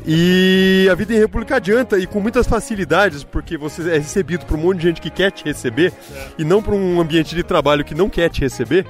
E 0.10 0.88
a 0.90 0.96
vida 0.96 1.14
em 1.14 1.18
República 1.18 1.58
adianta 1.58 1.98
e 1.98 2.08
com 2.08 2.22
muitas 2.22 2.48
facilidades, 2.48 3.26
porque 3.26 3.58
você 3.58 3.82
é 3.96 3.98
recebido 3.98 4.46
por 4.46 4.58
um 4.58 4.62
monte 4.62 4.78
de 4.78 4.84
gente 4.84 5.02
que 5.02 5.10
quer 5.10 5.32
te 5.32 5.44
receber 5.44 5.92
e 6.38 6.46
não 6.46 6.64
por 6.64 6.74
um 6.74 7.02
ambiente 7.02 7.36
de 7.36 7.44
trabalho 7.44 7.84
que 7.84 7.94
não 7.94 8.10
quer 8.10 8.30
te 8.30 8.40
receber. 8.40 8.86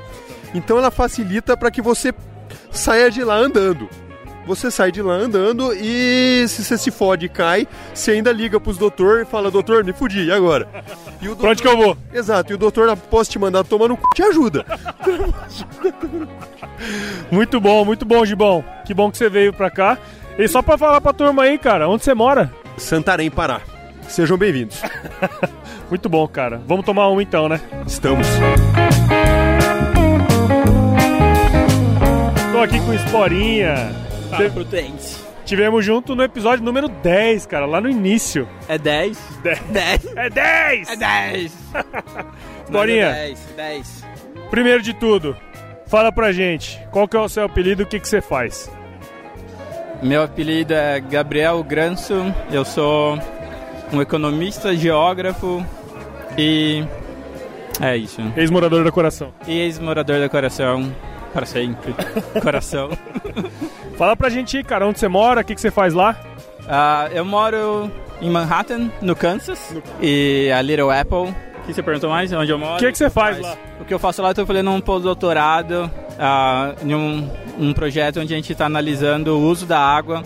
Então 0.53 0.77
ela 0.77 0.91
facilita 0.91 1.57
para 1.57 1.71
que 1.71 1.81
você 1.81 2.13
saia 2.69 3.09
de 3.09 3.23
lá 3.23 3.37
andando. 3.37 3.89
Você 4.47 4.71
sai 4.71 4.93
de 4.93 5.01
lá 5.01 5.13
andando 5.13 5.73
e 5.73 6.45
se 6.47 6.63
você 6.63 6.77
se 6.77 6.89
fode 6.89 7.25
e 7.25 7.29
cai, 7.29 7.67
você 7.93 8.11
ainda 8.11 8.31
liga 8.31 8.59
pros 8.61 8.77
doutor 8.77 9.19
e 9.21 9.25
fala, 9.25 9.51
doutor, 9.51 9.83
me 9.83 9.91
fudi, 9.91 10.23
e 10.23 10.31
agora? 10.31 10.69
E 11.21 11.27
o 11.27 11.35
Pra 11.35 11.49
onde 11.49 11.61
que 11.61 11.67
eu 11.67 11.75
vou? 11.75 11.97
Exato, 12.13 12.53
e 12.53 12.55
o 12.55 12.57
doutor, 12.57 12.87
após 12.87 13.27
te 13.27 13.37
mandar 13.37 13.65
tomar 13.65 13.89
no 13.89 13.95
c... 13.95 14.01
te 14.15 14.23
ajuda. 14.23 14.65
Muito 17.29 17.59
bom, 17.59 17.83
muito 17.83 18.05
bom, 18.05 18.23
Gibão. 18.25 18.63
Que 18.85 18.93
bom 18.93 19.11
que 19.11 19.17
você 19.17 19.27
veio 19.27 19.51
pra 19.51 19.69
cá. 19.69 19.97
E 20.39 20.47
só 20.47 20.61
pra 20.61 20.77
falar 20.77 21.01
pra 21.01 21.11
turma 21.11 21.43
aí, 21.43 21.57
cara, 21.57 21.89
onde 21.89 22.05
você 22.05 22.13
mora? 22.13 22.49
Santarém, 22.77 23.29
Pará. 23.29 23.59
Sejam 24.07 24.37
bem-vindos. 24.37 24.81
Muito 25.89 26.07
bom, 26.07 26.25
cara. 26.27 26.61
Vamos 26.65 26.85
tomar 26.85 27.09
um 27.09 27.19
então, 27.19 27.49
né? 27.49 27.59
Estamos. 27.85 28.25
Tô 32.53 32.59
aqui 32.59 32.79
com 32.79 32.91
o 32.91 32.93
Esporinha. 32.93 34.07
Fala, 34.29 34.49
Prudente. 34.49 35.27
Tivemos 35.45 35.85
junto 35.85 36.15
no 36.15 36.23
episódio 36.23 36.63
número 36.63 36.89
10, 36.89 37.45
cara, 37.45 37.65
lá 37.65 37.79
no 37.79 37.89
início. 37.89 38.47
É 38.67 38.77
10? 38.77 39.17
10. 39.43 39.59
10. 39.69 40.05
É 40.17 40.29
10! 40.29 40.89
É 40.89 40.95
10! 40.97 41.53
Esporinha, 42.65 43.11
10, 43.13 43.39
10. 43.55 44.05
primeiro 44.49 44.81
de 44.81 44.93
tudo, 44.93 45.37
Fala 45.87 46.11
pra 46.11 46.33
gente, 46.33 46.77
qual 46.91 47.07
que 47.07 47.15
é 47.15 47.19
o 47.19 47.29
seu 47.29 47.45
apelido 47.45 47.81
e 47.81 47.85
o 47.85 47.87
que, 47.87 47.97
que 47.97 48.07
você 48.07 48.19
faz? 48.19 48.69
Meu 50.03 50.21
apelido 50.21 50.73
é 50.73 50.99
Gabriel 50.99 51.63
Granso, 51.63 52.13
eu 52.51 52.65
sou 52.65 53.17
um 53.93 54.01
economista, 54.01 54.75
geógrafo 54.75 55.65
e. 56.37 56.83
É 57.79 57.95
isso. 57.95 58.21
Ex-morador 58.35 58.83
da 58.83 58.91
Coração. 58.91 59.33
E 59.47 59.59
ex-morador 59.59 60.19
da 60.19 60.27
Coração, 60.27 60.93
para 61.33 61.45
sempre. 61.45 61.95
Coração. 62.43 62.89
Fala 63.97 64.15
pra 64.15 64.29
gente, 64.29 64.61
cara, 64.63 64.85
onde 64.87 64.99
você 64.99 65.07
mora, 65.07 65.41
o 65.41 65.43
que, 65.43 65.55
que 65.55 65.61
você 65.61 65.71
faz 65.71 65.93
lá? 65.93 66.15
Ah, 66.67 67.09
eu 67.11 67.25
moro 67.25 67.91
em 68.21 68.29
Manhattan, 68.29 68.91
no 69.01 69.15
Kansas, 69.15 69.75
e 70.01 70.51
a 70.55 70.61
Little 70.61 70.91
Apple. 70.91 71.33
O 71.33 71.65
que 71.65 71.73
você 71.73 71.81
perguntou 71.83 72.09
mais? 72.09 72.31
Onde 72.31 72.51
eu 72.51 72.57
moro? 72.59 72.75
O 72.75 72.79
que, 72.79 72.91
que 72.91 72.97
você 72.97 73.09
faz 73.09 73.39
lá? 73.39 73.55
O 73.81 73.85
que 73.85 73.93
eu 73.93 73.99
faço 73.99 74.21
lá, 74.21 74.29
eu 74.29 74.35
tô 74.35 74.45
fazendo 74.45 74.69
um 74.71 74.79
pós-doutorado 74.79 75.89
ah, 76.19 76.73
em 76.83 76.93
um, 76.93 77.29
um 77.59 77.73
projeto 77.73 78.19
onde 78.19 78.33
a 78.33 78.35
gente 78.37 78.51
está 78.51 78.65
analisando 78.67 79.35
o 79.35 79.41
uso 79.41 79.65
da 79.65 79.79
água 79.79 80.23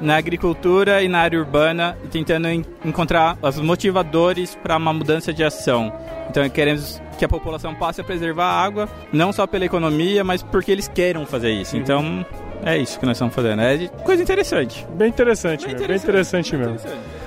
na 0.00 0.16
agricultura 0.16 1.00
e 1.00 1.08
na 1.08 1.20
área 1.20 1.38
urbana 1.38 1.96
e 2.04 2.08
tentando 2.08 2.48
en- 2.48 2.64
encontrar 2.84 3.38
os 3.40 3.58
motivadores 3.60 4.56
para 4.60 4.76
uma 4.76 4.92
mudança 4.92 5.32
de 5.32 5.44
ação. 5.44 5.92
Então 6.28 6.48
queremos 6.50 7.00
que 7.18 7.24
a 7.24 7.28
população 7.28 7.72
passe 7.74 8.00
a 8.00 8.04
preservar 8.04 8.46
a 8.46 8.64
água, 8.64 8.88
não 9.12 9.32
só 9.32 9.46
pela 9.46 9.64
economia, 9.64 10.24
mas 10.24 10.42
porque 10.42 10.72
eles 10.72 10.88
queiram 10.88 11.24
fazer 11.24 11.52
isso. 11.52 11.76
Então 11.76 12.26
é 12.64 12.76
isso 12.78 12.98
que 12.98 13.06
nós 13.06 13.16
estamos 13.16 13.34
fazendo. 13.34 13.60
É 13.62 13.76
de- 13.76 13.88
coisa 14.04 14.22
interessante. 14.22 14.86
Bem 14.94 15.08
interessante, 15.08 15.66
mesmo, 15.66 15.86
bem 15.86 15.96
interessante 15.96 16.56
mesmo. 16.56 16.76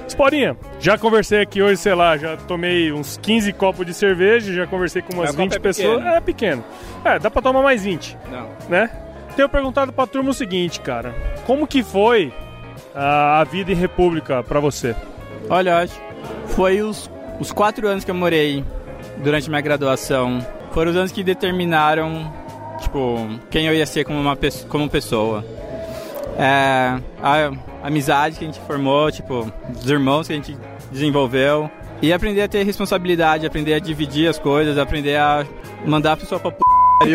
Sporinha, 0.07 0.56
já 0.80 0.98
conversei 0.98 1.41
aqui 1.41 1.62
hoje, 1.62 1.78
sei 1.78 1.95
lá, 1.95 2.16
já 2.18 2.38
tomei 2.38 2.91
uns 2.91 3.18
15 3.18 3.52
copos 3.53 3.86
de 3.86 3.94
cerveja, 3.94 4.53
já 4.53 4.68
conversei 4.68 5.02
com 5.02 5.14
umas 5.14 5.30
É, 5.30 5.32
o 5.32 5.36
copo 5.36 5.44
20 5.49 5.56
é 5.56 5.60
pessoas. 5.60 5.98
pequeno. 5.98 6.16
É 6.16 6.22
pequeno. 6.22 6.64
É, 7.03 7.20
dá 7.20 7.30
pra 7.32 7.41
tomar 7.41 7.62
mais 7.64 7.84
20. 7.84 8.18
Não. 8.32 8.48
Né? 8.70 8.90
Tenho 9.36 9.49
perguntado 9.49 9.91
pra 9.91 10.06
turma 10.07 10.30
o 10.30 10.34
seguinte, 10.34 10.80
cara. 10.80 11.14
Como 11.45 11.66
que 11.68 11.82
foi 11.84 12.32
a, 12.94 13.41
a 13.41 13.44
vida 13.44 13.72
em 13.72 13.76
república 13.76 14.41
pra 14.44 14.60
você? 14.60 14.95
Olha, 15.49 15.72
eu 15.72 15.76
acho 15.78 16.02
foi 16.48 16.82
os, 16.82 17.10
os 17.40 17.52
quatro 17.52 17.88
anos 17.88 18.03
que 18.03 18.12
eu 18.12 18.16
morei 18.16 18.64
durante 19.18 19.49
minha 19.49 19.62
graduação. 19.62 20.45
Foram 20.72 20.91
os 20.91 20.98
anos 20.98 21.12
que 21.12 21.24
determinaram, 21.24 22.32
tipo, 22.80 23.28
quem 23.50 23.68
eu 23.68 23.74
ia 23.74 23.86
ser 23.86 24.04
como 24.04 24.20
uma 24.20 24.38
como 24.70 24.90
pessoa. 24.90 25.44
É, 26.38 27.00
a 27.22 27.52
amizade 27.84 28.38
que 28.38 28.44
a 28.44 28.48
gente 28.48 28.60
formou, 28.62 29.12
tipo, 29.12 29.52
os 29.74 29.90
irmãos 29.90 30.28
que 30.28 30.34
a 30.34 30.36
gente 30.36 30.58
desenvolveu. 30.92 31.70
E 32.02 32.12
aprender 32.12 32.42
a 32.42 32.48
ter 32.48 32.64
responsabilidade, 32.64 33.46
aprender 33.46 33.74
a 33.74 33.80
dividir 33.80 34.28
as 34.28 34.38
coisas, 34.38 34.78
aprender 34.78 35.16
a 35.16 35.46
mandar 35.86 36.14
a 36.14 36.18
pessoa 36.18 36.40
pra 36.40 36.52
p... 36.52 36.60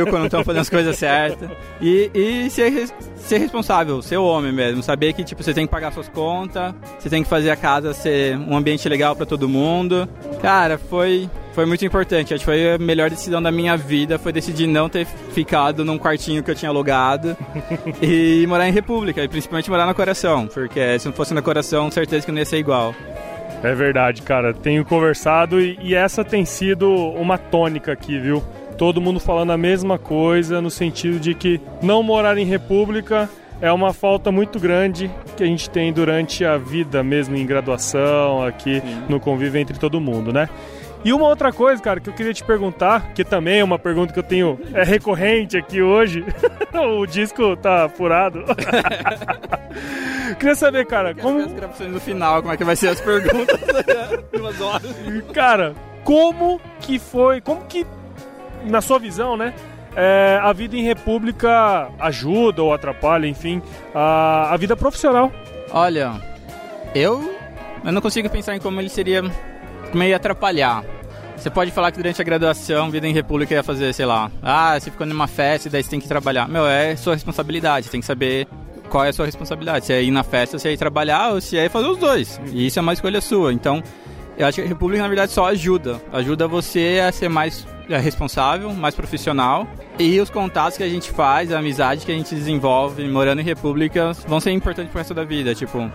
quando 0.09 0.25
estão 0.25 0.43
fazendo 0.43 0.63
as 0.63 0.71
coisas 0.71 0.97
certas. 0.97 1.51
E, 1.81 2.11
e 2.15 2.51
ser, 2.51 2.89
ser 3.17 3.39
responsável, 3.39 4.01
ser 4.03 4.17
homem 4.17 4.53
mesmo. 4.53 4.83
Saber 4.83 5.13
que 5.13 5.23
tipo, 5.23 5.43
você 5.43 5.53
tem 5.53 5.67
que 5.67 5.71
pagar 5.71 5.93
suas 5.93 6.09
contas, 6.09 6.75
você 6.99 7.11
tem 7.11 7.23
que 7.23 7.29
fazer 7.29 7.51
a 7.51 7.57
casa 7.57 7.93
ser 7.93 8.37
um 8.39 8.57
ambiente 8.57 8.89
legal 8.89 9.15
pra 9.15 9.27
todo 9.27 9.49
mundo. 9.49 10.09
Cara, 10.41 10.79
foi, 10.79 11.29
foi 11.53 11.67
muito 11.67 11.85
importante. 11.85 12.33
Acho 12.35 12.41
que 12.41 12.45
foi 12.45 12.75
a 12.75 12.79
melhor 12.79 13.11
decisão 13.11 13.43
da 13.43 13.51
minha 13.51 13.77
vida. 13.77 14.19
Foi 14.19 14.33
decidir 14.33 14.67
não 14.67 14.89
ter 14.89 15.07
ficado 15.07 15.85
num 15.85 15.99
quartinho 15.99 16.43
que 16.43 16.51
eu 16.51 16.55
tinha 16.55 16.71
alugado 16.71 17.37
e 18.01 18.47
morar 18.47 18.69
em 18.69 18.73
República. 18.73 19.23
E 19.23 19.29
principalmente 19.29 19.71
morar 19.71 19.87
no 19.87 19.95
coração. 19.95 20.47
Porque 20.47 20.99
se 20.99 21.07
não 21.07 21.13
fosse 21.13 21.35
no 21.35 21.43
coração, 21.43 21.91
certeza 21.91 22.25
que 22.25 22.33
não 22.33 22.39
ia 22.39 22.45
ser 22.45 22.59
igual. 22.59 22.95
É 23.63 23.75
verdade, 23.75 24.23
cara. 24.23 24.55
Tenho 24.55 24.85
conversado 24.85 25.61
e, 25.61 25.79
e 25.83 25.95
essa 25.95 26.25
tem 26.25 26.45
sido 26.45 26.91
uma 26.91 27.37
tônica 27.37 27.93
aqui, 27.93 28.19
viu? 28.19 28.43
Todo 28.79 29.01
mundo 29.01 29.21
falando 29.21 29.51
a 29.51 29.59
mesma 29.59 29.99
coisa, 29.99 30.61
no 30.63 30.71
sentido 30.71 31.21
de 31.21 31.35
que 31.35 31.61
não 31.83 32.03
morar 32.03 32.39
em 32.39 32.47
república 32.47 33.29
é 33.61 33.71
uma 33.71 33.93
falta 33.93 34.33
muito 34.33 34.59
grande 34.59 35.11
que 35.37 35.43
a 35.43 35.47
gente 35.47 35.69
tem 35.69 35.93
durante 35.93 36.45
a 36.45 36.57
vida 36.57 37.03
mesmo 37.03 37.37
em 37.37 37.45
graduação, 37.45 38.43
aqui 38.43 38.83
no 39.09 39.21
convívio 39.21 39.61
entre 39.61 39.79
todo 39.79 40.01
mundo, 40.01 40.33
né? 40.33 40.49
E 41.05 41.13
uma 41.13 41.27
outra 41.27 41.53
coisa, 41.53 41.83
cara, 41.83 41.99
que 41.99 42.11
eu 42.11 42.15
queria 42.15 42.35
te 42.35 42.45
perguntar, 42.45 43.13
que 43.15 43.25
também 43.25 43.61
é 43.61 43.65
uma 43.65 43.79
pergunta 43.79 44.13
que 44.13 44.19
eu 44.19 44.25
tenho 44.25 44.61
é 44.75 44.85
recorrente 44.85 45.57
aqui 45.57 45.81
hoje. 45.81 46.25
o 46.75 47.07
disco 47.07 47.57
tá 47.57 47.89
furado. 47.89 48.45
queria 50.39 50.55
saber, 50.55 50.87
cara, 50.87 51.15
como 51.15 51.39
As 51.39 51.53
gravações 51.53 51.93
no 51.93 52.01
final, 52.01 52.43
como 52.43 52.53
é 52.53 52.57
que 52.57 52.65
vai 52.65 52.77
ser 52.77 52.89
as 52.89 53.01
perguntas? 53.01 53.59
Duas 54.33 54.61
horas. 54.61 54.95
Cara, 55.33 55.75
como 56.05 56.61
que 56.81 56.99
foi, 56.99 57.41
como 57.41 57.65
que, 57.65 57.87
na 58.65 58.81
sua 58.81 58.99
visão, 58.99 59.37
né, 59.37 59.55
é, 59.97 60.39
a 60.43 60.53
vida 60.53 60.77
em 60.77 60.83
república 60.83 61.89
ajuda 61.99 62.63
ou 62.63 62.73
atrapalha, 62.73 63.27
enfim, 63.27 63.63
a, 63.95 64.53
a 64.53 64.57
vida 64.57 64.77
profissional? 64.77 65.33
Olha, 65.73 66.13
eu, 66.95 67.35
eu 67.85 67.93
não 67.93 68.01
consigo 68.01 68.29
pensar 68.29 68.55
em 68.57 68.61
como 68.61 68.81
ele 68.81 68.89
seria, 68.89 69.23
ia 69.95 70.17
atrapalhar. 70.17 70.85
Você 71.37 71.49
pode 71.49 71.71
falar 71.71 71.91
que 71.91 71.97
durante 71.97 72.21
a 72.21 72.25
graduação, 72.25 72.91
vida 72.91 73.09
em 73.09 73.15
república 73.15 73.55
ia 73.55 73.63
fazer, 73.63 73.95
sei 73.95 74.05
lá, 74.05 74.31
ah, 74.43 74.79
você 74.79 74.91
ficou 74.91 75.07
numa 75.07 75.27
festa 75.27 75.69
e 75.69 75.71
daí 75.71 75.83
você 75.83 75.89
tem 75.89 76.01
que 76.01 76.07
trabalhar. 76.07 76.47
Meu, 76.47 76.67
é 76.67 76.95
sua 76.97 77.15
responsabilidade, 77.15 77.87
você 77.87 77.93
tem 77.93 78.01
que 78.01 78.07
saber 78.07 78.47
qual 78.91 79.05
é 79.05 79.09
a 79.09 79.13
sua 79.13 79.25
responsabilidade. 79.25 79.87
Se 79.87 79.93
é 79.93 80.03
ir 80.03 80.11
na 80.11 80.23
festa, 80.23 80.59
se 80.59 80.69
é 80.69 80.73
ir 80.73 80.77
trabalhar 80.77 81.33
ou 81.33 81.41
se 81.41 81.57
é 81.57 81.69
fazer 81.71 81.87
os 81.87 81.97
dois. 81.97 82.39
E 82.53 82.67
isso 82.67 82.79
é 82.79 82.83
uma 82.83 82.93
escolha 82.93 83.23
sua. 83.23 83.55
Então, 83.55 83.83
eu 84.37 84.47
acho 84.47 84.57
que 84.57 84.67
a 84.67 84.69
república, 84.69 85.03
na 85.03 85.09
verdade, 85.09 85.33
só 85.33 85.47
ajuda. 85.47 86.01
Ajuda 86.13 86.47
você 86.47 87.03
a 87.07 87.11
ser 87.11 87.29
mais 87.29 87.67
é, 87.89 87.99
responsável, 87.99 88.73
mais 88.75 88.95
profissional. 88.95 89.67
E 89.99 90.21
os 90.21 90.29
contatos 90.29 90.77
que 90.77 90.83
a 90.83 90.89
gente 90.89 91.11
faz, 91.11 91.53
a 91.53 91.59
amizade 91.59 92.05
que 92.05 92.13
a 92.13 92.15
gente 92.15 92.35
desenvolve 92.35 93.07
morando 93.09 93.41
em 93.41 93.45
república 93.45 94.13
vão 94.27 94.41
ser 94.41 94.51
importantes 94.51 94.91
pro 94.91 94.99
resto 94.99 95.15
da 95.15 95.25
vida. 95.25 95.55
Tipo, 95.55 95.91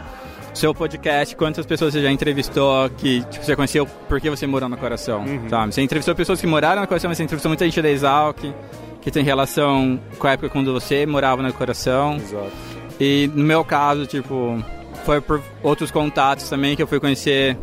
seu 0.55 0.73
podcast, 0.73 1.35
quantas 1.35 1.65
pessoas 1.65 1.93
você 1.93 2.01
já 2.01 2.11
entrevistou 2.11 2.89
que 2.91 3.23
tipo, 3.25 3.43
você 3.43 3.55
conheceu 3.55 3.85
porque 4.07 4.29
você 4.29 4.47
morou 4.47 4.69
no 4.69 4.77
coração, 4.77 5.25
sabe? 5.49 5.73
Você 5.73 5.81
entrevistou 5.81 6.15
pessoas 6.15 6.39
que 6.39 6.47
moraram 6.47 6.81
no 6.81 6.87
coração, 6.87 7.09
mas 7.09 7.17
você 7.17 7.23
entrevistou 7.23 7.49
muita 7.49 7.65
gente 7.65 7.81
da 7.81 7.89
Exalc, 7.89 8.39
que 9.01 9.11
tem 9.11 9.23
relação 9.23 9.99
com 10.17 10.27
a 10.27 10.31
época 10.31 10.49
quando 10.49 10.73
você 10.73 11.05
morava 11.05 11.41
no 11.43 11.53
coração. 11.53 12.15
Exato. 12.15 12.51
E 12.99 13.29
no 13.35 13.43
meu 13.43 13.63
caso, 13.63 14.05
tipo, 14.05 14.57
foi 15.03 15.19
por 15.19 15.41
outros 15.61 15.91
contatos 15.91 16.49
também 16.49 16.75
que 16.75 16.81
eu 16.81 16.87
fui 16.87 16.99
conhecer 16.99 17.57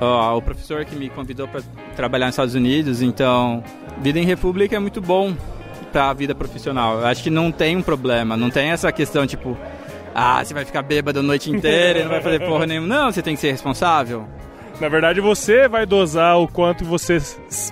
ó, 0.00 0.36
o 0.36 0.42
professor 0.42 0.84
que 0.84 0.94
me 0.94 1.10
convidou 1.10 1.48
para 1.48 1.62
trabalhar 1.96 2.26
nos 2.26 2.34
Estados 2.34 2.54
Unidos. 2.54 3.02
Então, 3.02 3.62
vida 4.00 4.18
em 4.18 4.24
república 4.24 4.76
é 4.76 4.78
muito 4.78 5.00
bom 5.00 5.34
para 5.92 6.10
a 6.10 6.14
vida 6.14 6.34
profissional. 6.34 7.00
Eu 7.00 7.06
acho 7.06 7.22
que 7.22 7.30
não 7.30 7.50
tem 7.50 7.76
um 7.76 7.82
problema, 7.82 8.36
não 8.36 8.50
tem 8.50 8.70
essa 8.70 8.90
questão 8.92 9.26
tipo, 9.26 9.56
ah, 10.14 10.44
você 10.44 10.54
vai 10.54 10.64
ficar 10.64 10.82
bêbado 10.82 11.20
a 11.20 11.22
noite 11.22 11.50
inteira 11.50 12.00
e 12.00 12.02
não 12.02 12.10
vai 12.10 12.20
fazer 12.20 12.40
porra 12.40 12.66
nenhuma. 12.66 12.86
Não, 12.86 13.12
você 13.12 13.22
tem 13.22 13.34
que 13.34 13.40
ser 13.40 13.50
responsável. 13.50 14.26
Na 14.80 14.88
verdade, 14.88 15.20
você 15.20 15.68
vai 15.68 15.84
dosar 15.84 16.38
o 16.38 16.48
quanto 16.48 16.86
você 16.86 17.18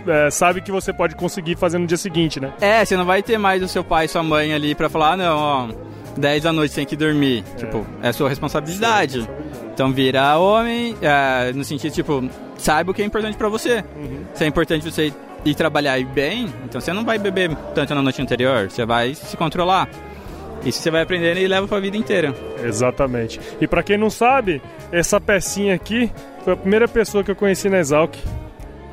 é, 0.07 0.31
sabe 0.31 0.61
que 0.61 0.71
você 0.71 0.93
pode 0.93 1.17
conseguir 1.17 1.57
fazer 1.57 1.79
no 1.79 1.87
dia 1.87 1.97
seguinte, 1.97 2.39
né? 2.39 2.53
É, 2.61 2.85
você 2.85 2.97
não 2.97 3.07
vai 3.07 3.23
ter 3.23 3.39
mais 3.39 3.63
o 3.63 3.69
seu 3.69 3.83
pai 3.83 4.05
e 4.05 4.09
sua 4.09 4.23
mãe 4.23 4.53
ali 4.53 4.75
pra 4.75 4.91
falar, 4.91 5.13
ah, 5.13 5.17
não, 5.17 5.37
ó, 5.39 5.69
10 6.19 6.43
da 6.43 6.53
noite 6.53 6.75
tem 6.75 6.85
que 6.85 6.97
dormir. 6.97 7.45
Tipo, 7.57 7.87
é 8.03 8.13
sua 8.13 8.29
responsabilidade. 8.29 9.27
Então 9.73 9.91
vira 9.91 10.37
homem, 10.37 10.97
é, 11.01 11.51
no 11.55 11.65
sentido, 11.65 11.95
tipo, 11.95 12.29
saiba 12.59 12.91
o 12.91 12.95
que 12.95 13.01
é 13.01 13.05
importante 13.07 13.39
pra 13.39 13.49
você. 13.49 13.83
Se 14.35 14.45
é 14.45 14.47
importante 14.47 14.85
você 14.91 15.13
ir 15.45 15.55
trabalhar 15.55 15.99
e 15.99 16.05
bem, 16.05 16.53
então 16.65 16.79
você 16.79 16.93
não 16.93 17.05
vai 17.05 17.19
beber 17.19 17.57
tanto 17.75 17.95
na 17.95 18.03
noite 18.03 18.21
anterior, 18.21 18.71
você 18.71 18.85
vai 18.85 19.15
se 19.15 19.37
controlar. 19.37 19.89
Isso 20.65 20.83
você 20.83 20.91
vai 20.91 21.03
aprendendo 21.03 21.39
e 21.39 21.47
leva 21.47 21.67
pra 21.67 21.81
vida 21.81 21.97
inteira. 21.97 22.35
Exatamente. 22.63 23.41
E 23.61 23.67
pra 23.67 23.83
quem 23.83 23.97
não 23.97 24.11
sabe, 24.11 24.61
essa 24.91 25.21
pecinha 25.21 25.75
aqui 25.75 26.11
foi 26.45 26.53
a 26.53 26.57
primeira 26.57 26.89
pessoa 26.89 27.23
que 27.23 27.31
eu 27.31 27.37
conheci 27.37 27.69
na 27.69 27.79
Exalc. 27.79 28.17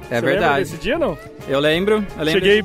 É 0.09 0.19
Você 0.19 0.21
verdade. 0.21 0.39
Lembra 0.39 0.59
desse 0.59 0.77
dia, 0.77 0.99
não? 0.99 1.17
Eu 1.47 1.59
lembro, 1.59 2.05
eu 2.17 2.23
lembro. 2.23 2.31
Cheguei 2.31 2.63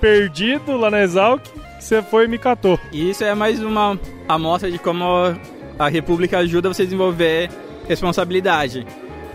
perdido 0.00 0.76
lá 0.76 0.90
na 0.90 1.02
Exalc, 1.02 1.46
você 1.78 2.02
foi 2.02 2.24
e 2.24 2.28
me 2.28 2.38
catou. 2.38 2.78
E 2.90 3.10
isso 3.10 3.22
é 3.22 3.34
mais 3.34 3.62
uma 3.62 3.98
amostra 4.28 4.70
de 4.70 4.78
como 4.78 5.04
a 5.78 5.88
República 5.88 6.38
ajuda 6.38 6.68
você 6.68 6.82
a 6.82 6.84
desenvolver 6.84 7.48
responsabilidade. 7.88 8.86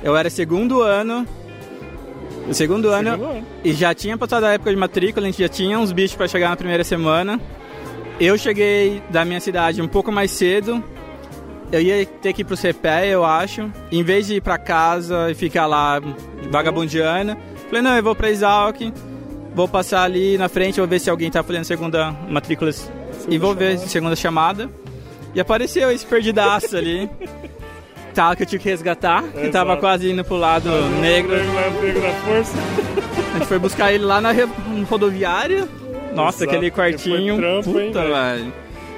Eu 0.04 0.16
era 0.16 0.30
segundo 0.30 0.82
ano. 0.82 1.26
O 2.48 2.54
segundo 2.54 2.90
ano, 2.90 3.10
ano. 3.10 3.46
e 3.64 3.74
já 3.74 3.94
tinha 3.94 4.18
passado 4.18 4.46
a 4.46 4.54
época 4.54 4.70
de 4.72 4.78
matrícula, 4.78 5.26
a 5.26 5.30
gente 5.30 5.42
já 5.42 5.50
tinha 5.50 5.78
uns 5.78 5.92
bichos 5.92 6.16
para 6.16 6.30
chegar 6.30 6.50
na 6.50 6.56
primeira 6.56 6.84
semana. 6.84 7.40
Eu 8.20 8.38
cheguei 8.38 9.02
da 9.10 9.24
minha 9.24 9.40
cidade 9.40 9.82
um 9.82 9.88
pouco 9.88 10.12
mais 10.12 10.32
cedo. 10.32 10.84
Eu 11.72 11.82
ia 11.82 12.06
ter 12.06 12.34
que 12.34 12.42
ir 12.42 12.46
pro 12.46 12.56
CPE, 12.58 13.10
eu 13.12 13.24
acho. 13.26 13.70
Em 13.92 14.04
vez 14.04 14.26
de 14.26 14.36
ir 14.36 14.42
pra 14.42 14.58
casa 14.58 15.30
e 15.30 15.36
ficar 15.36 15.66
lá 15.68 16.02
vagabundeando, 16.50 17.38
falei, 17.68 17.82
não, 17.82 17.96
eu 17.96 18.04
vou 18.04 18.16
pra 18.16 18.30
Exalc, 18.30 18.80
vou 19.54 19.68
passar 19.68 20.04
ali 20.04 20.38
na 20.38 20.48
frente, 20.48 20.80
vou 20.80 20.88
ver 20.88 21.00
se 21.00 21.10
alguém 21.10 21.30
tá 21.30 21.44
fazendo 21.44 21.66
segunda 21.66 22.12
matrícula 22.30 22.72
e 23.30 23.38
vou 23.38 23.54
ver 23.54 23.78
segunda 23.80 24.16
chamada. 24.16 24.70
E 25.36 25.40
apareceu 25.40 25.92
esse 25.92 26.06
perdidaço 26.06 26.76
ali. 26.76 27.10
Tal 28.16 28.36
que 28.36 28.42
eu 28.42 28.48
tinha 28.48 28.58
que 28.58 28.68
resgatar, 28.68 29.22
que 29.22 29.50
tava 29.50 29.74
Exato. 29.74 29.80
quase 29.82 30.10
indo 30.10 30.24
pro 30.24 30.38
lado 30.38 30.72
negro. 31.02 31.36
Negro 31.36 32.02
da 32.02 32.12
força. 32.14 32.58
A 33.36 33.38
gente 33.38 33.48
foi 33.48 33.60
buscar 33.60 33.94
ele 33.94 34.06
lá 34.06 34.20
na 34.20 34.32
rodoviária, 34.90 35.68
Nossa, 36.18 36.44
Exato, 36.44 36.58
aquele 36.58 36.72
quartinho. 36.72 37.38
trampo, 37.38 37.72
puta, 37.72 38.02
velho? 38.02 38.14
velho. 38.14 38.54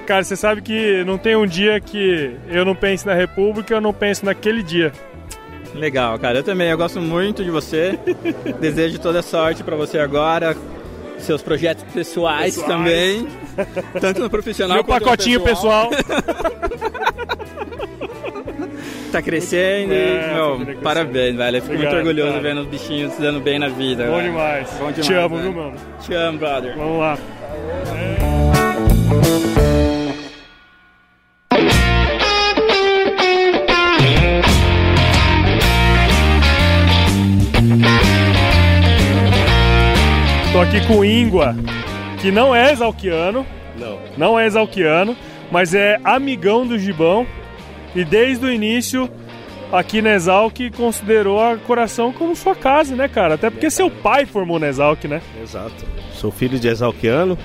Cara, 0.08 0.24
você 0.24 0.36
sabe 0.36 0.62
que 0.62 1.04
não 1.04 1.18
tem 1.20 1.36
um 1.36 1.46
dia 1.46 1.80
que 1.80 2.36
eu 2.48 2.66
não 2.66 2.74
pense 2.76 3.06
na 3.06 3.14
República, 3.14 3.76
eu 3.76 3.82
não 3.82 3.94
penso 3.94 4.26
naquele 4.26 4.64
dia. 4.64 4.92
Legal, 5.76 6.18
cara. 6.18 6.40
Eu 6.40 6.44
também, 6.44 6.70
eu 6.70 6.78
gosto 6.78 7.00
muito 7.00 7.44
de 7.44 7.52
você. 7.52 8.00
Desejo 8.60 8.98
toda 9.00 9.22
sorte 9.22 9.64
pra 9.64 9.76
você 9.76 10.00
agora. 10.00 10.58
Seus 11.20 11.42
projetos 11.42 11.84
pessoais, 11.94 12.56
Pessoais. 12.56 12.68
também. 12.78 13.28
Tanto 14.00 14.22
no 14.22 14.30
profissional 14.30 14.78
Meu 14.78 14.84
quanto 14.86 15.02
no 15.02 15.06
pacotinho 15.06 15.42
pessoal. 15.42 15.90
tá 19.12 19.22
crescendo. 19.22 19.94
É, 19.94 20.32
e, 20.32 20.34
meu, 20.34 20.76
tá 20.76 20.82
parabéns, 20.82 21.36
velho. 21.36 21.58
Eu 21.58 21.62
fico 21.62 21.74
Obrigado, 21.74 21.94
muito 21.96 22.08
orgulhoso 22.08 22.32
cara. 22.34 22.44
vendo 22.44 22.62
os 22.62 22.68
bichinhos 22.68 23.14
se 23.14 23.22
dando 23.22 23.40
bem 23.40 23.60
na 23.60 23.68
vida. 23.68 24.06
Bom 24.06 24.18
velho. 24.18 24.32
demais. 24.32 24.70
Bom 24.80 24.92
demais. 24.92 25.06
Te 25.06 25.14
amo, 25.14 25.38
velho. 25.38 25.52
viu, 25.52 25.62
mano? 25.64 25.78
Te 26.02 26.14
amo, 26.14 26.38
brother. 26.38 26.78
Vamos 26.78 27.00
lá. 27.00 27.18
Tô 40.52 40.60
aqui 40.62 40.86
com 40.88 40.98
o 41.00 41.06
Ingua, 41.06 41.56
que 42.22 42.32
não 42.32 42.56
é 42.56 42.72
exalquiano. 42.72 43.46
Não. 43.78 44.00
Não 44.18 44.40
é 44.40 44.46
exalquiano, 44.46 45.16
mas 45.52 45.74
é 45.74 46.00
amigão 46.04 46.66
do 46.66 46.78
Gibão. 46.78 47.26
E 47.96 48.04
desde 48.04 48.46
o 48.46 48.52
início, 48.52 49.10
aqui 49.72 50.02
na 50.02 50.14
Exalc, 50.14 50.58
considerou 50.76 51.42
a 51.42 51.58
Coração 51.58 52.12
como 52.12 52.36
sua 52.36 52.56
casa, 52.56 52.96
né, 52.96 53.08
cara? 53.08 53.36
Até 53.36 53.50
porque 53.50 53.70
seu 53.70 53.90
pai 53.90 54.26
formou 54.26 54.60
na 54.60 54.68
Exalc, 54.68 55.06
né? 55.06 55.22
Exato. 55.42 55.86
Sou 56.14 56.32
filho 56.32 56.60
de 56.60 56.68
exalquiano. 56.68 57.38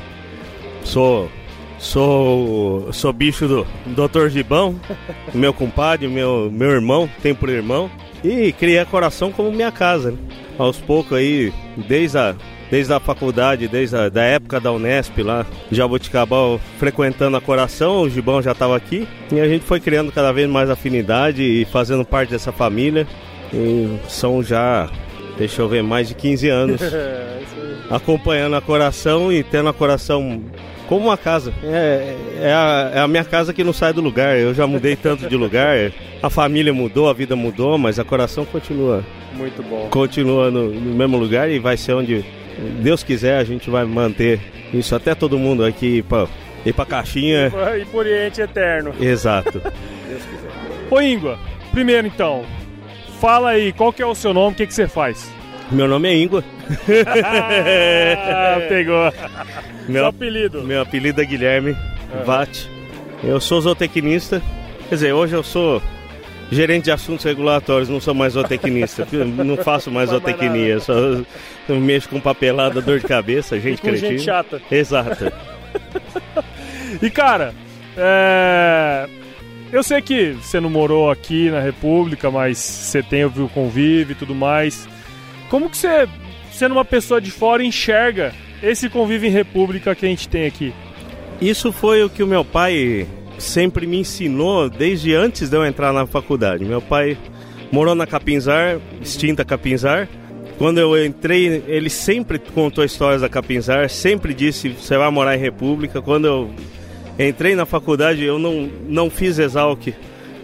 Sou. 0.83 1.31
Sou. 1.79 2.93
Sou 2.93 3.13
bicho 3.13 3.47
do 3.47 3.67
Dr. 3.87 4.29
Gibão, 4.29 4.79
meu 5.35 5.53
compadre, 5.53 6.09
meu, 6.09 6.51
meu 6.51 6.71
irmão, 6.71 7.09
tem 7.23 7.35
por 7.35 7.49
irmão. 7.49 7.91
E 8.23 8.53
criei 8.53 8.79
a 8.79 8.87
coração 8.87 9.31
como 9.31 9.53
minha 9.53 9.71
casa. 9.71 10.13
né? 10.13 10.19
Aos 10.59 10.79
poucos 10.79 11.17
aí, 11.19 11.53
desde 11.89 12.17
a, 12.17 12.35
desde 12.75 12.93
a 12.93 12.99
faculdade, 12.99 13.69
desde 13.69 13.95
a 13.95 14.09
da 14.09 14.25
época 14.25 14.59
da 14.59 14.73
Unesp 14.73 15.23
lá, 15.23 15.47
Jaboticabal, 15.71 16.61
frequentando 16.77 17.37
a 17.37 17.41
coração, 17.41 18.01
o 18.03 18.11
Gibão 18.11 18.43
já 18.43 18.51
estava 18.51 18.77
aqui. 18.77 19.07
E 19.31 19.39
a 19.39 19.47
gente 19.47 19.65
foi 19.65 19.79
criando 19.79 20.11
cada 20.11 20.33
vez 20.33 20.51
mais 20.51 20.69
afinidade 20.69 21.41
e 21.41 21.65
fazendo 21.67 22.05
parte 22.05 22.31
dessa 22.31 22.51
família. 22.51 23.07
E 23.53 23.97
são 24.09 24.43
já, 24.43 24.91
deixa 25.39 25.63
eu 25.63 25.69
ver, 25.69 25.85
mais 25.85 26.09
de 26.09 26.17
15 26.17 26.49
anos 26.49 26.81
acompanhando 27.89 28.57
a 28.57 28.61
coração 28.61 29.33
e 29.33 29.45
tendo 29.45 29.69
a 29.69 29.73
coração 29.73 30.43
como 30.89 31.07
uma 31.07 31.17
casa. 31.17 31.55
É, 31.63 32.17
é, 32.41 32.53
a, 32.53 32.91
é 32.93 32.99
a 32.99 33.07
minha 33.07 33.25
casa 33.25 33.55
que 33.55 33.63
não 33.63 33.73
sai 33.73 33.93
do 33.93 34.01
lugar. 34.01 34.37
Eu 34.37 34.53
já 34.53 34.67
mudei 34.67 34.97
tanto 34.97 35.29
de 35.29 35.37
lugar. 35.37 35.93
A 36.21 36.29
família 36.29 36.75
mudou, 36.75 37.09
a 37.09 37.13
vida 37.13 37.37
mudou, 37.37 37.79
mas 37.79 38.01
a 38.01 38.05
coração 38.05 38.45
continua. 38.45 39.05
Muito 39.33 39.63
bom. 39.63 39.87
Continua 39.91 40.51
no, 40.51 40.73
no 40.73 40.95
mesmo 40.97 41.17
lugar 41.17 41.49
e 41.49 41.61
vai 41.61 41.77
ser 41.77 41.93
onde 41.93 42.25
Deus 42.81 43.03
quiser, 43.03 43.39
a 43.39 43.45
gente 43.45 43.71
vai 43.71 43.85
manter 43.85 44.41
isso 44.73 44.95
até 44.95 45.15
todo 45.15 45.39
mundo 45.39 45.65
aqui 45.65 45.99
ir 45.99 46.03
pra, 46.03 46.27
ir 46.65 46.73
pra 46.73 46.87
caixinha. 46.87 47.53
E 47.81 47.85
por 47.87 48.07
Oriente 48.07 48.41
Eterno. 48.41 48.95
Exato. 49.01 49.61
Ô 50.91 51.01
Ingua, 51.01 51.39
primeiro 51.73 52.07
então, 52.07 52.45
fala 53.21 53.51
aí, 53.51 53.73
qual 53.73 53.93
que 53.93 54.03
é 54.03 54.07
o 54.07 54.15
seu 54.15 54.33
nome, 54.35 54.53
o 54.55 54.57
que, 54.57 54.67
que 54.67 54.75
você 54.75 54.87
faz? 54.87 55.33
Meu 55.71 55.89
nome 55.89 56.09
é 56.09 56.17
Ingua. 56.17 56.45
ah, 57.07 58.61
pegou. 58.69 59.13
Meu 59.89 60.03
Seu 60.03 60.07
apelido? 60.07 60.63
Meu 60.63 60.83
apelido 60.83 61.21
é 61.21 61.25
Guilherme 61.25 61.77
Vatti. 62.25 62.71
Eu 63.23 63.41
sou 63.41 63.61
zootecnista. 63.61 64.43
Quer 64.89 64.95
dizer, 64.95 65.13
hoje 65.15 65.35
eu 65.35 65.43
sou 65.43 65.83
gerente 66.55 66.85
de 66.85 66.91
assuntos 66.91 67.25
regulatórios, 67.25 67.89
não 67.89 68.01
sou 68.01 68.15
mais 68.15 68.35
zootecnista. 68.35 69.07
não 69.13 69.57
faço 69.57 69.91
mais 69.91 70.11
zootecnia, 70.11 70.81
só 70.81 70.95
mexo 71.69 72.09
com 72.09 72.21
papelada, 72.21 72.81
dor 72.81 73.01
de 73.01 73.07
cabeça, 73.07 73.59
gente 73.59 73.83
com 73.83 73.91
gente 73.91 74.01
cretina. 74.01 74.19
chata. 74.19 74.63
Exato. 74.71 75.33
E 77.03 77.11
cara, 77.11 77.53
é... 77.97 79.09
eu 79.73 79.83
sei 79.83 80.01
que 80.01 80.33
você 80.33 80.61
não 80.61 80.71
morou 80.71 81.11
aqui 81.11 81.51
na 81.51 81.61
República, 81.61 82.31
mas 82.31 82.57
você 82.59 83.03
tem 83.03 83.25
o 83.25 83.49
convívio 83.49 84.13
e 84.13 84.15
tudo 84.15 84.35
mais. 84.35 84.89
Como 85.51 85.69
que 85.69 85.77
você, 85.77 86.09
sendo 86.53 86.73
uma 86.73 86.85
pessoa 86.85 87.21
de 87.21 87.31
fora, 87.31 87.65
enxerga 87.65 88.33
esse 88.63 88.89
convívio 88.89 89.29
em 89.29 89.33
República 89.33 89.95
que 89.95 90.07
a 90.07 90.09
gente 90.09 90.29
tem 90.29 90.47
aqui? 90.47 90.73
Isso 91.41 91.73
foi 91.73 92.03
o 92.05 92.09
que 92.09 92.23
o 92.23 92.27
meu 92.27 92.45
pai 92.45 93.07
sempre 93.39 93.87
me 93.87 93.99
ensinou 93.99 94.69
desde 94.69 95.15
antes 95.15 95.49
de 95.49 95.57
eu 95.57 95.65
entrar 95.65 95.93
na 95.93 96.07
faculdade. 96.07 96.65
Meu 96.65 96.81
pai 96.81 97.17
morou 97.71 97.95
na 97.95 98.07
Capinzar, 98.07 98.79
extinta 99.01 99.45
Capinzar. 99.45 100.09
Quando 100.59 100.79
eu 100.79 101.05
entrei, 101.05 101.65
ele 101.67 101.91
sempre 101.91 102.39
contou 102.39 102.85
histórias 102.85 103.23
da 103.23 103.29
Capinzar, 103.29 103.91
sempre 103.91 104.33
disse: 104.33 104.69
você 104.69 104.97
vai 104.97 105.11
morar 105.11 105.37
em 105.37 105.41
República. 105.41 106.01
Quando 106.01 106.27
eu 106.27 106.51
entrei 107.19 107.55
na 107.55 107.67
faculdade, 107.67 108.23
eu 108.23 108.39
não, 108.39 108.71
não 108.89 109.11
fiz 109.11 109.39
Exalc, 109.39 109.93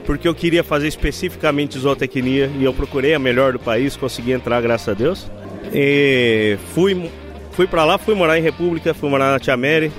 porque 0.04 0.26
eu 0.26 0.34
queria 0.34 0.64
fazer 0.64 0.88
especificamente 0.88 1.78
zootecnia 1.78 2.50
e 2.58 2.64
eu 2.64 2.74
procurei 2.74 3.14
a 3.14 3.18
melhor 3.18 3.52
do 3.52 3.58
país, 3.60 3.96
consegui 3.96 4.32
entrar, 4.32 4.60
graças 4.60 4.88
a 4.88 4.94
Deus. 4.94 5.30
E 5.72 6.58
fui, 6.74 7.08
fui 7.52 7.66
para 7.68 7.84
lá, 7.84 7.96
fui 7.96 8.14
morar 8.14 8.38
em 8.38 8.42
República, 8.42 8.92
fui 8.92 9.08
morar 9.08 9.30
na 9.30 9.38
Tia 9.38 9.56
Mary. 9.56 9.92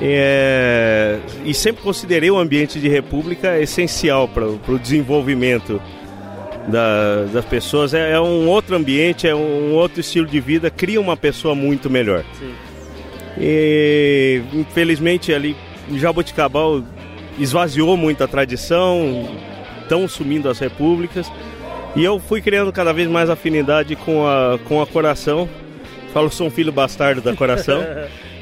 É, 0.00 1.18
e 1.44 1.54
sempre 1.54 1.82
considerei 1.82 2.30
o 2.30 2.36
ambiente 2.36 2.80
de 2.80 2.88
república 2.88 3.58
essencial 3.60 4.26
para 4.28 4.44
o 4.46 4.78
desenvolvimento 4.78 5.80
da- 6.66 7.24
das 7.32 7.44
pessoas. 7.44 7.94
É, 7.94 8.12
é 8.12 8.20
um 8.20 8.48
outro 8.48 8.74
ambiente, 8.74 9.28
é 9.28 9.34
um 9.34 9.72
outro 9.72 10.00
estilo 10.00 10.26
de 10.26 10.40
vida, 10.40 10.68
cria 10.70 11.00
uma 11.00 11.16
pessoa 11.16 11.54
muito 11.54 11.88
melhor. 11.88 12.24
E 13.38 14.42
infelizmente 14.52 15.32
ali 15.32 15.56
Jaboticabal 15.94 16.82
esvaziou 17.38 17.96
muito 17.96 18.22
a 18.24 18.28
tradição, 18.28 19.28
estão 19.82 20.08
sumindo 20.08 20.48
as 20.48 20.58
repúblicas. 20.58 21.30
E 21.96 22.02
eu 22.02 22.18
fui 22.18 22.40
criando 22.40 22.72
cada 22.72 22.92
vez 22.92 23.08
mais 23.08 23.30
afinidade 23.30 23.94
com 23.96 24.26
a, 24.26 24.58
com 24.64 24.80
a 24.82 24.86
coração. 24.86 25.48
Falo 26.12 26.28
que 26.28 26.34
sou 26.34 26.46
um 26.46 26.50
filho 26.50 26.72
bastardo 26.72 27.20
da 27.20 27.34
coração 27.34 27.80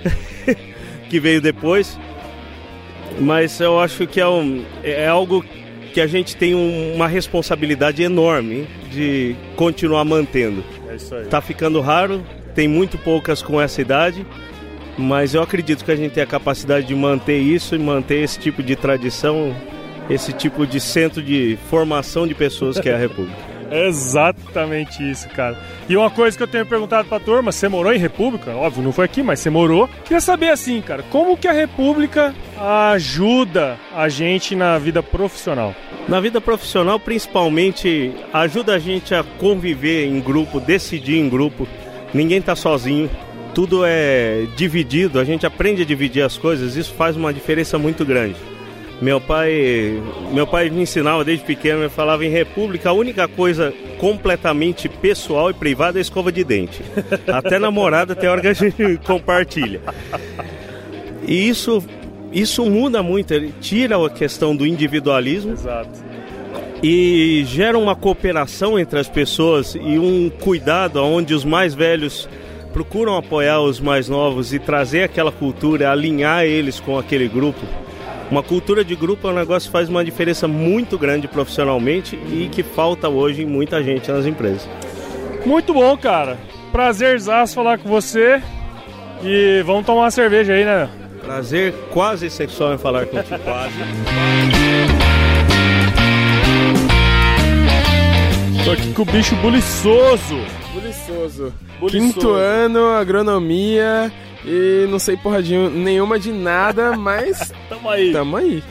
que 1.12 1.20
veio 1.20 1.43
depois. 1.43 1.98
Mas 3.20 3.60
eu 3.60 3.78
acho 3.78 4.06
que 4.06 4.18
é, 4.18 4.26
um- 4.26 4.64
é 4.82 5.06
algo 5.06 5.44
que 5.93 6.01
a 6.01 6.06
gente 6.06 6.34
tem 6.36 6.55
um- 6.55 6.94
uma 6.94 7.06
responsabilidade 7.06 8.02
enorme 8.02 8.66
de 8.90 9.36
continuar 9.55 10.06
mantendo. 10.06 10.64
É 10.89 10.97
isso 10.97 11.14
aí. 11.14 11.26
Tá 11.26 11.43
ficando 11.43 11.78
raro, 11.82 12.24
tem 12.55 12.66
muito 12.66 12.97
poucas 12.97 13.43
com 13.43 13.60
essa 13.60 13.82
idade, 13.82 14.24
mas 14.97 15.34
eu 15.34 15.43
acredito 15.43 15.84
que 15.84 15.93
a 15.93 15.97
gente 15.97 16.12
tem 16.12 16.22
a 16.22 16.26
capacidade 16.26 16.86
de 16.86 16.94
manter 16.94 17.39
isso 17.39 17.74
e 17.74 17.78
manter 17.78 18.22
esse 18.24 18.39
tipo 18.39 18.62
de 18.62 18.74
tradição, 18.74 19.55
esse 20.09 20.32
tipo 20.32 20.66
de 20.66 20.80
centro 20.80 21.22
de 21.22 21.59
formação 21.68 22.26
de 22.26 22.34
pessoas 22.34 22.80
que 22.80 22.89
é 22.89 22.94
a 22.94 22.97
República. 22.98 23.52
Exatamente 23.73 25.09
isso, 25.09 25.28
cara. 25.31 25.57
E 25.89 25.97
uma 25.97 26.11
coisa 26.11 26.36
que 26.36 26.43
eu 26.43 26.49
tenho 26.49 26.66
perguntado 26.66 27.09
pra 27.09 27.19
turma, 27.19 27.51
você 27.51 27.69
morou 27.69 27.93
em 27.93 27.99
República? 27.99 28.53
Óbvio, 28.53 28.82
não 28.82 28.93
foi 28.93 29.07
aqui, 29.07 29.23
mas 29.23 29.40
você 29.40 29.49
morou. 29.51 29.89
Queria 30.05 30.20
saber 30.20 30.51
assim, 30.51 30.81
cara, 30.82 31.03
como 31.11 31.36
que 31.36 31.49
a 31.49 31.53
República 31.53 32.35
ajuda 32.59 33.78
a 33.94 34.09
gente 34.09 34.55
na 34.55 34.78
vida 34.78 35.03
profissional? 35.03 35.74
Na 36.07 36.20
vida 36.20 36.40
profissional, 36.40 37.01
principalmente, 37.01 38.12
ajuda 38.32 38.74
a 38.74 38.78
gente 38.78 39.15
a 39.15 39.23
conviver 39.23 40.07
em 40.07 40.20
grupo, 40.20 40.61
decidir 40.61 41.19
em 41.19 41.28
grupo. 41.28 41.66
Ninguém 42.12 42.43
tá 42.43 42.55
sozinho. 42.55 43.09
Tudo 43.55 43.85
é 43.85 44.47
dividido, 44.57 45.20
a 45.20 45.24
gente 45.24 45.44
aprende 45.44 45.82
a 45.82 45.85
dividir 45.85 46.23
as 46.23 46.39
coisas, 46.39 46.74
isso 46.74 46.94
faz 46.94 47.16
uma 47.16 47.35
diferença 47.35 47.78
muito 47.78 48.03
grande. 48.03 48.36
Meu 49.03 49.20
pai, 49.20 50.01
meu 50.33 50.47
pai 50.47 50.70
me 50.70 50.83
ensinava 50.83 51.24
desde 51.24 51.45
pequeno, 51.45 51.81
ele 51.81 51.89
falava 51.89 52.24
em 52.24 52.29
república, 52.29 52.91
a 52.91 52.93
única 52.93 53.27
coisa 53.27 53.74
completamente 53.99 54.89
pessoal 54.89 55.51
e 55.51 55.55
privada 55.55 55.99
é 55.99 56.01
a 56.01 56.03
escova 56.03 56.31
de 56.31 56.45
dente. 56.45 56.81
Até 57.27 57.59
namorada 57.59 58.15
tem 58.15 58.29
hora 58.29 58.41
que 58.41 58.47
a 58.47 58.53
gente 58.53 58.99
compartilha. 59.05 59.81
E 61.27 61.49
isso, 61.49 61.83
isso 62.31 62.65
muda 62.65 63.03
muito, 63.03 63.35
ele 63.35 63.53
tira 63.61 64.07
a 64.07 64.09
questão 64.09 64.55
do 64.55 64.65
individualismo 64.65 65.51
Exato. 65.51 65.99
e 66.81 67.43
gera 67.45 67.77
uma 67.77 67.97
cooperação 67.97 68.79
entre 68.79 69.01
as 69.01 69.09
pessoas 69.09 69.74
e 69.74 69.99
um 69.99 70.31
cuidado 70.31 71.03
onde 71.03 71.35
os 71.35 71.45
mais 71.45 71.74
velhos 71.74 72.29
procuram 72.73 73.16
apoiar 73.16 73.62
os 73.62 73.81
mais 73.81 74.09
novos 74.09 74.55
e 74.55 74.61
trazer 74.61 75.03
aquela 75.03 75.33
cultura, 75.33 75.91
alinhar 75.91 76.45
eles 76.45 76.79
com 76.79 76.97
aquele 76.97 77.27
grupo. 77.27 77.66
Uma 78.32 78.42
cultura 78.42 78.82
de 78.82 78.96
grupo 78.96 79.28
é 79.28 79.30
um 79.30 79.34
negócio 79.34 79.68
que 79.68 79.72
faz 79.72 79.90
uma 79.90 80.02
diferença 80.02 80.48
muito 80.48 80.96
grande 80.96 81.28
profissionalmente 81.28 82.16
e 82.16 82.48
que 82.50 82.62
falta 82.62 83.06
hoje 83.06 83.42
em 83.42 83.44
muita 83.44 83.82
gente 83.82 84.10
nas 84.10 84.24
empresas. 84.24 84.66
Muito 85.44 85.74
bom, 85.74 85.94
cara. 85.98 86.38
Prazerzaço 86.72 87.54
falar 87.54 87.76
com 87.76 87.90
você. 87.90 88.42
E 89.22 89.62
vamos 89.66 89.84
tomar 89.84 90.04
uma 90.04 90.10
cerveja 90.10 90.54
aí, 90.54 90.64
né? 90.64 90.88
Prazer 91.22 91.74
quase 91.92 92.30
sexual 92.30 92.72
em 92.72 92.78
falar 92.78 93.04
contigo, 93.04 93.38
quase. 93.44 93.74
Tô 98.64 98.70
aqui 98.70 98.94
com 98.94 99.02
o 99.02 99.04
bicho 99.04 99.36
buliçoso. 99.36 100.40
Buliçoso. 100.72 101.52
Buliçoso. 101.78 102.12
Quinto 102.14 102.30
ano, 102.30 102.86
agronomia 102.92 104.10
e 104.44 104.86
não 104.88 104.98
sei 104.98 105.16
porra 105.16 105.42
de 105.42 105.54
nenhuma 105.54 106.18
de 106.18 106.32
nada, 106.32 106.96
mas 106.96 107.52
tamo 107.82 107.90
aí. 107.90 108.12
Tamo 108.12 108.36
aí. 108.36 108.62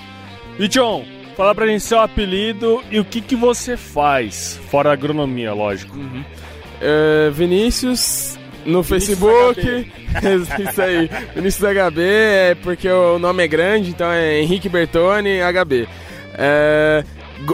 E 0.57 0.67
John, 0.67 1.05
fala 1.35 1.53
pra 1.53 1.67
gente 1.67 1.83
seu 1.83 1.99
apelido 1.99 2.81
e 2.89 2.99
o 2.99 3.05
que 3.05 3.21
que 3.21 3.35
você 3.35 3.75
faz, 3.75 4.59
fora 4.69 4.91
agronomia, 4.91 5.53
lógico. 5.53 5.97
É, 6.79 7.29
Vinícius 7.31 8.37
no 8.65 8.81
Vinícius 8.81 9.19
Facebook. 9.19 9.61
Isso 10.69 10.81
aí. 10.81 11.09
Vinícius 11.35 11.69
HB 11.69 12.01
é 12.01 12.55
porque 12.55 12.89
o 12.89 13.19
nome 13.19 13.43
é 13.43 13.47
grande, 13.47 13.89
então 13.89 14.09
é 14.11 14.39
Henrique 14.39 14.69
Bertoni 14.69 15.39
HB. 15.39 15.87
É, 16.33 17.03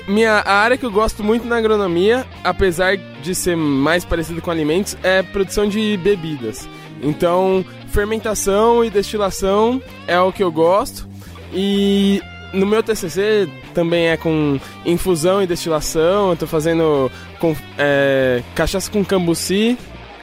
minha, 0.08 0.34
a 0.34 0.54
área 0.54 0.78
que 0.78 0.86
eu 0.86 0.92
gosto 0.92 1.24
muito 1.24 1.48
na 1.48 1.58
agronomia, 1.58 2.26
apesar 2.44 2.98
de 2.98 3.34
ser 3.34 3.56
mais 3.56 4.04
parecido 4.04 4.42
com 4.42 4.52
alimentos, 4.52 4.98
é 5.04 5.22
produção 5.24 5.68
de 5.68 5.98
bebidas. 5.98 6.68
Então, 7.02 7.64
fermentação 7.90 8.84
e 8.84 8.90
destilação 8.90 9.82
é 10.08 10.20
o 10.20 10.32
que 10.32 10.44
eu 10.44 10.52
gosto. 10.52 11.07
E 11.54 12.22
no 12.54 12.66
meu 12.66 12.82
TCC 12.82 13.48
também 13.74 14.08
é 14.08 14.18
com 14.18 14.60
infusão 14.86 15.42
e 15.42 15.48
destilação. 15.48 16.32
Eu 16.32 16.38
tô 16.38 16.48
fazendo 16.48 17.12
com, 17.40 17.56
é, 17.78 18.42
cachaça 18.56 18.90
com 18.92 19.04
cambuci, 19.04 19.78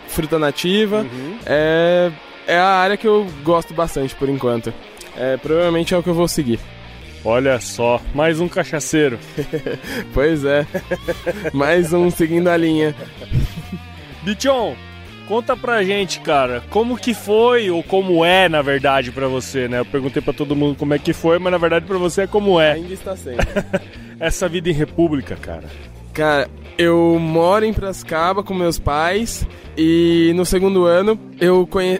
fruta 0.08 0.38
nativa. 0.38 1.06
É, 1.46 2.10
é 2.46 2.58
a 2.58 2.66
área 2.66 2.96
que 2.96 3.06
eu 3.06 3.26
gosto 3.42 3.74
bastante 3.74 4.14
por 4.14 4.28
enquanto. 4.28 4.72
É, 5.16 5.36
provavelmente 5.36 5.94
é 5.94 5.98
o 5.98 6.02
que 6.02 6.08
eu 6.08 6.14
vou 6.14 6.28
seguir. 6.28 6.58
Olha 7.24 7.58
só, 7.58 8.02
mais 8.14 8.38
um 8.38 8.48
cachaceiro. 8.48 9.18
pois 10.12 10.44
é. 10.44 10.66
mais 11.54 11.92
um 11.92 12.10
seguindo 12.10 12.48
a 12.48 12.56
linha. 12.56 12.94
Bichon, 14.22 14.76
conta 15.28 15.56
pra 15.56 15.82
gente, 15.82 16.20
cara, 16.20 16.62
como 16.70 16.96
que 16.96 17.14
foi 17.14 17.70
ou 17.70 17.82
como 17.82 18.24
é, 18.24 18.48
na 18.48 18.62
verdade, 18.62 19.10
pra 19.10 19.26
você, 19.28 19.68
né? 19.68 19.80
Eu 19.80 19.84
perguntei 19.84 20.22
pra 20.22 20.32
todo 20.32 20.56
mundo 20.56 20.76
como 20.76 20.94
é 20.94 20.98
que 20.98 21.12
foi, 21.12 21.38
mas 21.38 21.52
na 21.52 21.58
verdade 21.58 21.86
pra 21.86 21.98
você 21.98 22.22
é 22.22 22.26
como 22.26 22.60
é. 22.60 22.72
Ainda 22.72 22.92
está 22.92 23.16
sendo. 23.16 23.38
Essa 24.20 24.48
vida 24.48 24.70
em 24.70 24.72
república, 24.72 25.36
cara. 25.36 25.64
Cara, 26.12 26.48
eu 26.78 27.18
moro 27.18 27.64
em 27.64 27.72
Prascaba 27.72 28.42
com 28.42 28.54
meus 28.54 28.78
pais 28.78 29.46
e 29.76 30.32
no 30.34 30.44
segundo 30.44 30.84
ano 30.84 31.18
eu 31.40 31.66
conhe... 31.66 31.98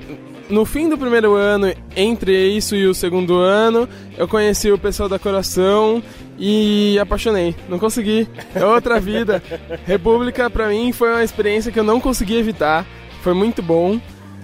No 0.48 0.66
fim 0.66 0.90
do 0.90 0.98
primeiro 0.98 1.34
ano, 1.34 1.72
entre 1.96 2.48
isso 2.48 2.76
e 2.76 2.86
o 2.86 2.94
segundo 2.94 3.38
ano, 3.38 3.88
eu 4.18 4.28
conheci 4.28 4.70
o 4.70 4.78
pessoal 4.78 5.08
da 5.08 5.18
Coração 5.18 6.02
e 6.38 6.98
apaixonei. 6.98 7.56
Não 7.66 7.78
consegui. 7.78 8.28
É 8.54 8.62
outra 8.62 9.00
vida. 9.00 9.42
República 9.86 10.50
pra 10.50 10.68
mim 10.68 10.92
foi 10.92 11.10
uma 11.10 11.24
experiência 11.24 11.72
que 11.72 11.80
eu 11.80 11.84
não 11.84 11.98
consegui 11.98 12.36
evitar. 12.36 12.86
Foi 13.24 13.32
muito 13.32 13.62
bom. 13.62 13.98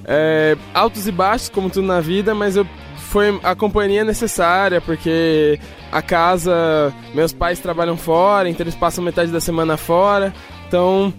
É, 0.06 0.56
altos 0.72 1.06
e 1.06 1.12
baixos, 1.12 1.50
como 1.50 1.68
tudo 1.68 1.86
na 1.86 2.00
vida, 2.00 2.34
mas 2.34 2.56
eu 2.56 2.66
foi 2.96 3.38
a 3.42 3.54
companhia 3.54 4.04
necessária, 4.04 4.80
porque 4.80 5.60
a 5.92 6.00
casa, 6.00 6.94
meus 7.12 7.32
pais 7.32 7.58
trabalham 7.58 7.96
fora, 7.96 8.48
então 8.48 8.64
eles 8.64 8.74
passam 8.74 9.04
metade 9.04 9.30
da 9.30 9.40
semana 9.40 9.76
fora. 9.76 10.32
Então, 10.66 11.12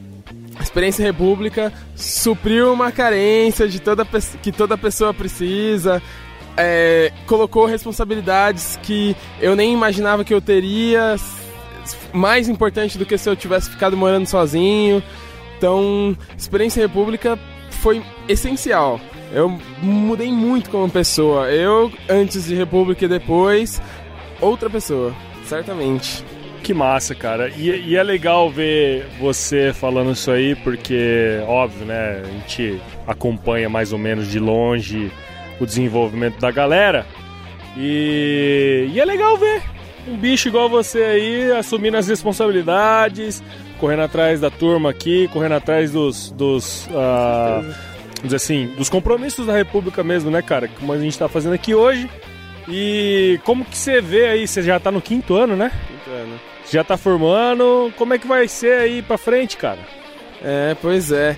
a 0.58 0.64
experiência 0.64 1.04
República 1.06 1.72
supriu 1.96 2.74
uma 2.74 2.92
carência 2.92 3.68
de 3.68 3.80
toda 3.80 4.04
que 4.42 4.52
toda 4.52 4.76
pessoa 4.76 5.14
precisa. 5.14 6.02
é, 6.58 7.12
colocou 7.28 7.66
responsabilidades 7.68 8.80
que 8.82 9.16
eu 9.40 9.56
nem 9.56 9.72
imaginava 9.72 10.26
que 10.26 10.34
eu 10.34 10.42
teria, 10.42 11.16
mais 12.12 12.50
importante 12.50 12.98
do 12.98 13.06
que 13.06 13.20
se 13.20 13.30
eu 13.30 13.36
tivesse 13.36 13.70
ficado 13.70 13.96
morando 13.96 14.26
sozinho. 14.26 15.04
Então, 15.58 16.18
experiência 16.36 16.82
República 16.82 17.38
foi 17.82 18.02
essencial. 18.30 18.99
Eu 19.34 19.49
mudei 19.82 20.32
muito 20.32 20.70
como 20.70 20.90
pessoa. 20.90 21.49
Eu, 21.49 21.91
antes 22.08 22.45
de 22.45 22.56
República 22.56 23.06
e 23.06 23.08
depois, 23.08 23.82
outra 24.40 24.70
pessoa, 24.70 25.14
certamente. 25.45 26.24
Que 26.64 26.74
massa, 26.74 27.16
cara. 27.16 27.49
E, 27.49 27.70
e 27.70 27.95
é 27.95 28.03
legal 28.03 28.49
ver 28.49 29.08
você 29.20 29.74
falando 29.74 30.12
isso 30.12 30.30
aí, 30.30 30.56
porque, 30.56 31.41
óbvio, 31.48 31.86
né? 31.86 32.22
A 32.24 32.28
gente 32.28 32.80
acompanha 33.08 33.68
mais 33.68 33.91
ou 33.91 33.98
menos 33.98 34.28
de 34.28 34.40
longe 34.40 35.12
o 35.60 35.66
desenvolvimento 35.66 36.40
da 36.40 36.52
galera. 36.52 37.06
E, 37.76 38.90
e 38.94 38.99
é 38.99 39.06
legal 39.06 39.38
ver 39.38 39.64
um 40.08 40.18
bicho 40.18 40.49
igual 40.49 40.70
você 40.70 41.02
aí 41.03 41.52
assumindo 41.52 41.98
as 41.98 42.08
responsabilidades, 42.08 43.41
correndo 43.82 44.03
atrás 44.03 44.40
da 44.40 44.52
turma 44.52 44.91
aqui, 44.91 45.28
correndo 45.34 45.56
atrás 45.56 45.91
dos. 45.91 46.32
dos 46.32 46.88
ah, 46.94 47.60
vamos 47.64 47.76
dizer 48.24 48.36
assim, 48.36 48.68
dos 48.78 48.88
compromissos 48.88 49.48
da 49.48 49.53
República 49.53 50.03
mesmo, 50.03 50.30
né, 50.30 50.41
cara? 50.44 50.68
Como 50.80 50.94
a 50.94 50.99
gente 50.99 51.18
tá 51.18 51.28
fazendo 51.28 51.53
aqui 51.53 51.74
hoje. 51.74 52.08
E 52.70 53.40
como 53.44 53.66
que 53.66 53.76
você 53.76 53.99
vê 53.99 54.28
aí? 54.28 54.48
Você 54.48 54.62
já 54.62 54.80
tá 54.80 54.91
no 54.91 55.02
quinto 55.02 55.36
ano, 55.36 55.56
né? 55.56 55.72
Quinto 55.88 56.16
ano. 56.16 56.40
Já 56.72 56.84
tá 56.84 56.95
formando. 56.95 57.91
Como 57.98 58.14
é 58.14 58.20
que 58.20 58.28
vai 58.28 58.48
ser 58.48 58.80
aí 58.80 59.02
pra 59.02 59.18
frente, 59.18 59.58
cara? 59.58 59.80
É, 60.44 60.76
pois 60.80 61.12
é. 61.12 61.36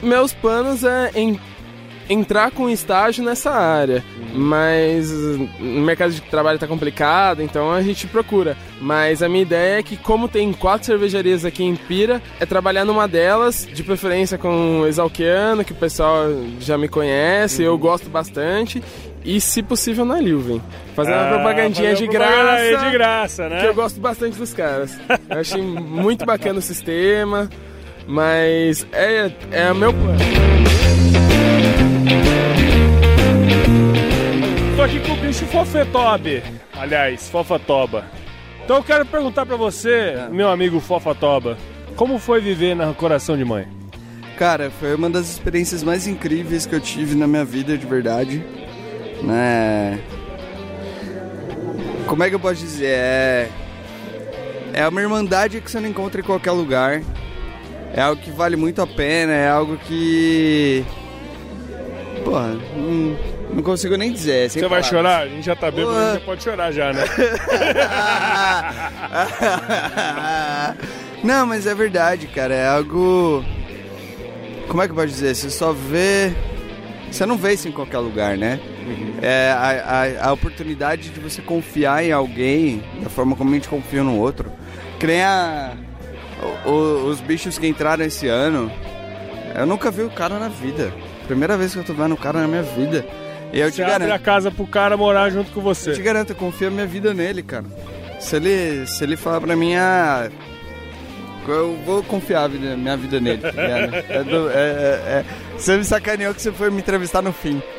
Meus 0.00 0.32
planos 0.32 0.84
é 0.84 1.10
em- 1.14 1.38
entrar 2.10 2.50
com 2.50 2.68
estágio 2.68 3.24
nessa 3.24 3.50
área, 3.52 4.04
mas 4.34 5.10
uh, 5.10 5.48
o 5.60 5.64
mercado 5.80 6.12
de 6.12 6.20
trabalho 6.22 6.58
tá 6.58 6.66
complicado, 6.66 7.40
então 7.40 7.70
a 7.72 7.80
gente 7.82 8.06
procura. 8.08 8.56
Mas 8.80 9.22
a 9.22 9.28
minha 9.28 9.42
ideia 9.42 9.78
é 9.78 9.82
que, 9.82 9.96
como 9.96 10.26
tem 10.28 10.52
quatro 10.52 10.86
cervejarias 10.86 11.44
aqui 11.44 11.62
em 11.62 11.76
Pira, 11.76 12.20
é 12.40 12.44
trabalhar 12.44 12.84
numa 12.84 13.06
delas, 13.06 13.66
de 13.72 13.82
preferência 13.84 14.36
com 14.36 14.80
o 14.80 14.86
Exalquiano, 14.88 15.64
que 15.64 15.72
o 15.72 15.76
pessoal 15.76 16.24
já 16.58 16.76
me 16.76 16.88
conhece, 16.88 17.62
eu 17.62 17.78
gosto 17.78 18.10
bastante. 18.10 18.82
E, 19.24 19.38
se 19.40 19.62
possível, 19.62 20.04
na 20.04 20.18
Lilven. 20.18 20.62
Fazer 20.96 21.12
uma 21.12 21.26
Ah, 21.26 21.34
propagandinha 21.34 21.90
fazer 21.90 22.08
de 22.08 22.16
uma 22.16 22.24
propaganda 22.26 22.70
graça. 22.70 22.84
de 22.86 22.90
graça, 22.92 23.48
né? 23.50 23.60
Que 23.60 23.66
eu 23.66 23.74
gosto 23.74 24.00
bastante 24.00 24.36
dos 24.38 24.52
caras. 24.54 24.98
Eu 25.28 25.38
achei 25.40 25.60
muito 25.62 26.24
bacana 26.24 26.58
o 26.58 26.62
sistema, 26.62 27.48
mas 28.06 28.86
é, 28.92 29.30
é 29.52 29.70
o 29.70 29.74
meu 29.76 29.92
plano. 29.92 30.18
Tô 34.76 34.82
aqui 34.82 35.00
com 35.00 35.12
o 35.12 35.16
bicho 35.16 35.44
Fofetob. 35.46 36.42
Aliás, 36.72 37.28
Fofatoba. 37.28 38.04
Então 38.64 38.76
eu 38.76 38.82
quero 38.82 39.04
perguntar 39.04 39.44
pra 39.44 39.56
você, 39.56 40.14
meu 40.30 40.48
amigo 40.48 40.80
Fofatoba, 40.80 41.58
como 41.96 42.18
foi 42.18 42.40
viver 42.40 42.74
na 42.74 42.92
Coração 42.94 43.36
de 43.36 43.44
Mãe? 43.44 43.66
Cara, 44.38 44.70
foi 44.70 44.94
uma 44.94 45.10
das 45.10 45.28
experiências 45.28 45.82
mais 45.82 46.06
incríveis 46.06 46.64
que 46.64 46.74
eu 46.74 46.80
tive 46.80 47.14
na 47.14 47.26
minha 47.26 47.44
vida, 47.44 47.76
de 47.76 47.86
verdade. 47.86 48.42
Né? 49.22 50.00
Como 52.06 52.24
é 52.24 52.28
que 52.28 52.34
eu 52.34 52.40
posso 52.40 52.54
dizer? 52.54 52.86
É. 52.86 53.48
É 54.72 54.88
uma 54.88 55.02
irmandade 55.02 55.60
que 55.60 55.70
você 55.70 55.78
não 55.78 55.88
encontra 55.88 56.20
em 56.20 56.24
qualquer 56.24 56.52
lugar. 56.52 57.02
É 57.92 58.00
algo 58.00 58.22
que 58.22 58.30
vale 58.30 58.56
muito 58.56 58.80
a 58.80 58.86
pena, 58.86 59.32
é 59.32 59.48
algo 59.48 59.76
que. 59.76 60.84
Porra, 62.30 62.56
não, 62.76 63.18
não 63.54 63.62
consigo 63.64 63.96
nem 63.96 64.12
dizer. 64.12 64.46
é 64.46 64.48
Você 64.48 64.68
vai 64.68 64.84
chorar? 64.84 65.22
A 65.22 65.28
gente 65.28 65.44
já 65.46 65.56
tá 65.56 65.68
bêbado, 65.68 65.96
já 66.14 66.20
pode 66.20 66.44
chorar 66.44 66.70
já, 66.70 66.92
né? 66.92 67.02
Não, 71.24 71.44
mas 71.44 71.66
é 71.66 71.74
verdade, 71.74 72.28
cara. 72.28 72.54
É 72.54 72.68
algo. 72.68 73.44
Como 74.68 74.80
é 74.80 74.86
que 74.86 74.92
eu 74.92 74.96
posso 74.96 75.08
dizer? 75.08 75.34
Você 75.34 75.50
só 75.50 75.72
vê. 75.72 76.32
Você 77.10 77.26
não 77.26 77.36
vê 77.36 77.52
isso 77.54 77.66
em 77.68 77.72
qualquer 77.72 77.98
lugar, 77.98 78.36
né? 78.38 78.60
É 79.20 79.50
a, 79.50 80.22
a, 80.24 80.28
a 80.28 80.32
oportunidade 80.32 81.10
de 81.10 81.18
você 81.20 81.42
confiar 81.42 82.02
em 82.04 82.12
alguém 82.12 82.82
da 83.02 83.10
forma 83.10 83.34
como 83.36 83.50
a 83.50 83.54
gente 83.54 83.68
confia 83.68 84.02
no 84.04 84.16
outro. 84.18 84.50
Que 84.98 85.06
nem 85.08 85.22
a, 85.22 85.72
o- 86.64 86.68
o- 86.70 87.06
os 87.08 87.20
bichos 87.20 87.58
que 87.58 87.66
entraram 87.66 88.04
esse 88.04 88.28
ano. 88.28 88.70
Eu 89.54 89.66
nunca 89.66 89.90
vi 89.90 90.02
o 90.02 90.10
cara 90.10 90.38
na 90.38 90.48
vida. 90.48 90.92
Primeira 91.30 91.56
vez 91.56 91.72
que 91.72 91.78
eu 91.78 91.84
tô 91.84 91.94
vendo 91.94 92.12
o 92.12 92.16
cara 92.16 92.40
na 92.40 92.48
minha 92.48 92.62
vida. 92.64 93.06
E 93.52 93.60
eu 93.60 93.68
Você 93.70 93.76
te 93.76 93.82
abre 93.84 94.06
garanto. 94.06 94.12
a 94.12 94.18
casa 94.18 94.50
pro 94.50 94.66
cara 94.66 94.96
morar 94.96 95.30
junto 95.30 95.52
com 95.52 95.60
você. 95.60 95.90
Eu 95.90 95.94
te 95.94 96.02
garanto, 96.02 96.30
eu 96.30 96.36
confio 96.36 96.66
a 96.66 96.70
minha 96.72 96.86
vida 96.86 97.14
nele, 97.14 97.40
cara. 97.40 97.64
Se 98.18 98.34
ele, 98.34 98.84
se 98.88 99.04
ele 99.04 99.16
falar 99.16 99.40
pra 99.40 99.54
mim, 99.54 99.76
ah, 99.76 100.28
eu 101.46 101.76
vou 101.86 102.02
confiar 102.02 102.42
a 102.44 102.48
vida- 102.48 102.76
minha 102.76 102.96
vida 102.96 103.20
nele, 103.20 103.38
tá 103.42 103.50
ligado? 103.52 103.94
É 104.10 104.24
do- 104.24 104.50
é- 104.50 104.54
é- 104.54 105.20
é- 105.20 105.24
Você 105.56 105.76
me 105.76 105.84
sacaneou 105.84 106.34
que 106.34 106.42
você 106.42 106.50
foi 106.50 106.68
me 106.68 106.78
entrevistar 106.80 107.22
no 107.22 107.32
fim. 107.32 107.62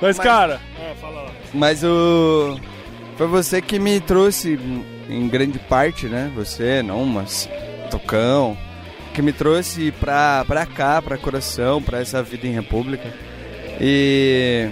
Mas, 0.00 0.18
cara. 0.18 0.60
Mas 1.52 1.82
o. 1.84 2.58
Foi 3.16 3.26
você 3.26 3.62
que 3.62 3.78
me 3.78 4.00
trouxe 4.00 4.58
em 5.08 5.28
grande 5.28 5.58
parte, 5.58 6.06
né? 6.06 6.30
Você, 6.34 6.82
não, 6.82 7.04
mas. 7.04 7.48
Tocão. 7.90 8.56
Que 9.14 9.22
me 9.22 9.32
trouxe 9.32 9.92
pra, 9.92 10.44
pra 10.44 10.66
cá, 10.66 11.00
pra 11.00 11.16
coração, 11.16 11.80
pra 11.80 12.00
essa 12.00 12.20
vida 12.22 12.46
em 12.48 12.52
república. 12.52 13.08
E. 13.80 14.68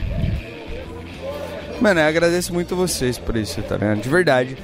Mano, 1.81 2.01
eu 2.01 2.07
agradeço 2.07 2.53
muito 2.53 2.75
vocês 2.75 3.17
por 3.19 3.37
isso, 3.37 3.63
tá 3.63 3.77
ligado? 3.77 4.01
De 4.01 4.09
verdade. 4.09 4.57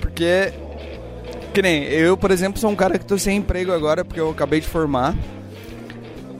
Porque. 0.00 0.52
Que 1.52 1.62
nem, 1.62 1.84
eu, 1.84 2.16
por 2.16 2.30
exemplo, 2.30 2.58
sou 2.58 2.70
um 2.70 2.76
cara 2.76 2.98
que 2.98 3.04
tô 3.04 3.16
sem 3.16 3.38
emprego 3.38 3.72
agora 3.72 4.04
porque 4.04 4.20
eu 4.20 4.30
acabei 4.30 4.60
de 4.60 4.66
formar. 4.66 5.14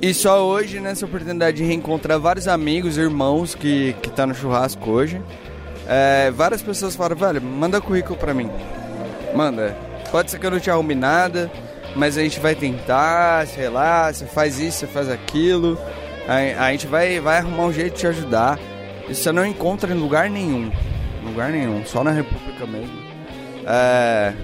E 0.01 0.13
só 0.13 0.47
hoje, 0.47 0.81
nessa 0.81 1.07
oportunidade 1.07 1.59
de 1.59 1.65
reencontrar 1.65 2.19
vários 2.19 2.49
amigos, 2.49 2.99
irmãos 2.99 3.55
que, 3.55 3.95
que 4.03 4.11
tá 4.11 4.27
no 4.27 4.35
churrasco 4.35 4.91
hoje, 4.91 5.23
é, 5.89 6.31
várias 6.31 6.63
pessoas 6.63 6.95
falaram, 6.95 7.17
velho, 7.17 7.41
manda 7.41 7.81
currículo 7.81 8.19
pra 8.19 8.35
mim. 8.35 8.51
Manda. 9.35 9.77
Pode 10.11 10.31
ser 10.31 10.39
que 10.39 10.47
eu 10.47 10.51
não 10.51 10.61
te 10.61 10.71
arrume 10.71 10.95
nada, 10.95 11.51
mas 11.97 12.19
a 12.19 12.23
gente 12.23 12.39
vai 12.39 12.55
tentar, 12.55 13.47
sei 13.47 13.69
lá, 13.69 14.13
você 14.13 14.27
faz 14.27 14.61
isso, 14.61 14.81
você 14.81 14.87
faz 14.87 15.11
aquilo. 15.11 15.79
A, 16.29 16.67
a 16.67 16.73
gente 16.73 16.87
vai, 16.87 17.19
vai 17.21 17.39
arrumar 17.39 17.65
um 17.65 17.73
jeito 17.73 17.95
de 17.95 18.01
te 18.01 18.07
ajudar. 18.07 18.59
Isso 19.09 19.23
você 19.23 19.33
não 19.33 19.45
encontra 19.47 19.93
em 19.93 19.97
lugar 19.99 20.29
nenhum. 20.29 20.71
Lugar 21.25 21.51
nenhum, 21.51 21.85
só 21.87 22.05
na 22.05 22.11
República 22.11 22.67
mesmo. 22.67 23.03
É. 23.67 24.35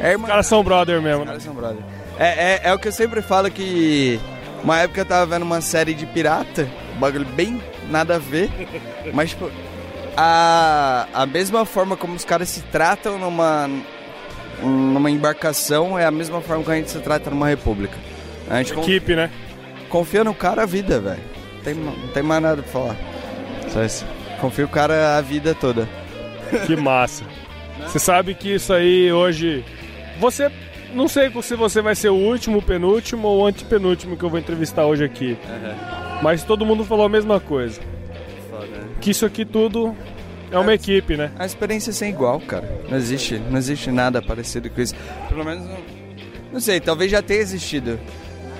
é 0.00 0.16
Os 0.16 0.24
caras 0.24 0.46
são 0.46 0.62
brother 0.62 1.00
mesmo. 1.00 1.20
Os 1.20 1.26
caras 1.26 1.42
são 1.42 1.54
brother. 1.54 1.82
É, 2.18 2.26
é, 2.26 2.60
é 2.64 2.74
o 2.74 2.78
que 2.78 2.88
eu 2.88 2.92
sempre 2.92 3.22
falo 3.22 3.50
que. 3.50 4.20
Uma 4.62 4.80
época 4.80 5.00
eu 5.00 5.06
tava 5.06 5.24
vendo 5.24 5.42
uma 5.42 5.62
série 5.62 5.94
de 5.94 6.04
pirata, 6.04 6.68
um 6.94 6.98
bagulho 6.98 7.24
bem 7.24 7.62
nada 7.88 8.16
a 8.16 8.18
ver. 8.18 8.50
mas, 9.14 9.30
tipo, 9.30 9.50
a, 10.16 11.06
a 11.14 11.24
mesma 11.24 11.64
forma 11.64 11.96
como 11.96 12.14
os 12.14 12.24
caras 12.24 12.48
se 12.50 12.60
tratam 12.62 13.18
numa, 13.18 13.70
numa 14.62 15.10
embarcação 15.10 15.98
é 15.98 16.04
a 16.04 16.10
mesma 16.10 16.40
forma 16.40 16.64
que 16.64 16.70
a 16.70 16.76
gente 16.76 16.90
se 16.90 16.98
trata 16.98 17.30
numa 17.30 17.48
república. 17.48 17.96
A 18.48 18.58
gente 18.58 18.72
Equipe, 18.72 19.14
né? 19.14 19.30
Confia 19.88 20.24
no 20.24 20.34
cara 20.34 20.62
a 20.62 20.66
vida, 20.66 21.00
velho. 21.00 21.20
Não 21.56 21.62
tem, 21.62 21.74
não 21.74 22.08
tem 22.08 22.22
mais 22.22 22.42
nada 22.42 22.62
pra 22.62 22.72
falar. 22.72 22.96
Só 23.68 23.84
isso. 23.84 24.06
Confia 24.40 24.64
o 24.64 24.68
cara 24.68 25.18
a 25.18 25.20
vida 25.20 25.54
toda. 25.54 25.88
Que 26.66 26.76
massa. 26.76 27.24
Você 27.86 27.98
sabe 27.98 28.34
que 28.34 28.54
isso 28.54 28.72
aí 28.72 29.12
hoje. 29.12 29.64
Você. 30.18 30.50
Não 30.92 31.06
sei 31.06 31.30
se 31.42 31.54
você 31.54 31.80
vai 31.80 31.94
ser 31.94 32.08
o 32.08 32.16
último, 32.16 32.58
o 32.58 32.62
penúltimo 32.62 33.28
ou 33.28 33.42
o 33.42 33.46
antepenúltimo 33.46 34.16
que 34.16 34.24
eu 34.24 34.30
vou 34.30 34.40
entrevistar 34.40 34.86
hoje 34.86 35.04
aqui. 35.04 35.38
Mas 36.20 36.42
todo 36.42 36.66
mundo 36.66 36.84
falou 36.84 37.06
a 37.06 37.08
mesma 37.08 37.38
coisa. 37.38 37.80
Foda, 38.50 38.66
né? 38.66 38.88
Que 39.00 39.12
isso 39.12 39.24
aqui 39.24 39.44
tudo 39.44 39.94
é 40.50 40.58
uma 40.58 40.74
equipe, 40.74 41.16
né? 41.16 41.30
A 41.38 41.46
experiência 41.46 41.90
é 41.90 41.92
sem 41.92 42.10
igual, 42.10 42.40
cara. 42.40 42.68
Não 42.88 42.96
existe, 42.96 43.38
não 43.38 43.58
existe 43.58 43.90
nada 43.90 44.20
parecido 44.20 44.68
com 44.70 44.80
isso. 44.80 44.94
Pelo 45.28 45.44
menos 45.44 45.64
não, 45.64 45.78
não 46.52 46.60
sei, 46.60 46.80
talvez 46.80 47.10
já 47.10 47.22
tenha 47.22 47.40
existido. 47.40 47.98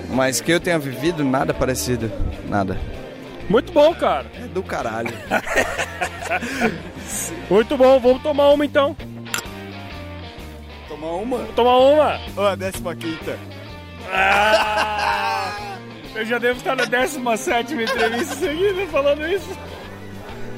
Mas 0.09 0.41
que 0.41 0.51
eu 0.51 0.59
tenha 0.59 0.79
vivido, 0.79 1.23
nada 1.23 1.53
parecido. 1.53 2.11
Nada. 2.47 2.77
Muito 3.49 3.71
bom, 3.71 3.93
cara. 3.93 4.25
É 4.35 4.47
do 4.47 4.63
caralho. 4.63 5.11
Muito 7.49 7.75
bom, 7.75 7.99
vamos 7.99 8.23
tomar 8.23 8.49
uma 8.49 8.65
então. 8.65 8.95
Tomar 10.87 11.11
uma? 11.11 11.37
Vamos 11.37 11.55
tomar 11.55 11.77
uma. 11.77 12.19
Ó, 12.37 12.47
a 12.47 12.55
décima 12.55 12.95
quinta. 12.95 13.37
Ah, 14.13 15.77
eu 16.15 16.25
já 16.25 16.37
devo 16.37 16.59
estar 16.59 16.75
na 16.75 16.85
17 16.85 17.73
entrevista 17.73 18.35
seguida 18.35 18.85
falando 18.87 19.27
isso. 19.27 19.49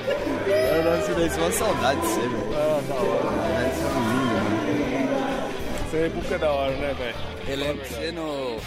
Eu 0.05 0.83
não 0.83 1.01
sei 1.05 1.15
daí, 1.15 1.29
uma 1.39 1.51
saudade 1.51 2.01
de 2.01 2.07
você, 2.07 2.19
velho. 2.21 2.49
Ah, 2.55 2.81
da 2.87 2.95
hora. 2.95 3.67
Isso 3.69 3.85
é 3.85 3.89
lindo, 3.99 4.33
mano. 4.33 5.49
Você 5.89 5.97
é 5.97 6.09
buca 6.09 6.39
da 6.39 6.51
hora, 6.51 6.75
né, 6.75 6.93
velho? 6.97 7.15
Eu 7.47 7.57
lembro 7.57 7.83
de 7.83 7.89
você 7.89 8.11
no. 8.11 8.57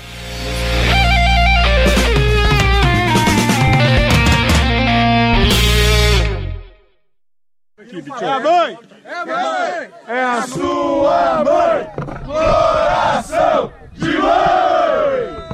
É 8.21 8.29
a 8.29 8.41
mãe! 8.41 8.79
É 9.05 9.15
a 9.15 9.27
mãe! 9.27 9.91
É 10.09 10.23
a 10.23 10.43
sua 10.43 11.45
mãe! 11.45 11.87
Coração 12.25 13.73
de 13.93 14.19
mãe! 14.19 15.47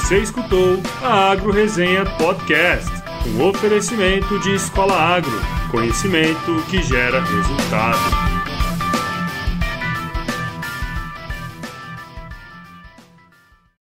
Você 0.00 0.18
escutou 0.18 0.76
a 1.04 1.30
Agro 1.30 1.52
Resenha 1.52 2.04
Podcast, 2.18 2.90
um 3.26 3.48
oferecimento 3.48 4.38
de 4.40 4.54
Escola 4.54 4.94
Agro, 4.94 5.40
conhecimento 5.70 6.62
que 6.68 6.82
gera 6.82 7.20
resultado. 7.20 8.29